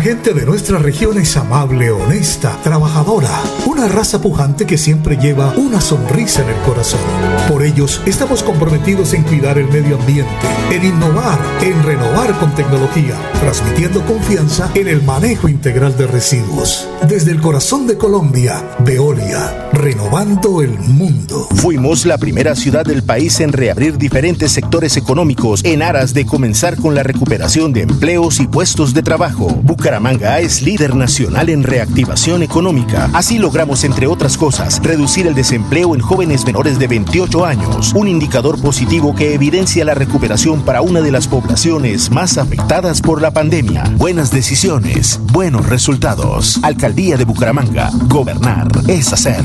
La 0.00 0.04
gente 0.04 0.32
de 0.32 0.46
nuestra 0.46 0.78
región 0.78 1.18
es 1.18 1.36
amable, 1.36 1.90
honesta, 1.90 2.56
trabajadora, 2.62 3.38
una 3.66 3.86
raza 3.86 4.18
pujante 4.18 4.64
que 4.64 4.78
siempre 4.78 5.18
lleva 5.18 5.52
una 5.58 5.78
sonrisa 5.78 6.40
en 6.40 6.48
el 6.48 6.56
corazón. 6.62 7.00
Por 7.46 7.62
ellos 7.62 8.00
estamos 8.06 8.42
comprometidos 8.42 9.12
en 9.12 9.24
cuidar 9.24 9.58
el 9.58 9.66
medio 9.66 9.96
ambiente, 9.96 10.32
en 10.70 10.86
innovar, 10.86 11.38
en 11.60 11.82
renovar 11.82 12.32
con 12.38 12.54
tecnología, 12.54 13.14
transmitiendo 13.40 14.02
confianza 14.06 14.70
en 14.74 14.88
el 14.88 15.02
manejo 15.02 15.50
integral 15.50 15.94
de 15.98 16.06
residuos. 16.06 16.88
Desde 17.06 17.32
el 17.32 17.42
corazón 17.42 17.86
de 17.86 17.98
Colombia, 17.98 18.76
Veolia, 18.78 19.68
renovando 19.74 20.62
el 20.62 20.78
mundo. 20.78 21.46
Fuimos 21.56 22.06
la 22.06 22.16
primera 22.16 22.56
ciudad 22.56 22.86
del 22.86 23.02
país 23.02 23.38
en 23.40 23.52
reabrir 23.52 23.98
diferentes 23.98 24.50
sectores 24.52 24.96
económicos 24.96 25.62
en 25.62 25.82
aras 25.82 26.14
de 26.14 26.24
comenzar 26.24 26.76
con 26.76 26.94
la 26.94 27.02
recuperación 27.02 27.74
de 27.74 27.82
empleos 27.82 28.40
y 28.40 28.46
puestos 28.46 28.94
de 28.94 29.02
trabajo. 29.02 29.48
Bucaramanga 29.90 30.38
es 30.38 30.62
líder 30.62 30.94
nacional 30.94 31.48
en 31.48 31.64
reactivación 31.64 32.44
económica. 32.44 33.10
Así 33.12 33.40
logramos, 33.40 33.82
entre 33.82 34.06
otras 34.06 34.36
cosas, 34.36 34.80
reducir 34.84 35.26
el 35.26 35.34
desempleo 35.34 35.96
en 35.96 36.00
jóvenes 36.00 36.46
menores 36.46 36.78
de 36.78 36.86
28 36.86 37.44
años, 37.44 37.92
un 37.96 38.06
indicador 38.06 38.60
positivo 38.60 39.16
que 39.16 39.34
evidencia 39.34 39.84
la 39.84 39.94
recuperación 39.94 40.62
para 40.62 40.80
una 40.80 41.00
de 41.00 41.10
las 41.10 41.26
poblaciones 41.26 42.08
más 42.12 42.38
afectadas 42.38 43.00
por 43.00 43.20
la 43.20 43.32
pandemia. 43.32 43.82
Buenas 43.96 44.30
decisiones, 44.30 45.18
buenos 45.32 45.68
resultados. 45.68 46.60
Alcaldía 46.62 47.16
de 47.16 47.24
Bucaramanga. 47.24 47.90
Gobernar 48.06 48.68
es 48.86 49.12
hacer. 49.12 49.44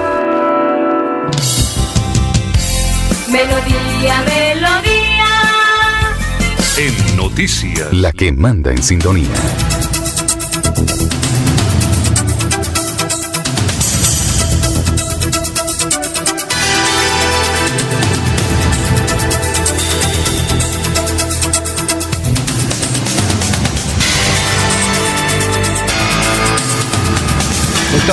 Melodía, 3.31 4.25
melodía. 4.25 5.25
En 6.77 7.15
noticias. 7.15 7.93
La 7.93 8.11
que 8.11 8.33
manda 8.33 8.71
en 8.71 8.83
sintonía. 8.83 9.29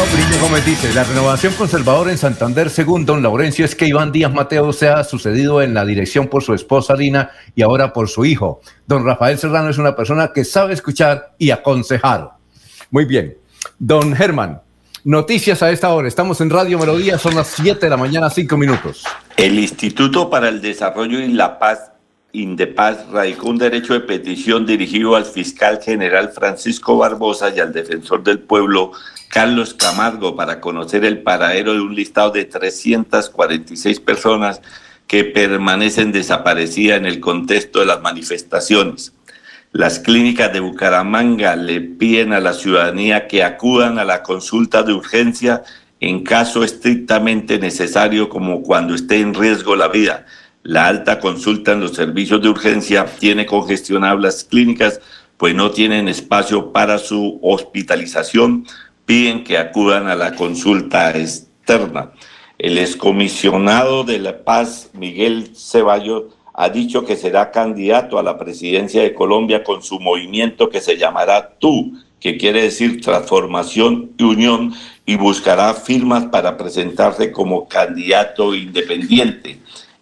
Priño 0.07 0.41
Gómez 0.41 0.65
dice, 0.65 0.95
la 0.95 1.03
renovación 1.03 1.53
conservadora 1.55 2.12
en 2.12 2.19
Santander, 2.19 2.70
según 2.70 3.05
don 3.05 3.20
Laurencio, 3.20 3.65
es 3.65 3.75
que 3.75 3.87
Iván 3.87 4.12
Díaz 4.12 4.33
Mateo 4.33 4.73
se 4.73 4.89
ha 4.89 5.03
sucedido 5.03 5.61
en 5.61 5.75
la 5.75 5.85
dirección 5.85 6.29
por 6.29 6.45
su 6.45 6.55
esposa 6.55 6.95
Lina 6.95 7.33
y 7.57 7.62
ahora 7.62 7.93
por 7.93 8.09
su 8.09 8.25
hijo. 8.25 8.61
Don 8.87 9.05
Rafael 9.05 9.39
Serrano 9.39 9.70
es 9.70 9.79
una 9.79 9.97
persona 9.97 10.31
que 10.33 10.45
sabe 10.45 10.73
escuchar 10.73 11.35
y 11.37 11.51
aconsejar. 11.51 12.31
Muy 12.91 13.07
bien. 13.07 13.37
Don 13.79 14.15
Germán, 14.15 14.61
noticias 15.03 15.62
a 15.65 15.70
esta 15.70 15.89
hora. 15.89 16.07
Estamos 16.07 16.41
en 16.41 16.51
Radio 16.51 16.79
Melodía, 16.79 17.19
son 17.19 17.35
las 17.35 17.49
7 17.49 17.85
de 17.85 17.91
la 17.91 17.97
mañana, 17.97 18.31
5 18.31 18.57
minutos. 18.57 19.05
El 19.37 19.59
Instituto 19.59 20.31
para 20.31 20.49
el 20.49 20.61
Desarrollo 20.61 21.19
y 21.19 21.29
la 21.29 21.59
Paz, 21.59 21.91
Indepaz, 22.32 23.09
radicó 23.10 23.48
un 23.48 23.56
derecho 23.56 23.94
de 23.94 24.00
petición 24.00 24.66
dirigido 24.66 25.16
al 25.16 25.24
fiscal 25.24 25.80
general 25.82 26.30
Francisco 26.34 26.98
Barbosa 26.98 27.50
y 27.56 27.60
al 27.60 27.72
defensor 27.72 28.22
del 28.22 28.38
pueblo 28.38 28.92
Carlos 29.30 29.72
Camargo 29.72 30.36
para 30.36 30.60
conocer 30.60 31.06
el 31.06 31.22
paradero 31.22 31.72
de 31.72 31.80
un 31.80 31.94
listado 31.94 32.30
de 32.32 32.44
346 32.44 34.00
personas 34.00 34.60
que 35.06 35.24
permanecen 35.24 36.12
desaparecidas 36.12 36.98
en 36.98 37.06
el 37.06 37.18
contexto 37.18 37.80
de 37.80 37.86
las 37.86 38.02
manifestaciones. 38.02 39.14
Las 39.72 39.98
clínicas 39.98 40.52
de 40.52 40.60
Bucaramanga 40.60 41.56
le 41.56 41.80
piden 41.80 42.34
a 42.34 42.40
la 42.40 42.52
ciudadanía 42.52 43.26
que 43.26 43.42
acudan 43.42 43.98
a 43.98 44.05
la 44.05 44.22
consulta 44.22 44.82
de 44.82 44.92
urgencia 44.92 45.62
en 46.00 46.24
caso 46.24 46.62
estrictamente 46.62 47.59
necesario 47.59 48.28
como 48.28 48.62
cuando 48.62 48.94
esté 48.94 49.20
en 49.20 49.34
riesgo 49.34 49.76
la 49.76 49.88
vida. 49.88 50.26
La 50.62 50.86
alta 50.86 51.20
consulta 51.20 51.72
en 51.72 51.80
los 51.80 51.94
servicios 51.94 52.43
de 52.43 52.48
urgencia 52.48 53.06
tiene 53.18 53.47
congestionadas 53.47 54.20
las 54.20 54.44
clínicas, 54.44 55.01
pues 55.36 55.55
no 55.55 55.70
tienen 55.70 56.09
espacio 56.09 56.72
para 56.72 56.98
su 56.98 57.39
hospitalización 57.43 58.66
piden 59.09 59.43
que 59.43 59.56
acudan 59.56 60.06
a 60.06 60.14
la 60.14 60.35
consulta 60.35 61.16
externa. 61.16 62.12
El 62.59 62.76
excomisionado 62.76 64.05
de 64.05 64.18
La 64.18 64.44
Paz, 64.44 64.90
Miguel 64.93 65.52
Ceballos, 65.56 66.24
ha 66.52 66.68
dicho 66.68 67.06
que 67.06 67.16
será 67.16 67.51
candidato 67.51 68.18
a 68.18 68.22
la 68.22 68.36
presidencia 68.36 69.01
de 69.01 69.14
Colombia 69.14 69.64
con 69.64 69.82
su 69.82 69.98
movimiento 69.98 70.68
que 70.68 70.82
se 70.82 70.98
llamará 70.98 71.56
Tú, 71.59 71.94
que 72.20 72.36
quiere 72.36 72.60
decir 72.60 73.01
transformación 73.01 74.10
y 74.18 74.24
unión, 74.24 74.74
y 75.06 75.16
buscará 75.16 75.72
firmas 75.72 76.26
para 76.26 76.59
presentarse 76.59 77.32
como 77.32 77.66
candidato 77.66 78.55
independiente. 78.55 79.59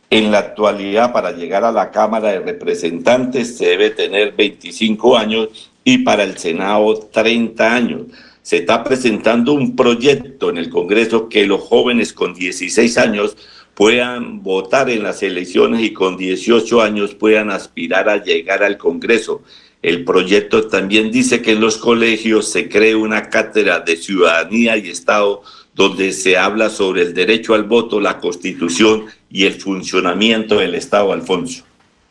En 0.09 0.31
la 0.31 0.39
actualidad, 0.39 1.13
para 1.13 1.33
llegar 1.33 1.65
a 1.65 1.73
la 1.73 1.91
Cámara 1.91 2.29
de 2.29 2.41
Representantes 2.41 3.57
se 3.57 3.67
debe 3.67 3.91
tener 3.91 4.33
25 4.37 5.17
años 5.17 5.71
y 5.83 5.99
para 5.99 6.23
el 6.23 6.39
Senado 6.39 6.95
30 7.13 7.75
años. 7.75 8.03
Se 8.43 8.59
está 8.59 8.85
presentando 8.85 9.53
un 9.53 9.75
proyecto 9.75 10.51
en 10.51 10.59
el 10.59 10.71
Congreso 10.71 11.29
que 11.29 11.47
los 11.47 11.61
jóvenes 11.63 12.13
con 12.13 12.35
16 12.35 12.99
años 12.99 13.37
puedan 13.75 14.45
votar 14.45 14.89
en 14.91 15.03
las 15.03 15.25
elecciones 15.25 15.83
y 15.83 15.93
con 15.93 16.17
18 16.17 16.81
años 16.83 17.15
puedan 17.15 17.51
aspirar 17.51 18.09
a 18.09 18.23
llegar 18.23 18.63
al 18.63 18.79
Congreso. 18.79 19.43
El 19.83 20.05
proyecto 20.05 20.69
también 20.69 21.11
dice 21.11 21.43
que 21.43 21.53
en 21.53 21.61
los 21.61 21.77
colegios 21.77 22.49
se 22.49 22.69
cree 22.69 22.95
una 22.95 23.29
cátedra 23.29 23.81
de 23.81 23.97
ciudadanía 23.97 24.77
y 24.77 24.89
Estado 24.89 25.43
donde 25.77 26.13
se 26.13 26.39
habla 26.39 26.71
sobre 26.71 27.03
el 27.03 27.13
derecho 27.13 27.55
al 27.55 27.65
voto, 27.65 28.01
la 28.01 28.19
constitución 28.19 29.05
y 29.31 29.45
el 29.45 29.61
funcionamiento 29.61 30.57
del 30.57 30.75
Estado, 30.75 31.13
Alfonso. 31.13 31.65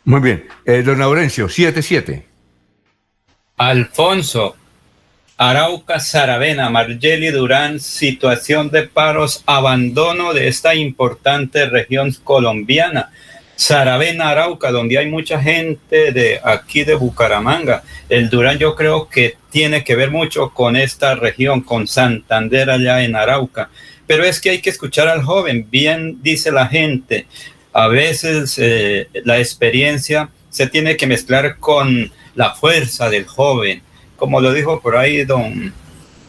Muy 0.03 0.21
bien. 0.21 0.47
Eh, 0.65 0.83
don 0.83 0.99
Laurencio, 0.99 1.47
7-7. 1.47 2.23
Alfonso, 3.57 4.55
Arauca, 5.37 5.99
Saravena, 5.99 6.69
Margeli 6.69 7.31
Durán, 7.31 7.79
situación 7.79 8.69
de 8.69 8.83
paros, 8.83 9.43
abandono 9.47 10.33
de 10.33 10.47
esta 10.47 10.75
importante 10.75 11.65
región 11.65 12.15
colombiana. 12.23 13.09
Saravena, 13.56 14.30
Arauca, 14.30 14.72
donde 14.72 14.98
hay 14.98 15.07
mucha 15.07 15.41
gente 15.41 16.11
de 16.11 16.40
aquí 16.44 16.84
de 16.84 16.95
Bucaramanga. 16.95 17.84
El 18.10 18.30
Durán 18.30 18.57
yo 18.57 18.76
creo 18.76 19.07
que 19.07 19.38
tiene 19.49 19.84
que 19.84 19.95
ver 19.95 20.11
mucho 20.11 20.49
con 20.49 20.76
esta 20.76 21.15
región, 21.15 21.61
con 21.61 21.88
Santander 21.88 22.69
allá 22.69 23.03
en 23.03 23.15
Arauca. 23.15 23.69
Pero 24.07 24.23
es 24.23 24.41
que 24.41 24.52
hay 24.52 24.61
que 24.61 24.69
escuchar 24.69 25.07
al 25.07 25.23
joven, 25.23 25.68
bien 25.69 26.22
dice 26.22 26.52
la 26.52 26.68
gente. 26.68 27.27
A 27.73 27.88
veces 27.88 28.56
eh, 28.57 29.07
la 29.23 29.40
experiencia 29.40 30.30
se 30.49 30.68
tiene 30.68 30.98
que 30.98 31.07
mezclar 31.07 31.57
con 31.57 32.11
la 32.36 32.53
fuerza 32.53 33.10
del 33.10 33.26
joven. 33.26 33.82
Como 34.15 34.41
lo 34.41 34.53
dijo 34.53 34.82
por 34.82 34.95
ahí 34.95 35.23
don 35.23 35.73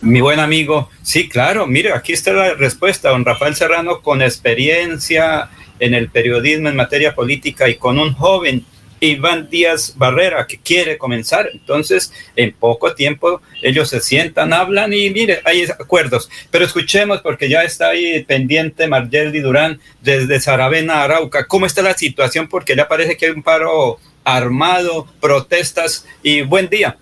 mi 0.01 0.20
buen 0.20 0.40
amigo, 0.40 0.90
sí, 1.03 1.28
claro, 1.28 1.66
mire, 1.66 1.93
aquí 1.93 2.12
está 2.12 2.32
la 2.32 2.55
respuesta, 2.55 3.11
don 3.11 3.24
Rafael 3.24 3.57
Serrano, 3.57 4.03
con 4.03 4.23
experiencia 4.23 5.48
en 5.78 5.94
el 5.94 6.09
periodismo 6.09 6.69
en 6.69 6.77
materia 6.77 7.15
política 7.15 7.69
y 7.69 7.77
con 7.77 7.98
un 7.98 8.12
joven 8.12 8.65
Iván 9.01 9.48
Díaz 9.51 9.94
Barrera 9.97 10.47
que 10.47 10.59
quiere 10.59 10.98
comenzar. 10.98 11.48
Entonces, 11.53 12.12
en 12.35 12.53
poco 12.53 12.94
tiempo 12.94 13.40
ellos 13.62 13.90
se 13.90 14.01
sientan, 14.01 14.53
hablan 14.53 14.93
y 14.93 15.11
mire, 15.11 15.40
hay 15.44 15.65
acuerdos. 15.65 16.31
Pero 16.51 16.65
escuchemos 16.65 17.20
porque 17.20 17.48
ya 17.48 17.62
está 17.62 17.89
ahí 17.89 18.23
pendiente 18.24 18.89
Margelli 18.89 19.40
Durán 19.40 19.81
desde 20.03 20.40
Saravena, 20.40 21.03
Arauca. 21.03 21.47
¿Cómo 21.47 21.66
está 21.66 21.82
la 21.82 21.94
situación? 21.94 22.48
Porque 22.48 22.77
ya 22.77 22.89
parece 22.89 23.16
que 23.16 23.27
hay 23.27 23.32
un 23.32 23.43
paro 23.43 23.98
armado, 24.24 25.07
protestas 25.20 26.07
y 26.23 26.43
buen 26.43 26.69
día. 26.69 26.97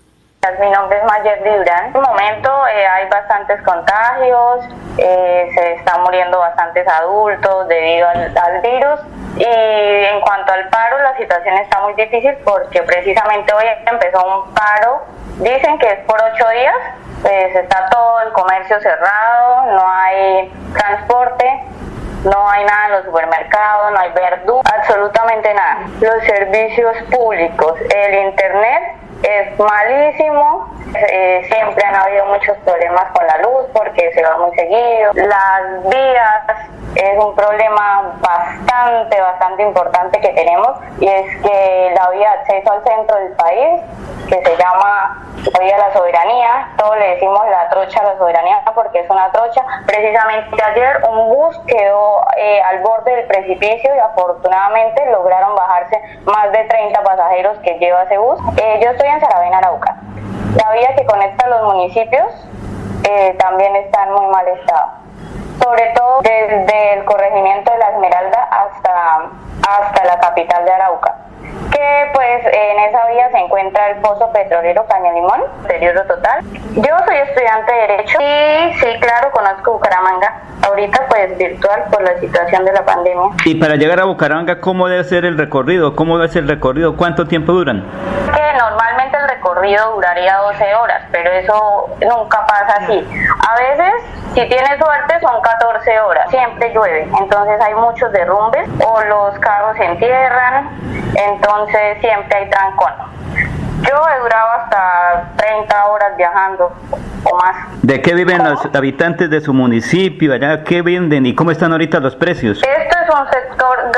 Mi 0.59 0.69
nombre 0.69 0.99
es 0.99 1.03
Mayerly 1.05 1.57
Durán. 1.57 1.79
En 1.79 1.87
este 1.87 1.99
momento 1.99 2.67
eh, 2.67 2.85
hay 2.85 3.09
bastantes 3.09 3.59
contagios, 3.63 4.65
eh, 4.97 5.49
se 5.55 5.73
están 5.73 6.03
muriendo 6.03 6.37
bastantes 6.37 6.87
adultos 6.87 7.67
debido 7.67 8.07
al, 8.07 8.61
virus. 8.61 8.99
Y 9.37 9.43
en 9.43 10.21
cuanto 10.21 10.53
al 10.53 10.69
paro, 10.69 10.99
la 10.99 11.17
situación 11.17 11.57
está 11.57 11.81
muy 11.81 11.93
difícil 11.95 12.35
porque 12.45 12.83
precisamente 12.83 13.53
hoy 13.53 13.65
empezó 13.91 14.23
un 14.23 14.53
paro. 14.53 15.03
Dicen 15.39 15.79
que 15.79 15.87
es 15.87 15.99
por 16.01 16.21
ocho 16.21 16.47
días, 16.49 16.75
pues 17.23 17.55
está 17.55 17.89
todo 17.89 18.21
el 18.21 18.31
comercio 18.31 18.79
cerrado, 18.79 19.65
no 19.71 19.83
hay 19.89 20.53
transporte, 20.73 21.63
no 22.23 22.49
hay 22.49 22.65
nada 22.65 22.85
en 22.85 22.91
los 22.91 23.05
supermercados, 23.05 23.91
no 23.91 23.99
hay 23.99 24.11
verdura, 24.11 24.71
absolutamente 24.77 25.53
nada. 25.55 25.79
Los 25.99 26.23
servicios 26.23 26.95
públicos, 27.11 27.79
el 27.93 28.27
internet 28.27 29.04
es 29.25 29.59
malísimo. 29.59 30.69
Eh, 30.95 31.41
siempre 31.51 31.83
han 31.83 31.95
habido 31.95 32.25
muchos 32.27 32.57
problemas 32.59 33.05
con 33.11 33.25
la 33.27 33.37
luz 33.39 33.65
porque 33.73 34.11
se 34.13 34.23
va 34.23 34.37
muy 34.37 34.55
seguido. 34.55 35.11
Las 35.13 35.89
vías 35.89 36.69
es 36.95 37.17
un 37.17 37.35
problema 37.35 38.15
bastante, 38.21 39.19
bastante 39.19 39.63
importante 39.63 40.19
que 40.21 40.29
tenemos 40.29 40.77
y 40.99 41.07
es 41.07 41.41
que 41.41 41.93
la 41.93 42.09
vía 42.11 42.29
de 42.29 42.37
acceso 42.37 42.71
al 42.71 42.83
centro 42.83 43.17
del 43.17 43.31
país, 43.33 43.81
que 44.29 44.43
se 44.43 44.57
llama 44.57 45.21
la 45.53 45.59
vía 45.59 45.77
la 45.77 45.93
soberanía, 45.93 46.69
todos 46.77 46.97
le 46.97 47.09
decimos 47.09 47.41
la 47.49 47.69
trocha 47.69 48.01
de 48.01 48.07
la 48.07 48.17
soberanía 48.17 48.61
porque 48.73 48.99
es 48.99 49.09
una 49.09 49.31
trocha. 49.31 49.63
Precisamente 49.85 50.63
ayer 50.63 51.01
un 51.07 51.29
bus 51.29 51.59
quedó 51.67 52.21
eh, 52.37 52.61
al 52.61 52.79
borde 52.79 53.15
del 53.15 53.27
precipicio 53.27 53.95
y 53.95 53.99
afortunadamente 53.99 55.05
lograron 55.11 55.55
bajarse 55.55 56.01
más 56.25 56.51
de 56.51 56.63
30 56.63 57.03
pasajeros 57.03 57.57
que 57.59 57.77
lleva 57.77 58.03
ese 58.03 58.17
bus. 58.17 58.39
Eh, 58.57 58.79
yo 58.83 58.89
estoy 58.91 59.07
en 59.07 59.14
Saravena, 59.19 59.57
Arauca. 59.57 59.95
La 60.55 60.71
vía 60.71 60.95
que 60.95 61.05
conecta 61.05 61.47
los 61.47 61.73
municipios 61.73 62.25
eh, 63.03 63.35
también 63.39 63.75
está 63.75 64.03
en 64.03 64.13
muy 64.13 64.27
mal 64.27 64.47
estado. 64.47 64.91
Sobre 65.61 65.87
todo 65.95 66.21
desde 66.21 66.93
el 66.93 67.05
corregimiento 67.05 67.71
de 67.71 67.77
la 67.77 67.89
Esmeralda 67.89 68.49
hasta, 68.51 69.29
hasta 69.67 70.05
la 70.05 70.19
capital 70.19 70.65
de 70.65 70.71
Arauca 70.71 71.15
que 71.75 72.09
pues 72.13 72.45
en 72.45 72.79
esa 72.87 73.05
vía 73.07 73.29
se 73.31 73.37
encuentra 73.37 73.89
el 73.89 73.97
pozo 73.97 74.31
petrolero 74.31 74.85
Caña 74.87 75.11
Limón, 75.11 75.41
periodo 75.67 76.03
total. 76.03 76.43
Yo 76.75 76.93
soy 77.05 77.17
estudiante 77.17 77.73
de 77.73 77.81
Derecho 77.81 78.17
y 78.21 78.73
sí, 78.79 78.99
claro, 79.01 79.29
conozco 79.31 79.73
Bucaramanga. 79.73 80.41
Ahorita 80.61 81.05
pues 81.09 81.37
virtual 81.37 81.83
por 81.91 82.01
la 82.01 82.17
situación 82.19 82.65
de 82.65 82.71
la 82.71 82.83
pandemia. 82.85 83.29
Y 83.45 83.55
para 83.55 83.75
llegar 83.75 83.99
a 83.99 84.05
Bucaramanga, 84.05 84.61
¿cómo 84.61 84.87
debe 84.87 85.03
ser 85.03 85.25
el 85.25 85.37
recorrido? 85.37 85.95
¿Cómo 85.95 86.17
debe 86.17 86.31
ser 86.31 86.43
el 86.43 86.49
recorrido? 86.49 86.95
¿Cuánto 86.95 87.27
tiempo 87.27 87.51
duran? 87.51 87.83
Que 88.33 88.57
normalmente 88.57 89.04
el 89.25 89.29
recorrido 89.29 89.93
duraría 89.95 90.37
12 90.37 90.75
horas, 90.75 91.03
pero 91.11 91.31
eso 91.31 91.89
nunca 92.01 92.45
pasa 92.45 92.77
así. 92.81 93.07
A 93.47 93.55
veces, 93.59 93.93
si 94.33 94.47
tienes 94.47 94.77
suerte, 94.79 95.19
son 95.21 95.41
14 95.41 95.99
horas. 95.99 96.29
Siempre 96.29 96.73
llueve, 96.73 97.09
entonces 97.19 97.61
hay 97.61 97.73
muchos 97.75 98.11
derrumbes 98.11 98.67
o 98.85 99.01
los 99.01 99.39
carros 99.39 99.75
se 99.77 99.85
entierran, 99.85 100.69
entonces 101.15 101.97
siempre 102.01 102.37
hay 102.37 102.49
trancón. 102.49 102.93
Yo 103.81 104.01
he 104.09 104.19
durado 104.19 104.51
hasta 104.61 105.31
30 105.35 105.85
horas 105.85 106.17
viajando 106.17 106.71
o 107.23 107.37
más. 107.37 107.55
¿De 107.83 108.01
qué 108.01 108.15
viven 108.15 108.43
los 108.43 108.65
habitantes 108.73 109.29
de 109.29 109.41
su 109.41 109.53
municipio? 109.53 110.33
Allá, 110.33 110.63
¿Qué 110.63 110.81
venden 110.81 111.25
y 111.25 111.35
cómo 111.35 111.51
están 111.51 111.71
ahorita 111.71 111.99
los 111.99 112.15
precios? 112.15 112.57
Esto 112.63 112.97
es 112.99 113.09
un 113.13 113.29
sector 113.29 113.91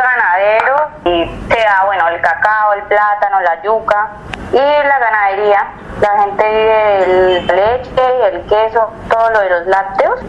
y 1.06 1.26
se 1.50 1.60
da, 1.60 1.84
bueno, 1.86 2.08
el 2.10 2.22
cacao, 2.22 2.74
el 2.74 2.84
plátano, 2.84 3.40
la 3.42 3.62
yuca 3.62 4.10
y 4.52 4.58
la 4.58 5.00
ganadería. 5.00 5.68
La 6.02 6.22
gente 6.22 6.44
vive 6.44 7.04
el 7.04 7.48
leche, 7.48 8.28
el 8.28 8.46
queso, 8.46 8.92
todo 9.10 9.30
lo 9.32 9.40
de 9.40 9.50
los 9.50 9.68
lácteos. 9.68 10.20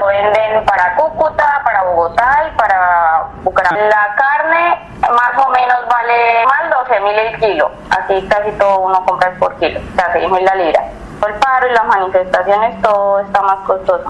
Lo 0.00 0.06
venden 0.06 0.64
para 0.64 0.94
Cúcuta, 0.96 1.60
para 1.64 1.82
Bogotá 1.84 2.48
y 2.48 2.56
para 2.56 3.24
Bucaramanga. 3.42 3.88
La 3.88 4.14
carne 4.16 4.88
más 5.00 5.46
o 5.46 5.50
menos 5.50 5.78
vale 5.88 6.44
más 6.46 6.88
12 6.88 7.00
mil 7.00 7.18
el 7.18 7.38
kilo. 7.38 7.70
Así 7.90 8.26
casi 8.28 8.50
todo 8.52 8.80
uno 8.80 9.04
compra 9.04 9.32
por 9.38 9.54
kilo, 9.56 9.80
o 9.80 9.94
sea, 9.94 10.12
6 10.12 10.30
mil 10.30 10.44
la 10.44 10.54
libra. 10.54 10.82
El 11.26 11.34
paro 11.34 11.66
y 11.68 11.72
las 11.72 11.84
manifestaciones, 11.86 12.80
todo 12.82 13.20
está 13.20 13.42
más 13.42 13.58
costoso. 13.66 14.04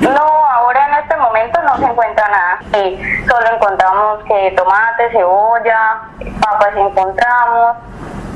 No, 0.00 0.46
ahora 0.46 0.86
en 0.88 0.94
este 0.94 1.16
momento 1.16 1.60
no 1.62 1.76
se 1.78 1.84
encuentra 1.84 2.28
nada. 2.28 2.58
Sí, 2.72 3.00
solo 3.28 3.54
encontramos 3.54 4.24
que 4.24 4.52
tomate, 4.56 5.10
cebolla, 5.10 6.02
papas 6.40 6.76
encontramos, 6.76 7.76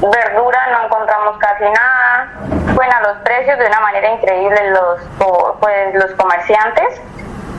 verdura 0.01 0.59
no 0.73 0.85
encontramos 0.87 1.39
casi 1.39 1.65
nada. 1.65 2.29
Bueno, 2.75 2.95
los 3.03 3.19
precios 3.19 3.59
de 3.59 3.67
una 3.67 3.81
manera 3.81 4.11
increíble 4.11 4.71
los, 4.71 5.01
pues, 5.61 5.95
los 5.95 6.11
comerciantes 6.13 7.01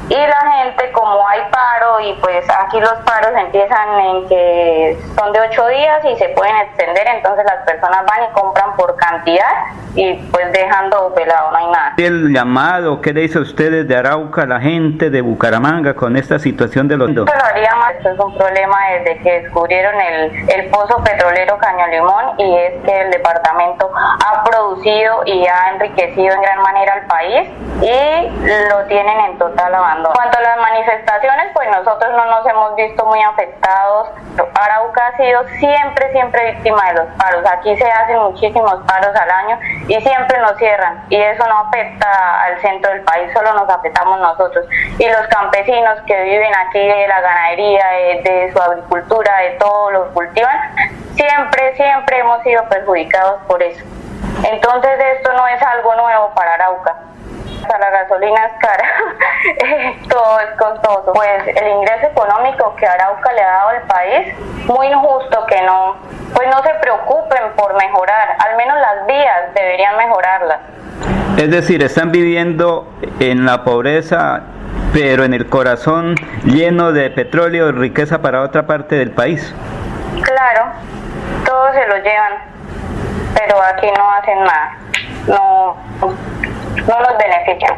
y 0.09 0.15
la 0.15 0.63
gente 0.63 0.91
como 0.91 1.25
hay 1.27 1.41
paro 1.49 1.99
y 2.01 2.13
pues 2.19 2.45
aquí 2.49 2.80
los 2.80 2.93
paros 3.05 3.31
empiezan 3.38 3.99
en 3.99 4.27
que 4.27 4.97
son 5.17 5.31
de 5.31 5.39
ocho 5.39 5.65
días 5.67 6.03
y 6.03 6.17
se 6.17 6.30
pueden 6.30 6.55
extender 6.57 7.07
entonces 7.07 7.45
las 7.45 7.65
personas 7.65 8.05
van 8.05 8.30
y 8.30 8.34
compran 8.34 8.75
por 8.75 8.95
cantidad 8.97 9.47
y 9.95 10.15
pues 10.15 10.51
dejando 10.51 11.13
pelado 11.13 11.51
no 11.51 11.57
hay 11.57 11.67
nada. 11.67 11.93
El 11.97 12.34
llamado 12.34 12.99
¿qué 12.99 13.13
le 13.13 13.21
dice 13.21 13.38
a 13.38 13.41
ustedes 13.41 13.88
de 13.88 13.95
Arauca 13.95 14.45
la 14.45 14.59
gente 14.59 15.09
de 15.09 15.21
Bucaramanga 15.21 15.93
con 15.95 16.17
esta 16.17 16.38
situación 16.38 16.88
de 16.88 16.97
los 16.97 17.09
esto 17.09 17.23
lo 17.25 17.45
haría 17.45 17.73
más 17.75 17.95
esto 17.95 18.09
es 18.09 18.19
un 18.19 18.35
problema 18.38 18.75
desde 18.97 19.19
que 19.19 19.41
descubrieron 19.41 19.95
el, 20.01 20.49
el 20.49 20.69
pozo 20.69 21.01
petrolero 21.03 21.57
Caño 21.57 21.88
Limón 21.88 22.39
y 22.39 22.57
es 22.57 22.73
que 22.84 23.01
el 23.01 23.11
departamento 23.11 23.89
ha 23.95 24.43
producido 24.43 25.21
y 25.25 25.45
ha 25.47 25.71
enriquecido 25.75 26.34
en 26.34 26.41
gran 26.41 26.61
manera 26.61 26.93
al 26.93 27.05
país 27.07 27.49
y 27.81 28.69
lo 28.69 28.85
tienen 28.88 29.19
en 29.19 29.38
total 29.38 29.73
abandono 29.73 30.02
cuanto 30.11 30.38
a 30.38 30.41
las 30.41 30.57
manifestaciones, 30.57 31.51
pues 31.53 31.69
nosotros 31.69 32.11
no 32.11 32.25
nos 32.25 32.45
hemos 32.45 32.75
visto 32.75 33.05
muy 33.05 33.21
afectados. 33.21 34.09
Arauca 34.55 35.07
ha 35.07 35.17
sido 35.17 35.47
siempre, 35.59 36.11
siempre 36.11 36.53
víctima 36.53 36.88
de 36.88 36.93
los 36.95 37.05
paros. 37.17 37.43
Aquí 37.51 37.75
se 37.77 37.89
hacen 37.89 38.19
muchísimos 38.19 38.75
paros 38.88 39.15
al 39.15 39.30
año 39.30 39.59
y 39.88 40.01
siempre 40.01 40.39
nos 40.39 40.57
cierran. 40.57 41.03
Y 41.09 41.15
eso 41.15 41.47
no 41.47 41.59
afecta 41.59 42.43
al 42.43 42.59
centro 42.61 42.91
del 42.91 43.01
país, 43.01 43.31
solo 43.34 43.53
nos 43.53 43.69
afectamos 43.69 44.19
nosotros. 44.19 44.65
Y 44.97 45.07
los 45.07 45.27
campesinos 45.27 45.99
que 46.07 46.23
viven 46.23 46.55
aquí 46.55 46.80
de 46.80 47.07
la 47.07 47.21
ganadería, 47.21 47.85
de, 48.23 48.51
su 48.51 48.61
agricultura, 48.61 49.38
de 49.38 49.51
todo 49.51 49.91
lo 49.91 50.13
cultivan, 50.13 50.57
siempre, 51.15 51.75
siempre 51.75 52.19
hemos 52.19 52.41
sido 52.43 52.67
perjudicados 52.67 53.41
por 53.47 53.61
eso. 53.61 53.84
Entonces 54.43 54.99
esto 55.17 55.31
no 55.34 55.47
es 55.47 55.61
algo 55.61 55.95
nuevo 55.95 56.34
para 56.34 56.55
Arauca 56.55 57.12
la 57.69 57.90
gasolina 57.90 58.45
es 58.45 58.53
cara, 58.60 59.94
todo 60.10 60.40
es 60.40 60.57
costoso. 60.57 61.14
Pues 61.14 61.48
el 61.48 61.68
ingreso 61.68 62.07
económico 62.07 62.76
que 62.76 62.85
Arauca 62.85 63.31
le 63.34 63.41
ha 63.41 63.52
dado 63.52 63.69
al 63.69 63.81
país, 63.84 64.35
muy 64.65 64.88
injusto 64.88 65.45
que 65.48 65.61
no, 65.64 65.95
pues 66.34 66.48
no 66.49 66.61
se 66.64 66.73
preocupen 66.81 67.53
por 67.56 67.76
mejorar, 67.76 68.35
al 68.40 68.57
menos 68.57 68.77
las 68.80 69.06
vías 69.07 69.53
deberían 69.53 69.98
mejorarlas. 69.98 70.60
Es 71.38 71.49
decir, 71.49 71.81
están 71.84 72.11
viviendo 72.11 72.88
en 73.19 73.45
la 73.45 73.64
pobreza, 73.64 74.41
pero 74.94 75.23
en 75.23 75.34
el 75.34 75.49
corazón 75.49 76.15
lleno 76.45 76.91
de 76.91 77.10
petróleo 77.10 77.69
y 77.69 77.72
riqueza 77.72 78.22
para 78.22 78.41
otra 78.41 78.68
parte 78.68 78.95
del 78.95 79.11
país. 79.11 79.53
Claro, 80.22 80.72
todos 81.45 81.73
se 81.73 81.88
lo 81.88 81.95
llevan, 81.98 82.34
pero 83.35 83.61
aquí 83.61 83.88
no 83.98 84.11
hacen 84.11 84.40
nada. 84.44 84.82
No, 85.27 85.75
no 86.01 86.99
nos 86.99 87.17
benefician. 87.17 87.75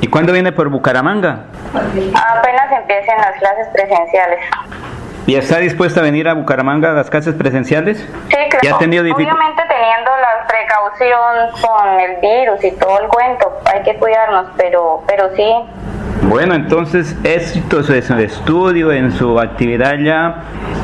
¿Y 0.00 0.08
cuándo 0.08 0.32
viene 0.32 0.52
por 0.52 0.68
Bucaramanga? 0.68 1.44
Apenas 1.74 2.72
empiecen 2.72 3.16
las 3.18 3.38
clases 3.38 3.68
presenciales. 3.72 4.40
¿Y 5.26 5.36
está 5.36 5.58
dispuesta 5.58 6.00
a 6.00 6.02
venir 6.02 6.28
a 6.28 6.34
Bucaramanga 6.34 6.90
a 6.90 6.94
las 6.94 7.08
clases 7.08 7.34
presenciales? 7.34 7.98
Sí, 7.98 8.36
claro. 8.50 8.76
Obviamente 8.76 9.62
teniendo 9.68 10.10
la 10.20 10.46
precaución 10.48 11.50
con 11.60 12.00
el 12.00 12.16
virus 12.20 12.64
y 12.64 12.72
todo 12.72 13.00
el 13.00 13.08
cuento, 13.08 13.60
hay 13.72 13.82
que 13.82 13.94
cuidarnos, 13.96 14.48
pero, 14.56 15.04
pero 15.06 15.30
sí. 15.36 15.54
Bueno, 16.22 16.54
entonces 16.54 17.16
éxito 17.22 17.78
en 17.78 18.02
su 18.02 18.14
estudio, 18.14 18.90
en 18.90 19.12
su 19.12 19.38
actividad 19.38 19.94
ya, 19.98 20.42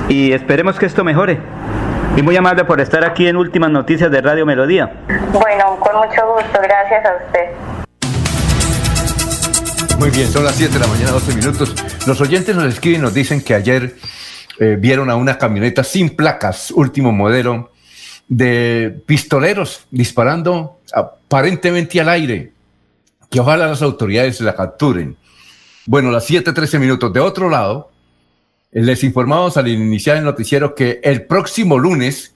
y 0.09 0.33
esperemos 0.33 0.79
que 0.79 0.87
esto 0.87 1.03
mejore. 1.03 1.41
Y 2.19 2.23
muy 2.23 2.37
amable 2.37 2.65
por 2.65 2.81
estar 2.81 3.05
aquí 3.05 3.29
en 3.29 3.37
Últimas 3.37 3.71
Noticias 3.71 4.11
de 4.11 4.21
Radio 4.21 4.45
Melodía. 4.45 5.05
Bueno, 5.31 5.79
con 5.79 5.99
mucho 5.99 6.21
gusto, 6.35 6.59
gracias 6.61 7.07
a 7.07 7.15
usted. 7.25 7.45
Muy 10.01 10.11
bien, 10.11 10.27
son 10.27 10.43
las 10.43 10.57
7 10.57 10.75
de 10.75 10.81
la 10.81 10.89
mañana, 10.89 11.13
12 11.13 11.37
minutos. 11.37 11.73
Los 12.09 12.21
oyentes 12.21 12.57
nos 12.57 12.65
escriben 12.65 13.03
y 13.03 13.05
nos 13.05 13.15
dicen 13.15 13.41
que 13.41 13.55
ayer 13.55 13.95
eh, 14.59 14.77
vieron 14.81 15.11
a 15.11 15.15
una 15.15 15.39
camioneta 15.39 15.85
sin 15.85 16.17
placas, 16.17 16.73
último 16.73 17.13
modelo, 17.13 17.71
de 18.27 19.01
pistoleros 19.07 19.87
disparando 19.93 20.81
aparentemente 20.93 22.01
al 22.01 22.09
aire. 22.09 22.53
Que 23.31 23.39
ojalá 23.39 23.69
las 23.69 23.81
autoridades 23.81 24.41
la 24.41 24.57
capturen. 24.57 25.17
Bueno, 25.87 26.11
las 26.11 26.29
7:13 26.29 26.81
minutos. 26.81 27.13
De 27.13 27.21
otro 27.21 27.49
lado, 27.49 27.93
les 28.71 29.03
informamos 29.05 29.57
al 29.57 29.69
iniciar 29.69 30.17
el 30.17 30.25
noticiero 30.25 30.75
que 30.75 31.01
el 31.03 31.27
próximo 31.27 31.79
lunes 31.79 32.35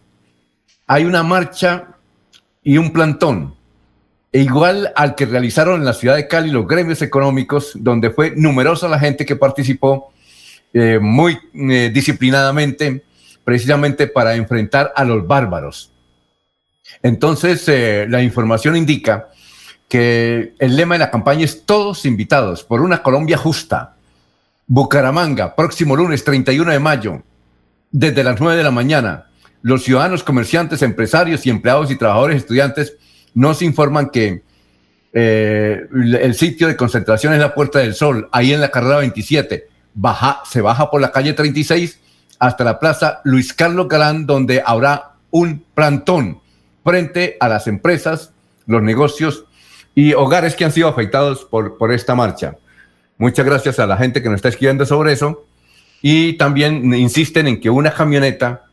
hay 0.87 1.05
una 1.05 1.23
marcha 1.23 1.97
y 2.63 2.79
un 2.79 2.93
plantón, 2.93 3.55
igual 4.33 4.93
al 4.97 5.15
que 5.15 5.27
realizaron 5.27 5.81
en 5.81 5.85
la 5.85 5.93
ciudad 5.93 6.17
de 6.17 6.29
Cali 6.29 6.51
los 6.51 6.67
gremios 6.67 7.03
económicos, 7.03 7.73
donde 7.75 8.11
fue 8.11 8.33
numerosa 8.37 8.89
la 8.89 8.99
gente 8.99 9.27
que 9.27 9.37
participó 9.37 10.13
eh, 10.73 10.99
muy 11.01 11.39
eh, 11.55 11.91
disciplinadamente, 11.93 13.05
precisamente 13.45 14.07
para 14.07 14.35
enfrentar 14.35 14.93
a 14.97 15.05
los 15.05 15.27
bárbaros. 15.27 15.93
Entonces, 17.03 17.69
eh, 17.69 18.07
la 18.09 18.23
información 18.23 18.77
indica 18.77 19.29
que 19.89 20.55
el 20.59 20.77
lema 20.77 20.95
de 20.95 21.01
la 21.01 21.11
campaña 21.11 21.45
es 21.45 21.67
todos 21.67 22.07
invitados 22.07 22.65
por 22.65 22.81
una 22.81 23.03
Colombia 23.03 23.37
justa 23.37 23.97
Bucaramanga, 24.67 25.55
próximo 25.55 25.97
lunes 25.97 26.25
31 26.25 26.73
de 26.73 26.79
mayo, 26.79 27.23
desde 27.91 28.25
las 28.25 28.41
9 28.41 28.57
de 28.57 28.63
la 28.63 28.71
mañana. 28.71 29.27
Los 29.61 29.85
ciudadanos, 29.85 30.23
comerciantes, 30.23 30.83
empresarios 30.83 31.47
y 31.47 31.51
empleados 31.51 31.91
y 31.91 31.97
trabajadores 31.97 32.39
estudiantes 32.39 32.97
nos 33.35 33.63
informan 33.63 34.11
que 34.11 34.43
eh, 35.13 35.83
el 35.93 36.35
sitio 36.35 36.69
de 36.69 36.77
concentración 36.77 37.35
es 37.35 37.39
la 37.39 37.55
Puerta 37.55 37.81
del 37.81 37.95
Sol, 37.95 38.29
ahí 38.33 38.53
en 38.53 38.61
la 38.61 38.71
carrera 38.71 38.99
27. 38.99 39.69
Baja, 39.95 40.41
se 40.49 40.61
baja 40.61 40.91
por 40.91 41.01
la 41.01 41.13
calle 41.13 41.35
36 41.35 42.01
hasta 42.39 42.65
la 42.65 42.79
plaza 42.79 43.21
Luis 43.25 43.53
Carlos 43.53 43.89
Galán, 43.89 44.27
donde 44.27 44.63
habrá 44.65 45.13
un 45.31 45.65
plantón 45.75 46.41
frente 46.85 47.37
a 47.41 47.49
las 47.49 47.67
empresas, 47.67 48.33
los 48.67 48.83
negocios 48.83 49.45
y 49.95 50.15
hogares 50.15 50.57
que 50.57 50.65
han 50.65 50.73
sido 50.73 50.89
afectados 50.89 51.45
por, 51.45 51.77
por 51.79 51.93
esta 51.93 52.15
marcha. 52.15 52.57
Muchas 53.19 53.47
gracias 53.47 53.79
a 53.79 53.87
la 53.87 53.97
gente 53.97 54.23
que 54.23 54.29
nos 54.29 54.37
está 54.37 54.49
escribiendo 54.49 54.87
sobre 54.87 55.13
eso. 55.13 55.47
Y 56.01 56.35
también 56.35 56.93
insisten 56.95 57.47
en 57.47 57.61
que 57.61 57.71
una 57.71 57.93
camioneta 57.93 58.65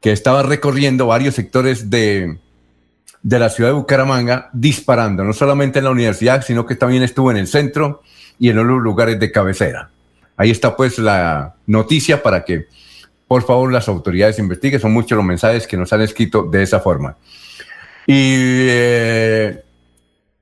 que 0.00 0.12
estaba 0.12 0.42
recorriendo 0.42 1.06
varios 1.06 1.34
sectores 1.34 1.88
de, 1.88 2.38
de 3.22 3.38
la 3.38 3.48
ciudad 3.48 3.70
de 3.70 3.74
Bucaramanga 3.74 4.50
disparando, 4.52 5.24
no 5.24 5.32
solamente 5.32 5.78
en 5.78 5.86
la 5.86 5.90
universidad, 5.90 6.44
sino 6.44 6.66
que 6.66 6.74
también 6.74 7.02
estuvo 7.02 7.30
en 7.30 7.38
el 7.38 7.46
centro 7.46 8.02
y 8.38 8.50
en 8.50 8.58
otros 8.58 8.82
lugares 8.82 9.18
de 9.18 9.32
cabecera. 9.32 9.90
Ahí 10.36 10.50
está 10.50 10.76
pues 10.76 10.98
la 10.98 11.54
noticia 11.66 12.22
para 12.22 12.44
que 12.44 12.66
por 13.26 13.44
favor 13.44 13.72
las 13.72 13.88
autoridades 13.88 14.38
investiguen. 14.38 14.80
Son 14.80 14.92
muchos 14.92 15.16
los 15.16 15.24
mensajes 15.24 15.66
que 15.66 15.76
nos 15.76 15.92
han 15.92 16.02
escrito 16.02 16.42
de 16.42 16.62
esa 16.62 16.80
forma. 16.80 17.16
Y 18.06 18.66
eh, 18.68 19.63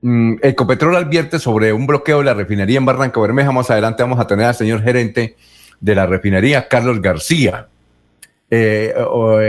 Ecopetrol 0.03 0.97
advierte 0.97 1.39
sobre 1.39 1.73
un 1.73 1.87
bloqueo 1.87 2.19
de 2.19 2.25
la 2.25 2.35
refinería 2.35 2.79
en 2.79 2.85
Barranca 2.85 3.21
Bermeja. 3.21 3.53
Más 3.53 3.71
adelante 3.71 4.03
vamos 4.03 4.19
a 4.19 4.27
tener 4.27 4.47
al 4.47 4.55
señor 4.55 4.83
gerente 4.83 5.37
de 5.81 5.95
la 5.95 6.07
refinería, 6.07 6.67
Carlos 6.67 7.01
García. 7.01 7.69
Eh, 8.51 8.93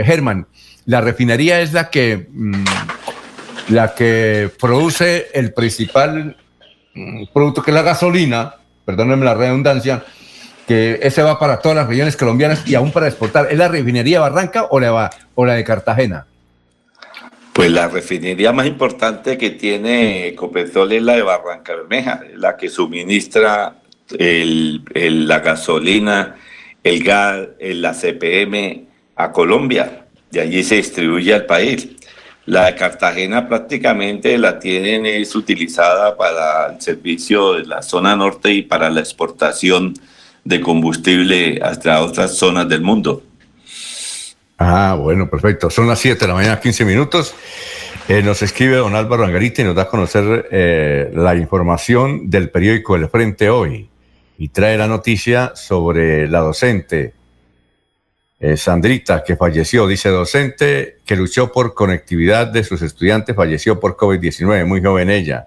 Germán, 0.04 0.46
la 0.86 1.00
refinería 1.00 1.60
es 1.60 1.72
la 1.72 1.90
que, 1.90 2.28
mm, 2.30 2.64
la 3.68 3.94
que 3.94 4.50
produce 4.60 5.28
el 5.34 5.52
principal 5.52 6.36
mm, 6.94 7.24
producto 7.32 7.62
que 7.62 7.72
es 7.72 7.74
la 7.74 7.82
gasolina, 7.82 8.54
perdónenme 8.84 9.24
la 9.24 9.34
redundancia, 9.34 10.04
que 10.68 11.00
ese 11.02 11.22
va 11.22 11.38
para 11.38 11.58
todas 11.58 11.76
las 11.76 11.88
regiones 11.88 12.16
colombianas 12.16 12.66
y 12.66 12.76
aún 12.76 12.92
para 12.92 13.08
exportar. 13.08 13.48
¿Es 13.50 13.58
la 13.58 13.68
refinería 13.68 14.20
Barranca 14.20 14.68
o 14.70 14.78
la, 14.78 15.10
o 15.34 15.44
la 15.44 15.54
de 15.54 15.64
Cartagena? 15.64 16.26
Pues 17.54 17.70
la 17.70 17.86
refinería 17.86 18.52
más 18.52 18.66
importante 18.66 19.38
que 19.38 19.50
tiene 19.50 20.26
Ecopetrol 20.26 20.90
es 20.90 21.02
la 21.04 21.14
de 21.14 21.22
Barranca 21.22 21.76
Bermeja, 21.76 22.20
la 22.34 22.56
que 22.56 22.68
suministra 22.68 23.76
la 24.18 25.38
gasolina, 25.38 26.34
el 26.82 27.04
gas, 27.04 27.46
la 27.60 27.94
CPM 27.94 28.86
a 29.14 29.30
Colombia. 29.30 30.06
De 30.32 30.40
allí 30.40 30.64
se 30.64 30.74
distribuye 30.74 31.32
al 31.32 31.46
país. 31.46 31.90
La 32.46 32.66
de 32.66 32.74
Cartagena 32.74 33.48
prácticamente 33.48 34.36
la 34.36 34.58
tienen, 34.58 35.06
es 35.06 35.36
utilizada 35.36 36.16
para 36.16 36.74
el 36.74 36.80
servicio 36.80 37.52
de 37.52 37.66
la 37.66 37.82
zona 37.82 38.16
norte 38.16 38.52
y 38.52 38.62
para 38.62 38.90
la 38.90 38.98
exportación 38.98 39.94
de 40.42 40.60
combustible 40.60 41.60
hasta 41.62 42.02
otras 42.02 42.36
zonas 42.36 42.68
del 42.68 42.80
mundo. 42.80 43.22
Ah, 44.66 44.96
bueno, 44.98 45.28
perfecto. 45.28 45.68
Son 45.68 45.86
las 45.86 45.98
7 45.98 46.20
de 46.20 46.26
la 46.26 46.32
mañana, 46.32 46.58
15 46.58 46.86
minutos. 46.86 47.34
Eh, 48.08 48.22
nos 48.22 48.40
escribe 48.40 48.76
don 48.76 48.94
Álvaro 48.94 49.26
Angarita 49.26 49.60
y 49.60 49.64
nos 49.66 49.74
da 49.74 49.82
a 49.82 49.88
conocer 49.88 50.48
eh, 50.50 51.10
la 51.12 51.36
información 51.36 52.30
del 52.30 52.48
periódico 52.48 52.96
El 52.96 53.10
Frente 53.10 53.50
Hoy 53.50 53.90
y 54.38 54.48
trae 54.48 54.78
la 54.78 54.86
noticia 54.86 55.52
sobre 55.54 56.26
la 56.28 56.40
docente 56.40 57.12
eh, 58.40 58.56
Sandrita 58.56 59.22
que 59.22 59.36
falleció. 59.36 59.86
Dice 59.86 60.08
docente 60.08 60.96
que 61.04 61.14
luchó 61.14 61.52
por 61.52 61.74
conectividad 61.74 62.46
de 62.46 62.64
sus 62.64 62.80
estudiantes, 62.80 63.36
falleció 63.36 63.78
por 63.78 63.98
COVID-19, 63.98 64.64
muy 64.64 64.82
joven 64.82 65.10
ella. 65.10 65.46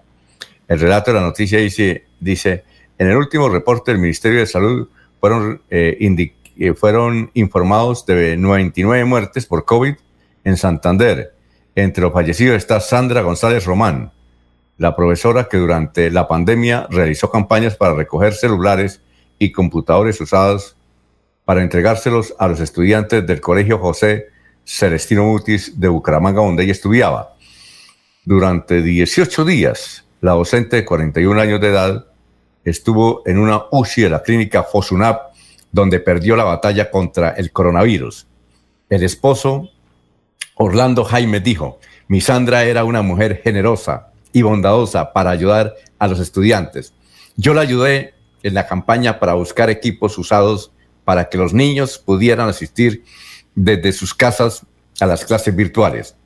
El 0.68 0.78
relato 0.78 1.10
de 1.10 1.16
la 1.18 1.26
noticia 1.26 1.58
dice, 1.58 2.04
dice, 2.20 2.62
en 2.96 3.08
el 3.08 3.16
último 3.16 3.48
reporte 3.48 3.90
del 3.90 4.00
Ministerio 4.00 4.38
de 4.38 4.46
Salud 4.46 4.88
fueron 5.18 5.60
indicados 5.98 6.37
fueron 6.74 7.30
informados 7.34 8.04
de 8.06 8.36
99 8.36 9.04
muertes 9.04 9.46
por 9.46 9.64
COVID 9.64 9.94
en 10.44 10.56
Santander. 10.56 11.34
Entre 11.74 12.02
los 12.02 12.12
fallecidos 12.12 12.56
está 12.56 12.80
Sandra 12.80 13.22
González 13.22 13.64
Román, 13.64 14.12
la 14.76 14.96
profesora 14.96 15.48
que 15.48 15.56
durante 15.56 16.10
la 16.10 16.26
pandemia 16.26 16.86
realizó 16.90 17.30
campañas 17.30 17.76
para 17.76 17.94
recoger 17.94 18.34
celulares 18.34 19.00
y 19.38 19.52
computadores 19.52 20.20
usados 20.20 20.76
para 21.44 21.62
entregárselos 21.62 22.34
a 22.38 22.48
los 22.48 22.60
estudiantes 22.60 23.26
del 23.26 23.40
Colegio 23.40 23.78
José 23.78 24.26
Celestino 24.64 25.24
Mutis 25.24 25.80
de 25.80 25.88
Bucaramanga, 25.88 26.42
donde 26.42 26.62
ella 26.62 26.72
estudiaba. 26.72 27.36
Durante 28.24 28.82
18 28.82 29.44
días, 29.46 30.04
la 30.20 30.32
docente 30.32 30.76
de 30.76 30.84
41 30.84 31.40
años 31.40 31.60
de 31.60 31.68
edad 31.68 32.06
estuvo 32.64 33.22
en 33.24 33.38
una 33.38 33.62
UCI 33.70 34.02
de 34.02 34.10
la 34.10 34.22
clínica 34.22 34.62
Fosunap, 34.62 35.27
donde 35.72 36.00
perdió 36.00 36.36
la 36.36 36.44
batalla 36.44 36.90
contra 36.90 37.30
el 37.30 37.52
coronavirus. 37.52 38.26
El 38.88 39.02
esposo, 39.02 39.70
Orlando 40.54 41.04
Jaime, 41.04 41.40
dijo, 41.40 41.78
mi 42.08 42.20
Sandra 42.20 42.64
era 42.64 42.84
una 42.84 43.02
mujer 43.02 43.40
generosa 43.44 44.12
y 44.32 44.42
bondadosa 44.42 45.12
para 45.12 45.30
ayudar 45.30 45.74
a 45.98 46.08
los 46.08 46.20
estudiantes. 46.20 46.94
Yo 47.36 47.54
la 47.54 47.60
ayudé 47.60 48.14
en 48.42 48.54
la 48.54 48.66
campaña 48.66 49.18
para 49.18 49.34
buscar 49.34 49.70
equipos 49.70 50.16
usados 50.18 50.72
para 51.04 51.28
que 51.28 51.38
los 51.38 51.52
niños 51.52 51.98
pudieran 51.98 52.48
asistir 52.48 53.04
desde 53.54 53.92
sus 53.92 54.14
casas 54.14 54.64
a 55.00 55.06
las 55.06 55.24
clases 55.24 55.54
virtuales. 55.54 56.16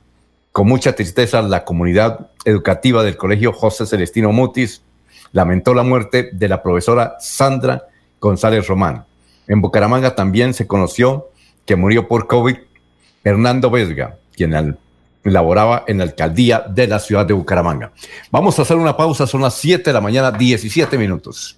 Con 0.51 0.67
mucha 0.67 0.93
tristeza, 0.93 1.41
la 1.41 1.65
comunidad 1.65 2.29
educativa 2.45 3.03
del 3.03 3.17
Colegio 3.17 3.53
José 3.53 3.85
Celestino 3.85 4.31
Mutis 4.31 4.83
lamentó 5.31 5.73
la 5.73 5.83
muerte 5.83 6.29
de 6.31 6.47
la 6.47 6.61
profesora 6.61 7.15
Sandra 7.19 7.87
González 8.19 8.67
Román. 8.67 9.05
En 9.47 9.61
Bucaramanga 9.61 10.15
también 10.15 10.53
se 10.53 10.67
conoció 10.67 11.29
que 11.65 11.75
murió 11.75 12.07
por 12.07 12.27
COVID 12.27 12.57
Hernando 13.23 13.69
Vesga, 13.69 14.17
quien 14.35 14.77
laboraba 15.23 15.83
en 15.87 15.99
la 15.99 16.03
alcaldía 16.03 16.63
de 16.67 16.87
la 16.87 16.99
ciudad 16.99 17.25
de 17.25 17.33
Bucaramanga. 17.33 17.91
Vamos 18.31 18.59
a 18.59 18.63
hacer 18.63 18.77
una 18.77 18.97
pausa, 18.97 19.25
son 19.27 19.41
las 19.41 19.55
7 19.55 19.89
de 19.89 19.93
la 19.93 20.01
mañana, 20.01 20.31
17 20.31 20.97
minutos. 20.97 21.57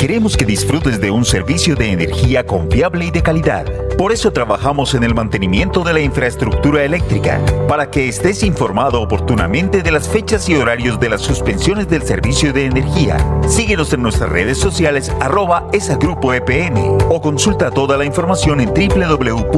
Queremos 0.00 0.34
que 0.34 0.46
disfrutes 0.46 0.98
de 0.98 1.10
un 1.10 1.26
servicio 1.26 1.76
de 1.76 1.92
energía 1.92 2.46
confiable 2.46 3.04
y 3.04 3.10
de 3.10 3.22
calidad. 3.22 3.66
Por 3.98 4.12
eso 4.12 4.32
trabajamos 4.32 4.94
en 4.94 5.04
el 5.04 5.14
mantenimiento 5.14 5.84
de 5.84 5.92
la 5.92 6.00
infraestructura 6.00 6.82
eléctrica, 6.84 7.38
para 7.68 7.90
que 7.90 8.08
estés 8.08 8.42
informado 8.42 9.02
oportunamente 9.02 9.82
de 9.82 9.90
las 9.90 10.08
fechas 10.08 10.48
y 10.48 10.56
horarios 10.56 10.98
de 10.98 11.10
las 11.10 11.20
suspensiones 11.20 11.86
del 11.86 12.04
servicio 12.04 12.54
de 12.54 12.64
energía. 12.64 13.18
Síguenos 13.46 13.92
en 13.92 14.00
nuestras 14.00 14.30
redes 14.30 14.56
sociales 14.56 15.12
arroba 15.20 15.68
esagrupo 15.74 16.32
EPN 16.32 16.96
o 17.10 17.20
consulta 17.20 17.70
toda 17.70 17.98
la 17.98 18.06
información 18.06 18.62
en 18.62 18.72
www.esa.com.co. 18.72 19.50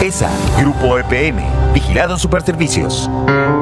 ESA, 0.00 0.30
Grupo 0.58 0.98
EPN, 0.98 1.44
Vigilado 1.74 2.18
Superservicios. 2.18 3.10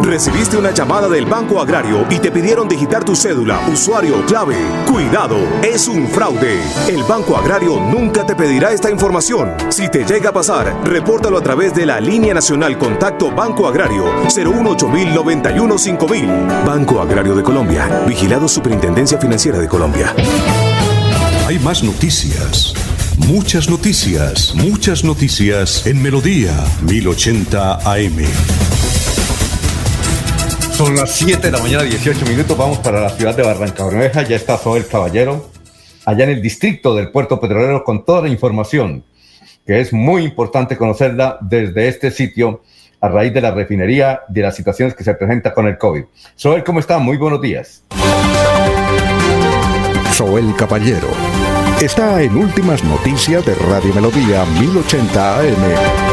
Recibiste 0.02 0.56
una 0.56 0.70
llamada 0.70 1.08
del 1.08 1.26
Banco 1.26 1.60
Agrario 1.60 2.06
y 2.10 2.20
te 2.20 2.30
pidieron 2.30 2.68
digitar 2.68 3.02
tu 3.04 3.16
cédula, 3.16 3.60
usuario, 3.68 4.24
clave. 4.26 4.51
Cuidado, 4.90 5.38
es 5.62 5.88
un 5.88 6.08
fraude. 6.08 6.60
El 6.88 7.02
Banco 7.04 7.36
Agrario 7.36 7.80
nunca 7.80 8.26
te 8.26 8.34
pedirá 8.34 8.72
esta 8.72 8.90
información. 8.90 9.54
Si 9.70 9.88
te 9.88 10.04
llega 10.04 10.30
a 10.30 10.32
pasar, 10.32 10.76
repórtalo 10.84 11.38
a 11.38 11.42
través 11.42 11.74
de 11.74 11.86
la 11.86 12.00
línea 12.00 12.34
nacional 12.34 12.78
Contacto 12.78 13.30
Banco 13.30 13.66
Agrario 13.66 14.04
018 14.28 15.78
5000 15.78 16.26
Banco 16.66 17.00
Agrario 17.00 17.34
de 17.34 17.42
Colombia. 17.42 18.04
Vigilado 18.06 18.48
Superintendencia 18.48 19.18
Financiera 19.18 19.58
de 19.58 19.68
Colombia. 19.68 20.14
Hay 21.46 21.58
más 21.58 21.82
noticias. 21.82 22.74
Muchas 23.28 23.68
noticias, 23.68 24.54
muchas 24.54 25.04
noticias 25.04 25.86
en 25.86 26.00
Melodía 26.02 26.52
1080 26.82 27.74
AM. 27.84 28.81
Son 30.84 30.96
las 30.96 31.12
7 31.12 31.40
de 31.40 31.52
la 31.52 31.62
mañana, 31.62 31.84
18 31.84 32.26
minutos. 32.26 32.58
Vamos 32.58 32.78
para 32.78 33.00
la 33.00 33.10
ciudad 33.10 33.36
de 33.36 33.44
Barranca 33.44 33.84
Bermeja. 33.84 34.22
Ya 34.22 34.34
está 34.34 34.58
el 34.74 34.84
Caballero, 34.88 35.48
allá 36.04 36.24
en 36.24 36.30
el 36.30 36.42
distrito 36.42 36.92
del 36.96 37.12
puerto 37.12 37.38
petrolero, 37.38 37.84
con 37.84 38.04
toda 38.04 38.22
la 38.22 38.28
información, 38.28 39.04
que 39.64 39.78
es 39.78 39.92
muy 39.92 40.24
importante 40.24 40.76
conocerla 40.76 41.38
desde 41.40 41.86
este 41.86 42.10
sitio 42.10 42.64
a 43.00 43.08
raíz 43.08 43.32
de 43.32 43.40
la 43.40 43.52
refinería, 43.52 44.22
de 44.26 44.42
las 44.42 44.56
situaciones 44.56 44.96
que 44.96 45.04
se 45.04 45.14
presentan 45.14 45.52
con 45.52 45.68
el 45.68 45.78
COVID. 45.78 46.02
Soel, 46.34 46.64
¿cómo 46.64 46.80
está? 46.80 46.98
Muy 46.98 47.16
buenos 47.16 47.40
días. 47.40 47.84
Soel 50.12 50.52
Caballero 50.56 51.10
está 51.80 52.20
en 52.20 52.36
Últimas 52.36 52.82
Noticias 52.82 53.46
de 53.46 53.54
Radio 53.54 53.94
Melodía 53.94 54.44
1080 54.58 55.38
AM. 55.38 56.11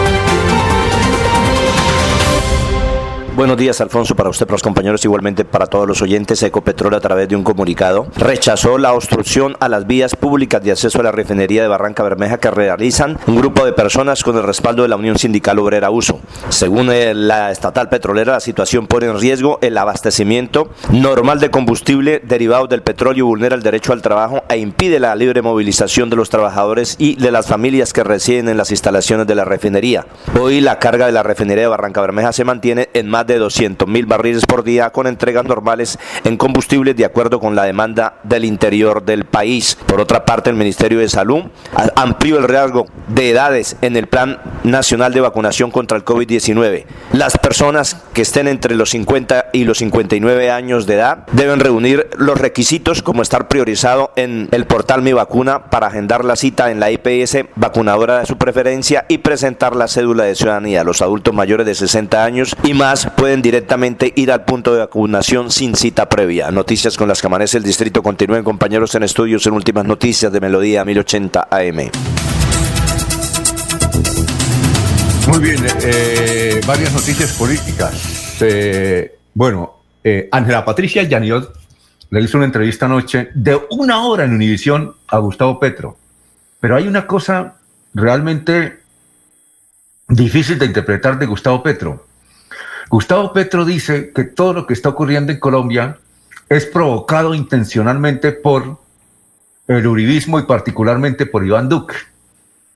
Buenos 3.39 3.55
días, 3.55 3.79
Alfonso, 3.79 4.17
para 4.17 4.29
usted, 4.29 4.45
para 4.45 4.55
los 4.55 4.63
compañeros, 4.63 5.05
igualmente 5.05 5.45
para 5.45 5.65
todos 5.65 5.87
los 5.87 6.01
oyentes. 6.01 6.43
Ecopetrol, 6.43 6.93
a 6.93 6.99
través 6.99 7.29
de 7.29 7.37
un 7.37 7.45
comunicado, 7.45 8.07
rechazó 8.17 8.77
la 8.77 8.91
obstrucción 8.91 9.55
a 9.61 9.69
las 9.69 9.87
vías 9.87 10.17
públicas 10.17 10.61
de 10.61 10.71
acceso 10.71 10.99
a 10.99 11.03
la 11.03 11.13
refinería 11.13 11.61
de 11.61 11.69
Barranca 11.69 12.03
Bermeja 12.03 12.37
que 12.37 12.51
realizan 12.51 13.17
un 13.27 13.37
grupo 13.37 13.63
de 13.63 13.71
personas 13.71 14.25
con 14.25 14.35
el 14.35 14.43
respaldo 14.43 14.81
de 14.81 14.89
la 14.89 14.97
Unión 14.97 15.17
Sindical 15.17 15.57
Obrera 15.57 15.89
Uso. 15.89 16.19
Según 16.49 16.87
la 16.89 17.49
estatal 17.49 17.87
petrolera, 17.87 18.33
la 18.33 18.39
situación 18.41 18.87
pone 18.87 19.05
en 19.05 19.17
riesgo 19.17 19.57
el 19.61 19.77
abastecimiento 19.77 20.71
normal 20.91 21.39
de 21.39 21.49
combustible 21.49 22.21
derivado 22.21 22.67
del 22.67 22.81
petróleo, 22.81 23.25
vulnera 23.25 23.55
el 23.55 23.63
derecho 23.63 23.93
al 23.93 24.01
trabajo 24.01 24.43
e 24.49 24.57
impide 24.57 24.99
la 24.99 25.15
libre 25.15 25.41
movilización 25.41 26.09
de 26.09 26.17
los 26.17 26.29
trabajadores 26.29 26.97
y 26.99 27.15
de 27.15 27.31
las 27.31 27.47
familias 27.47 27.93
que 27.93 28.03
residen 28.03 28.49
en 28.49 28.57
las 28.57 28.71
instalaciones 28.71 29.27
de 29.27 29.35
la 29.35 29.45
refinería. 29.45 30.05
Hoy 30.37 30.59
la 30.59 30.77
carga 30.77 31.05
de 31.05 31.13
la 31.13 31.23
refinería 31.23 31.63
de 31.63 31.69
Barranca 31.69 32.01
Bermeja 32.01 32.33
se 32.33 32.43
mantiene 32.43 32.89
en 32.93 33.07
más 33.07 33.28
de 33.33 33.39
200 33.39 33.87
mil 33.87 34.05
barriles 34.05 34.45
por 34.45 34.63
día 34.63 34.89
con 34.89 35.07
entregas 35.07 35.45
normales 35.45 35.97
en 36.23 36.37
combustibles 36.37 36.95
de 36.95 37.05
acuerdo 37.05 37.39
con 37.39 37.55
la 37.55 37.63
demanda 37.63 38.19
del 38.23 38.45
interior 38.45 39.03
del 39.03 39.25
país. 39.25 39.77
Por 39.85 40.01
otra 40.01 40.25
parte, 40.25 40.49
el 40.49 40.55
Ministerio 40.55 40.99
de 40.99 41.09
Salud 41.09 41.43
amplió 41.95 42.37
el 42.37 42.47
riesgo 42.47 42.87
de 43.07 43.29
edades 43.29 43.77
en 43.81 43.95
el 43.95 44.07
Plan 44.07 44.39
Nacional 44.63 45.13
de 45.13 45.21
Vacunación 45.21 45.71
contra 45.71 45.97
el 45.97 46.05
COVID-19. 46.05 46.85
Las 47.13 47.37
personas 47.37 47.97
que 48.13 48.23
estén 48.23 48.47
entre 48.47 48.75
los 48.75 48.89
50 48.89 49.47
y 49.53 49.63
los 49.63 49.77
59 49.79 50.51
años 50.51 50.85
de 50.85 50.95
edad 50.95 51.25
deben 51.31 51.59
reunir 51.59 52.09
los 52.17 52.37
requisitos 52.37 53.01
como 53.01 53.21
estar 53.21 53.47
priorizado 53.47 54.11
en 54.15 54.49
el 54.51 54.65
portal 54.65 55.01
Mi 55.01 55.13
Vacuna 55.13 55.69
para 55.69 55.87
agendar 55.87 56.25
la 56.25 56.35
cita 56.35 56.71
en 56.71 56.79
la 56.79 56.91
IPS 56.91 57.45
vacunadora 57.55 58.19
de 58.19 58.25
su 58.25 58.37
preferencia 58.37 59.05
y 59.07 59.19
presentar 59.19 59.75
la 59.75 59.87
cédula 59.87 60.23
de 60.23 60.35
ciudadanía. 60.35 60.83
Los 60.83 61.01
adultos 61.01 61.33
mayores 61.33 61.65
de 61.65 61.75
60 61.75 62.23
años 62.23 62.55
y 62.63 62.73
más 62.73 63.07
pueden 63.19 63.41
directamente 63.41 64.13
ir 64.15 64.31
al 64.31 64.45
punto 64.45 64.71
de 64.73 64.79
vacunación 64.79 65.51
sin 65.51 65.75
cita 65.75 66.07
previa. 66.07 66.51
Noticias 66.51 66.95
con 66.95 67.09
las 67.09 67.19
que 67.19 67.27
amanece 67.27 67.57
el 67.57 67.63
distrito. 67.63 68.01
Continúen 68.01 68.45
compañeros 68.45 68.95
en 68.95 69.03
estudios 69.03 69.45
en 69.45 69.51
últimas 69.55 69.83
noticias 69.83 70.31
de 70.31 70.39
Melodía 70.39 70.85
1080 70.85 71.49
AM. 71.51 71.91
Muy 75.27 75.39
bien, 75.39 75.65
eh, 75.83 76.61
varias 76.65 76.93
noticias 76.93 77.33
políticas. 77.33 78.37
Eh, 78.39 79.17
bueno, 79.33 79.81
eh, 80.01 80.29
Ángela 80.31 80.63
Patricia 80.63 81.03
Yaniot 81.03 81.53
le 82.11 82.21
hizo 82.21 82.37
una 82.37 82.45
entrevista 82.45 82.85
anoche 82.85 83.31
de 83.33 83.59
una 83.71 84.01
hora 84.05 84.23
en 84.23 84.33
Univisión 84.33 84.95
a 85.09 85.17
Gustavo 85.17 85.59
Petro. 85.59 85.97
Pero 86.61 86.77
hay 86.77 86.87
una 86.87 87.05
cosa 87.05 87.55
realmente 87.93 88.79
difícil 90.07 90.57
de 90.57 90.67
interpretar 90.67 91.19
de 91.19 91.25
Gustavo 91.25 91.61
Petro. 91.61 92.07
Gustavo 92.89 93.31
Petro 93.33 93.65
dice 93.65 94.11
que 94.13 94.23
todo 94.23 94.53
lo 94.53 94.67
que 94.67 94.73
está 94.73 94.89
ocurriendo 94.89 95.31
en 95.31 95.39
Colombia 95.39 95.99
es 96.49 96.65
provocado 96.65 97.35
intencionalmente 97.35 98.31
por 98.31 98.79
el 99.67 99.85
uribismo 99.85 100.39
y 100.39 100.43
particularmente 100.43 101.27
por 101.27 101.45
Iván 101.45 101.69
Duque. 101.69 101.95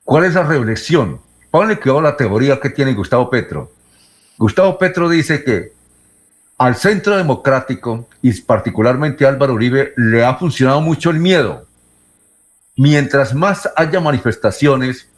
¿Cuál 0.04 0.26
es 0.26 0.34
la 0.34 0.44
reflexión? 0.44 1.20
Ponle 1.50 1.80
que 1.80 1.90
la 1.90 2.16
teoría 2.16 2.60
que 2.60 2.70
tiene 2.70 2.94
Gustavo 2.94 3.28
Petro. 3.28 3.72
Gustavo 4.38 4.78
Petro 4.78 5.08
dice 5.08 5.42
que 5.42 5.72
al 6.58 6.76
centro 6.76 7.16
democrático 7.16 8.06
y 8.22 8.40
particularmente 8.42 9.26
a 9.26 9.30
Álvaro 9.30 9.54
Uribe 9.54 9.94
le 9.96 10.24
ha 10.24 10.36
funcionado 10.36 10.80
mucho 10.80 11.10
el 11.10 11.18
miedo. 11.18 11.66
Mientras 12.76 13.34
más 13.34 13.68
haya 13.74 13.98
manifestaciones, 13.98 15.08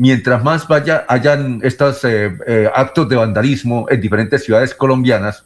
mientras 0.00 0.42
más 0.42 0.66
vaya, 0.66 1.04
hayan 1.08 1.60
estos 1.62 2.02
eh, 2.04 2.34
eh, 2.46 2.70
actos 2.74 3.06
de 3.10 3.16
vandalismo 3.16 3.86
en 3.90 4.00
diferentes 4.00 4.42
ciudades 4.42 4.74
colombianas, 4.74 5.44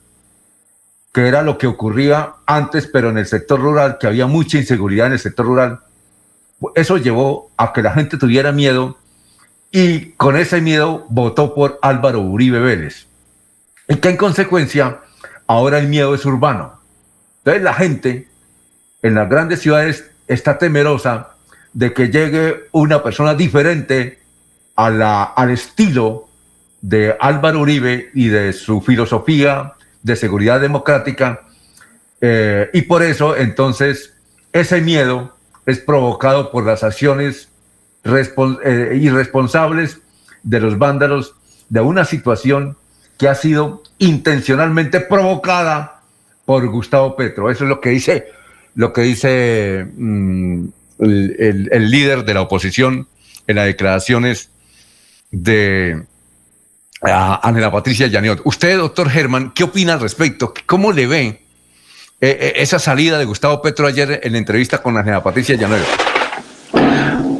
que 1.13 1.27
era 1.27 1.43
lo 1.43 1.59
que 1.59 1.67
ocurría 1.67 2.35
antes, 2.47 2.87
pero 2.87 3.11
en 3.11 3.19
el 3.19 3.27
sector 3.27 3.59
rural, 3.61 3.99
que 3.99 4.07
había 4.07 4.29
mucha 4.29 4.57
inseguridad 4.57 5.09
en 5.09 5.15
el 5.15 5.19
sector 5.19 5.45
rural, 5.45 5.81
eso 6.77 6.99
llevó 6.99 7.51
a 7.57 7.73
que 7.73 7.83
la 7.83 7.95
gente 7.95 8.17
tuviera 8.17 8.53
miedo 8.53 8.97
y 9.73 10.13
con 10.13 10.37
ese 10.37 10.61
miedo 10.61 11.05
votó 11.09 11.53
por 11.53 11.81
Álvaro 11.83 12.21
Uribe 12.21 12.61
Vélez. 12.61 13.09
Y 13.89 13.97
que 13.97 14.11
en 14.11 14.17
consecuencia 14.17 15.01
ahora 15.49 15.81
el 15.81 15.89
miedo 15.89 16.15
es 16.15 16.25
urbano. 16.25 16.79
Entonces 17.39 17.65
la 17.65 17.75
gente 17.75 18.29
en 19.03 19.17
las 19.17 19.29
grandes 19.29 19.59
ciudades 19.59 20.09
está 20.29 20.59
temerosa 20.59 21.31
de 21.73 21.93
que 21.93 22.07
llegue 22.07 22.69
una 22.71 23.03
persona 23.03 23.35
diferente 23.35 24.23
a 24.77 24.91
la, 24.91 25.23
al 25.23 25.51
estilo 25.51 26.29
de 26.81 27.17
Álvaro 27.21 27.61
Uribe 27.61 28.11
y 28.15 28.29
de 28.29 28.53
su 28.53 28.81
filosofía 28.81 29.75
de 30.03 30.17
seguridad 30.17 30.61
democrática. 30.61 31.43
Eh, 32.21 32.71
y 32.73 32.83
por 32.83 33.03
eso, 33.03 33.37
entonces, 33.37 34.15
ese 34.53 34.81
miedo 34.81 35.35
es 35.67 35.79
provocado 35.79 36.51
por 36.51 36.65
las 36.65 36.85
acciones 36.85 37.49
eh, 38.05 38.99
irresponsables 39.01 39.99
de 40.43 40.61
los 40.61 40.79
vándalos 40.79 41.35
de 41.71 41.81
una 41.81 42.05
situación 42.05 42.77
que 43.19 43.29
ha 43.29 43.35
sido 43.35 43.83
intencionalmente 43.99 45.01
provocada 45.01 46.03
por 46.45 46.67
Gustavo 46.69 47.17
Petro. 47.17 47.51
Eso 47.51 47.65
es 47.65 47.71
lo 47.71 47.81
que 47.81 47.91
dice, 47.91 48.27
lo 48.75 48.93
que 48.93 49.01
dice 49.03 49.87
mm, 49.97 50.65
el, 50.99 51.91
líder 51.91 52.25
de 52.25 52.35
la 52.35 52.43
oposición 52.43 53.09
en 53.47 53.57
las 53.57 53.67
declaraciones 53.67 54.51
de 55.35 56.05
Ángela 57.03 57.71
Patricia 57.71 58.07
Llaniot. 58.07 58.41
Usted, 58.45 58.79
doctor 58.79 59.11
Germán, 59.11 59.53
¿qué 59.55 59.65
opina 59.65 59.95
al 59.95 60.01
respecto? 60.01 60.55
¿Cómo 60.67 60.93
le 60.93 61.07
ve 61.07 61.21
eh, 61.23 61.41
eh, 62.21 62.53
esa 62.57 62.79
salida 62.79 63.19
de 63.19 63.25
Gustavo 63.25 63.61
Petro 63.61 63.87
ayer 63.87 64.21
en 64.23 64.33
la 64.33 64.39
entrevista 64.39 64.81
con 64.81 64.97
Ángela 64.97 65.23
Patricia 65.23 65.57
Llaniot? 65.57 65.87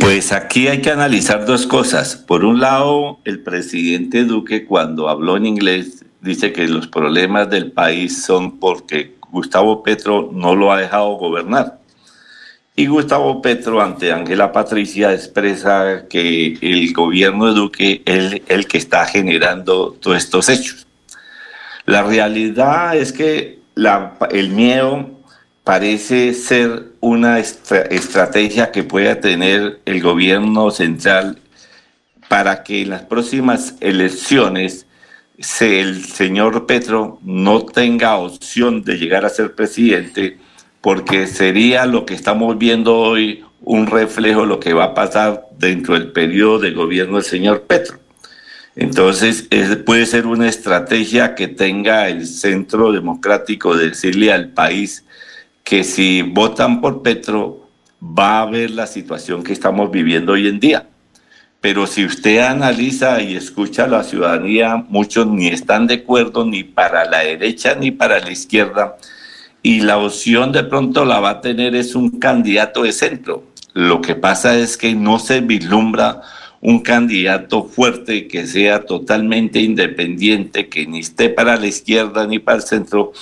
Pues 0.01 0.33
aquí 0.33 0.69
hay 0.69 0.83
que 0.83 0.91
analizar 0.91 1.47
dos 1.47 1.67
cosas. 1.67 2.17
Por 2.17 2.45
un 2.45 2.61
lado, 2.61 3.21
el 3.25 3.41
presidente 3.41 4.25
Duque 4.25 4.67
cuando 4.67 5.09
habló 5.09 5.37
en 5.37 5.47
inglés 5.47 6.05
dice 6.21 6.53
que 6.53 6.69
los 6.69 6.89
problemas 6.89 7.49
del 7.49 7.73
país 7.73 8.23
son 8.23 8.59
porque 8.59 9.15
Gustavo 9.31 9.83
Petro 9.83 10.31
no 10.33 10.55
lo 10.55 10.73
ha 10.73 10.79
dejado 10.79 11.15
gobernar. 11.15 11.79
Y 12.77 12.87
Gustavo 12.87 13.41
Petro 13.41 13.81
ante 13.81 14.13
Ángela 14.13 14.51
Patricia 14.51 15.13
expresa 15.13 16.07
que 16.11 16.59
el 16.61 16.93
gobierno 16.93 17.47
de 17.47 17.55
Duque 17.55 18.03
es 18.05 18.43
el 18.49 18.67
que 18.67 18.79
está 18.79 19.07
generando 19.07 19.93
todos 19.93 20.17
estos 20.17 20.49
hechos. 20.49 20.85
La 21.87 22.03
realidad 22.03 22.97
es 22.97 23.13
que 23.13 23.61
el 24.33 24.49
miedo 24.49 25.09
parece 25.63 26.35
ser 26.35 26.87
una 26.99 27.39
estrategia 27.39 28.73
que 28.73 28.83
pueda 28.83 29.21
tener 29.21 29.81
el 29.85 30.03
gobierno 30.03 30.73
central 30.73 31.39
para 32.29 32.65
que 32.65 32.83
en 32.83 32.91
las 32.91 33.03
próximas 33.03 33.77
elecciones 33.81 34.87
el 35.61 36.05
señor 36.05 36.67
Petro 36.67 37.21
no 37.23 37.65
tenga 37.67 38.17
opción 38.17 38.83
de 38.83 38.97
llegar 38.97 39.25
a 39.25 39.29
ser 39.29 39.55
presidente, 39.55 40.39
porque 40.85 41.27
sería 41.27 41.87
lo 41.87 42.05
que 42.05 42.13
estamos 42.13 42.59
viendo 42.59 42.99
hoy 42.99 43.43
un 43.63 43.87
reflejo 43.87 44.43
de 44.43 44.47
lo 44.49 44.61
que 44.61 44.75
va 44.75 44.85
a 44.85 44.95
pasar 44.95 45.47
dentro 45.57 45.95
del 45.95 46.13
periodo 46.13 46.59
de 46.59 46.73
gobierno 46.73 47.15
del 47.15 47.25
señor 47.25 47.63
Petro. 47.63 47.99
Entonces, 48.77 49.49
puede 49.87 50.05
ser 50.05 50.27
una 50.27 50.47
estrategia 50.47 51.35
que 51.35 51.49
tenga 51.49 52.11
el 52.11 52.27
centro 52.27 52.93
democrático 52.93 53.75
de 53.75 53.89
decirle 53.89 54.31
al 54.31 54.51
país 54.51 55.07
que 55.63 55.85
si 55.85 56.21
votan 56.21 56.83
por 56.83 57.01
Petro 57.01 57.67
va 58.03 58.43
a 58.43 58.47
ver 58.51 58.71
la 58.71 58.87
situación 58.87 59.43
que 59.43 59.55
estamos 59.55 59.91
viviendo 59.91 60.33
hoy 60.33 60.49
en 60.49 60.61
día. 60.61 60.87
Pero 61.63 61.87
si 61.87 62.05
usted 62.05 62.41
analiza 62.41 63.23
y 63.23 63.37
escucha 63.37 63.85
a 63.85 63.89
la 63.89 64.05
ciudadanía, 64.05 64.85
muchos 64.91 65.27
ni 65.29 65.47
están 65.47 65.87
de 65.87 65.95
acuerdo 65.95 66.45
ni 66.45 66.63
para 66.63 67.07
la 67.07 67.21
derecha 67.21 67.75
ni 67.75 67.91
para 67.91 68.21
la 68.21 68.31
izquierda. 68.31 68.99
Y 69.67 69.81
la 69.81 69.97
opción 69.97 70.53
de 70.53 70.63
pronto 70.63 71.07
la 71.07 71.21
va 71.21 71.31
a 71.31 71.41
tener 71.41 71.75
es 71.75 71.95
un 71.95 72.21
candidato 72.21 72.83
de 72.83 72.93
centro. 72.93 73.45
Lo 73.73 74.03
que 74.03 74.15
pasa 74.15 74.59
es 74.59 74.77
que 74.77 74.95
no 74.95 75.19
se 75.19 75.41
vislumbra 75.41 76.21
un 76.61 76.81
candidato 76.81 77.65
fuerte 77.65 78.29
que 78.29 78.47
sea 78.47 78.85
totalmente 78.85 79.61
independiente, 79.61 80.69
que 80.69 80.87
ni 80.87 81.01
esté 81.01 81.31
para 81.31 81.57
la 81.57 81.67
izquierda 81.67 82.27
ni 82.27 82.41
para 82.41 82.59
el 82.59 82.63
centro, 82.63 83.13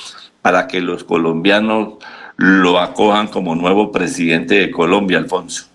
para 0.43 0.67
que 0.67 0.81
los 0.81 1.05
colombianos 1.05 1.99
lo 2.37 2.81
acojan 2.81 3.29
como 3.29 3.55
nuevo 3.55 3.93
presidente 3.93 4.57
de 4.57 4.73
Colombia, 4.73 5.19
Alfonso. 5.19 5.67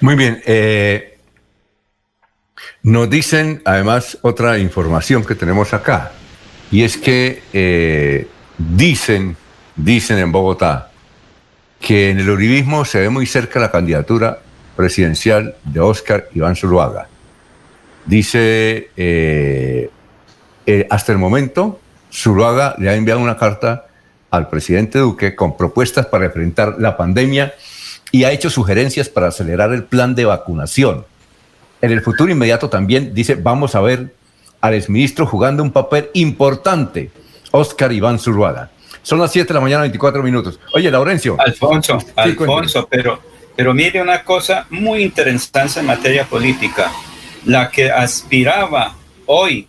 Muy 0.00 0.16
bien. 0.16 0.40
Eh, 0.46 1.18
nos 2.82 3.10
dicen 3.10 3.60
además 3.66 4.16
otra 4.22 4.58
información 4.58 5.22
que 5.22 5.34
tenemos 5.34 5.74
acá, 5.74 6.12
y 6.70 6.82
es 6.82 6.96
que 6.96 7.42
eh, 7.52 8.26
dicen, 8.56 9.36
dicen 9.78 10.18
en 10.18 10.32
Bogotá, 10.32 10.90
que 11.80 12.10
en 12.10 12.18
el 12.18 12.28
uribismo 12.28 12.84
se 12.84 13.00
ve 13.00 13.08
muy 13.08 13.24
cerca 13.24 13.60
la 13.60 13.70
candidatura 13.70 14.40
presidencial 14.76 15.54
de 15.64 15.80
Oscar 15.80 16.28
Iván 16.34 16.56
Zuluaga. 16.56 17.08
Dice, 18.04 18.90
eh, 18.96 19.90
hasta 20.90 21.12
el 21.12 21.18
momento, 21.18 21.80
Zuluaga 22.12 22.74
le 22.78 22.90
ha 22.90 22.94
enviado 22.94 23.20
una 23.20 23.36
carta 23.36 23.86
al 24.30 24.48
presidente 24.48 24.98
Duque 24.98 25.34
con 25.34 25.56
propuestas 25.56 26.06
para 26.06 26.26
enfrentar 26.26 26.76
la 26.78 26.96
pandemia 26.96 27.54
y 28.10 28.24
ha 28.24 28.32
hecho 28.32 28.50
sugerencias 28.50 29.08
para 29.08 29.28
acelerar 29.28 29.72
el 29.72 29.84
plan 29.84 30.14
de 30.14 30.24
vacunación. 30.24 31.06
En 31.80 31.92
el 31.92 32.02
futuro 32.02 32.30
inmediato 32.30 32.68
también 32.68 33.14
dice, 33.14 33.36
vamos 33.36 33.74
a 33.74 33.80
ver 33.80 34.12
al 34.60 34.74
exministro 34.74 35.26
jugando 35.26 35.62
un 35.62 35.70
papel 35.70 36.10
importante, 36.14 37.10
Oscar 37.52 37.92
Iván 37.92 38.18
Zurruaga. 38.18 38.70
Son 39.08 39.18
las 39.18 39.32
7 39.32 39.48
de 39.48 39.54
la 39.54 39.60
mañana, 39.60 39.80
24 39.84 40.22
minutos. 40.22 40.60
Oye, 40.74 40.90
Laurencio. 40.90 41.34
Alfonso, 41.38 41.96
Alfonso, 42.14 42.86
pero, 42.90 43.18
pero 43.56 43.72
mire 43.72 44.02
una 44.02 44.22
cosa 44.22 44.66
muy 44.68 45.02
interesante 45.02 45.80
en 45.80 45.86
materia 45.86 46.24
política. 46.24 46.92
La 47.46 47.70
que 47.70 47.90
aspiraba 47.90 48.94
hoy 49.24 49.66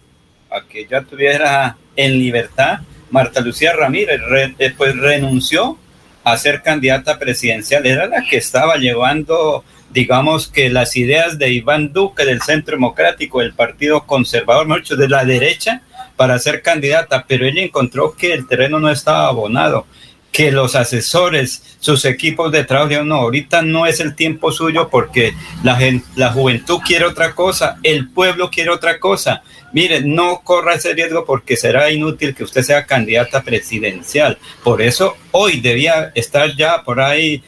a 0.51 0.67
que 0.67 0.85
ya 0.85 1.03
tuviera 1.03 1.77
en 1.95 2.19
libertad 2.19 2.79
Marta 3.11 3.39
Lucía 3.39 3.71
Ramírez 3.71 4.19
después 4.57 4.97
renunció 4.97 5.77
a 6.25 6.35
ser 6.35 6.61
candidata 6.61 7.17
presidencial. 7.17 7.85
Era 7.85 8.07
la 8.07 8.25
que 8.25 8.35
estaba 8.35 8.75
llevando, 8.75 9.63
digamos 9.89 10.49
que 10.49 10.69
las 10.69 10.97
ideas 10.97 11.39
de 11.39 11.49
Iván 11.53 11.93
Duque 11.93 12.25
del 12.25 12.41
Centro 12.41 12.75
Democrático, 12.75 13.41
el 13.41 13.53
Partido 13.53 14.05
Conservador, 14.05 14.67
mucho 14.67 14.97
de 14.97 15.07
la 15.07 15.23
derecha, 15.23 15.83
para 16.19 16.37
ser 16.37 16.61
candidata, 16.61 17.23
pero 17.25 17.45
ella 17.45 17.61
encontró 17.61 18.13
que 18.13 18.33
el 18.33 18.45
terreno 18.45 18.77
no 18.77 18.89
estaba 18.89 19.29
abonado 19.29 19.85
que 20.33 20.51
los 20.51 20.75
asesores, 20.75 21.77
sus 21.79 22.03
equipos 22.03 22.51
de 22.51 22.65
trabajo, 22.65 23.05
no, 23.05 23.15
ahorita 23.15 23.61
no 23.61 23.85
es 23.85 24.01
el 24.01 24.17
tiempo 24.17 24.51
suyo 24.51 24.89
porque 24.89 25.33
la, 25.63 25.79
la 26.17 26.33
juventud 26.33 26.79
quiere 26.85 27.05
otra 27.05 27.33
cosa, 27.33 27.77
el 27.83 28.09
pueblo 28.09 28.49
quiere 28.49 28.69
otra 28.69 28.99
cosa. 28.99 29.43
Mire, 29.71 30.01
no 30.01 30.41
corra 30.43 30.73
ese 30.73 30.93
riesgo 30.93 31.23
porque 31.23 31.55
será 31.55 31.89
inútil 31.89 32.35
que 32.35 32.43
usted 32.43 32.63
sea 32.63 32.85
candidata 32.85 33.41
presidencial. 33.41 34.37
Por 34.61 34.81
eso 34.81 35.15
hoy 35.31 35.61
debía 35.61 36.11
estar 36.15 36.53
ya 36.53 36.83
por 36.83 36.99
ahí 36.99 37.41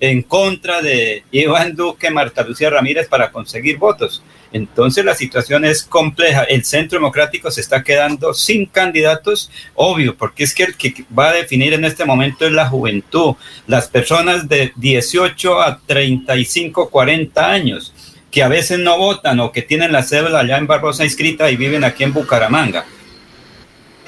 en 0.00 0.22
contra 0.22 0.80
de 0.80 1.22
Iván 1.32 1.76
Duque, 1.76 2.10
Marta 2.10 2.42
Lucía 2.44 2.70
Ramírez 2.70 3.08
para 3.08 3.30
conseguir 3.30 3.76
votos. 3.76 4.22
Entonces 4.56 5.04
la 5.04 5.14
situación 5.14 5.66
es 5.66 5.82
compleja. 5.82 6.44
El 6.44 6.64
Centro 6.64 6.98
Democrático 6.98 7.50
se 7.50 7.60
está 7.60 7.82
quedando 7.82 8.32
sin 8.32 8.64
candidatos, 8.64 9.50
obvio, 9.74 10.16
porque 10.16 10.44
es 10.44 10.54
que 10.54 10.64
el 10.64 10.76
que 10.76 11.04
va 11.16 11.28
a 11.28 11.34
definir 11.34 11.74
en 11.74 11.84
este 11.84 12.06
momento 12.06 12.46
es 12.46 12.52
la 12.52 12.66
juventud, 12.66 13.34
las 13.66 13.86
personas 13.88 14.48
de 14.48 14.72
18 14.76 15.60
a 15.60 15.78
35, 15.86 16.88
40 16.88 17.50
años 17.50 17.92
que 18.30 18.42
a 18.42 18.48
veces 18.48 18.78
no 18.78 18.98
votan 18.98 19.40
o 19.40 19.52
que 19.52 19.62
tienen 19.62 19.92
la 19.92 20.02
cédula 20.02 20.40
allá 20.40 20.58
en 20.58 20.66
Barbosa 20.66 21.04
inscrita 21.04 21.50
y 21.50 21.56
viven 21.56 21.84
aquí 21.84 22.04
en 22.04 22.12
Bucaramanga, 22.12 22.84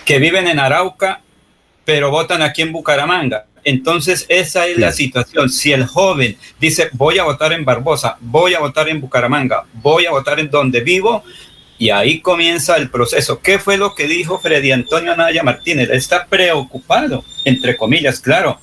que 0.04 0.18
viven 0.18 0.48
en 0.48 0.58
Arauca, 0.58 1.20
pero 1.84 2.10
votan 2.10 2.42
aquí 2.42 2.62
en 2.62 2.72
Bucaramanga. 2.72 3.46
Entonces, 3.68 4.24
esa 4.30 4.66
es 4.66 4.78
la 4.78 4.92
situación. 4.92 5.50
Si 5.50 5.72
el 5.72 5.84
joven 5.84 6.38
dice, 6.58 6.88
voy 6.92 7.18
a 7.18 7.24
votar 7.24 7.52
en 7.52 7.66
Barbosa, 7.66 8.16
voy 8.18 8.54
a 8.54 8.60
votar 8.60 8.88
en 8.88 8.98
Bucaramanga, 8.98 9.66
voy 9.74 10.06
a 10.06 10.10
votar 10.10 10.40
en 10.40 10.48
donde 10.48 10.80
vivo, 10.80 11.22
y 11.76 11.90
ahí 11.90 12.20
comienza 12.20 12.76
el 12.76 12.88
proceso. 12.88 13.40
¿Qué 13.40 13.58
fue 13.58 13.76
lo 13.76 13.94
que 13.94 14.08
dijo 14.08 14.38
Freddy 14.38 14.72
Antonio 14.72 15.12
Anaya 15.12 15.42
Martínez? 15.42 15.90
Está 15.90 16.24
preocupado, 16.24 17.26
entre 17.44 17.76
comillas, 17.76 18.20
claro. 18.20 18.58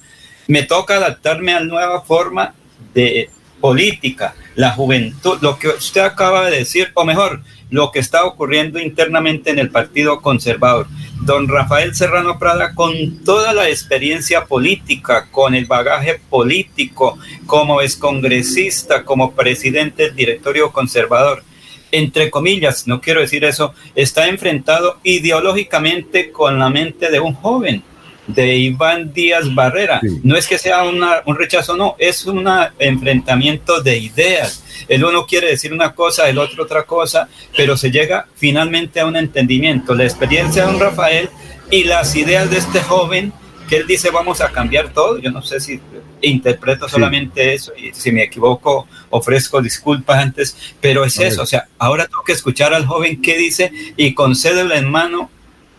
Me 0.48 0.64
toca 0.64 0.95
adaptarme 0.95 1.53
a 1.53 1.59
la 1.59 1.67
nueva 1.67 2.01
forma 2.01 2.56
de 2.95 3.30
política, 3.61 4.34
la 4.56 4.72
juventud, 4.72 5.38
lo 5.42 5.59
que 5.59 5.67
usted 5.67 6.01
acaba 6.01 6.50
de 6.50 6.58
decir, 6.58 6.90
o 6.95 7.06
mejor, 7.06 7.43
lo 7.69 7.92
que 7.92 8.00
está 8.00 8.26
ocurriendo 8.26 8.80
internamente 8.80 9.50
en 9.50 9.60
el 9.60 9.69
Partido 9.69 10.22
Conservador. 10.22 10.88
Don 11.22 11.48
Rafael 11.48 11.95
Serrano 11.95 12.38
Prada, 12.38 12.74
con 12.76 13.24
toda 13.24 13.53
la 13.53 13.69
experiencia 13.69 14.45
política, 14.45 15.27
con 15.32 15.56
el 15.56 15.66
bagaje 15.66 16.19
político, 16.30 17.18
como 17.45 17.82
es 17.82 17.95
congresista, 17.95 19.03
como 19.03 19.32
presidente 19.32 20.03
del 20.03 20.16
directorio 20.16 20.72
conservador, 20.72 21.44
entre 21.92 22.30
comillas, 22.30 22.88
no 22.88 23.00
quiero 23.00 23.22
decir 23.22 23.45
eso, 23.45 23.74
está 23.95 24.27
enfrentado 24.27 25.00
ideológicamente 25.03 26.32
con 26.32 26.60
la 26.60 26.69
mente 26.69 27.10
de 27.10 27.19
un 27.19 27.34
joven 27.34 27.84
de 28.28 28.56
Iván 28.56 29.14
Díaz 29.14 29.54
Barrera. 29.54 30.02
No 30.24 30.36
es 30.36 30.48
que 30.48 30.58
sea 30.58 30.84
un 30.84 31.36
rechazo, 31.36 31.76
no, 31.76 31.95
es 32.00 32.26
un 32.26 32.48
enfrentamiento 32.80 33.82
de 33.82 33.98
ideas. 33.98 34.64
El 34.88 35.04
uno 35.04 35.26
quiere 35.26 35.48
decir 35.48 35.74
una 35.74 35.94
cosa, 35.94 36.30
el 36.30 36.38
otro 36.38 36.64
otra 36.64 36.84
cosa, 36.84 37.28
pero 37.56 37.78
se 37.78 37.92
llega 37.92 38.28
finalmente 38.36 39.00
a 39.00 39.06
un 39.06 39.16
entendimiento. 39.16 39.95
La 39.95 40.04
experiencia 40.04 40.66
de 40.66 40.72
don 40.72 40.80
Rafael 40.80 41.30
y 41.72 41.84
las 41.84 42.16
ideas 42.16 42.50
de 42.50 42.58
este 42.58 42.82
joven 42.82 43.34
que 43.68 43.78
él 43.78 43.88
dice 43.88 44.12
vamos 44.12 44.42
a 44.42 44.52
cambiar 44.52 44.90
todo. 44.90 45.18
Yo 45.18 45.32
no 45.32 45.42
sé 45.42 45.60
si 45.60 45.80
interpreto 46.22 46.88
solamente 46.88 47.54
eso 47.54 47.74
y 47.76 47.94
si 47.94 48.12
me 48.12 48.24
equivoco 48.24 48.88
ofrezco 49.10 49.62
disculpas 49.62 50.18
antes, 50.18 50.58
pero 50.82 51.06
es 51.06 51.20
eso. 51.20 51.44
O 51.44 51.45
sea, 51.45 51.68
ahora 51.78 52.06
tengo 52.06 52.24
que 52.24 52.34
escuchar 52.34 52.74
al 52.74 52.86
joven 52.86 53.22
qué 53.22 53.38
dice 53.38 53.72
y 53.98 54.14
con 54.14 54.36
cédula 54.36 54.78
en 54.78 54.90
mano. 54.90 55.30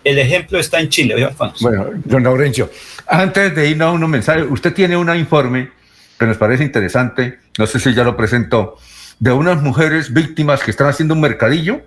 El 0.06 0.20
ejemplo 0.20 0.60
está 0.60 0.78
en 0.78 0.88
Chile, 0.88 1.24
Alfonso? 1.24 1.68
Bueno, 1.68 1.90
don 2.04 2.22
Laurencio, 2.22 2.70
antes 3.08 3.52
de 3.56 3.70
irnos 3.70 3.88
a 3.88 3.90
unos 3.90 4.08
mensajes, 4.08 4.46
usted 4.48 4.72
tiene 4.72 4.96
un 4.96 5.12
informe 5.16 5.70
que 6.16 6.26
nos 6.26 6.36
parece 6.36 6.62
interesante, 6.62 7.40
no 7.58 7.66
sé 7.66 7.80
si 7.80 7.92
ya 7.92 8.04
lo 8.04 8.16
presentó, 8.16 8.76
de 9.18 9.32
unas 9.32 9.60
mujeres 9.60 10.14
víctimas 10.14 10.62
que 10.62 10.70
están 10.70 10.86
haciendo 10.86 11.14
un 11.14 11.22
mercadillo. 11.22 11.80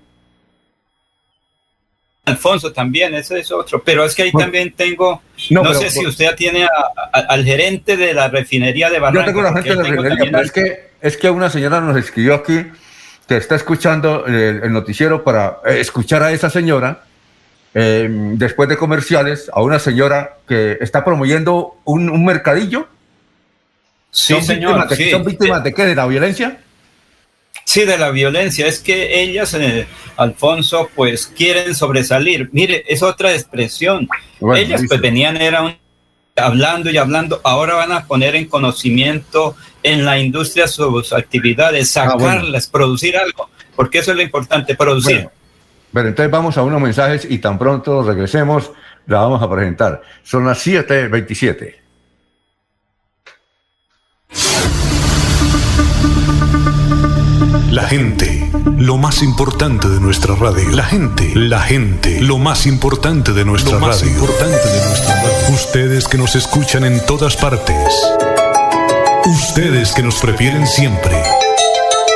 Alfonso 2.26 2.74
también, 2.74 3.16
ese 3.16 3.40
es 3.40 3.54
otro, 3.54 3.82
pero 3.86 4.04
es 4.04 4.14
que 4.14 4.24
ahí 4.24 4.34
también 4.34 4.74
tengo, 4.74 5.22
no, 5.52 5.74
sé 5.74 5.90
si 5.90 6.06
usted 6.06 6.36
tiene 6.36 6.68
al 7.14 7.46
gerente 7.46 7.96
de 7.96 8.14
la 8.14 8.28
refinería 8.28 8.90
de 8.90 9.00
Barranca. 9.00 9.22
Yo 9.22 9.26
tengo 9.28 9.42
la 9.44 9.54
gente 9.54 9.70
de 9.70 9.76
la 9.76 9.84
refinería, 9.84 10.26
pero 10.30 10.44
es 10.44 10.52
que, 10.52 10.90
es 11.02 11.16
que 11.16 11.30
una 11.30 11.50
señora 11.50 11.80
nos 11.80 11.96
escribió 11.96 12.36
aquí 12.36 12.66
que 13.30 13.38
está 13.38 13.56
escuchando 13.56 14.26
el, 14.26 14.74
noticiero 14.74 15.24
para 15.24 15.60
escuchar 15.68 16.22
a 16.22 16.34
esa 16.34 16.50
señora, 16.50 17.06
em, 17.74 18.38
después 18.38 18.70
de 18.70 18.78
comerciales, 18.78 19.50
a 19.54 19.62
una 19.62 19.80
señora 19.80 20.38
que 20.48 20.78
está 20.82 21.04
promoviendo 21.04 21.78
un, 21.86 22.26
mercadillo. 22.26 22.88
Sí, 24.12 24.42
señor. 24.42 24.88
¿Son 25.12 25.24
víctimas 25.24 25.64
de 25.64 25.74
qué? 25.74 25.86
¿De 25.86 25.96
la 25.96 26.08
violencia? 26.08 26.58
Sí, 27.64 27.86
de 27.86 27.98
la 27.98 28.10
violencia. 28.10 28.66
Es 28.66 28.80
que 28.80 29.22
ellas, 29.22 29.54
eh, 29.54 29.86
Alfonso, 30.18 30.90
pues 30.96 31.28
quieren 31.28 31.76
sobresalir. 31.76 32.50
Mire, 32.52 32.84
es 32.88 33.04
otra 33.04 33.34
expresión. 33.34 34.08
ellas 34.56 34.82
pues 34.88 35.00
venían, 35.00 35.38
eran 35.38 35.78
hablando 36.40 36.90
y 36.90 36.98
hablando, 36.98 37.42
ahora 37.44 37.76
van 37.76 37.92
a 37.92 38.06
poner 38.06 38.36
en 38.36 38.46
conocimiento 38.46 39.56
en 39.84 40.06
la 40.06 40.20
industria 40.20 40.68
sus 40.68 41.14
actividades, 41.14 41.96
ah, 41.98 42.10
sacarlas, 42.10 42.68
producir 42.68 43.18
algo, 43.18 43.50
porque 43.76 44.00
eso 44.00 44.12
es 44.12 44.18
lo 44.18 44.24
importante, 44.24 44.76
producir. 44.76 45.30
Pero 45.94 46.08
entonces 46.08 46.32
vamos 46.32 46.58
a 46.58 46.64
unos 46.64 46.82
mensajes 46.82 47.26
y 47.30 47.40
tan 47.40 47.58
pronto 47.58 48.04
regresemos, 48.04 48.72
la 49.08 49.20
vamos 49.20 49.42
a 49.42 49.50
presentar. 49.50 50.02
Son 50.24 50.46
las 50.46 50.66
7.27. 50.66 51.76
La 57.72 57.88
gente, 57.88 58.52
lo 58.78 58.98
más 58.98 59.22
importante 59.22 59.88
de 59.88 60.00
nuestra 60.00 60.36
radio. 60.36 60.70
La 60.72 60.84
gente, 60.84 61.32
la 61.36 61.62
gente, 61.62 62.20
lo 62.20 62.38
más 62.38 62.66
importante 62.66 63.32
de 63.32 63.46
nuestra 63.46 63.74
lo 63.74 63.80
más 63.80 64.04
Importante 64.04 64.68
de 64.68 64.86
nuestra 64.88 65.16
radio. 65.16 65.54
Ustedes 65.54 66.08
que 66.08 66.18
nos 66.18 66.36
escuchan 66.36 66.84
en 66.84 67.04
todas 67.06 67.36
partes. 67.38 67.94
Ustedes 69.26 69.94
que 69.94 70.02
nos 70.02 70.20
prefieren 70.20 70.66
siempre. 70.66 71.16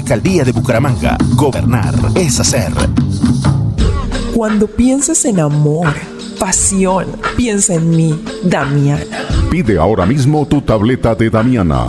Alcaldía 0.00 0.44
de 0.44 0.52
Bucaramanga. 0.52 1.18
Gobernar 1.34 1.94
es 2.14 2.40
hacer. 2.40 2.72
Cuando 4.34 4.66
pienses 4.66 5.26
en 5.26 5.40
amor, 5.40 5.88
pasión, 6.38 7.06
piensa 7.36 7.74
en 7.74 7.90
mí, 7.90 8.18
Damiana. 8.42 9.04
Pide 9.50 9.78
ahora 9.78 10.06
mismo 10.06 10.46
tu 10.46 10.62
tableta 10.62 11.14
de 11.14 11.28
Damiana 11.28 11.88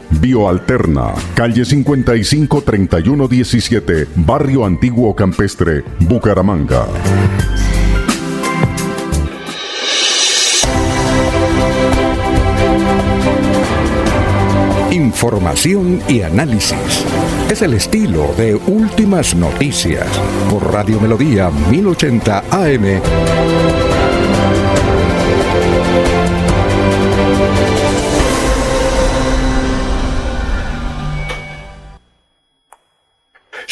Bioalterna, 0.19 1.13
calle 1.33 1.65
55 1.65 2.61
3117, 2.61 4.07
Barrio 4.15 4.65
Antiguo 4.65 5.15
Campestre, 5.15 5.83
Bucaramanga. 5.99 6.85
Información 14.91 16.01
y 16.09 16.21
análisis. 16.21 17.05
Es 17.49 17.61
el 17.61 17.73
estilo 17.73 18.33
de 18.37 18.55
Últimas 18.55 19.33
Noticias 19.35 20.07
por 20.49 20.73
Radio 20.73 20.99
Melodía 20.99 21.49
1080 21.69 22.43
AM. 22.51 23.90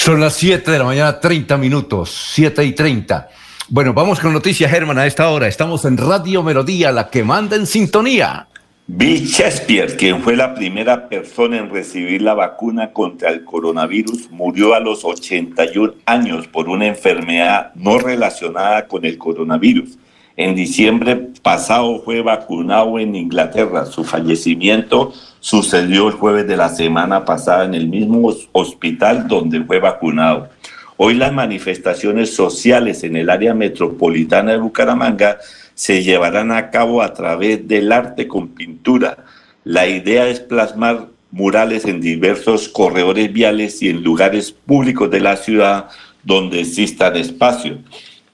Son 0.09 0.19
las 0.19 0.38
7 0.38 0.71
de 0.71 0.79
la 0.79 0.85
mañana, 0.85 1.19
30 1.19 1.55
minutos, 1.57 2.31
7 2.33 2.65
y 2.65 2.71
30. 2.71 3.29
Bueno, 3.67 3.93
vamos 3.93 4.19
con 4.19 4.33
noticias, 4.33 4.71
Germán, 4.71 4.97
a 4.97 5.05
esta 5.05 5.29
hora. 5.29 5.47
Estamos 5.47 5.85
en 5.85 5.97
Radio 5.97 6.41
Melodía, 6.41 6.91
la 6.91 7.11
que 7.11 7.23
manda 7.23 7.55
en 7.55 7.67
sintonía. 7.67 8.47
Bill 8.88 9.27
Shakespeare, 9.27 9.95
quien 9.95 10.23
fue 10.23 10.35
la 10.35 10.55
primera 10.55 11.07
persona 11.07 11.59
en 11.59 11.69
recibir 11.69 12.23
la 12.23 12.33
vacuna 12.33 12.91
contra 12.91 13.29
el 13.29 13.43
coronavirus, 13.43 14.31
murió 14.31 14.73
a 14.73 14.79
los 14.79 15.05
81 15.05 15.93
años 16.07 16.47
por 16.47 16.69
una 16.69 16.88
enfermedad 16.88 17.71
no 17.75 17.99
relacionada 17.99 18.88
con 18.88 19.05
el 19.05 19.15
coronavirus. 19.15 19.95
En 20.40 20.56
diciembre 20.56 21.18
pasado 21.42 22.01
fue 22.01 22.22
vacunado 22.22 22.98
en 22.98 23.14
Inglaterra. 23.14 23.85
Su 23.85 24.06
fallecimiento 24.06 25.11
sucedió 25.42 26.08
el 26.08 26.14
jueves 26.14 26.48
de 26.48 26.56
la 26.56 26.69
semana 26.69 27.26
pasada 27.26 27.66
en 27.66 27.74
el 27.74 27.90
mismo 27.90 28.34
hospital 28.53 29.27
donde 29.27 29.61
fue 29.66 29.80
vacunado. 29.80 30.48
Hoy 30.95 31.16
las 31.16 31.34
manifestaciones 31.34 32.34
sociales 32.34 33.03
en 33.03 33.18
el 33.18 33.30
área 33.30 33.53
metropolitana 33.53 34.53
de 34.53 34.59
Bucaramanga 34.59 35.40
se 35.74 36.03
llevarán 36.03 36.53
a 36.53 36.69
cabo 36.69 37.01
a 37.01 37.14
través 37.14 37.68
del 37.68 37.92
arte 37.92 38.30
con 38.30 38.48
pintura. 38.48 39.26
La 39.66 39.88
idea 39.88 40.30
es 40.30 40.40
plasmar 40.40 41.08
murales 41.32 41.84
en 41.84 42.00
diversos 42.00 42.69
corredores 42.69 43.34
viales 43.34 43.82
y 43.82 43.90
en 43.90 44.03
lugares 44.03 44.53
públicos 44.53 45.11
de 45.11 45.19
la 45.19 45.35
ciudad 45.35 45.90
donde 46.24 46.61
existan 46.61 47.18
espacios. 47.18 47.80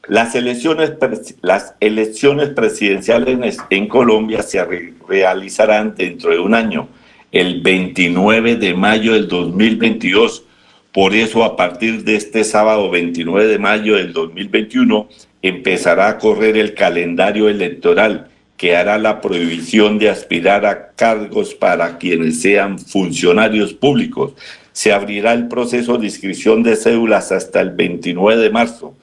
Las 0.08 0.36
elecciones, 0.36 0.94
las 1.42 1.74
elecciones 1.80 2.50
presidenciales 2.50 3.58
en 3.72 3.88
Colombia 3.88 4.44
se 4.44 4.64
realizarán 5.08 5.96
dentro 5.96 6.32
de 6.32 6.40
un 6.40 6.54
año, 6.54 6.88
el 7.32 7.62
29 7.62 8.56
de 8.58 8.74
mayo 8.76 9.14
del 9.14 9.28
2022. 9.28 10.44
Por 10.94 11.16
eso, 11.16 11.44
a 11.44 11.58
partir 11.58 12.04
de 12.04 12.16
este 12.16 12.44
sábado 12.44 12.90
29 12.92 13.48
de 13.48 13.58
mayo 13.58 13.96
del 13.96 14.14
2021, 14.14 15.10
empezará 15.42 16.10
a 16.10 16.18
correr 16.20 16.56
el 16.56 16.76
calendario 16.76 17.50
electoral 17.50 18.30
que 18.58 18.76
hará 18.76 18.98
la 18.98 19.22
prohibición 19.22 19.98
de 19.98 20.10
aspirar 20.10 20.66
a 20.66 20.92
cargos 20.96 21.54
para 21.54 21.98
quienes 21.98 22.42
sean 22.42 22.80
funcionarios 22.80 23.74
públicos. 23.74 24.34
Se 24.72 24.94
abrirá 24.94 25.34
el 25.34 25.48
proceso 25.48 25.98
de 25.98 26.06
inscripción 26.06 26.64
de 26.64 26.76
cédulas 26.76 27.32
hasta 27.32 27.60
el 27.60 27.72
29 27.72 28.42
de 28.42 28.50
marzo. 28.50 28.96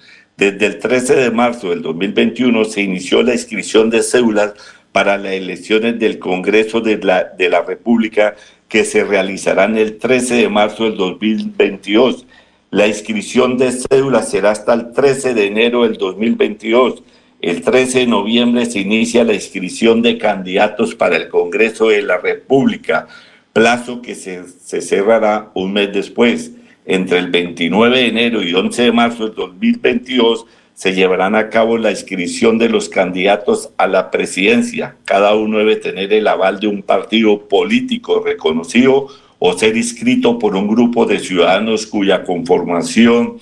Desde 0.42 0.66
el 0.66 0.78
13 0.80 1.14
de 1.14 1.30
marzo 1.30 1.70
del 1.70 1.82
2021 1.82 2.64
se 2.64 2.82
inició 2.82 3.22
la 3.22 3.32
inscripción 3.32 3.90
de 3.90 4.02
cédulas 4.02 4.54
para 4.90 5.16
las 5.16 5.34
elecciones 5.34 6.00
del 6.00 6.18
Congreso 6.18 6.80
de 6.80 6.98
la, 6.98 7.62
República 7.62 8.34
que 8.68 8.84
se 8.84 9.04
realizarán 9.04 9.78
el 9.78 9.98
13 9.98 10.34
de 10.34 10.48
marzo 10.48 10.82
del 10.82 10.96
2022. 10.96 12.26
La 12.72 12.88
inscripción 12.88 13.56
de 13.56 13.70
cédulas 13.70 14.30
será 14.30 14.50
hasta 14.50 14.74
el 14.74 14.90
13 14.90 15.34
de 15.34 15.46
enero 15.46 15.84
del 15.84 15.96
2022. 15.96 17.04
El 17.40 17.62
13 17.62 18.00
de 18.00 18.06
noviembre 18.08 18.66
se 18.66 18.80
inicia 18.80 19.22
la 19.22 19.34
inscripción 19.34 20.02
de 20.02 20.18
candidatos 20.18 20.96
para 20.96 21.14
el 21.14 21.28
Congreso 21.28 21.90
de 21.90 22.02
la 22.02 22.18
República, 22.18 23.06
plazo 23.52 24.02
que 24.02 24.16
se 24.16 24.42
cerrará 24.80 25.52
un 25.54 25.72
mes 25.72 25.92
después. 25.92 26.50
Entre 26.84 27.18
el 27.18 27.30
29 27.30 27.96
de 27.96 28.06
enero 28.06 28.42
y 28.42 28.54
11 28.54 28.82
de 28.82 28.92
marzo 28.92 29.26
del 29.26 29.34
2022 29.34 30.46
se 30.74 30.94
llevarán 30.94 31.36
a 31.36 31.48
cabo 31.48 31.78
la 31.78 31.90
inscripción 31.90 32.58
de 32.58 32.68
los 32.68 32.88
candidatos 32.88 33.70
a 33.76 33.86
la 33.86 34.10
presidencia. 34.10 34.96
Cada 35.04 35.34
uno 35.34 35.58
debe 35.58 35.76
tener 35.76 36.12
el 36.12 36.26
aval 36.26 36.58
de 36.58 36.66
un 36.66 36.82
partido 36.82 37.46
político 37.46 38.20
reconocido 38.24 39.06
o 39.38 39.52
ser 39.56 39.76
inscrito 39.76 40.38
por 40.38 40.56
un 40.56 40.66
grupo 40.66 41.06
de 41.06 41.18
ciudadanos 41.18 41.86
cuya 41.86 42.24
conformación 42.24 43.38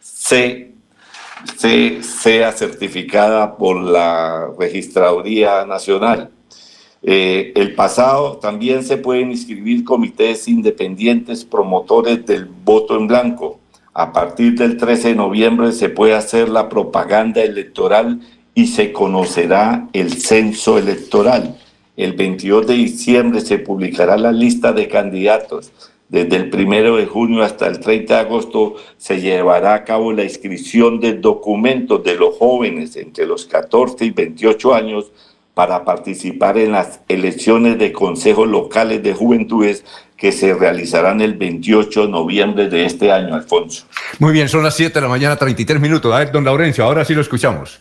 se, 0.00 0.72
se, 1.56 2.02
sea 2.02 2.52
certificada 2.52 3.56
por 3.56 3.80
la 3.82 4.48
Registraduría 4.58 5.64
Nacional. 5.64 6.30
Eh, 7.02 7.52
el 7.54 7.74
pasado 7.74 8.38
también 8.38 8.82
se 8.82 8.96
pueden 8.96 9.30
inscribir 9.30 9.84
comités 9.84 10.48
independientes 10.48 11.44
promotores 11.44 12.24
del 12.26 12.46
voto 12.46 12.96
en 12.96 13.06
blanco 13.06 13.60
a 13.98 14.12
partir 14.12 14.58
del 14.58 14.76
13 14.76 15.08
de 15.08 15.14
noviembre 15.14 15.72
se 15.72 15.88
puede 15.88 16.12
hacer 16.12 16.50
la 16.50 16.68
propaganda 16.68 17.42
electoral 17.42 18.20
y 18.54 18.66
se 18.66 18.92
conocerá 18.92 19.88
el 19.94 20.12
censo 20.12 20.76
electoral. 20.76 21.56
El 21.96 22.12
22 22.12 22.66
de 22.66 22.74
diciembre 22.74 23.40
se 23.40 23.58
publicará 23.58 24.18
la 24.18 24.32
lista 24.32 24.74
de 24.74 24.88
candidatos. 24.88 25.72
Desde 26.10 26.36
el 26.36 26.54
1 26.54 26.96
de 26.96 27.06
junio 27.06 27.42
hasta 27.42 27.68
el 27.68 27.80
30 27.80 28.12
de 28.12 28.20
agosto 28.20 28.74
se 28.98 29.18
llevará 29.18 29.72
a 29.72 29.84
cabo 29.84 30.12
la 30.12 30.24
inscripción 30.24 31.00
de 31.00 31.14
documentos 31.14 32.04
de 32.04 32.16
los 32.16 32.36
jóvenes 32.36 32.96
entre 32.96 33.24
los 33.24 33.46
14 33.46 34.04
y 34.04 34.10
28 34.10 34.74
años 34.74 35.10
para 35.56 35.86
participar 35.86 36.58
en 36.58 36.72
las 36.72 37.00
elecciones 37.08 37.78
de 37.78 37.90
consejos 37.90 38.46
locales 38.46 39.02
de 39.02 39.14
juventudes 39.14 39.86
que 40.14 40.30
se 40.30 40.52
realizarán 40.52 41.22
el 41.22 41.32
28 41.32 42.02
de 42.02 42.08
noviembre 42.08 42.68
de 42.68 42.84
este 42.84 43.10
año, 43.10 43.34
Alfonso. 43.34 43.86
Muy 44.18 44.34
bien, 44.34 44.50
son 44.50 44.62
las 44.62 44.76
7 44.76 44.92
de 44.92 45.00
la 45.00 45.08
mañana, 45.08 45.34
33 45.34 45.80
minutos. 45.80 46.12
A 46.12 46.18
ver, 46.18 46.30
don 46.30 46.44
Laurencio, 46.44 46.84
ahora 46.84 47.06
sí 47.06 47.14
lo 47.14 47.22
escuchamos. 47.22 47.80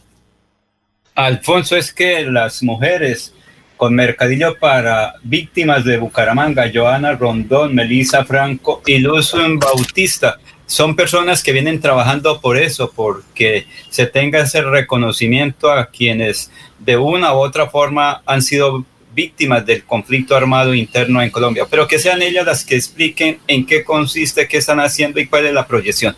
Alfonso, 1.15 1.75
es 1.75 1.91
que 1.91 2.23
las 2.23 2.63
mujeres 2.63 3.33
con 3.75 3.93
mercadillo 3.93 4.57
para 4.57 5.15
víctimas 5.23 5.83
de 5.83 5.97
Bucaramanga, 5.97 6.71
Joana 6.73 7.11
Rondón, 7.11 7.75
Melissa 7.75 8.23
Franco 8.23 8.83
y 8.85 8.99
Luz 8.99 9.35
Bautista, 9.59 10.37
son 10.65 10.95
personas 10.95 11.43
que 11.43 11.51
vienen 11.51 11.79
trabajando 11.79 12.41
por 12.41 12.57
eso, 12.57 12.91
porque 12.95 13.67
se 13.89 14.05
tenga 14.05 14.41
ese 14.41 14.61
reconocimiento 14.61 15.71
a 15.71 15.87
quienes 15.87 16.51
de 16.79 16.97
una 16.97 17.33
u 17.33 17.37
otra 17.37 17.67
forma 17.67 18.21
han 18.25 18.41
sido 18.41 18.85
víctimas 19.13 19.65
del 19.65 19.83
conflicto 19.85 20.35
armado 20.35 20.73
interno 20.73 21.21
en 21.21 21.29
Colombia, 21.29 21.65
pero 21.69 21.87
que 21.87 21.99
sean 21.99 22.21
ellas 22.21 22.45
las 22.45 22.65
que 22.65 22.75
expliquen 22.75 23.39
en 23.47 23.65
qué 23.65 23.83
consiste, 23.83 24.47
qué 24.47 24.57
están 24.57 24.79
haciendo 24.79 25.19
y 25.19 25.27
cuál 25.27 25.45
es 25.45 25.53
la 25.53 25.65
proyección 25.65 26.15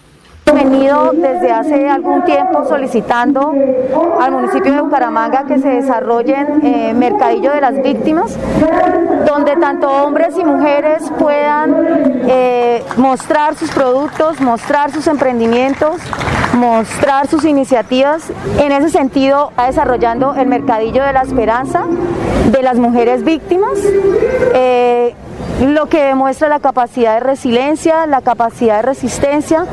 venido 0.54 1.12
desde 1.14 1.52
hace 1.52 1.90
algún 1.90 2.24
tiempo 2.24 2.66
solicitando 2.66 3.54
al 4.20 4.32
municipio 4.32 4.74
de 4.74 4.82
Bucaramanga 4.82 5.46
que 5.46 5.60
se 5.60 5.70
desarrollen 5.70 6.66
eh, 6.66 6.94
mercadillo 6.94 7.52
de 7.52 7.62
las 7.62 7.82
víctimas, 7.82 8.38
donde 9.26 9.56
tanto 9.58 9.90
hombres 9.90 10.38
y 10.38 10.44
mujeres 10.44 11.12
puedan 11.20 11.76
eh, 12.28 12.84
mostrar 12.98 13.56
sus 13.56 13.72
productos, 13.72 14.40
mostrar 14.42 14.92
sus 14.92 15.08
emprendimientos, 15.08 15.98
mostrar 16.54 17.28
sus 17.28 17.46
iniciativas. 17.46 18.32
En 18.60 18.72
ese 18.72 18.90
sentido, 18.90 19.50
está 19.52 19.68
desarrollando 19.68 20.36
el 20.36 20.48
mercadillo 20.48 21.04
de 21.04 21.14
la 21.14 21.22
esperanza 21.22 21.84
de 22.52 22.62
las 22.62 22.78
mujeres 22.78 23.24
víctimas. 23.24 23.78
Eh, 24.54 25.16
lo 25.62 25.88
que 25.88 26.04
demuestra 26.04 26.50
la 26.50 26.60
capacidad 26.60 27.16
de 27.16 27.20
resiliencia, 27.22 28.06
la 28.06 28.22
capacidad 28.22 28.78
de 28.78 28.82
resistencia, 28.84 29.66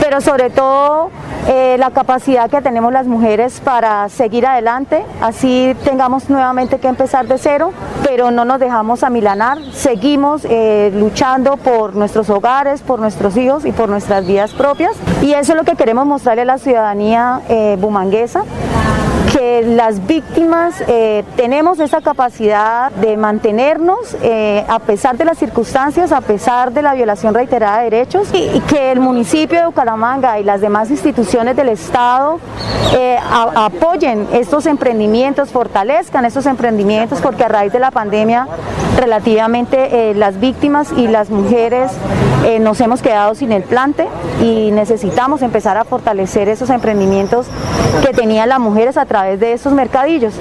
pero 0.00 0.20
sobre 0.20 0.50
todo 0.50 1.10
eh, 1.48 1.76
la 1.78 1.90
capacidad 1.90 2.48
que 2.48 2.62
tenemos 2.62 2.92
las 2.92 3.06
mujeres 3.06 3.60
para 3.60 4.08
seguir 4.08 4.46
adelante, 4.46 5.04
así 5.20 5.74
tengamos 5.84 6.30
nuevamente 6.30 6.78
que 6.78 6.86
empezar 6.86 7.26
de 7.26 7.38
cero, 7.38 7.72
pero 8.04 8.30
no 8.30 8.44
nos 8.44 8.60
dejamos 8.60 9.02
amilanar, 9.02 9.58
seguimos 9.72 10.46
eh, 10.48 10.92
luchando 10.94 11.56
por 11.56 11.96
nuestros 11.96 12.30
hogares, 12.30 12.80
por 12.80 13.00
nuestros 13.00 13.36
hijos 13.36 13.64
y 13.64 13.72
por 13.72 13.88
nuestras 13.88 14.24
vidas 14.26 14.52
propias, 14.52 14.92
y 15.22 15.32
eso 15.32 15.52
es 15.52 15.58
lo 15.58 15.64
que 15.64 15.74
queremos 15.74 16.06
mostrarle 16.06 16.42
a 16.42 16.46
la 16.46 16.58
ciudadanía 16.58 17.40
eh, 17.48 17.76
bumanguesa 17.80 18.44
que 19.30 19.62
las 19.62 20.06
víctimas 20.06 20.82
eh, 20.88 21.24
tenemos 21.36 21.78
esa 21.80 22.00
capacidad 22.00 22.90
de 22.92 23.16
mantenernos 23.16 24.16
eh, 24.22 24.64
a 24.68 24.78
pesar 24.80 25.16
de 25.16 25.24
las 25.24 25.38
circunstancias, 25.38 26.12
a 26.12 26.20
pesar 26.20 26.72
de 26.72 26.82
la 26.82 26.94
violación 26.94 27.34
reiterada 27.34 27.78
de 27.78 27.84
derechos 27.90 28.28
y, 28.32 28.60
que 28.60 28.92
el 28.92 29.00
municipio 29.00 29.58
de 29.58 29.66
Bucaramanga 29.66 30.38
y 30.38 30.44
las 30.44 30.60
demás 30.60 30.90
instituciones 30.90 31.56
del 31.56 31.68
Estado 31.68 32.38
eh, 32.94 33.18
apoyen 33.54 34.28
estos 34.32 34.66
emprendimientos, 34.66 35.50
fortalezcan 35.50 36.24
estos 36.24 36.46
emprendimientos 36.46 37.20
porque 37.20 37.44
a 37.44 37.48
raíz 37.48 37.72
de 37.72 37.80
la 37.80 37.90
pandemia 37.90 38.46
relativamente 38.96 40.14
las 40.14 40.38
víctimas 40.38 40.92
y 40.96 41.08
las 41.08 41.30
mujeres 41.30 41.90
nos 42.60 42.80
hemos 42.80 43.02
quedado 43.02 43.34
sin 43.34 43.52
el 43.52 43.62
plante 43.62 44.06
y 44.40 44.70
necesitamos 44.72 45.42
empezar 45.42 45.76
a 45.76 45.84
fortalecer 45.84 46.48
esos 46.48 46.70
emprendimientos 46.70 47.46
que 48.04 48.12
tenían 48.12 48.48
las 48.48 48.58
mujeres 48.58 48.96
a 48.96 49.04
través 49.12 49.38
de 49.40 49.52
esos 49.52 49.74
mercadillos. 49.74 50.32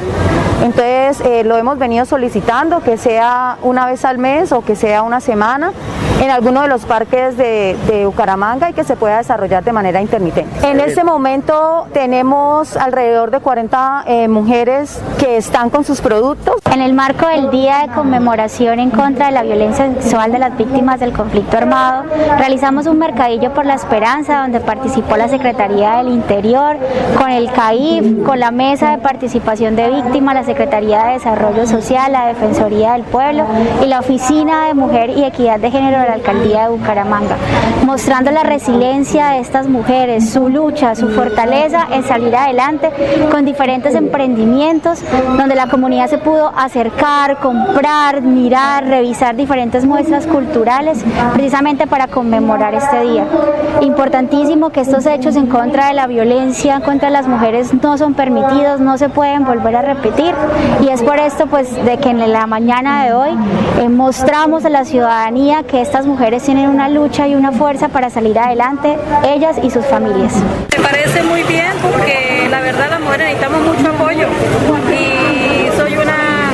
Entonces 0.64 1.20
eh, 1.26 1.44
lo 1.44 1.58
hemos 1.58 1.78
venido 1.78 2.06
solicitando 2.06 2.80
que 2.80 2.96
sea 2.96 3.58
una 3.64 3.86
vez 3.86 4.06
al 4.06 4.18
mes 4.18 4.54
o 4.54 4.64
que 4.64 4.78
sea 4.78 5.04
una 5.04 5.20
semana 5.20 5.74
en 6.22 6.30
alguno 6.30 6.62
de 6.62 6.68
los 6.68 6.86
parques 6.86 7.36
de, 7.36 7.76
Bucaramanga 8.06 8.70
y 8.70 8.74
que 8.74 8.84
se 8.84 8.96
pueda 8.96 9.18
desarrollar 9.18 9.64
de 9.64 9.74
manera 9.74 10.02
intermitente. 10.02 10.68
En 10.68 10.80
este 10.80 11.04
momento 11.04 11.88
tenemos 11.94 12.78
alrededor 12.78 13.32
de 13.32 13.40
40 13.40 14.04
eh, 14.08 14.28
mujeres 14.28 15.02
que 15.18 15.38
están 15.38 15.70
con 15.70 15.84
sus 15.84 16.02
productos. 16.02 16.56
En 16.72 16.82
el 16.82 16.94
marco 16.94 17.28
del 17.28 17.50
Día 17.50 17.80
de 17.80 17.94
Conmemoración 17.94 18.80
en 18.80 18.92
contra 18.92 19.28
de 19.28 19.32
la 19.32 19.44
violencia 19.44 19.92
sexual 19.94 20.32
de 20.32 20.40
las 20.40 20.58
víctimas 20.58 21.00
del 21.00 21.12
conflicto 21.12 21.58
armado, 21.58 22.06
realizamos 22.38 22.88
un 22.88 23.00
mercadillo 23.00 23.54
por 23.54 23.66
la 23.66 23.76
esperanza 23.76 24.42
donde 24.42 24.60
participó 24.60 25.18
la 25.18 25.28
Secretaría 25.28 25.98
del 25.98 26.10
Interior 26.10 26.78
con 27.18 27.30
el 27.30 27.52
CAIF, 27.52 28.24
con 28.26 28.40
la 28.40 28.52
Mesa 28.52 28.92
de 28.92 28.98
Participación 29.00 29.76
de 29.76 29.90
Víctimas, 29.90 30.36
la 30.36 30.44
Secretaría 30.44 31.04
de 31.06 31.14
Desarrollo 31.14 31.66
Social, 31.66 32.12
la 32.12 32.28
Defensoría 32.28 32.94
del 32.94 33.04
Pueblo 33.04 33.46
y 33.84 33.88
la 33.88 34.00
Oficina 34.00 34.68
de 34.68 34.74
Mujer 34.74 35.10
y 35.10 35.24
Equidad 35.24 35.60
de 35.60 35.72
Género 35.72 36.00
de 36.00 36.11
la 36.12 36.16
Alcaldía 36.16 36.64
de 36.64 36.70
Bucaramanga, 36.70 37.38
mostrando 37.86 38.32
la 38.32 38.44
resiliencia 38.44 39.30
de 39.30 39.40
estas 39.40 39.70
mujeres, 39.70 40.30
su 40.30 40.50
lucha, 40.50 40.94
su 40.94 41.10
fortaleza 41.10 41.88
en 41.90 42.04
salir 42.04 42.36
adelante 42.36 42.90
con 43.32 43.46
diferentes 43.46 43.96
emprendimientos 43.96 45.00
donde 45.38 45.56
la 45.56 45.68
comunidad 45.68 46.08
se 46.08 46.18
pudo 46.18 46.52
acercar, 46.58 47.40
comprar, 47.40 48.22
mirar, 48.22 48.86
revisar 48.86 49.38
diferentes 49.38 49.86
muestras 49.86 50.28
culturales 50.28 51.04
precisamente 51.34 51.88
para 51.88 52.08
conmemorar 52.08 52.74
este 52.74 53.02
día. 53.02 53.26
Importantísimo 53.80 54.72
que 54.72 54.82
estos 54.82 55.06
hechos 55.06 55.38
en 55.38 55.48
contra 55.48 55.88
de 55.88 55.94
la 55.94 56.08
violencia 56.08 56.82
contra 56.82 57.10
las 57.10 57.28
mujeres 57.28 57.74
no 57.82 57.98
son 57.98 58.16
permitidos, 58.16 58.82
no 58.82 58.98
se 58.98 59.08
pueden 59.08 59.46
volver 59.46 59.78
a 59.78 59.82
repetir 59.82 60.36
y 60.82 60.90
es 60.90 61.02
por 61.04 61.20
esto 61.20 61.48
pues 61.48 61.74
de 61.86 61.98
que 61.98 62.10
en 62.10 62.32
la 62.32 62.48
mañana 62.48 63.06
de 63.06 63.14
hoy 63.14 63.30
eh, 63.80 63.88
mostramos 63.88 64.66
a 64.66 64.70
la 64.70 64.84
ciudadanía 64.84 65.64
que 65.64 65.82
estas 65.82 66.01
mujeres 66.06 66.44
tienen 66.44 66.70
una 66.70 66.90
lucha 66.90 67.28
y 67.28 67.36
una 67.36 67.52
fuerza 67.52 67.90
para 67.90 68.10
salir 68.10 68.38
adelante, 68.38 68.98
ellas 69.24 69.58
y 69.62 69.70
sus 69.70 69.86
familias. 69.86 70.34
Me 70.76 70.84
parece 70.84 71.24
muy 71.24 71.44
bien 71.44 71.72
porque 71.82 72.48
la 72.50 72.62
verdad 72.62 72.90
las 72.90 73.02
mujeres 73.02 73.28
necesitamos 73.28 73.62
mucho 73.62 73.90
apoyo 73.90 74.28
y 74.92 75.78
soy 75.78 75.98
una 75.98 76.52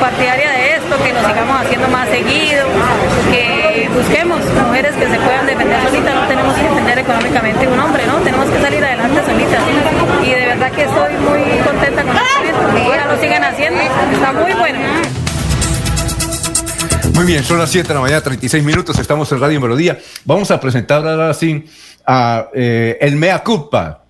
partidaria 0.00 0.50
de 0.50 0.74
esto, 0.76 0.96
que 1.04 1.12
nos 1.12 1.26
sigamos 1.26 1.60
haciendo 1.60 1.88
más 1.88 2.08
seguido, 2.08 2.64
que 3.30 3.88
busquemos 3.94 4.40
mujeres 4.66 4.94
que 4.96 5.08
se 5.08 5.18
puedan 5.20 5.46
defender 5.46 5.80
solitas, 5.82 6.14
no 6.14 6.26
tenemos 6.26 6.54
que 6.54 6.62
defender 6.62 6.98
económicamente 6.98 7.68
un 7.68 7.78
hombre, 7.78 8.06
¿no? 8.06 8.14
Tenemos 8.18 8.46
que 8.48 8.60
salir 8.60 8.84
adelante 8.84 9.20
solitas. 9.26 9.60
Y 10.24 10.30
de 10.30 10.46
verdad 10.46 10.70
que 10.72 10.82
estoy 10.84 11.14
muy 11.18 11.42
contenta 11.64 12.02
con 12.02 12.16
esto, 12.16 12.74
que 12.74 13.14
lo 13.14 13.20
sigan 13.20 13.44
haciendo 13.44 13.80
Muy 14.40 14.52
bien, 17.30 17.44
son 17.44 17.58
las 17.58 17.70
7 17.70 17.86
de 17.86 17.94
la 17.94 18.00
mañana, 18.00 18.20
36 18.20 18.64
minutos, 18.64 18.98
estamos 18.98 19.30
en 19.30 19.38
Radio 19.38 19.60
Melodía. 19.60 19.98
Vamos 20.24 20.50
a 20.50 20.58
presentar 20.58 21.06
ahora 21.06 21.32
sí 21.32 21.64
a 22.04 22.48
eh, 22.52 22.98
el 23.00 23.14
Mea 23.14 23.44
Culpa 23.44 24.04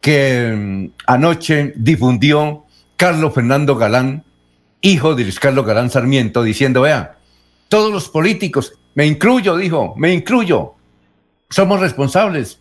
que 0.00 0.52
mm, 0.56 0.86
anoche 1.06 1.72
difundió 1.74 2.64
Carlos 2.96 3.34
Fernando 3.34 3.74
Galán, 3.74 4.24
hijo 4.82 5.16
de 5.16 5.24
Luis 5.24 5.40
Carlos 5.40 5.66
Galán 5.66 5.90
Sarmiento, 5.90 6.44
diciendo, 6.44 6.82
vea, 6.82 7.16
todos 7.68 7.92
los 7.92 8.08
políticos, 8.08 8.74
me 8.94 9.04
incluyo, 9.04 9.56
dijo, 9.56 9.94
me 9.96 10.12
incluyo, 10.12 10.74
somos 11.48 11.80
responsables. 11.80 12.60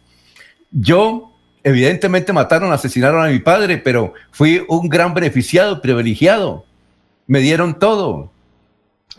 Yo, 0.71 1.35
evidentemente, 1.63 2.33
mataron, 2.33 2.73
asesinaron 2.73 3.23
a 3.23 3.29
mi 3.29 3.39
padre, 3.39 3.77
pero 3.77 4.13
fui 4.31 4.65
un 4.67 4.89
gran 4.89 5.13
beneficiado, 5.13 5.81
privilegiado. 5.81 6.65
Me 7.27 7.41
dieron 7.41 7.77
todo 7.77 8.31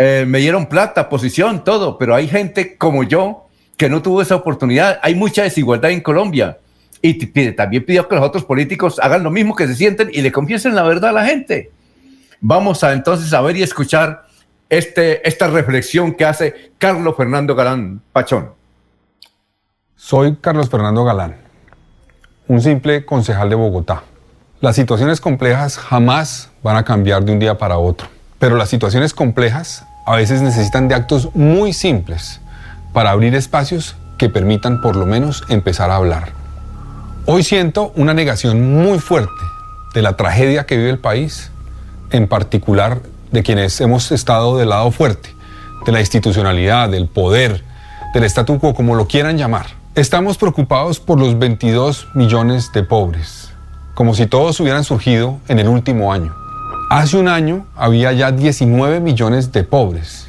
eh, 0.03 0.25
me 0.27 0.39
dieron 0.39 0.65
plata, 0.65 1.11
posición, 1.11 1.63
todo, 1.63 1.99
pero 1.99 2.15
hay 2.15 2.27
gente 2.27 2.79
como 2.79 3.03
yo 3.03 3.49
que 3.77 3.91
no 3.91 4.01
tuvo 4.01 4.23
esa 4.23 4.35
oportunidad. 4.35 4.99
Hay 5.03 5.15
mucha 5.15 5.43
desigualdad 5.43 5.91
en 5.91 6.01
Colombia. 6.01 6.57
Y 7.03 7.27
también 7.53 7.85
pidió 7.85 8.09
que 8.09 8.15
los 8.15 8.25
otros 8.25 8.45
políticos 8.45 8.99
hagan 9.03 9.23
lo 9.23 9.31
mismo, 9.31 9.55
que 9.55 9.67
se 9.67 9.75
sienten 9.75 10.09
y 10.11 10.23
le 10.23 10.33
confiesen 10.33 10.75
la 10.75 10.85
verdad 10.85 11.11
a 11.11 11.13
la 11.13 11.27
gente. 11.27 11.71
Vamos 12.41 12.83
a 12.83 12.95
entonces 12.95 13.31
a 13.35 13.43
ver 13.43 13.59
y 13.59 13.63
escuchar 13.63 14.25
este, 14.71 15.29
esta 15.29 15.49
reflexión 15.49 16.15
que 16.15 16.25
hace 16.25 16.73
Carlos 16.79 17.15
Fernando 17.15 17.55
Galán 17.55 18.01
Pachón. 18.11 18.55
Soy 19.97 20.35
Carlos 20.41 20.71
Fernando 20.71 21.05
Galán, 21.05 21.37
un 22.49 22.63
simple 22.63 23.05
concejal 23.05 23.51
de 23.51 23.55
Bogotá. 23.55 24.03
Las 24.63 24.77
situaciones 24.77 25.21
complejas 25.21 25.77
jamás 25.77 26.51
van 26.63 26.79
a 26.79 26.85
cambiar 26.85 27.23
de 27.23 27.33
un 27.33 27.39
día 27.39 27.59
para 27.59 27.77
otro, 27.77 28.09
pero 28.39 28.57
las 28.57 28.71
situaciones 28.71 29.13
complejas 29.13 29.85
a 30.11 30.17
veces 30.17 30.43
necesitan 30.43 30.89
de 30.89 30.97
actos 30.97 31.29
muy 31.37 31.73
simples 31.73 32.41
para 32.93 33.13
abrir 33.13 33.37
espacios 33.37 33.95
que 34.19 34.29
permitan 34.29 34.81
por 34.81 34.97
lo 34.97 35.07
menos 35.07 35.45
empezar 35.49 35.93
a 35.93 35.97
hablar. 35.97 36.33
Hoy 37.27 37.45
siento 37.45 37.93
una 37.95 38.13
negación 38.13 38.75
muy 38.83 38.99
fuerte 38.99 39.31
de 39.95 40.03
la 40.03 40.17
tragedia 40.17 40.67
que 40.67 40.77
vive 40.77 40.91
el 40.91 40.99
país, 40.99 41.53
en 42.11 42.27
particular 42.27 43.03
de 43.31 43.45
quienes 43.45 43.81
hemos 43.81 44.11
estado 44.11 44.59
del 44.59 44.71
lado 44.71 44.91
fuerte, 44.91 45.33
de 45.87 45.93
la 45.93 46.01
institucionalidad, 46.01 46.89
del 46.89 47.07
poder, 47.07 47.63
del 48.13 48.25
statu 48.25 48.59
quo, 48.59 48.75
como 48.75 48.97
lo 48.97 49.07
quieran 49.07 49.39
llamar. 49.39 49.67
Estamos 49.95 50.39
preocupados 50.39 50.99
por 50.99 51.21
los 51.21 51.39
22 51.39 52.09
millones 52.15 52.73
de 52.73 52.83
pobres, 52.83 53.53
como 53.95 54.15
si 54.15 54.27
todos 54.27 54.59
hubieran 54.59 54.83
surgido 54.83 55.39
en 55.47 55.61
el 55.61 55.69
último 55.69 56.13
año. 56.13 56.40
Hace 56.91 57.19
un 57.19 57.29
año 57.29 57.67
había 57.77 58.11
ya 58.11 58.33
19 58.33 58.99
millones 58.99 59.53
de 59.53 59.63
pobres 59.63 60.27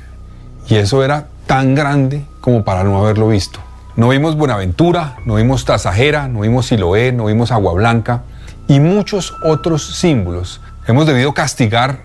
y 0.69 0.75
eso 0.75 1.03
era 1.03 1.25
tan 1.47 1.73
grande 1.73 2.23
como 2.39 2.63
para 2.63 2.83
no 2.83 2.99
haberlo 2.99 3.29
visto. 3.29 3.59
No 3.95 4.09
vimos 4.09 4.35
Buenaventura, 4.35 5.15
no 5.25 5.33
vimos 5.37 5.65
Tasajera, 5.65 6.27
no 6.27 6.41
vimos 6.41 6.67
Siloé, 6.67 7.13
no 7.13 7.25
vimos 7.25 7.51
Agua 7.51 7.73
Blanca 7.73 8.21
y 8.67 8.79
muchos 8.79 9.33
otros 9.43 9.97
símbolos. 9.97 10.61
Hemos 10.85 11.07
debido 11.07 11.33
castigar 11.33 12.03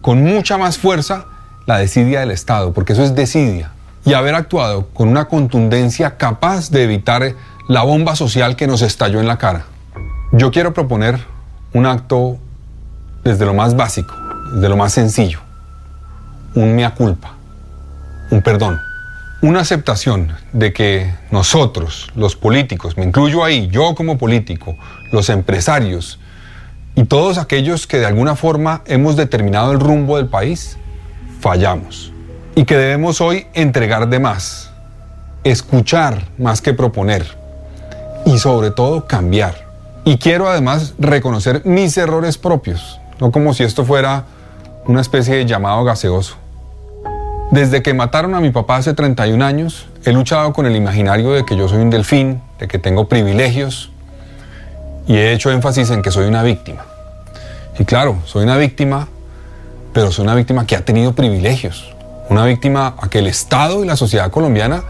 con 0.00 0.24
mucha 0.24 0.58
más 0.58 0.76
fuerza 0.76 1.26
la 1.64 1.78
desidia 1.78 2.18
del 2.18 2.32
Estado, 2.32 2.72
porque 2.72 2.94
eso 2.94 3.04
es 3.04 3.14
desidia, 3.14 3.70
y 4.04 4.14
haber 4.14 4.34
actuado 4.34 4.88
con 4.88 5.08
una 5.08 5.26
contundencia 5.26 6.16
capaz 6.16 6.68
de 6.72 6.82
evitar 6.82 7.36
la 7.68 7.84
bomba 7.84 8.16
social 8.16 8.56
que 8.56 8.66
nos 8.66 8.82
estalló 8.82 9.20
en 9.20 9.28
la 9.28 9.38
cara. 9.38 9.66
Yo 10.32 10.50
quiero 10.50 10.74
proponer 10.74 11.20
un 11.72 11.86
acto 11.86 12.40
desde 13.24 13.46
lo 13.46 13.54
más 13.54 13.74
básico, 13.74 14.14
desde 14.54 14.68
lo 14.68 14.76
más 14.76 14.92
sencillo. 14.92 15.40
Un 16.54 16.76
mea 16.76 16.94
culpa, 16.94 17.34
un 18.30 18.42
perdón, 18.42 18.80
una 19.42 19.60
aceptación 19.60 20.32
de 20.52 20.72
que 20.72 21.14
nosotros, 21.30 22.10
los 22.14 22.36
políticos, 22.36 22.96
me 22.96 23.04
incluyo 23.04 23.44
ahí, 23.44 23.68
yo 23.68 23.94
como 23.94 24.16
político, 24.16 24.76
los 25.12 25.28
empresarios 25.28 26.18
y 26.94 27.04
todos 27.04 27.38
aquellos 27.38 27.86
que 27.86 27.98
de 27.98 28.06
alguna 28.06 28.36
forma 28.36 28.82
hemos 28.86 29.16
determinado 29.16 29.72
el 29.72 29.80
rumbo 29.80 30.16
del 30.16 30.28
país, 30.28 30.78
fallamos. 31.40 32.12
Y 32.54 32.64
que 32.64 32.76
debemos 32.76 33.20
hoy 33.20 33.46
entregar 33.52 34.08
de 34.08 34.20
más, 34.20 34.70
escuchar 35.42 36.22
más 36.38 36.62
que 36.62 36.72
proponer 36.72 37.26
y 38.24 38.38
sobre 38.38 38.70
todo 38.70 39.06
cambiar. 39.06 39.66
Y 40.04 40.18
quiero 40.18 40.48
además 40.48 40.94
reconocer 40.98 41.62
mis 41.64 41.96
errores 41.98 42.38
propios, 42.38 43.00
no 43.20 43.30
como 43.30 43.54
si 43.54 43.62
esto 43.62 43.84
fuera 43.84 44.24
una 44.86 45.00
especie 45.00 45.36
de 45.36 45.46
llamado 45.46 45.84
gaseoso. 45.84 46.36
Desde 47.50 47.82
que 47.82 47.94
mataron 47.94 48.34
a 48.34 48.40
mi 48.40 48.50
papá 48.50 48.76
hace 48.76 48.94
31 48.94 49.44
años, 49.44 49.86
he 50.04 50.12
luchado 50.12 50.52
con 50.52 50.66
el 50.66 50.76
imaginario 50.76 51.32
de 51.32 51.44
que 51.44 51.56
yo 51.56 51.68
soy 51.68 51.78
un 51.78 51.90
delfín, 51.90 52.42
de 52.58 52.68
que 52.68 52.78
tengo 52.78 53.08
privilegios, 53.08 53.90
y 55.06 55.16
he 55.16 55.32
hecho 55.32 55.50
énfasis 55.50 55.90
en 55.90 56.02
que 56.02 56.10
soy 56.10 56.26
una 56.26 56.42
víctima. 56.42 56.84
Y 57.78 57.84
claro, 57.84 58.16
soy 58.24 58.44
una 58.44 58.56
víctima, 58.56 59.08
pero 59.92 60.10
soy 60.10 60.24
una 60.24 60.34
víctima 60.34 60.66
que 60.66 60.76
ha 60.76 60.84
tenido 60.84 61.14
privilegios, 61.14 61.94
una 62.28 62.44
víctima 62.44 62.96
a 63.00 63.08
que 63.08 63.18
el 63.18 63.26
Estado 63.26 63.84
y 63.84 63.86
la 63.86 63.96
sociedad 63.96 64.30
colombiana 64.30 64.82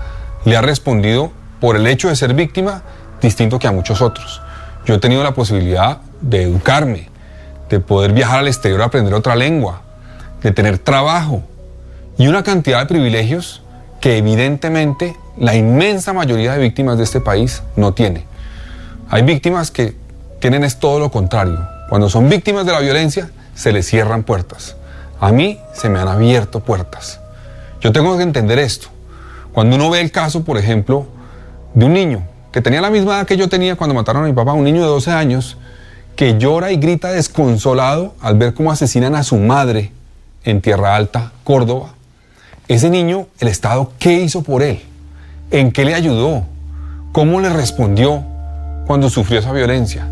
le 0.45 0.57
ha 0.57 0.63
respondido 0.63 1.33
por 1.61 1.77
el 1.77 1.87
hecho 1.87 2.09
de 2.09 2.17
ser 2.17 2.35
víctima 2.35 2.83
distinto 3.21 3.59
que 3.59 3.67
a 3.67 3.73
muchos 3.73 4.03
otros. 4.03 4.41
Yo 4.87 4.95
he 4.95 4.99
tenido 4.99 5.23
la 5.23 5.35
posibilidad 5.35 5.99
de 6.21 6.43
educarme, 6.43 7.09
de 7.75 7.81
poder 7.81 8.13
viajar 8.13 8.39
al 8.39 8.47
exterior 8.47 8.83
a 8.83 8.85
aprender 8.85 9.13
otra 9.15 9.35
lengua, 9.35 9.83
de 10.43 10.53
tener 10.53 10.79
trabajo 10.79 11.43
y 12.17 12.29
una 12.29 12.45
cantidad 12.45 12.79
de 12.79 12.87
privilegios 12.87 13.63
que 14.01 14.17
evidentemente 14.17 15.17
la 15.37 15.57
inmensa 15.57 16.13
mayoría 16.13 16.53
de 16.53 16.61
víctimas 16.61 16.99
de 16.99 17.05
este 17.05 17.21
país 17.21 17.65
no 17.75 17.93
tiene. 17.93 18.27
Hay 19.11 19.23
víctimas 19.23 19.73
que 19.73 19.97
tienen 20.39 20.63
es 20.63 20.79
todo 20.79 21.01
lo 21.01 21.11
contrario. 21.11 21.67
Cuando 21.89 22.09
son 22.09 22.29
víctimas 22.29 22.65
de 22.65 22.71
la 22.71 22.79
violencia, 22.79 23.31
se 23.57 23.73
les 23.73 23.87
cierran 23.87 24.23
puertas. 24.23 24.77
A 25.19 25.33
mí 25.33 25.59
se 25.73 25.89
me 25.89 25.99
han 25.99 26.07
abierto 26.07 26.61
puertas. 26.61 27.19
Yo 27.81 27.91
tengo 27.91 28.17
que 28.17 28.23
entender 28.23 28.61
esto. 28.61 28.87
Cuando 29.53 29.75
uno 29.75 29.91
ve 29.91 30.01
el 30.01 30.13
caso, 30.13 30.45
por 30.45 30.59
ejemplo, 30.59 31.07
de 31.75 31.87
un 31.87 31.93
niño 31.93 32.23
que 32.53 32.61
tenía 32.61 32.81
la 32.81 32.91
misma 32.91 33.17
edad 33.17 33.27
que 33.27 33.37
yo 33.37 33.49
tenía 33.49 33.75
cuando 33.75 33.95
mataron 33.95 34.23
a 34.23 34.27
mi 34.27 34.33
papá, 34.33 34.53
un 34.53 34.63
niño 34.63 34.83
de 34.83 34.87
12 34.87 35.11
años, 35.11 35.57
que 36.17 36.39
llora 36.39 36.73
y 36.73 36.77
grita 36.77 37.11
desconsolado 37.11 38.15
al 38.21 38.37
ver 38.37 38.55
cómo 38.55 38.71
asesinan 38.71 39.15
a 39.15 39.23
su 39.23 39.37
madre 39.37 39.91
en 40.45 40.61
Tierra 40.61 40.95
Alta, 40.95 41.33
Córdoba. 41.43 41.95
Ese 42.69 42.89
niño, 42.89 43.27
el 43.41 43.49
Estado, 43.49 43.93
¿qué 43.99 44.21
hizo 44.21 44.43
por 44.43 44.63
él? 44.63 44.81
¿En 45.51 45.73
qué 45.73 45.85
le 45.85 45.95
ayudó? 45.95 46.45
¿Cómo 47.13 47.41
le 47.41 47.49
respondió 47.49 48.23
cuando 48.87 49.11
sufrió 49.11 49.41
esa 49.41 49.53
violencia? 49.53 50.09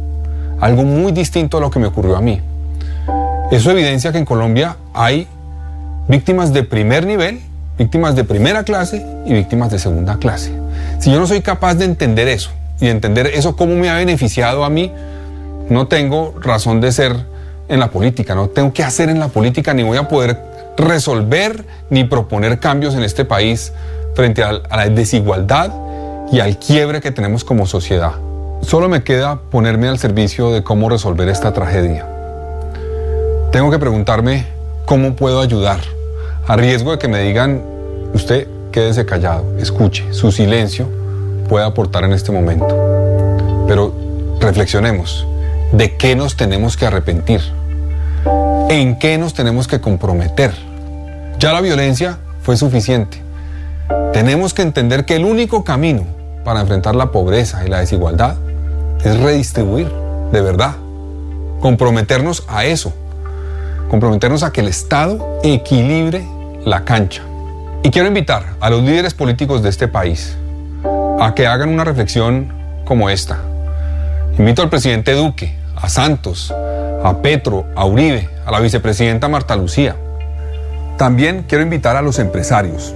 Algo 0.60 0.82
muy 0.84 1.12
distinto 1.12 1.58
a 1.58 1.60
lo 1.60 1.70
que 1.70 1.78
me 1.78 1.86
ocurrió 1.86 2.16
a 2.16 2.20
mí. 2.20 2.40
Eso 3.50 3.70
evidencia 3.70 4.12
que 4.12 4.18
en 4.18 4.24
Colombia 4.24 4.76
hay 4.94 5.26
víctimas 6.08 6.52
de 6.52 6.62
primer 6.62 7.06
nivel, 7.06 7.40
víctimas 7.78 8.16
de 8.16 8.24
primera 8.24 8.64
clase 8.64 9.04
y 9.26 9.32
víctimas 9.32 9.70
de 9.70 9.78
segunda 9.78 10.16
clase. 10.18 10.52
Si 10.98 11.10
yo 11.10 11.18
no 11.18 11.26
soy 11.26 11.40
capaz 11.42 11.74
de 11.74 11.84
entender 11.84 12.28
eso 12.28 12.50
y 12.80 12.86
de 12.86 12.92
entender 12.92 13.26
eso 13.26 13.56
cómo 13.56 13.74
me 13.74 13.88
ha 13.90 13.94
beneficiado 13.94 14.64
a 14.64 14.70
mí, 14.70 14.92
no 15.68 15.88
tengo 15.88 16.34
razón 16.40 16.80
de 16.80 16.92
ser 16.92 17.16
en 17.68 17.80
la 17.80 17.90
política, 17.90 18.34
no 18.34 18.48
tengo 18.48 18.72
que 18.72 18.82
hacer 18.82 19.08
en 19.08 19.18
la 19.18 19.28
política, 19.28 19.72
ni 19.74 19.82
voy 19.82 19.96
a 19.96 20.08
poder 20.08 20.38
resolver 20.76 21.64
ni 21.90 22.04
proponer 22.04 22.58
cambios 22.58 22.94
en 22.94 23.02
este 23.02 23.24
país 23.24 23.72
frente 24.14 24.42
a, 24.42 24.52
la 24.52 24.88
desigualdad 24.88 25.72
y 26.30 26.40
al 26.40 26.58
quiebre 26.58 27.00
que 27.00 27.10
tenemos 27.10 27.44
como 27.44 27.66
sociedad. 27.66 28.12
Solo 28.62 28.88
me 28.88 29.02
queda 29.02 29.40
ponerme 29.50 29.88
al 29.88 29.98
servicio 29.98 30.50
de 30.52 30.62
cómo 30.62 30.88
resolver 30.88 31.28
esta 31.28 31.52
tragedia. 31.52 32.06
Tengo 33.50 33.70
que 33.70 33.78
preguntarme 33.78 34.46
cómo 34.84 35.14
puedo 35.14 35.40
ayudar, 35.40 35.80
a 36.46 36.56
riesgo 36.56 36.92
de 36.92 36.98
que 36.98 37.08
me 37.08 37.20
digan, 37.20 37.62
usted 38.14 38.48
quédese 38.70 39.04
callado, 39.04 39.44
escuche, 39.58 40.12
su 40.12 40.32
silencio 40.32 40.88
puede 41.48 41.64
aportar 41.64 42.04
en 42.04 42.12
este 42.12 42.32
momento. 42.32 42.74
Pero 43.68 43.92
reflexionemos, 44.40 45.26
de 45.72 45.96
qué 45.96 46.14
nos 46.14 46.36
tenemos 46.36 46.76
que 46.76 46.86
arrepentir, 46.86 47.40
en 48.68 48.98
qué 48.98 49.18
nos 49.18 49.34
tenemos 49.34 49.66
que 49.66 49.80
comprometer. 49.80 50.52
Ya 51.38 51.52
la 51.52 51.60
violencia 51.60 52.18
fue 52.42 52.56
suficiente. 52.56 53.22
Tenemos 54.12 54.54
que 54.54 54.62
entender 54.62 55.04
que 55.04 55.16
el 55.16 55.24
único 55.24 55.64
camino 55.64 56.04
para 56.44 56.60
enfrentar 56.60 56.94
la 56.94 57.10
pobreza 57.10 57.64
y 57.64 57.68
la 57.68 57.80
desigualdad 57.80 58.36
es 59.04 59.18
redistribuir, 59.18 59.90
de 60.30 60.40
verdad. 60.40 60.76
Comprometernos 61.60 62.44
a 62.48 62.64
eso. 62.64 62.92
Comprometernos 63.90 64.42
a 64.42 64.52
que 64.52 64.60
el 64.60 64.68
Estado 64.68 65.40
equilibre 65.42 66.26
la 66.64 66.84
cancha. 66.84 67.22
Y 67.82 67.90
quiero 67.90 68.08
invitar 68.08 68.54
a 68.60 68.70
los 68.70 68.82
líderes 68.82 69.14
políticos 69.14 69.62
de 69.62 69.68
este 69.68 69.88
país 69.88 70.36
a 71.20 71.34
que 71.34 71.46
hagan 71.46 71.68
una 71.68 71.84
reflexión 71.84 72.52
como 72.84 73.10
esta. 73.10 73.38
Invito 74.38 74.62
al 74.62 74.70
presidente 74.70 75.12
Duque, 75.12 75.61
a 75.82 75.88
Santos, 75.88 76.54
a 77.04 77.18
Petro, 77.22 77.66
a 77.74 77.84
Uribe, 77.84 78.28
a 78.46 78.52
la 78.52 78.60
vicepresidenta 78.60 79.28
Marta 79.28 79.56
Lucía. 79.56 79.96
También 80.96 81.44
quiero 81.48 81.64
invitar 81.64 81.96
a 81.96 82.02
los 82.02 82.20
empresarios, 82.20 82.94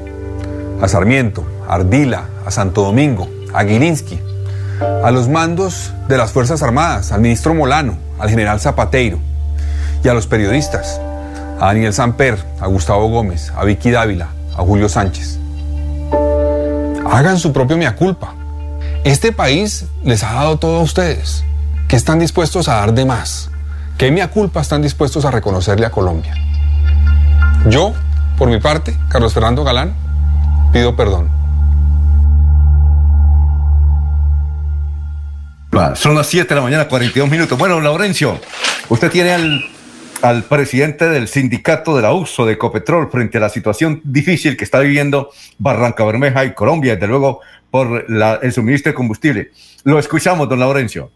a 0.80 0.86
Sarmiento, 0.86 1.44
a 1.68 1.74
Ardila, 1.74 2.26
a 2.46 2.50
Santo 2.52 2.82
Domingo, 2.82 3.28
a 3.52 3.64
Gilinski, 3.64 4.20
a 5.02 5.10
los 5.10 5.28
mandos 5.28 5.92
de 6.06 6.16
las 6.16 6.30
Fuerzas 6.30 6.62
Armadas, 6.62 7.10
al 7.10 7.20
ministro 7.20 7.54
Molano, 7.54 7.98
al 8.20 8.30
general 8.30 8.60
Zapateiro 8.60 9.18
y 10.04 10.08
a 10.08 10.14
los 10.14 10.28
periodistas, 10.28 11.00
a 11.60 11.66
Daniel 11.66 11.92
Samper, 11.92 12.38
a 12.60 12.68
Gustavo 12.68 13.08
Gómez, 13.08 13.52
a 13.56 13.64
Vicky 13.64 13.90
Dávila, 13.90 14.28
a 14.56 14.62
Julio 14.62 14.88
Sánchez. 14.88 15.40
Hagan 17.10 17.38
su 17.38 17.52
propio 17.52 17.76
mea 17.76 17.96
culpa. 17.96 18.34
Este 19.02 19.32
país 19.32 19.86
les 20.04 20.22
ha 20.22 20.34
dado 20.34 20.58
todo 20.58 20.78
a 20.78 20.82
ustedes. 20.82 21.42
¿Qué 21.96 21.98
están 21.98 22.18
dispuestos 22.18 22.68
a 22.68 22.74
dar 22.74 22.92
de 22.92 23.06
más? 23.06 23.50
¿Qué 23.96 24.10
mea 24.10 24.28
culpa 24.28 24.60
están 24.60 24.82
dispuestos 24.82 25.24
a 25.24 25.30
reconocerle 25.30 25.86
a 25.86 25.90
Colombia? 25.90 26.34
Yo, 27.70 27.94
por 28.36 28.50
mi 28.50 28.60
parte, 28.60 28.94
Carlos 29.08 29.32
Fernando 29.32 29.64
Galán, 29.64 29.94
pido 30.74 30.94
perdón. 30.94 31.30
Son 35.94 36.14
las 36.14 36.26
7 36.26 36.46
de 36.46 36.54
la 36.56 36.60
mañana, 36.60 36.86
42 36.86 37.30
minutos. 37.30 37.58
Bueno, 37.58 37.80
Laurencio, 37.80 38.38
usted 38.90 39.10
tiene 39.10 39.32
al, 39.32 39.64
al 40.20 40.42
presidente 40.44 41.08
del 41.08 41.28
sindicato 41.28 41.96
de 41.96 42.02
la 42.02 42.12
USO 42.12 42.44
de 42.44 42.52
Ecopetrol 42.52 43.10
frente 43.10 43.38
a 43.38 43.40
la 43.40 43.48
situación 43.48 44.02
difícil 44.04 44.58
que 44.58 44.64
está 44.64 44.80
viviendo 44.80 45.30
Barranca 45.56 46.04
Bermeja 46.04 46.44
y 46.44 46.52
Colombia, 46.52 46.96
desde 46.96 47.06
luego 47.06 47.40
por 47.70 48.04
el 48.10 48.52
suministro 48.52 48.92
de 48.92 48.94
combustible. 48.94 49.52
Lo 49.84 49.98
escuchamos, 49.98 50.46
don 50.46 50.60
Laurencio. 50.60 51.10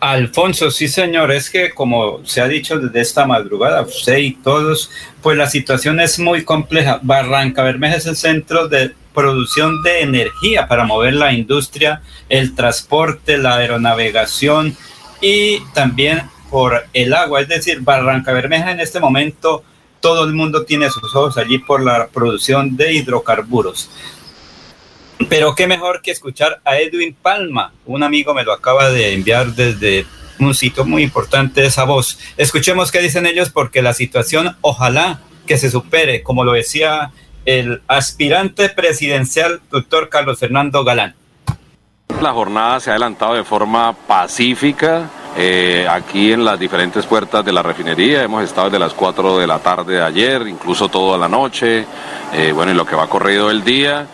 Alfonso, 0.00 0.70
sí 0.70 0.86
señor, 0.86 1.32
es 1.32 1.50
que 1.50 1.70
como 1.70 2.24
se 2.24 2.40
ha 2.40 2.46
dicho 2.46 2.78
desde 2.78 3.00
esta 3.00 3.26
madrugada, 3.26 3.82
usted 3.82 4.18
y 4.18 4.32
todos, 4.32 4.90
pues 5.22 5.36
la 5.36 5.48
situación 5.50 5.98
es 5.98 6.20
muy 6.20 6.44
compleja. 6.44 7.00
Barranca 7.02 7.64
Bermeja 7.64 7.96
es 7.96 8.06
el 8.06 8.14
centro 8.14 8.68
de 8.68 8.94
producción 9.12 9.82
de 9.82 10.02
energía 10.02 10.68
para 10.68 10.84
mover 10.84 11.14
la 11.14 11.32
industria, 11.32 12.02
el 12.28 12.54
transporte, 12.54 13.38
la 13.38 13.56
aeronavegación 13.56 14.76
y 15.20 15.60
también 15.74 16.22
por 16.48 16.86
el 16.92 17.12
agua. 17.12 17.40
Es 17.40 17.48
decir, 17.48 17.80
Barranca 17.80 18.32
Bermeja 18.32 18.70
en 18.70 18.78
este 18.78 19.00
momento 19.00 19.64
todo 20.00 20.24
el 20.24 20.32
mundo 20.32 20.64
tiene 20.64 20.90
sus 20.90 21.12
ojos 21.16 21.36
allí 21.38 21.58
por 21.58 21.82
la 21.82 22.06
producción 22.06 22.76
de 22.76 22.92
hidrocarburos. 22.94 23.90
Pero 25.28 25.54
qué 25.54 25.66
mejor 25.66 26.00
que 26.02 26.10
escuchar 26.10 26.60
a 26.64 26.78
Edwin 26.78 27.14
Palma. 27.14 27.72
Un 27.86 28.02
amigo 28.02 28.34
me 28.34 28.44
lo 28.44 28.52
acaba 28.52 28.90
de 28.90 29.14
enviar 29.14 29.48
desde 29.54 30.06
un 30.38 30.54
sitio 30.54 30.84
muy 30.84 31.02
importante 31.02 31.64
esa 31.64 31.84
voz. 31.84 32.18
Escuchemos 32.36 32.92
qué 32.92 33.00
dicen 33.00 33.26
ellos 33.26 33.50
porque 33.50 33.82
la 33.82 33.94
situación 33.94 34.56
ojalá 34.60 35.20
que 35.46 35.58
se 35.58 35.70
supere, 35.70 36.22
como 36.22 36.44
lo 36.44 36.52
decía 36.52 37.10
el 37.44 37.82
aspirante 37.88 38.68
presidencial, 38.68 39.60
doctor 39.70 40.08
Carlos 40.08 40.38
Fernando 40.38 40.84
Galán. 40.84 41.14
La 42.20 42.32
jornada 42.32 42.80
se 42.80 42.90
ha 42.90 42.94
adelantado 42.94 43.34
de 43.34 43.44
forma 43.44 43.92
pacífica. 43.92 45.08
Eh, 45.36 45.86
aquí 45.88 46.32
en 46.32 46.44
las 46.44 46.58
diferentes 46.58 47.06
puertas 47.06 47.44
de 47.44 47.52
la 47.52 47.62
refinería 47.62 48.24
hemos 48.24 48.42
estado 48.42 48.68
desde 48.68 48.80
las 48.80 48.92
4 48.92 49.38
de 49.38 49.46
la 49.46 49.60
tarde 49.60 49.94
de 49.94 50.02
ayer, 50.02 50.46
incluso 50.48 50.88
toda 50.88 51.16
la 51.16 51.28
noche, 51.28 51.86
eh, 52.32 52.52
bueno, 52.52 52.72
y 52.72 52.74
lo 52.74 52.84
que 52.84 52.96
va 52.96 53.08
corrido 53.08 53.50
el 53.50 53.62
día. 53.62 54.06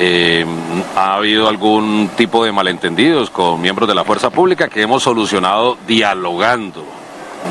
Eh, 0.00 0.46
ha 0.94 1.14
habido 1.14 1.48
algún 1.48 2.10
tipo 2.16 2.44
de 2.44 2.52
malentendidos 2.52 3.30
con 3.30 3.60
miembros 3.60 3.88
de 3.88 3.96
la 3.96 4.04
fuerza 4.04 4.30
pública 4.30 4.68
que 4.68 4.82
hemos 4.82 5.02
solucionado 5.02 5.76
dialogando, 5.88 6.84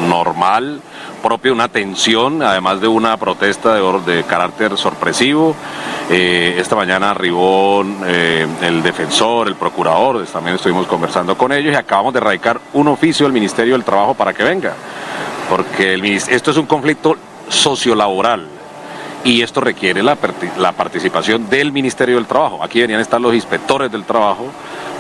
normal, 0.08 0.80
propio 1.22 1.51
una 1.51 1.67
tensión, 1.67 2.42
además 2.42 2.80
de 2.80 2.88
una 2.88 3.17
protesta 3.17 3.76
de, 3.76 4.14
de 4.14 4.24
carácter 4.24 4.77
sorpresivo. 4.77 5.58
Eh, 6.09 6.56
esta 6.58 6.77
mañana 6.77 7.11
arribó 7.11 7.84
eh, 8.06 8.48
el 8.61 8.82
defensor, 8.82 9.50
el 9.50 9.56
procurador, 9.56 10.26
también 10.27 10.56
estuvimos 10.56 10.88
conversando 10.88 11.38
con 11.38 11.51
ellos 11.51 11.74
y 11.74 11.76
acabamos 11.76 12.14
de 12.14 12.22
radicar 12.22 12.61
un 12.72 12.88
oficio 12.88 13.26
del 13.26 13.34
Ministerio 13.34 13.74
del 13.74 13.84
Trabajo 13.84 14.14
para 14.14 14.34
que 14.34 14.43
venga, 14.45 14.74
porque 15.50 15.95
el, 15.95 16.06
esto 16.06 16.51
es 16.51 16.58
un 16.58 16.66
conflicto 16.66 17.17
sociolaboral 17.50 18.57
y 19.28 19.42
esto 19.42 19.60
requiere 19.60 20.02
la, 20.02 20.16
participación 20.16 21.50
del 21.50 21.74
Ministerio 21.74 22.16
del 22.16 22.26
Trabajo. 22.26 22.64
Aquí 22.64 22.82
a 22.82 23.02
estar 23.02 23.20
los 23.20 23.36
inspectores 23.36 23.92
del 23.92 24.06
trabajo 24.06 24.46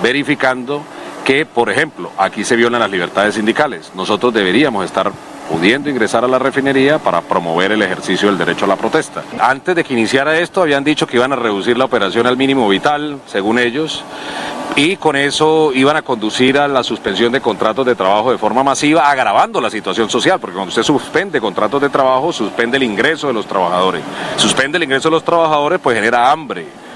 verificando 0.03 0.83
que, 1.23 1.45
por 1.45 1.69
ejemplo, 1.69 2.11
aquí 2.17 2.43
se 2.43 2.57
violan 2.57 2.81
las 2.81 2.91
libertades 2.91 3.35
sindicales. 3.35 3.89
Nosotros 3.95 4.33
deberíamos 4.33 4.83
estar 4.83 5.13
pudiendo 5.49 5.89
ingresar 5.89 6.23
a 6.23 6.27
la 6.27 6.39
refinería 6.39 6.99
para 6.99 7.21
promover 7.21 7.71
el 7.71 7.81
ejercicio 7.81 8.27
del 8.27 8.37
derecho 8.37 8.65
a 8.65 8.67
la 8.67 8.75
protesta. 8.75 9.23
Antes 9.39 9.75
de 9.75 9.83
que 9.83 9.93
iniciara 9.93 10.37
esto 10.39 10.61
habían 10.61 10.83
dicho 10.83 11.07
que 11.07 11.17
iban 11.17 11.33
a 11.33 11.35
reducir 11.35 11.77
la 11.77 11.85
operación 11.85 12.27
al 12.27 12.37
mínimo 12.37 12.67
vital, 12.67 13.19
según 13.27 13.59
ellos, 13.59 14.03
y 14.75 14.97
con 14.97 15.15
eso 15.15 15.71
iban 15.73 15.97
a 15.97 16.01
conducir 16.01 16.57
a 16.57 16.67
la 16.67 16.83
suspensión 16.83 17.31
de 17.31 17.41
contratos 17.41 17.85
de 17.85 17.95
trabajo 17.95 18.31
de 18.31 18.37
forma 18.37 18.63
masiva, 18.63 19.09
agravando 19.09 19.59
la 19.59 19.69
situación 19.69 20.09
social, 20.09 20.39
porque 20.39 20.55
cuando 20.55 20.69
usted 20.69 20.83
suspende 20.83 21.41
contratos 21.41 21.81
de 21.81 21.89
trabajo, 21.89 22.31
suspende 22.31 22.77
el 22.77 22.83
ingreso 22.83 23.27
de 23.27 23.33
los 23.33 23.47
trabajadores. 23.47 24.03
Suspende 24.35 24.77
el 24.77 24.83
ingreso 24.83 25.09
de 25.09 25.15
los 25.15 25.23
trabajadores, 25.23 25.79
pues 25.81 25.95
genera 25.95 26.29
hambre 26.31 26.86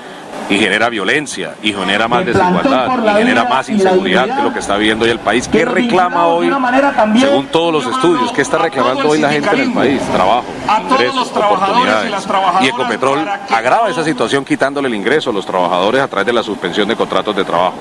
y 0.52 0.58
genera 0.58 0.90
violencia 0.90 1.56
y 1.64 1.72
genera 1.72 2.10
más 2.10 2.26
desigualdad 2.26 2.90
y 3.16 3.18
genera 3.20 3.46
más 3.46 3.70
inseguridad 3.70 4.36
que 4.36 4.44
lo 4.44 4.52
que 4.52 4.60
está 4.60 4.76
viviendo 4.76 5.06
hoy 5.06 5.12
el 5.12 5.20
país. 5.20 5.48
¿Qué 5.48 5.64
reclama 5.64 6.28
hoy, 6.28 6.52
según 7.18 7.48
todos 7.48 7.72
los 7.72 7.96
estudios, 7.96 8.34
qué 8.34 8.42
está 8.42 8.58
reclamando 8.58 9.08
hoy 9.08 9.20
la 9.20 9.30
gente 9.30 9.50
en 9.50 9.62
el 9.62 9.74
país? 9.74 10.02
Trabajo, 10.12 10.46
ingresos, 10.90 11.32
oportunidades. 11.32 12.28
Y 12.62 12.68
Ecopetrol 12.68 13.20
agrava 13.50 13.90
esa 13.90 14.04
situación 14.04 14.44
quitándole 14.44 14.90
el 14.90 14.96
ingreso 14.96 15.30
a 15.30 15.34
los 15.34 15.46
trabajadores 15.46 16.02
a 16.02 16.10
través 16.10 16.26
de 16.26 16.34
la 16.34 16.44
suspensión 16.44 16.88
de 16.90 16.98
contratos 16.98 17.34
de 17.34 17.46
trabajo. 17.46 17.76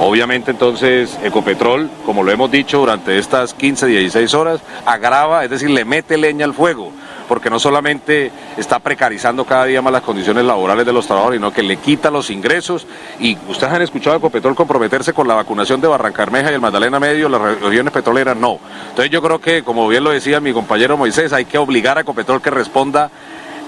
Obviamente 0.00 0.52
entonces 0.52 1.18
Ecopetrol, 1.24 1.90
como 2.06 2.22
lo 2.22 2.30
hemos 2.30 2.48
dicho 2.48 2.78
durante 2.78 3.18
estas 3.18 3.54
15, 3.54 3.86
16 3.86 4.34
horas, 4.34 4.60
agrava, 4.86 5.42
es 5.42 5.50
decir, 5.50 5.70
le 5.70 5.84
mete 5.84 6.16
leña 6.16 6.44
al 6.44 6.54
fuego 6.54 6.92
porque 7.28 7.50
no 7.50 7.58
solamente 7.58 8.30
está 8.56 8.78
precarizando 8.78 9.44
cada 9.44 9.64
día 9.64 9.82
más 9.82 9.92
las 9.92 10.02
condiciones 10.02 10.44
laborales 10.44 10.86
de 10.86 10.92
los 10.92 11.06
trabajadores, 11.06 11.38
sino 11.38 11.52
que 11.52 11.62
le 11.62 11.76
quita 11.76 12.10
los 12.10 12.30
ingresos. 12.30 12.86
Y 13.20 13.36
ustedes 13.48 13.72
han 13.72 13.82
escuchado 13.82 14.14
a 14.14 14.18
Ecopetrol 14.18 14.54
comprometerse 14.54 15.12
con 15.12 15.28
la 15.28 15.34
vacunación 15.34 15.80
de 15.80 15.88
Barrancarmeja 15.88 16.50
y 16.50 16.54
el 16.54 16.60
Magdalena 16.60 17.00
Medio, 17.00 17.28
las 17.28 17.60
regiones 17.60 17.92
petroleras 17.92 18.36
no. 18.36 18.58
Entonces 18.90 19.10
yo 19.10 19.22
creo 19.22 19.40
que, 19.40 19.62
como 19.62 19.88
bien 19.88 20.04
lo 20.04 20.10
decía 20.10 20.40
mi 20.40 20.52
compañero 20.52 20.96
Moisés, 20.96 21.32
hay 21.32 21.44
que 21.44 21.58
obligar 21.58 21.98
a 21.98 22.02
Ecopetrol 22.02 22.42
que 22.42 22.50
responda, 22.50 23.10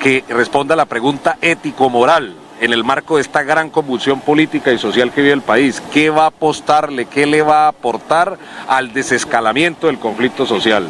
que 0.01 0.25
responda 0.29 0.75
a 0.75 0.77
la 0.77 0.87
pregunta 0.87 1.39
ético-moral 1.41 2.35
en 2.61 2.73
el 2.73 2.85
marco 2.85 3.17
de 3.17 3.23
esta 3.23 3.43
gran 3.43 3.71
convulsión 3.71 4.21
política 4.21 4.73
y 4.73 4.79
social 4.79 5.13
que 5.13 5.21
vive 5.21 5.35
el 5.35 5.43
país. 5.43 5.83
¿Qué 5.93 6.11
va 6.11 6.25
a 6.25 6.29
apostarle, 6.29 7.07
qué 7.07 7.27
le 7.27 7.43
va 7.43 7.65
a 7.65 7.69
aportar 7.69 8.39
al 8.69 8.93
desescalamiento 8.93 9.89
del 9.89 9.99
conflicto 9.99 10.47
social? 10.47 10.89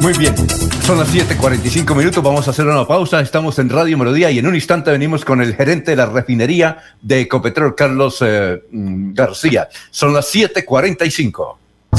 Muy 0.00 0.14
bien, 0.14 0.34
son 0.82 0.98
las 0.98 1.12
7:45 1.12 1.94
minutos, 1.94 2.24
vamos 2.24 2.48
a 2.48 2.52
hacer 2.52 2.66
una 2.66 2.86
pausa, 2.86 3.20
estamos 3.20 3.58
en 3.58 3.68
Radio 3.68 3.98
Melodía 3.98 4.30
y 4.30 4.38
en 4.38 4.46
un 4.46 4.54
instante 4.54 4.90
venimos 4.90 5.26
con 5.26 5.42
el 5.42 5.54
gerente 5.54 5.90
de 5.90 5.96
la 5.98 6.06
refinería 6.06 6.78
de 7.02 7.20
Ecopetrol, 7.20 7.74
Carlos 7.74 8.18
eh, 8.22 8.62
mm, 8.70 9.12
García. 9.12 9.68
Son 9.90 10.14
las 10.14 10.34
7:45. 10.34 11.59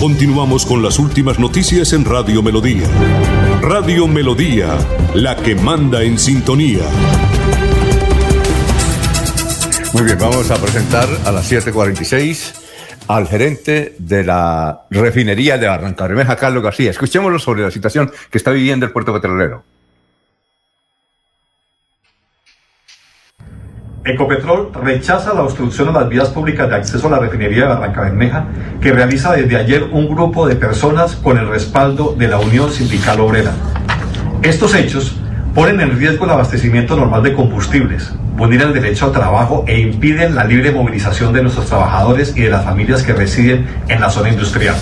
Continuamos 0.00 0.64
con 0.64 0.82
las 0.82 0.98
últimas 0.98 1.38
noticias 1.38 1.92
en 1.92 2.06
Radio 2.06 2.42
Melodía. 2.42 2.88
Radio 3.60 4.08
Melodía, 4.08 4.78
la 5.14 5.36
que 5.36 5.54
manda 5.54 6.02
en 6.02 6.18
sintonía. 6.18 6.80
Muy 9.92 10.04
bien, 10.04 10.16
vamos 10.18 10.50
a 10.50 10.56
presentar 10.56 11.06
a 11.26 11.32
las 11.32 11.52
7:46 11.52 12.54
al 13.08 13.28
gerente 13.28 13.94
de 13.98 14.24
la 14.24 14.86
refinería 14.88 15.58
de 15.58 15.68
Barranca 15.68 16.06
Bermeja, 16.06 16.34
Carlos 16.36 16.62
García. 16.62 16.90
Escuchémoslo 16.92 17.38
sobre 17.38 17.60
la 17.60 17.70
situación 17.70 18.10
que 18.30 18.38
está 18.38 18.52
viviendo 18.52 18.86
el 18.86 18.92
puerto 18.92 19.12
petrolero. 19.12 19.64
Ecopetrol 24.02 24.70
rechaza 24.82 25.34
la 25.34 25.42
obstrucción 25.42 25.90
a 25.90 25.92
las 25.92 26.08
vías 26.08 26.30
públicas 26.30 26.70
de 26.70 26.74
acceso 26.74 27.06
a 27.06 27.10
la 27.10 27.18
refinería 27.18 27.64
de 27.64 27.68
Barranca 27.68 28.00
Bermeja 28.00 28.46
que 28.80 28.92
realiza 28.92 29.32
desde 29.32 29.58
ayer 29.58 29.84
un 29.92 30.08
grupo 30.08 30.48
de 30.48 30.56
personas 30.56 31.16
con 31.16 31.36
el 31.36 31.46
respaldo 31.48 32.14
de 32.18 32.28
la 32.28 32.38
Unión 32.38 32.70
Sindical 32.72 33.20
Obrera. 33.20 33.52
Estos 34.42 34.74
hechos 34.74 35.16
ponen 35.54 35.82
en 35.82 35.98
riesgo 35.98 36.24
el 36.24 36.30
abastecimiento 36.30 36.96
normal 36.96 37.22
de 37.22 37.34
combustibles, 37.34 38.10
vulneran 38.36 38.68
el 38.68 38.74
derecho 38.74 39.04
al 39.04 39.12
trabajo 39.12 39.64
e 39.68 39.78
impiden 39.78 40.34
la 40.34 40.44
libre 40.44 40.72
movilización 40.72 41.34
de 41.34 41.42
nuestros 41.42 41.66
trabajadores 41.66 42.34
y 42.34 42.40
de 42.40 42.50
las 42.50 42.64
familias 42.64 43.02
que 43.02 43.12
residen 43.12 43.66
en 43.88 44.00
la 44.00 44.08
zona 44.08 44.30
industrial. 44.30 44.76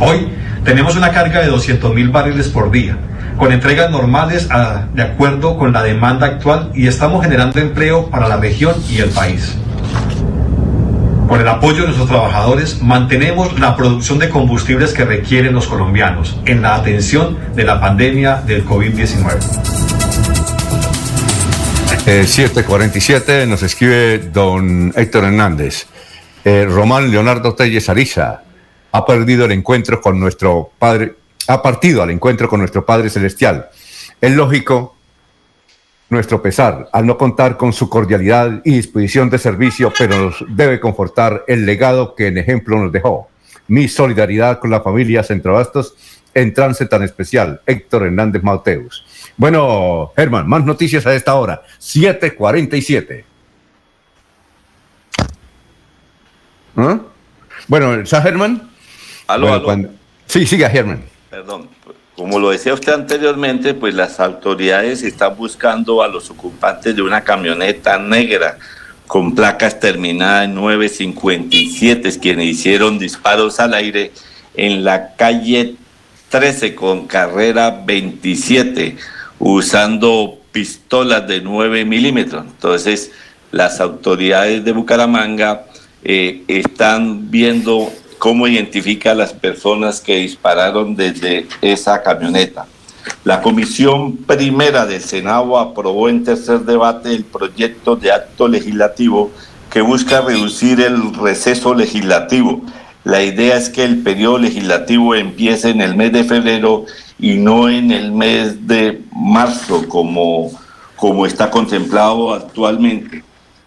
Hoy 0.00 0.26
tenemos 0.64 0.96
una 0.96 1.12
carga 1.12 1.38
de 1.38 1.46
200 1.46 1.94
mil 1.94 2.08
barriles 2.08 2.48
por 2.48 2.72
día, 2.72 2.96
con 3.38 3.52
entregas 3.52 3.90
normales 3.90 4.48
a- 4.50 4.86
de 4.94 5.02
acuerdo 5.02 5.56
con 5.58 5.72
la 5.72 5.82
demanda 5.82 6.26
actual 6.26 6.70
y 6.74 6.86
estamos 6.86 7.22
generando 7.22 7.58
empleo 7.60 8.06
para 8.10 8.28
la 8.28 8.36
región 8.36 8.74
y 8.90 8.98
el 8.98 9.10
país. 9.10 9.56
Con 11.28 11.40
el 11.40 11.48
apoyo 11.48 11.78
de 11.80 11.84
nuestros 11.86 12.08
trabajadores, 12.08 12.82
mantenemos 12.82 13.58
la 13.58 13.74
producción 13.76 14.18
de 14.18 14.28
combustibles 14.28 14.92
que 14.92 15.04
requieren 15.04 15.54
los 15.54 15.66
colombianos 15.66 16.36
en 16.44 16.60
la 16.60 16.74
atención 16.74 17.38
de 17.54 17.64
la 17.64 17.80
pandemia 17.80 18.42
del 18.46 18.64
COVID-19. 18.66 19.38
Eh, 22.06 22.26
747 22.26 23.46
nos 23.46 23.62
escribe 23.62 24.18
don 24.32 24.92
Héctor 24.96 25.24
Hernández. 25.24 25.86
Eh, 26.44 26.66
Román 26.68 27.10
Leonardo 27.10 27.54
Telles 27.54 27.88
Ariza 27.88 28.42
ha 28.90 29.06
perdido 29.06 29.44
el 29.44 29.52
encuentro 29.52 30.00
con 30.00 30.18
nuestro 30.18 30.72
Padre, 30.78 31.14
ha 31.48 31.62
partido 31.62 32.02
al 32.02 32.10
encuentro 32.10 32.48
con 32.48 32.60
nuestro 32.60 32.84
Padre 32.84 33.10
Celestial. 33.10 33.68
Es 34.20 34.32
lógico 34.34 34.96
nuestro 36.08 36.42
pesar 36.42 36.88
al 36.92 37.06
no 37.06 37.16
contar 37.16 37.56
con 37.56 37.72
su 37.72 37.88
cordialidad 37.88 38.60
y 38.64 38.72
disposición 38.76 39.30
de 39.30 39.38
servicio, 39.38 39.92
pero 39.98 40.16
nos 40.16 40.44
debe 40.48 40.78
confortar 40.78 41.44
el 41.48 41.64
legado 41.66 42.14
que 42.14 42.26
en 42.28 42.38
ejemplo 42.38 42.78
nos 42.78 42.92
dejó. 42.92 43.28
Mi 43.68 43.88
solidaridad 43.88 44.58
con 44.58 44.70
la 44.70 44.80
familia 44.82 45.22
Centrobastos 45.22 45.94
en 46.34 46.52
trance 46.54 46.84
tan 46.86 47.02
especial, 47.02 47.60
Héctor 47.66 48.04
Hernández 48.06 48.42
Mateus. 48.42 49.04
Bueno, 49.36 50.12
Germán, 50.16 50.48
más 50.48 50.64
noticias 50.64 51.06
a 51.06 51.14
esta 51.14 51.34
hora, 51.34 51.62
7:47. 51.78 53.24
¿Ah? 56.76 57.00
Bueno, 57.68 57.94
¿está 57.94 58.22
Germán? 58.22 58.70
Aló, 59.26 59.42
Bueno, 59.46 59.54
aló. 59.56 59.64
cuando- 59.64 59.90
Sí, 60.26 60.46
siga, 60.46 60.70
Germán. 60.70 61.04
Perdón. 61.32 61.66
Como 62.14 62.38
lo 62.38 62.50
decía 62.50 62.74
usted 62.74 62.92
anteriormente, 62.92 63.72
pues 63.72 63.94
las 63.94 64.20
autoridades 64.20 65.02
están 65.02 65.34
buscando 65.34 66.02
a 66.02 66.08
los 66.08 66.28
ocupantes 66.28 66.94
de 66.94 67.00
una 67.00 67.22
camioneta 67.22 67.98
negra 67.98 68.58
con 69.06 69.34
placas 69.34 69.80
terminadas 69.80 70.44
en 70.44 70.54
957, 70.54 72.20
quienes 72.20 72.48
hicieron 72.48 72.98
disparos 72.98 73.60
al 73.60 73.72
aire 73.72 74.12
en 74.56 74.84
la 74.84 75.14
calle 75.16 75.76
13 76.28 76.74
con 76.74 77.06
carrera 77.06 77.82
27, 77.82 78.98
usando 79.38 80.38
pistolas 80.52 81.26
de 81.26 81.40
9 81.40 81.86
milímetros. 81.86 82.44
Entonces, 82.44 83.10
las 83.52 83.80
autoridades 83.80 84.62
de 84.66 84.72
Bucaramanga 84.72 85.64
eh, 86.04 86.42
están 86.46 87.30
viendo 87.30 87.90
cómo 88.22 88.46
identifica 88.46 89.10
a 89.10 89.14
las 89.16 89.32
personas 89.32 90.00
que 90.00 90.18
dispararon 90.18 90.94
desde 90.94 91.48
esa 91.60 92.04
camioneta. 92.04 92.66
La 93.24 93.42
Comisión 93.42 94.16
Primera 94.16 94.86
del 94.86 95.00
Senado 95.00 95.58
aprobó 95.58 96.08
en 96.08 96.22
tercer 96.22 96.60
debate 96.60 97.10
el 97.12 97.24
proyecto 97.24 97.96
de 97.96 98.12
acto 98.12 98.46
legislativo 98.46 99.32
que 99.72 99.80
busca 99.80 100.20
reducir 100.20 100.80
el 100.80 101.12
receso 101.14 101.74
legislativo. 101.74 102.62
La 103.02 103.24
idea 103.24 103.56
es 103.56 103.68
que 103.68 103.82
el 103.82 104.04
periodo 104.04 104.38
legislativo 104.38 105.16
empiece 105.16 105.70
en 105.70 105.80
el 105.80 105.96
mes 105.96 106.12
de 106.12 106.22
febrero 106.22 106.84
y 107.18 107.38
no 107.38 107.68
en 107.68 107.90
el 107.90 108.12
mes 108.12 108.68
de 108.68 109.02
marzo 109.10 109.88
como, 109.88 110.52
como 110.94 111.26
está 111.26 111.50
contemplado 111.50 112.32
actualmente. 112.32 113.24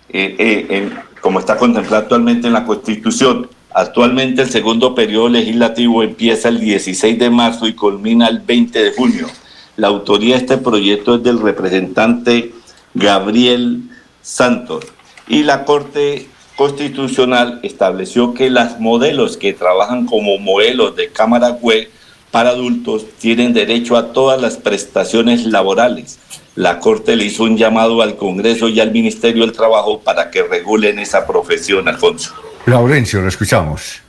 Eh, 0.08 0.38
eh, 0.40 0.90
como 1.20 1.40
está 1.40 1.58
contemplado 1.58 2.04
actualmente 2.04 2.48
en 2.48 2.54
la 2.54 2.64
Constitución. 2.64 3.50
Actualmente 3.78 4.44
el 4.44 4.50
segundo 4.50 4.96
periodo 4.96 5.28
legislativo 5.28 6.02
empieza 6.02 6.48
el 6.48 6.62
16 6.62 7.20
de 7.20 7.30
marzo 7.30 7.68
y 7.68 7.74
culmina 7.74 8.30
el 8.30 8.40
20 8.40 8.82
de 8.82 8.94
junio. 8.94 9.28
La 9.76 9.88
autoría 9.88 10.36
de 10.36 10.42
este 10.44 10.58
proyecto 10.58 11.16
es 11.16 11.24
del 11.24 11.42
representante 11.42 12.54
Gabriel 12.94 13.82
Santos. 14.22 14.86
Y 15.28 15.44
la 15.44 15.66
Corte 15.66 16.30
Constitucional 16.56 17.60
estableció 17.64 18.34
que 18.34 18.50
las 18.50 18.80
modelos 18.80 19.36
que 19.36 19.52
trabajan 19.52 20.06
como 20.06 20.38
modelos 20.38 20.96
de 20.96 21.10
cámara 21.10 21.50
web 21.50 21.90
para 22.32 22.52
adultos 22.52 23.06
tienen 23.20 23.54
derecho 23.54 23.98
a 23.98 24.14
todas 24.14 24.42
las 24.42 24.56
prestaciones 24.56 25.46
laborales. 25.46 26.18
La 26.56 26.80
Corte 26.80 27.18
le 27.18 27.26
hizo 27.26 27.44
un 27.44 27.58
llamado 27.58 28.02
al 28.02 28.16
Congreso 28.16 28.70
y 28.70 28.80
al 28.80 28.94
Ministerio 28.94 29.46
del 29.46 29.52
Trabajo 29.52 30.00
para 30.00 30.32
que 30.32 30.44
regulen 30.44 30.98
esa 30.98 31.28
profesión, 31.28 31.90
Alfonso. 31.90 32.34
Laurencio, 32.66 33.22
lo 33.22 33.28
escuchamos. 33.28 34.02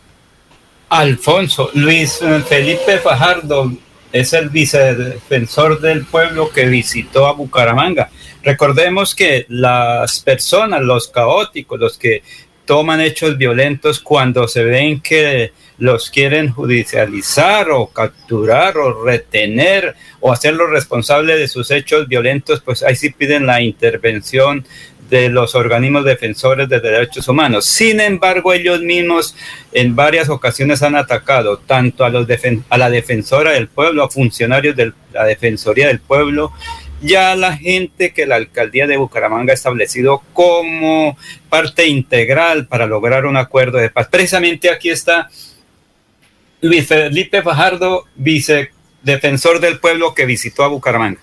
Alfonso, 0.88 1.70
Luis 1.74 2.20
Felipe 2.48 2.98
Fajardo 2.98 3.72
es 4.12 4.32
el 4.32 4.48
vicedefensor 4.48 5.80
del 5.80 6.06
pueblo 6.06 6.50
que 6.50 6.66
visitó 6.66 7.26
a 7.26 7.32
Bucaramanga. 7.32 8.08
Recordemos 8.42 9.14
que 9.14 9.44
las 9.48 10.20
personas, 10.20 10.80
los 10.80 11.08
caóticos, 11.08 11.78
los 11.78 11.98
que 11.98 12.22
toman 12.64 13.00
hechos 13.00 13.38
violentos 13.38 14.00
cuando 14.00 14.48
se 14.48 14.64
ven 14.64 15.00
que 15.00 15.52
los 15.78 16.10
quieren 16.10 16.50
judicializar 16.50 17.70
o 17.70 17.86
capturar 17.88 18.76
o 18.78 19.04
retener 19.04 19.94
o 20.20 20.32
hacerlos 20.32 20.70
responsables 20.70 21.38
de 21.38 21.48
sus 21.48 21.70
hechos 21.70 22.08
violentos, 22.08 22.60
pues 22.60 22.82
ahí 22.82 22.96
sí 22.96 23.10
piden 23.10 23.46
la 23.46 23.62
intervención 23.62 24.66
de 25.08 25.28
los 25.28 25.54
organismos 25.54 26.04
defensores 26.04 26.68
de 26.68 26.80
derechos 26.80 27.28
humanos. 27.28 27.64
Sin 27.64 28.00
embargo, 28.00 28.52
ellos 28.52 28.80
mismos 28.80 29.36
en 29.72 29.94
varias 29.94 30.28
ocasiones 30.28 30.82
han 30.82 30.96
atacado 30.96 31.58
tanto 31.58 32.04
a, 32.04 32.08
los 32.10 32.26
defen- 32.26 32.64
a 32.68 32.76
la 32.78 32.90
defensora 32.90 33.52
del 33.52 33.68
pueblo, 33.68 34.02
a 34.02 34.10
funcionarios 34.10 34.74
de 34.74 34.92
la 35.12 35.24
Defensoría 35.24 35.86
del 35.88 36.00
Pueblo, 36.00 36.52
y 37.02 37.14
a 37.14 37.36
la 37.36 37.56
gente 37.56 38.12
que 38.14 38.26
la 38.26 38.36
alcaldía 38.36 38.86
de 38.86 38.96
Bucaramanga 38.96 39.52
ha 39.52 39.54
establecido 39.54 40.22
como 40.32 41.16
parte 41.50 41.86
integral 41.86 42.66
para 42.66 42.86
lograr 42.86 43.26
un 43.26 43.36
acuerdo 43.36 43.78
de 43.78 43.90
paz. 43.90 44.08
Precisamente 44.10 44.70
aquí 44.70 44.88
está 44.90 45.28
Luis 46.62 46.86
Felipe 46.88 47.42
Fajardo, 47.42 48.06
vicedefensor 48.16 49.60
del 49.60 49.78
pueblo 49.78 50.14
que 50.14 50.24
visitó 50.24 50.64
a 50.64 50.68
Bucaramanga. 50.68 51.20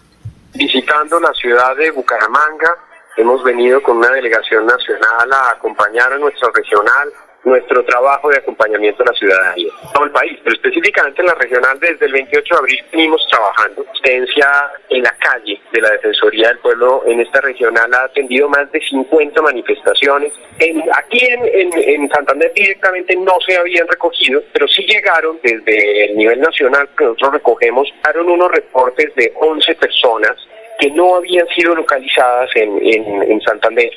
visitando 0.53 1.19
la 1.19 1.33
ciudad 1.33 1.75
de 1.75 1.89
Bucaramanga. 1.91 2.69
Hemos 3.17 3.43
venido 3.43 3.81
con 3.83 3.97
una 3.97 4.09
delegación 4.09 4.65
nacional 4.65 5.31
a 5.31 5.51
acompañar 5.51 6.11
a 6.13 6.17
nuestro 6.17 6.49
regional, 6.51 7.09
nuestro 7.43 7.83
trabajo 7.85 8.29
de 8.29 8.37
acompañamiento 8.37 9.03
a 9.03 9.07
la 9.07 9.13
ciudadanía. 9.13 9.71
Todo 9.93 10.05
el 10.05 10.11
país, 10.11 10.39
pero 10.43 10.55
específicamente 10.55 11.21
en 11.21 11.27
la 11.27 11.35
regional 11.35 11.77
desde 11.79 12.05
el 12.07 12.11
28 12.13 12.53
de 12.55 12.59
abril 12.59 12.85
venimos 12.91 13.27
trabajando. 13.29 13.85
Asistencia 13.91 14.71
en 14.89 15.03
la 15.03 15.15
calle 15.19 15.61
de 15.71 15.81
la 15.81 15.91
Defensoría 15.91 16.47
del 16.47 16.59
Pueblo 16.59 17.03
en 17.05 17.19
esta 17.19 17.41
regional 17.41 17.93
ha 17.93 18.03
atendido 18.05 18.49
más 18.49 18.71
de 18.71 18.79
50 18.79 19.41
manifestaciones. 19.41 20.33
Aquí 20.97 21.25
en, 21.25 21.43
en- 21.45 21.73
en 22.01 22.09
Santander 22.09 22.51
directamente 22.55 23.15
no 23.17 23.33
se 23.45 23.57
habían 23.57 23.87
recogido, 23.89 24.41
pero 24.53 24.67
sí 24.67 24.83
llegaron 24.87 25.37
desde 25.43 26.05
el 26.05 26.17
nivel 26.17 26.39
nacional 26.39 26.89
que 26.97 27.03
nosotros 27.03 27.33
recogemos, 27.33 27.87
llegaron 27.93 28.29
unos 28.29 28.51
reportes 28.51 29.13
de 29.15 29.31
11 29.35 29.75
personas 29.75 30.31
que 30.79 30.89
no 30.91 31.15
habían 31.15 31.47
sido 31.47 31.75
localizadas 31.75 32.49
en, 32.55 32.77
en- 32.85 33.23
en 33.31 33.41
Santander. 33.41 33.89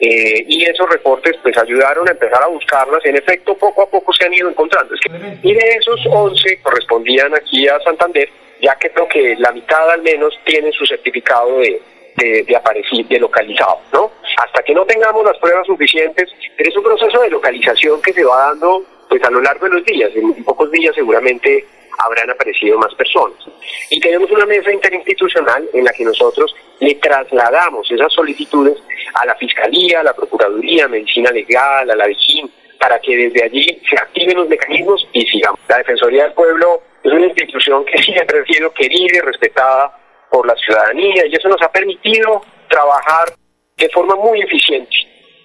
Eh, 0.00 0.44
y 0.48 0.64
esos 0.64 0.88
reportes 0.90 1.36
pues 1.42 1.56
ayudaron 1.56 2.06
a 2.08 2.12
empezar 2.12 2.42
a 2.42 2.48
buscarlas. 2.48 3.04
En 3.06 3.16
efecto, 3.16 3.56
poco 3.56 3.82
a 3.82 3.90
poco 3.90 4.12
se 4.12 4.26
han 4.26 4.34
ido 4.34 4.48
encontrando. 4.50 4.94
Es 4.94 5.00
que, 5.00 5.10
y 5.48 5.54
de 5.54 5.68
esos 5.78 6.00
11 6.10 6.60
correspondían 6.62 7.34
aquí 7.34 7.66
a 7.68 7.78
Santander, 7.80 8.28
ya 8.60 8.74
que 8.76 8.90
creo 8.90 9.08
que 9.08 9.36
la 9.38 9.52
mitad 9.52 9.88
al 9.90 10.02
menos 10.02 10.38
tienen 10.44 10.72
su 10.72 10.84
certificado 10.84 11.58
de, 11.58 11.80
de, 12.16 12.42
de 12.42 12.56
aparecido, 12.56 13.08
de 13.08 13.18
localizado, 13.20 13.80
¿no? 13.92 14.10
Hasta 14.44 14.62
que 14.62 14.74
no 14.74 14.84
tengamos 14.84 15.24
las 15.24 15.38
pruebas 15.38 15.66
suficientes, 15.66 16.28
pero 16.56 16.68
es 16.70 16.76
un 16.76 16.82
proceso 16.82 17.20
de 17.22 17.30
localización 17.30 18.02
que 18.02 18.12
se 18.12 18.24
va 18.24 18.48
dando 18.48 18.84
pues 19.14 19.28
a 19.28 19.30
lo 19.30 19.40
largo 19.40 19.66
de 19.66 19.74
los 19.74 19.84
días. 19.84 20.10
En 20.16 20.42
pocos 20.42 20.72
días 20.72 20.92
seguramente 20.92 21.64
habrán 21.98 22.30
aparecido 22.30 22.76
más 22.78 22.92
personas. 22.96 23.38
Y 23.88 24.00
tenemos 24.00 24.28
una 24.32 24.44
mesa 24.44 24.72
interinstitucional 24.72 25.68
en 25.72 25.84
la 25.84 25.92
que 25.92 26.04
nosotros 26.04 26.52
le 26.80 26.96
trasladamos 26.96 27.88
esas 27.92 28.12
solicitudes 28.12 28.76
a 29.14 29.24
la 29.24 29.36
Fiscalía, 29.36 30.00
a 30.00 30.02
la 30.02 30.14
Procuraduría, 30.14 30.86
a 30.86 30.88
Medicina 30.88 31.30
Legal, 31.30 31.88
a 31.88 31.94
la 31.94 32.06
DIJÍN, 32.08 32.50
para 32.80 32.98
que 32.98 33.16
desde 33.16 33.44
allí 33.44 33.80
se 33.88 33.96
activen 33.96 34.36
los 34.36 34.48
mecanismos 34.48 35.06
y 35.12 35.24
sigamos. 35.26 35.60
La 35.68 35.78
Defensoría 35.78 36.24
del 36.24 36.32
Pueblo 36.32 36.82
es 37.04 37.12
una 37.12 37.26
institución 37.26 37.84
que 37.84 37.98
siempre 38.02 38.40
ha 38.40 38.52
sido 38.52 38.72
querida 38.72 39.18
y 39.18 39.20
respetada 39.20 39.96
por 40.28 40.44
la 40.44 40.56
ciudadanía 40.56 41.24
y 41.24 41.36
eso 41.36 41.48
nos 41.48 41.62
ha 41.62 41.70
permitido 41.70 42.42
trabajar 42.68 43.28
de 43.76 43.88
forma 43.90 44.16
muy 44.16 44.40
eficiente, 44.40 44.96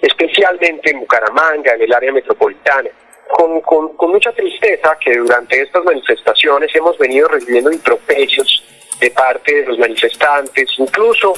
especialmente 0.01 0.89
en 0.89 1.01
Bucaramanga, 1.01 1.75
en 1.75 1.83
el 1.83 1.93
área 1.93 2.11
metropolitana. 2.11 2.89
Con, 3.32 3.61
con, 3.61 4.11
mucha 4.11 4.32
tristeza 4.32 4.98
que 4.99 5.17
durante 5.17 5.61
estas 5.61 5.83
manifestaciones 5.83 6.75
hemos 6.75 6.98
venido 6.98 7.27
recibiendo 7.27 7.72
improperios 7.72 8.64
de 8.99 9.11
parte 9.11 9.61
de 9.61 9.67
los 9.67 9.77
manifestantes, 9.77 10.67
incluso, 10.77 11.33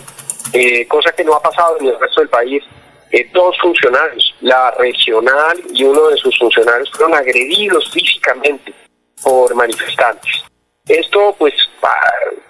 eh, 0.53 0.87
cosa 0.87 1.11
que 1.11 1.23
no 1.23 1.33
ha 1.35 1.41
pasado 1.41 1.77
en 1.79 1.87
el 1.87 1.99
resto 1.99 2.21
del 2.21 2.29
país, 2.29 2.63
eh, 3.11 3.29
dos 3.33 3.57
funcionarios, 3.59 4.33
la 4.39 4.71
regional 4.71 5.59
y 5.73 5.83
uno 5.83 6.07
de 6.07 6.17
sus 6.17 6.37
funcionarios 6.39 6.89
fueron 6.91 7.13
agredidos 7.13 7.91
físicamente 7.91 8.73
por 9.21 9.53
manifestantes. 9.53 10.43
Esto 10.87 11.35
pues 11.37 11.53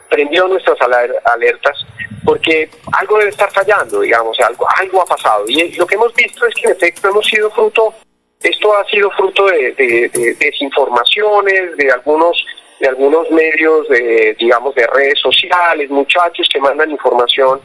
prendió 0.10 0.48
nuestras 0.48 0.78
alertas 1.26 1.86
porque 2.24 2.70
algo 2.94 3.18
debe 3.18 3.32
estar 3.32 3.52
fallando, 3.52 4.02
digamos, 4.02 4.40
algo, 4.40 4.68
algo 4.78 5.02
ha 5.02 5.06
pasado. 5.06 5.46
Y 5.48 5.74
lo 5.74 5.88
que 5.88 5.96
hemos 5.96 6.14
visto 6.14 6.46
es 6.46 6.54
que 6.54 6.66
en 6.66 6.72
efecto 6.72 7.10
hemos 7.10 7.26
sido 7.26 7.50
fruto, 7.52 7.94
esto 8.44 8.76
ha 8.76 8.86
sido 8.86 9.12
fruto 9.12 9.46
de, 9.46 10.36
desinformaciones, 10.40 11.78
de 11.78 11.92
algunos 11.92 12.46
de 12.80 12.88
algunos 12.88 13.30
medios, 13.30 13.88
de, 13.90 14.36
digamos, 14.40 14.74
de 14.74 14.88
redes 14.88 15.20
sociales, 15.20 15.88
muchachos 15.92 16.50
que 16.52 16.60
mandan 16.60 16.90
información 16.90 17.62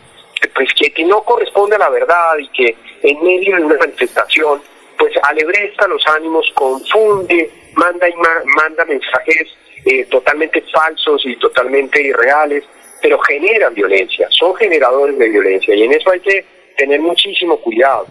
pues 0.54 0.68
que, 0.74 1.04
no 1.04 1.22
corresponde 1.22 1.76
a 1.76 1.78
la 1.78 1.88
verdad 1.90 2.38
y 2.38 2.48
que 2.48 2.76
en 3.02 3.22
medio 3.22 3.56
de 3.56 3.64
una 3.64 3.78
manifestación 3.78 4.60
pues 4.98 5.12
alebresta 5.22 5.86
los 5.88 6.06
ánimos, 6.06 6.50
confunde, 6.54 7.50
manda, 7.74 8.08
y 8.08 8.14
manda 8.14 8.84
mensajes 8.86 9.54
eh, 9.84 10.04
totalmente 10.06 10.62
falsos 10.72 11.22
y 11.26 11.36
totalmente 11.36 12.00
irreales, 12.00 12.64
pero 13.02 13.18
generan 13.20 13.74
violencia, 13.74 14.26
son 14.30 14.54
generadores 14.56 15.18
de 15.18 15.28
violencia 15.28 15.74
y 15.74 15.82
en 15.82 15.92
eso 15.92 16.10
hay 16.10 16.20
que 16.20 16.44
tener 16.76 17.00
muchísimo 17.00 17.58
cuidado. 17.58 18.06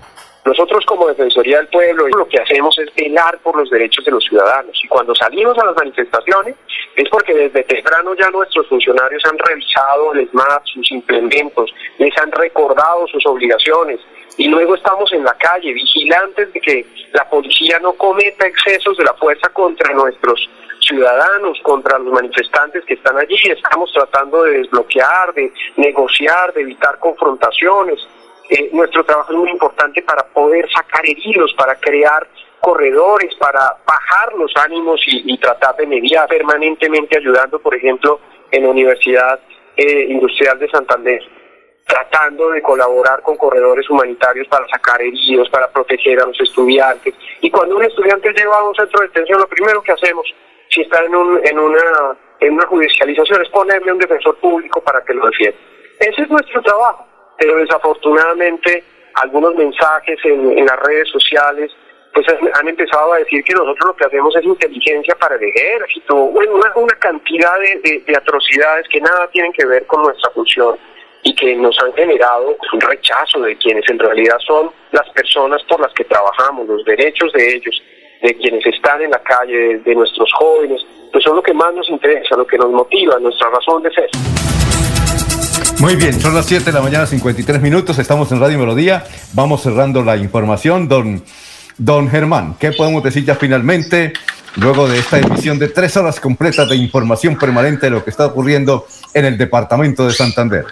Nosotros 0.46 0.86
como 0.86 1.08
Defensoría 1.08 1.58
del 1.58 1.68
Pueblo 1.70 2.08
lo 2.08 2.28
que 2.28 2.40
hacemos 2.40 2.78
es 2.78 2.94
velar 2.94 3.40
por 3.40 3.58
los 3.58 3.68
derechos 3.72 4.06
de 4.06 4.12
los 4.12 4.24
ciudadanos. 4.24 4.80
Y 4.84 4.88
cuando 4.88 5.16
salimos 5.16 5.58
a 5.58 5.66
las 5.66 5.76
manifestaciones 5.76 6.56
es 6.96 7.10
porque 7.10 7.34
desde 7.34 7.64
temprano 7.64 8.14
ya 8.14 8.30
nuestros 8.30 8.68
funcionarios 8.68 9.24
han 9.26 9.40
revisado 9.40 10.14
el 10.14 10.30
SMAP, 10.30 10.66
sus 10.66 10.92
implementos, 10.92 11.74
les 11.98 12.16
han 12.20 12.32
recordado 12.32 13.08
sus 13.08 13.26
obligaciones. 13.26 14.00
Y 14.38 14.48
luego 14.48 14.76
estamos 14.76 15.12
en 15.14 15.24
la 15.24 15.34
calle 15.34 15.74
vigilantes 15.74 16.54
de 16.54 16.62
que 16.62 16.86
la 17.14 17.28
policía 17.28 17.80
no 17.80 17.94
cometa 17.94 18.46
excesos 18.46 18.98
de 18.98 19.04
la 19.04 19.14
fuerza 19.16 19.50
contra 19.50 19.96
nuestros 19.96 20.48
ciudadanos, 20.80 21.58
contra 21.64 21.98
los 21.98 22.14
manifestantes 22.14 22.86
que 22.86 22.94
están 22.94 23.18
allí. 23.18 23.36
Estamos 23.46 23.92
tratando 23.94 24.44
de 24.44 24.60
desbloquear, 24.60 25.34
de 25.34 25.52
negociar, 25.78 26.54
de 26.54 26.62
evitar 26.62 27.00
confrontaciones 27.00 28.08
eh, 28.50 28.70
nuestro 28.74 29.04
trabajo 29.04 29.32
es 29.32 29.40
muy 29.40 29.50
importante 29.50 30.02
para 30.04 30.24
poder 30.28 30.70
sacar 30.72 31.06
heridos, 31.06 31.54
para 31.58 31.76
crear 31.76 32.28
corredores, 32.60 33.34
para 33.36 33.76
bajar 33.86 34.34
los 34.38 34.52
ánimos 34.56 35.02
y, 35.08 35.38
tratar 35.38 35.76
de 35.76 35.88
mediar 35.88 36.28
permanentemente 36.28 37.18
ayudando, 37.18 37.60
por 37.60 37.76
ejemplo, 37.76 38.20
en 38.52 38.64
la 38.64 38.70
Universidad 38.70 39.40
eh, 39.78 40.06
Industrial 40.10 40.58
de 40.60 40.70
Santander 40.70 41.22
tratando 41.86 42.50
de 42.50 42.64
colaborar 42.64 43.22
con 43.22 43.38
corredores 43.38 43.88
humanitarios 43.92 44.48
para 44.48 44.68
sacar 44.68 45.00
heridos, 45.04 45.48
para 45.50 45.70
proteger 45.70 46.20
a 46.20 46.26
los 46.26 46.42
estudiantes. 46.42 47.14
Y 47.42 47.52
cuando 47.52 47.76
un 47.76 47.84
estudiante 47.84 48.34
lleva 48.34 48.58
a 48.58 48.64
un 48.64 48.74
centro 48.74 49.02
de 49.02 49.08
detención, 49.08 49.40
lo 49.40 49.48
primero 49.48 49.84
que 49.84 49.92
hacemos, 49.92 50.26
si 50.70 50.82
está 50.82 51.04
en, 51.04 51.16
un, 51.16 51.40
en, 51.46 51.60
una, 51.60 52.18
en 52.40 52.54
una 52.54 52.66
judicialización, 52.66 53.44
es 53.44 53.50
ponerle 53.50 53.92
un 53.94 54.00
defensor 54.00 54.36
público 54.38 54.82
para 54.82 55.04
que 55.04 55.14
lo 55.14 55.28
defienda. 55.28 55.60
Ese 56.00 56.24
es 56.24 56.30
nuestro 56.30 56.60
trabajo 56.64 57.06
pero 57.38 57.58
desafortunadamente 57.58 58.84
algunos 59.16 59.56
mensajes 59.56 60.20
en, 60.26 60.66
las 60.66 60.80
redes 60.82 61.10
sociales 61.10 61.72
pues 62.14 62.26
han 62.30 62.68
empezado 62.68 63.14
a 63.14 63.18
decir 63.18 63.44
que 63.44 63.54
nosotros 63.54 63.88
lo 63.88 63.96
que 63.96 64.06
hacemos 64.06 64.34
es 64.38 64.46
inteligencia 64.46 65.16
para 65.16 65.36
el 65.36 65.44
ejército, 65.44 66.16
bueno, 66.16 66.54
una, 66.76 66.96
cantidad 66.96 67.60
de, 67.60 68.16
atrocidades 68.16 68.88
que 68.88 69.02
nada 69.02 69.28
tienen 69.32 69.52
que 69.52 69.66
ver 69.66 69.86
con 69.86 70.02
nuestra 70.02 70.30
función 70.32 70.78
y 71.24 71.36
que 71.36 71.56
nos 71.56 71.78
han 71.82 71.92
generado 71.94 72.56
un 72.72 72.82
rechazo 72.82 73.42
de 73.42 73.58
quienes 73.58 73.84
en 73.90 74.00
realidad 74.00 74.38
son 74.48 74.72
las 74.92 75.10
personas 75.10 75.62
por 75.64 75.82
las 75.82 75.92
que 75.94 76.06
trabajamos, 76.06 76.68
los 76.68 76.86
derechos 76.86 77.34
de 77.34 77.56
ellos, 77.56 77.84
de 78.22 78.34
quienes 78.38 78.66
están 78.66 79.02
en 79.02 79.12
la 79.12 79.22
calle, 79.22 79.80
de 79.80 79.96
nuestros 79.96 80.32
jóvenes, 80.38 80.82
pues 81.12 81.24
son 81.24 81.36
lo 81.36 81.44
que 81.44 81.54
más 81.54 81.74
nos 81.74 81.90
interesa, 81.90 82.38
lo 82.38 82.48
que 82.48 82.58
nos 82.58 82.72
motiva, 82.72 83.20
nuestra 83.20 83.50
razón 83.50 83.84
de 83.84 83.92
ser. 83.92 84.10
Muy 85.80 85.96
bien, 85.96 86.20
son 86.20 86.34
las 86.34 86.46
7 86.46 86.66
de 86.66 86.72
la 86.72 86.82
mañana, 86.82 87.06
53 87.06 87.62
minutos, 87.62 88.00
estamos 88.00 88.32
en 88.32 88.40
Radio 88.40 88.58
Melodía, 88.58 89.04
vamos 89.34 89.62
cerrando 89.62 90.04
la 90.04 90.18
información. 90.18 90.88
Don, 90.88 91.24
don 91.78 92.10
Germán, 92.10 92.56
¿qué 92.60 92.72
podemos 92.72 93.04
decir 93.04 93.26
ya 93.26 93.36
finalmente? 93.36 94.14
Luego 94.56 94.88
de 94.88 95.00
esta 95.00 95.20
emisión 95.20 95.60
de 95.60 95.68
tres 95.68 95.98
horas 95.98 96.20
completas 96.20 96.70
de 96.70 96.78
información 96.78 97.38
permanente 97.38 97.88
de 97.88 97.90
lo 97.90 98.04
que 98.04 98.10
está 98.10 98.26
ocurriendo 98.26 98.88
en 99.14 99.26
el 99.26 99.38
departamento 99.38 100.08
de 100.08 100.14
Santander. 100.14 100.66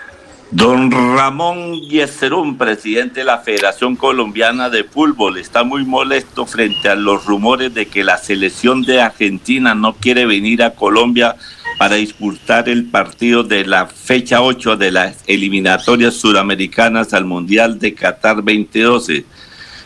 Don 0.56 0.92
Ramón 0.92 1.82
Yeserún, 1.82 2.60
presidente 2.60 3.22
de 3.22 3.26
la 3.26 3.40
Federación 3.40 3.96
Colombiana 3.96 4.70
de 4.70 4.84
Fútbol, 4.84 5.40
está 5.40 5.64
muy 5.64 5.84
molesto 5.84 6.46
frente 6.46 6.90
a 6.90 6.96
los 6.96 7.26
rumores 7.26 7.74
de 7.74 7.88
que 7.88 8.04
la 8.04 8.20
selección 8.20 8.84
de 8.84 9.02
Argentina 9.02 9.74
no 9.74 9.96
quiere 9.96 10.28
venir 10.28 10.62
a 10.62 10.76
Colombia 10.76 11.38
para 11.80 11.96
disputar 11.96 12.70
el 12.70 12.86
partido 12.86 13.44
de 13.44 13.66
la 13.66 13.88
fecha 13.88 14.44
8 14.44 14.78
de 14.78 14.92
las 14.92 15.24
eliminatorias 15.26 16.14
suramericanas 16.14 17.16
al 17.16 17.26
Mundial 17.26 17.80
de 17.80 17.96
Qatar 17.96 18.36
2012. 18.36 19.26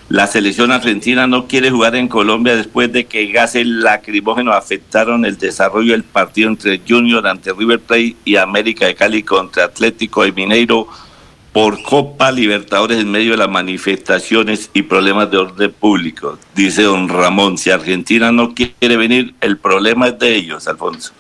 La 0.09 0.25
selección 0.25 0.71
argentina 0.71 1.27
no 1.27 1.47
quiere 1.47 1.69
jugar 1.69 1.93
en 1.97 2.07
Colombia 2.07 2.55
después 2.55 2.93
de 2.93 3.07
que 3.07 3.27
gases 3.27 3.67
lacrimógenos 3.67 4.55
afectaron 4.55 5.25
el 5.25 5.37
desarrollo 5.37 5.91
del 5.91 6.05
partido 6.05 6.47
entre 6.47 6.79
Junior 6.87 7.27
ante 7.27 7.51
River 7.51 7.81
Plate 7.81 8.15
y 8.23 8.37
América 8.37 8.85
de 8.85 8.95
Cali 8.95 9.23
contra 9.23 9.65
Atlético 9.65 10.23
de 10.23 10.31
Mineiro 10.31 10.87
por 11.51 11.83
Copa 11.83 12.31
Libertadores 12.31 12.99
en 12.99 13.11
medio 13.11 13.31
de 13.31 13.37
las 13.37 13.49
manifestaciones 13.49 14.69
y 14.73 14.83
problemas 14.83 15.29
de 15.29 15.37
orden 15.39 15.73
público. 15.73 16.39
Dice 16.55 16.83
don 16.83 17.09
Ramón, 17.09 17.57
si 17.57 17.71
Argentina 17.71 18.31
no 18.31 18.53
quiere 18.53 18.95
venir, 18.95 19.35
el 19.41 19.57
problema 19.57 20.07
es 20.07 20.19
de 20.19 20.35
ellos, 20.35 20.69
Alfonso. 20.69 21.11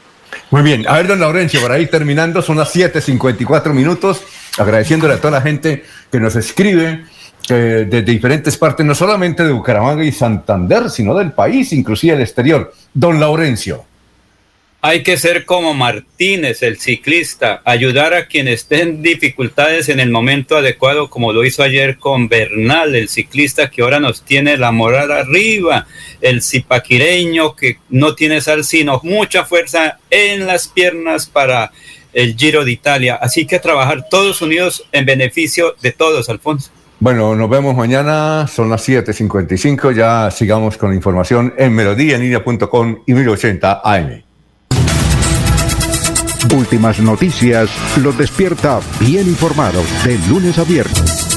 Muy 0.49 0.61
bien, 0.61 0.87
a 0.87 0.93
ver, 0.93 1.07
don 1.07 1.19
Laurencio, 1.19 1.59
por 1.59 1.73
ahí 1.73 1.87
terminando, 1.87 2.41
son 2.41 2.55
las 2.55 2.73
7:54 2.73 3.73
minutos, 3.73 4.21
agradeciéndole 4.57 5.15
a 5.15 5.17
toda 5.17 5.31
la 5.31 5.41
gente 5.41 5.83
que 6.09 6.21
nos 6.21 6.37
escribe 6.37 7.03
eh, 7.49 7.85
de 7.89 8.01
diferentes 8.01 8.57
partes, 8.57 8.85
no 8.85 8.93
solamente 8.93 9.43
de 9.43 9.51
Bucaramanga 9.51 10.03
y 10.03 10.11
Santander, 10.11 10.89
sino 10.89 11.15
del 11.15 11.31
país, 11.31 11.71
inclusive 11.73 12.15
el 12.15 12.21
exterior. 12.21 12.73
Don 12.93 13.19
Laurencio. 13.19 13.85
Hay 14.81 15.01
que 15.01 15.17
ser 15.17 15.45
como 15.45 15.73
Martínez, 15.73 16.61
el 16.61 16.77
ciclista, 16.77 17.61
ayudar 17.65 18.13
a 18.13 18.27
quien 18.27 18.47
esté 18.47 18.83
en 18.83 19.01
dificultades 19.01 19.89
en 19.89 19.99
el 19.99 20.11
momento 20.11 20.55
adecuado, 20.55 21.09
como 21.09 21.33
lo 21.33 21.43
hizo 21.43 21.63
ayer 21.63 21.97
con 21.97 22.29
Bernal, 22.29 22.95
el 22.95 23.09
ciclista 23.09 23.71
que 23.71 23.81
ahora 23.81 23.99
nos 23.99 24.21
tiene 24.21 24.55
la 24.55 24.71
moral 24.71 25.11
arriba, 25.11 25.87
el 26.21 26.43
zipaquireño 26.43 27.55
que 27.55 27.79
no 27.89 28.13
tiene 28.13 28.39
sal 28.39 28.63
sino 28.63 29.01
mucha 29.03 29.45
fuerza 29.45 29.97
en 30.11 30.45
las 30.45 30.67
piernas 30.67 31.25
para 31.25 31.71
el 32.13 32.35
Giro 32.37 32.63
de 32.63 32.71
Italia. 32.71 33.15
Así 33.15 33.47
que 33.47 33.59
trabajar 33.59 34.07
todos 34.09 34.41
unidos 34.41 34.83
en 34.91 35.05
beneficio 35.05 35.75
de 35.81 35.91
todos, 35.91 36.29
Alfonso. 36.29 36.71
Bueno, 36.99 37.35
nos 37.35 37.47
vemos 37.47 37.75
mañana, 37.75 38.47
son 38.47 38.71
las 38.71 38.87
7.55, 38.87 39.93
ya 39.93 40.31
sigamos 40.31 40.77
con 40.77 40.89
la 40.89 40.95
información 40.95 41.53
en 41.55 41.73
melodíaenlínea.com 41.73 43.03
y 43.05 43.13
1080 43.13 43.81
AM. 43.83 44.23
Últimas 46.55 46.99
noticias 46.99 47.69
los 47.97 48.17
despierta 48.17 48.79
bien 48.99 49.27
informados 49.27 49.85
de 50.05 50.17
lunes 50.27 50.57
a 50.57 50.63
viernes. 50.63 51.36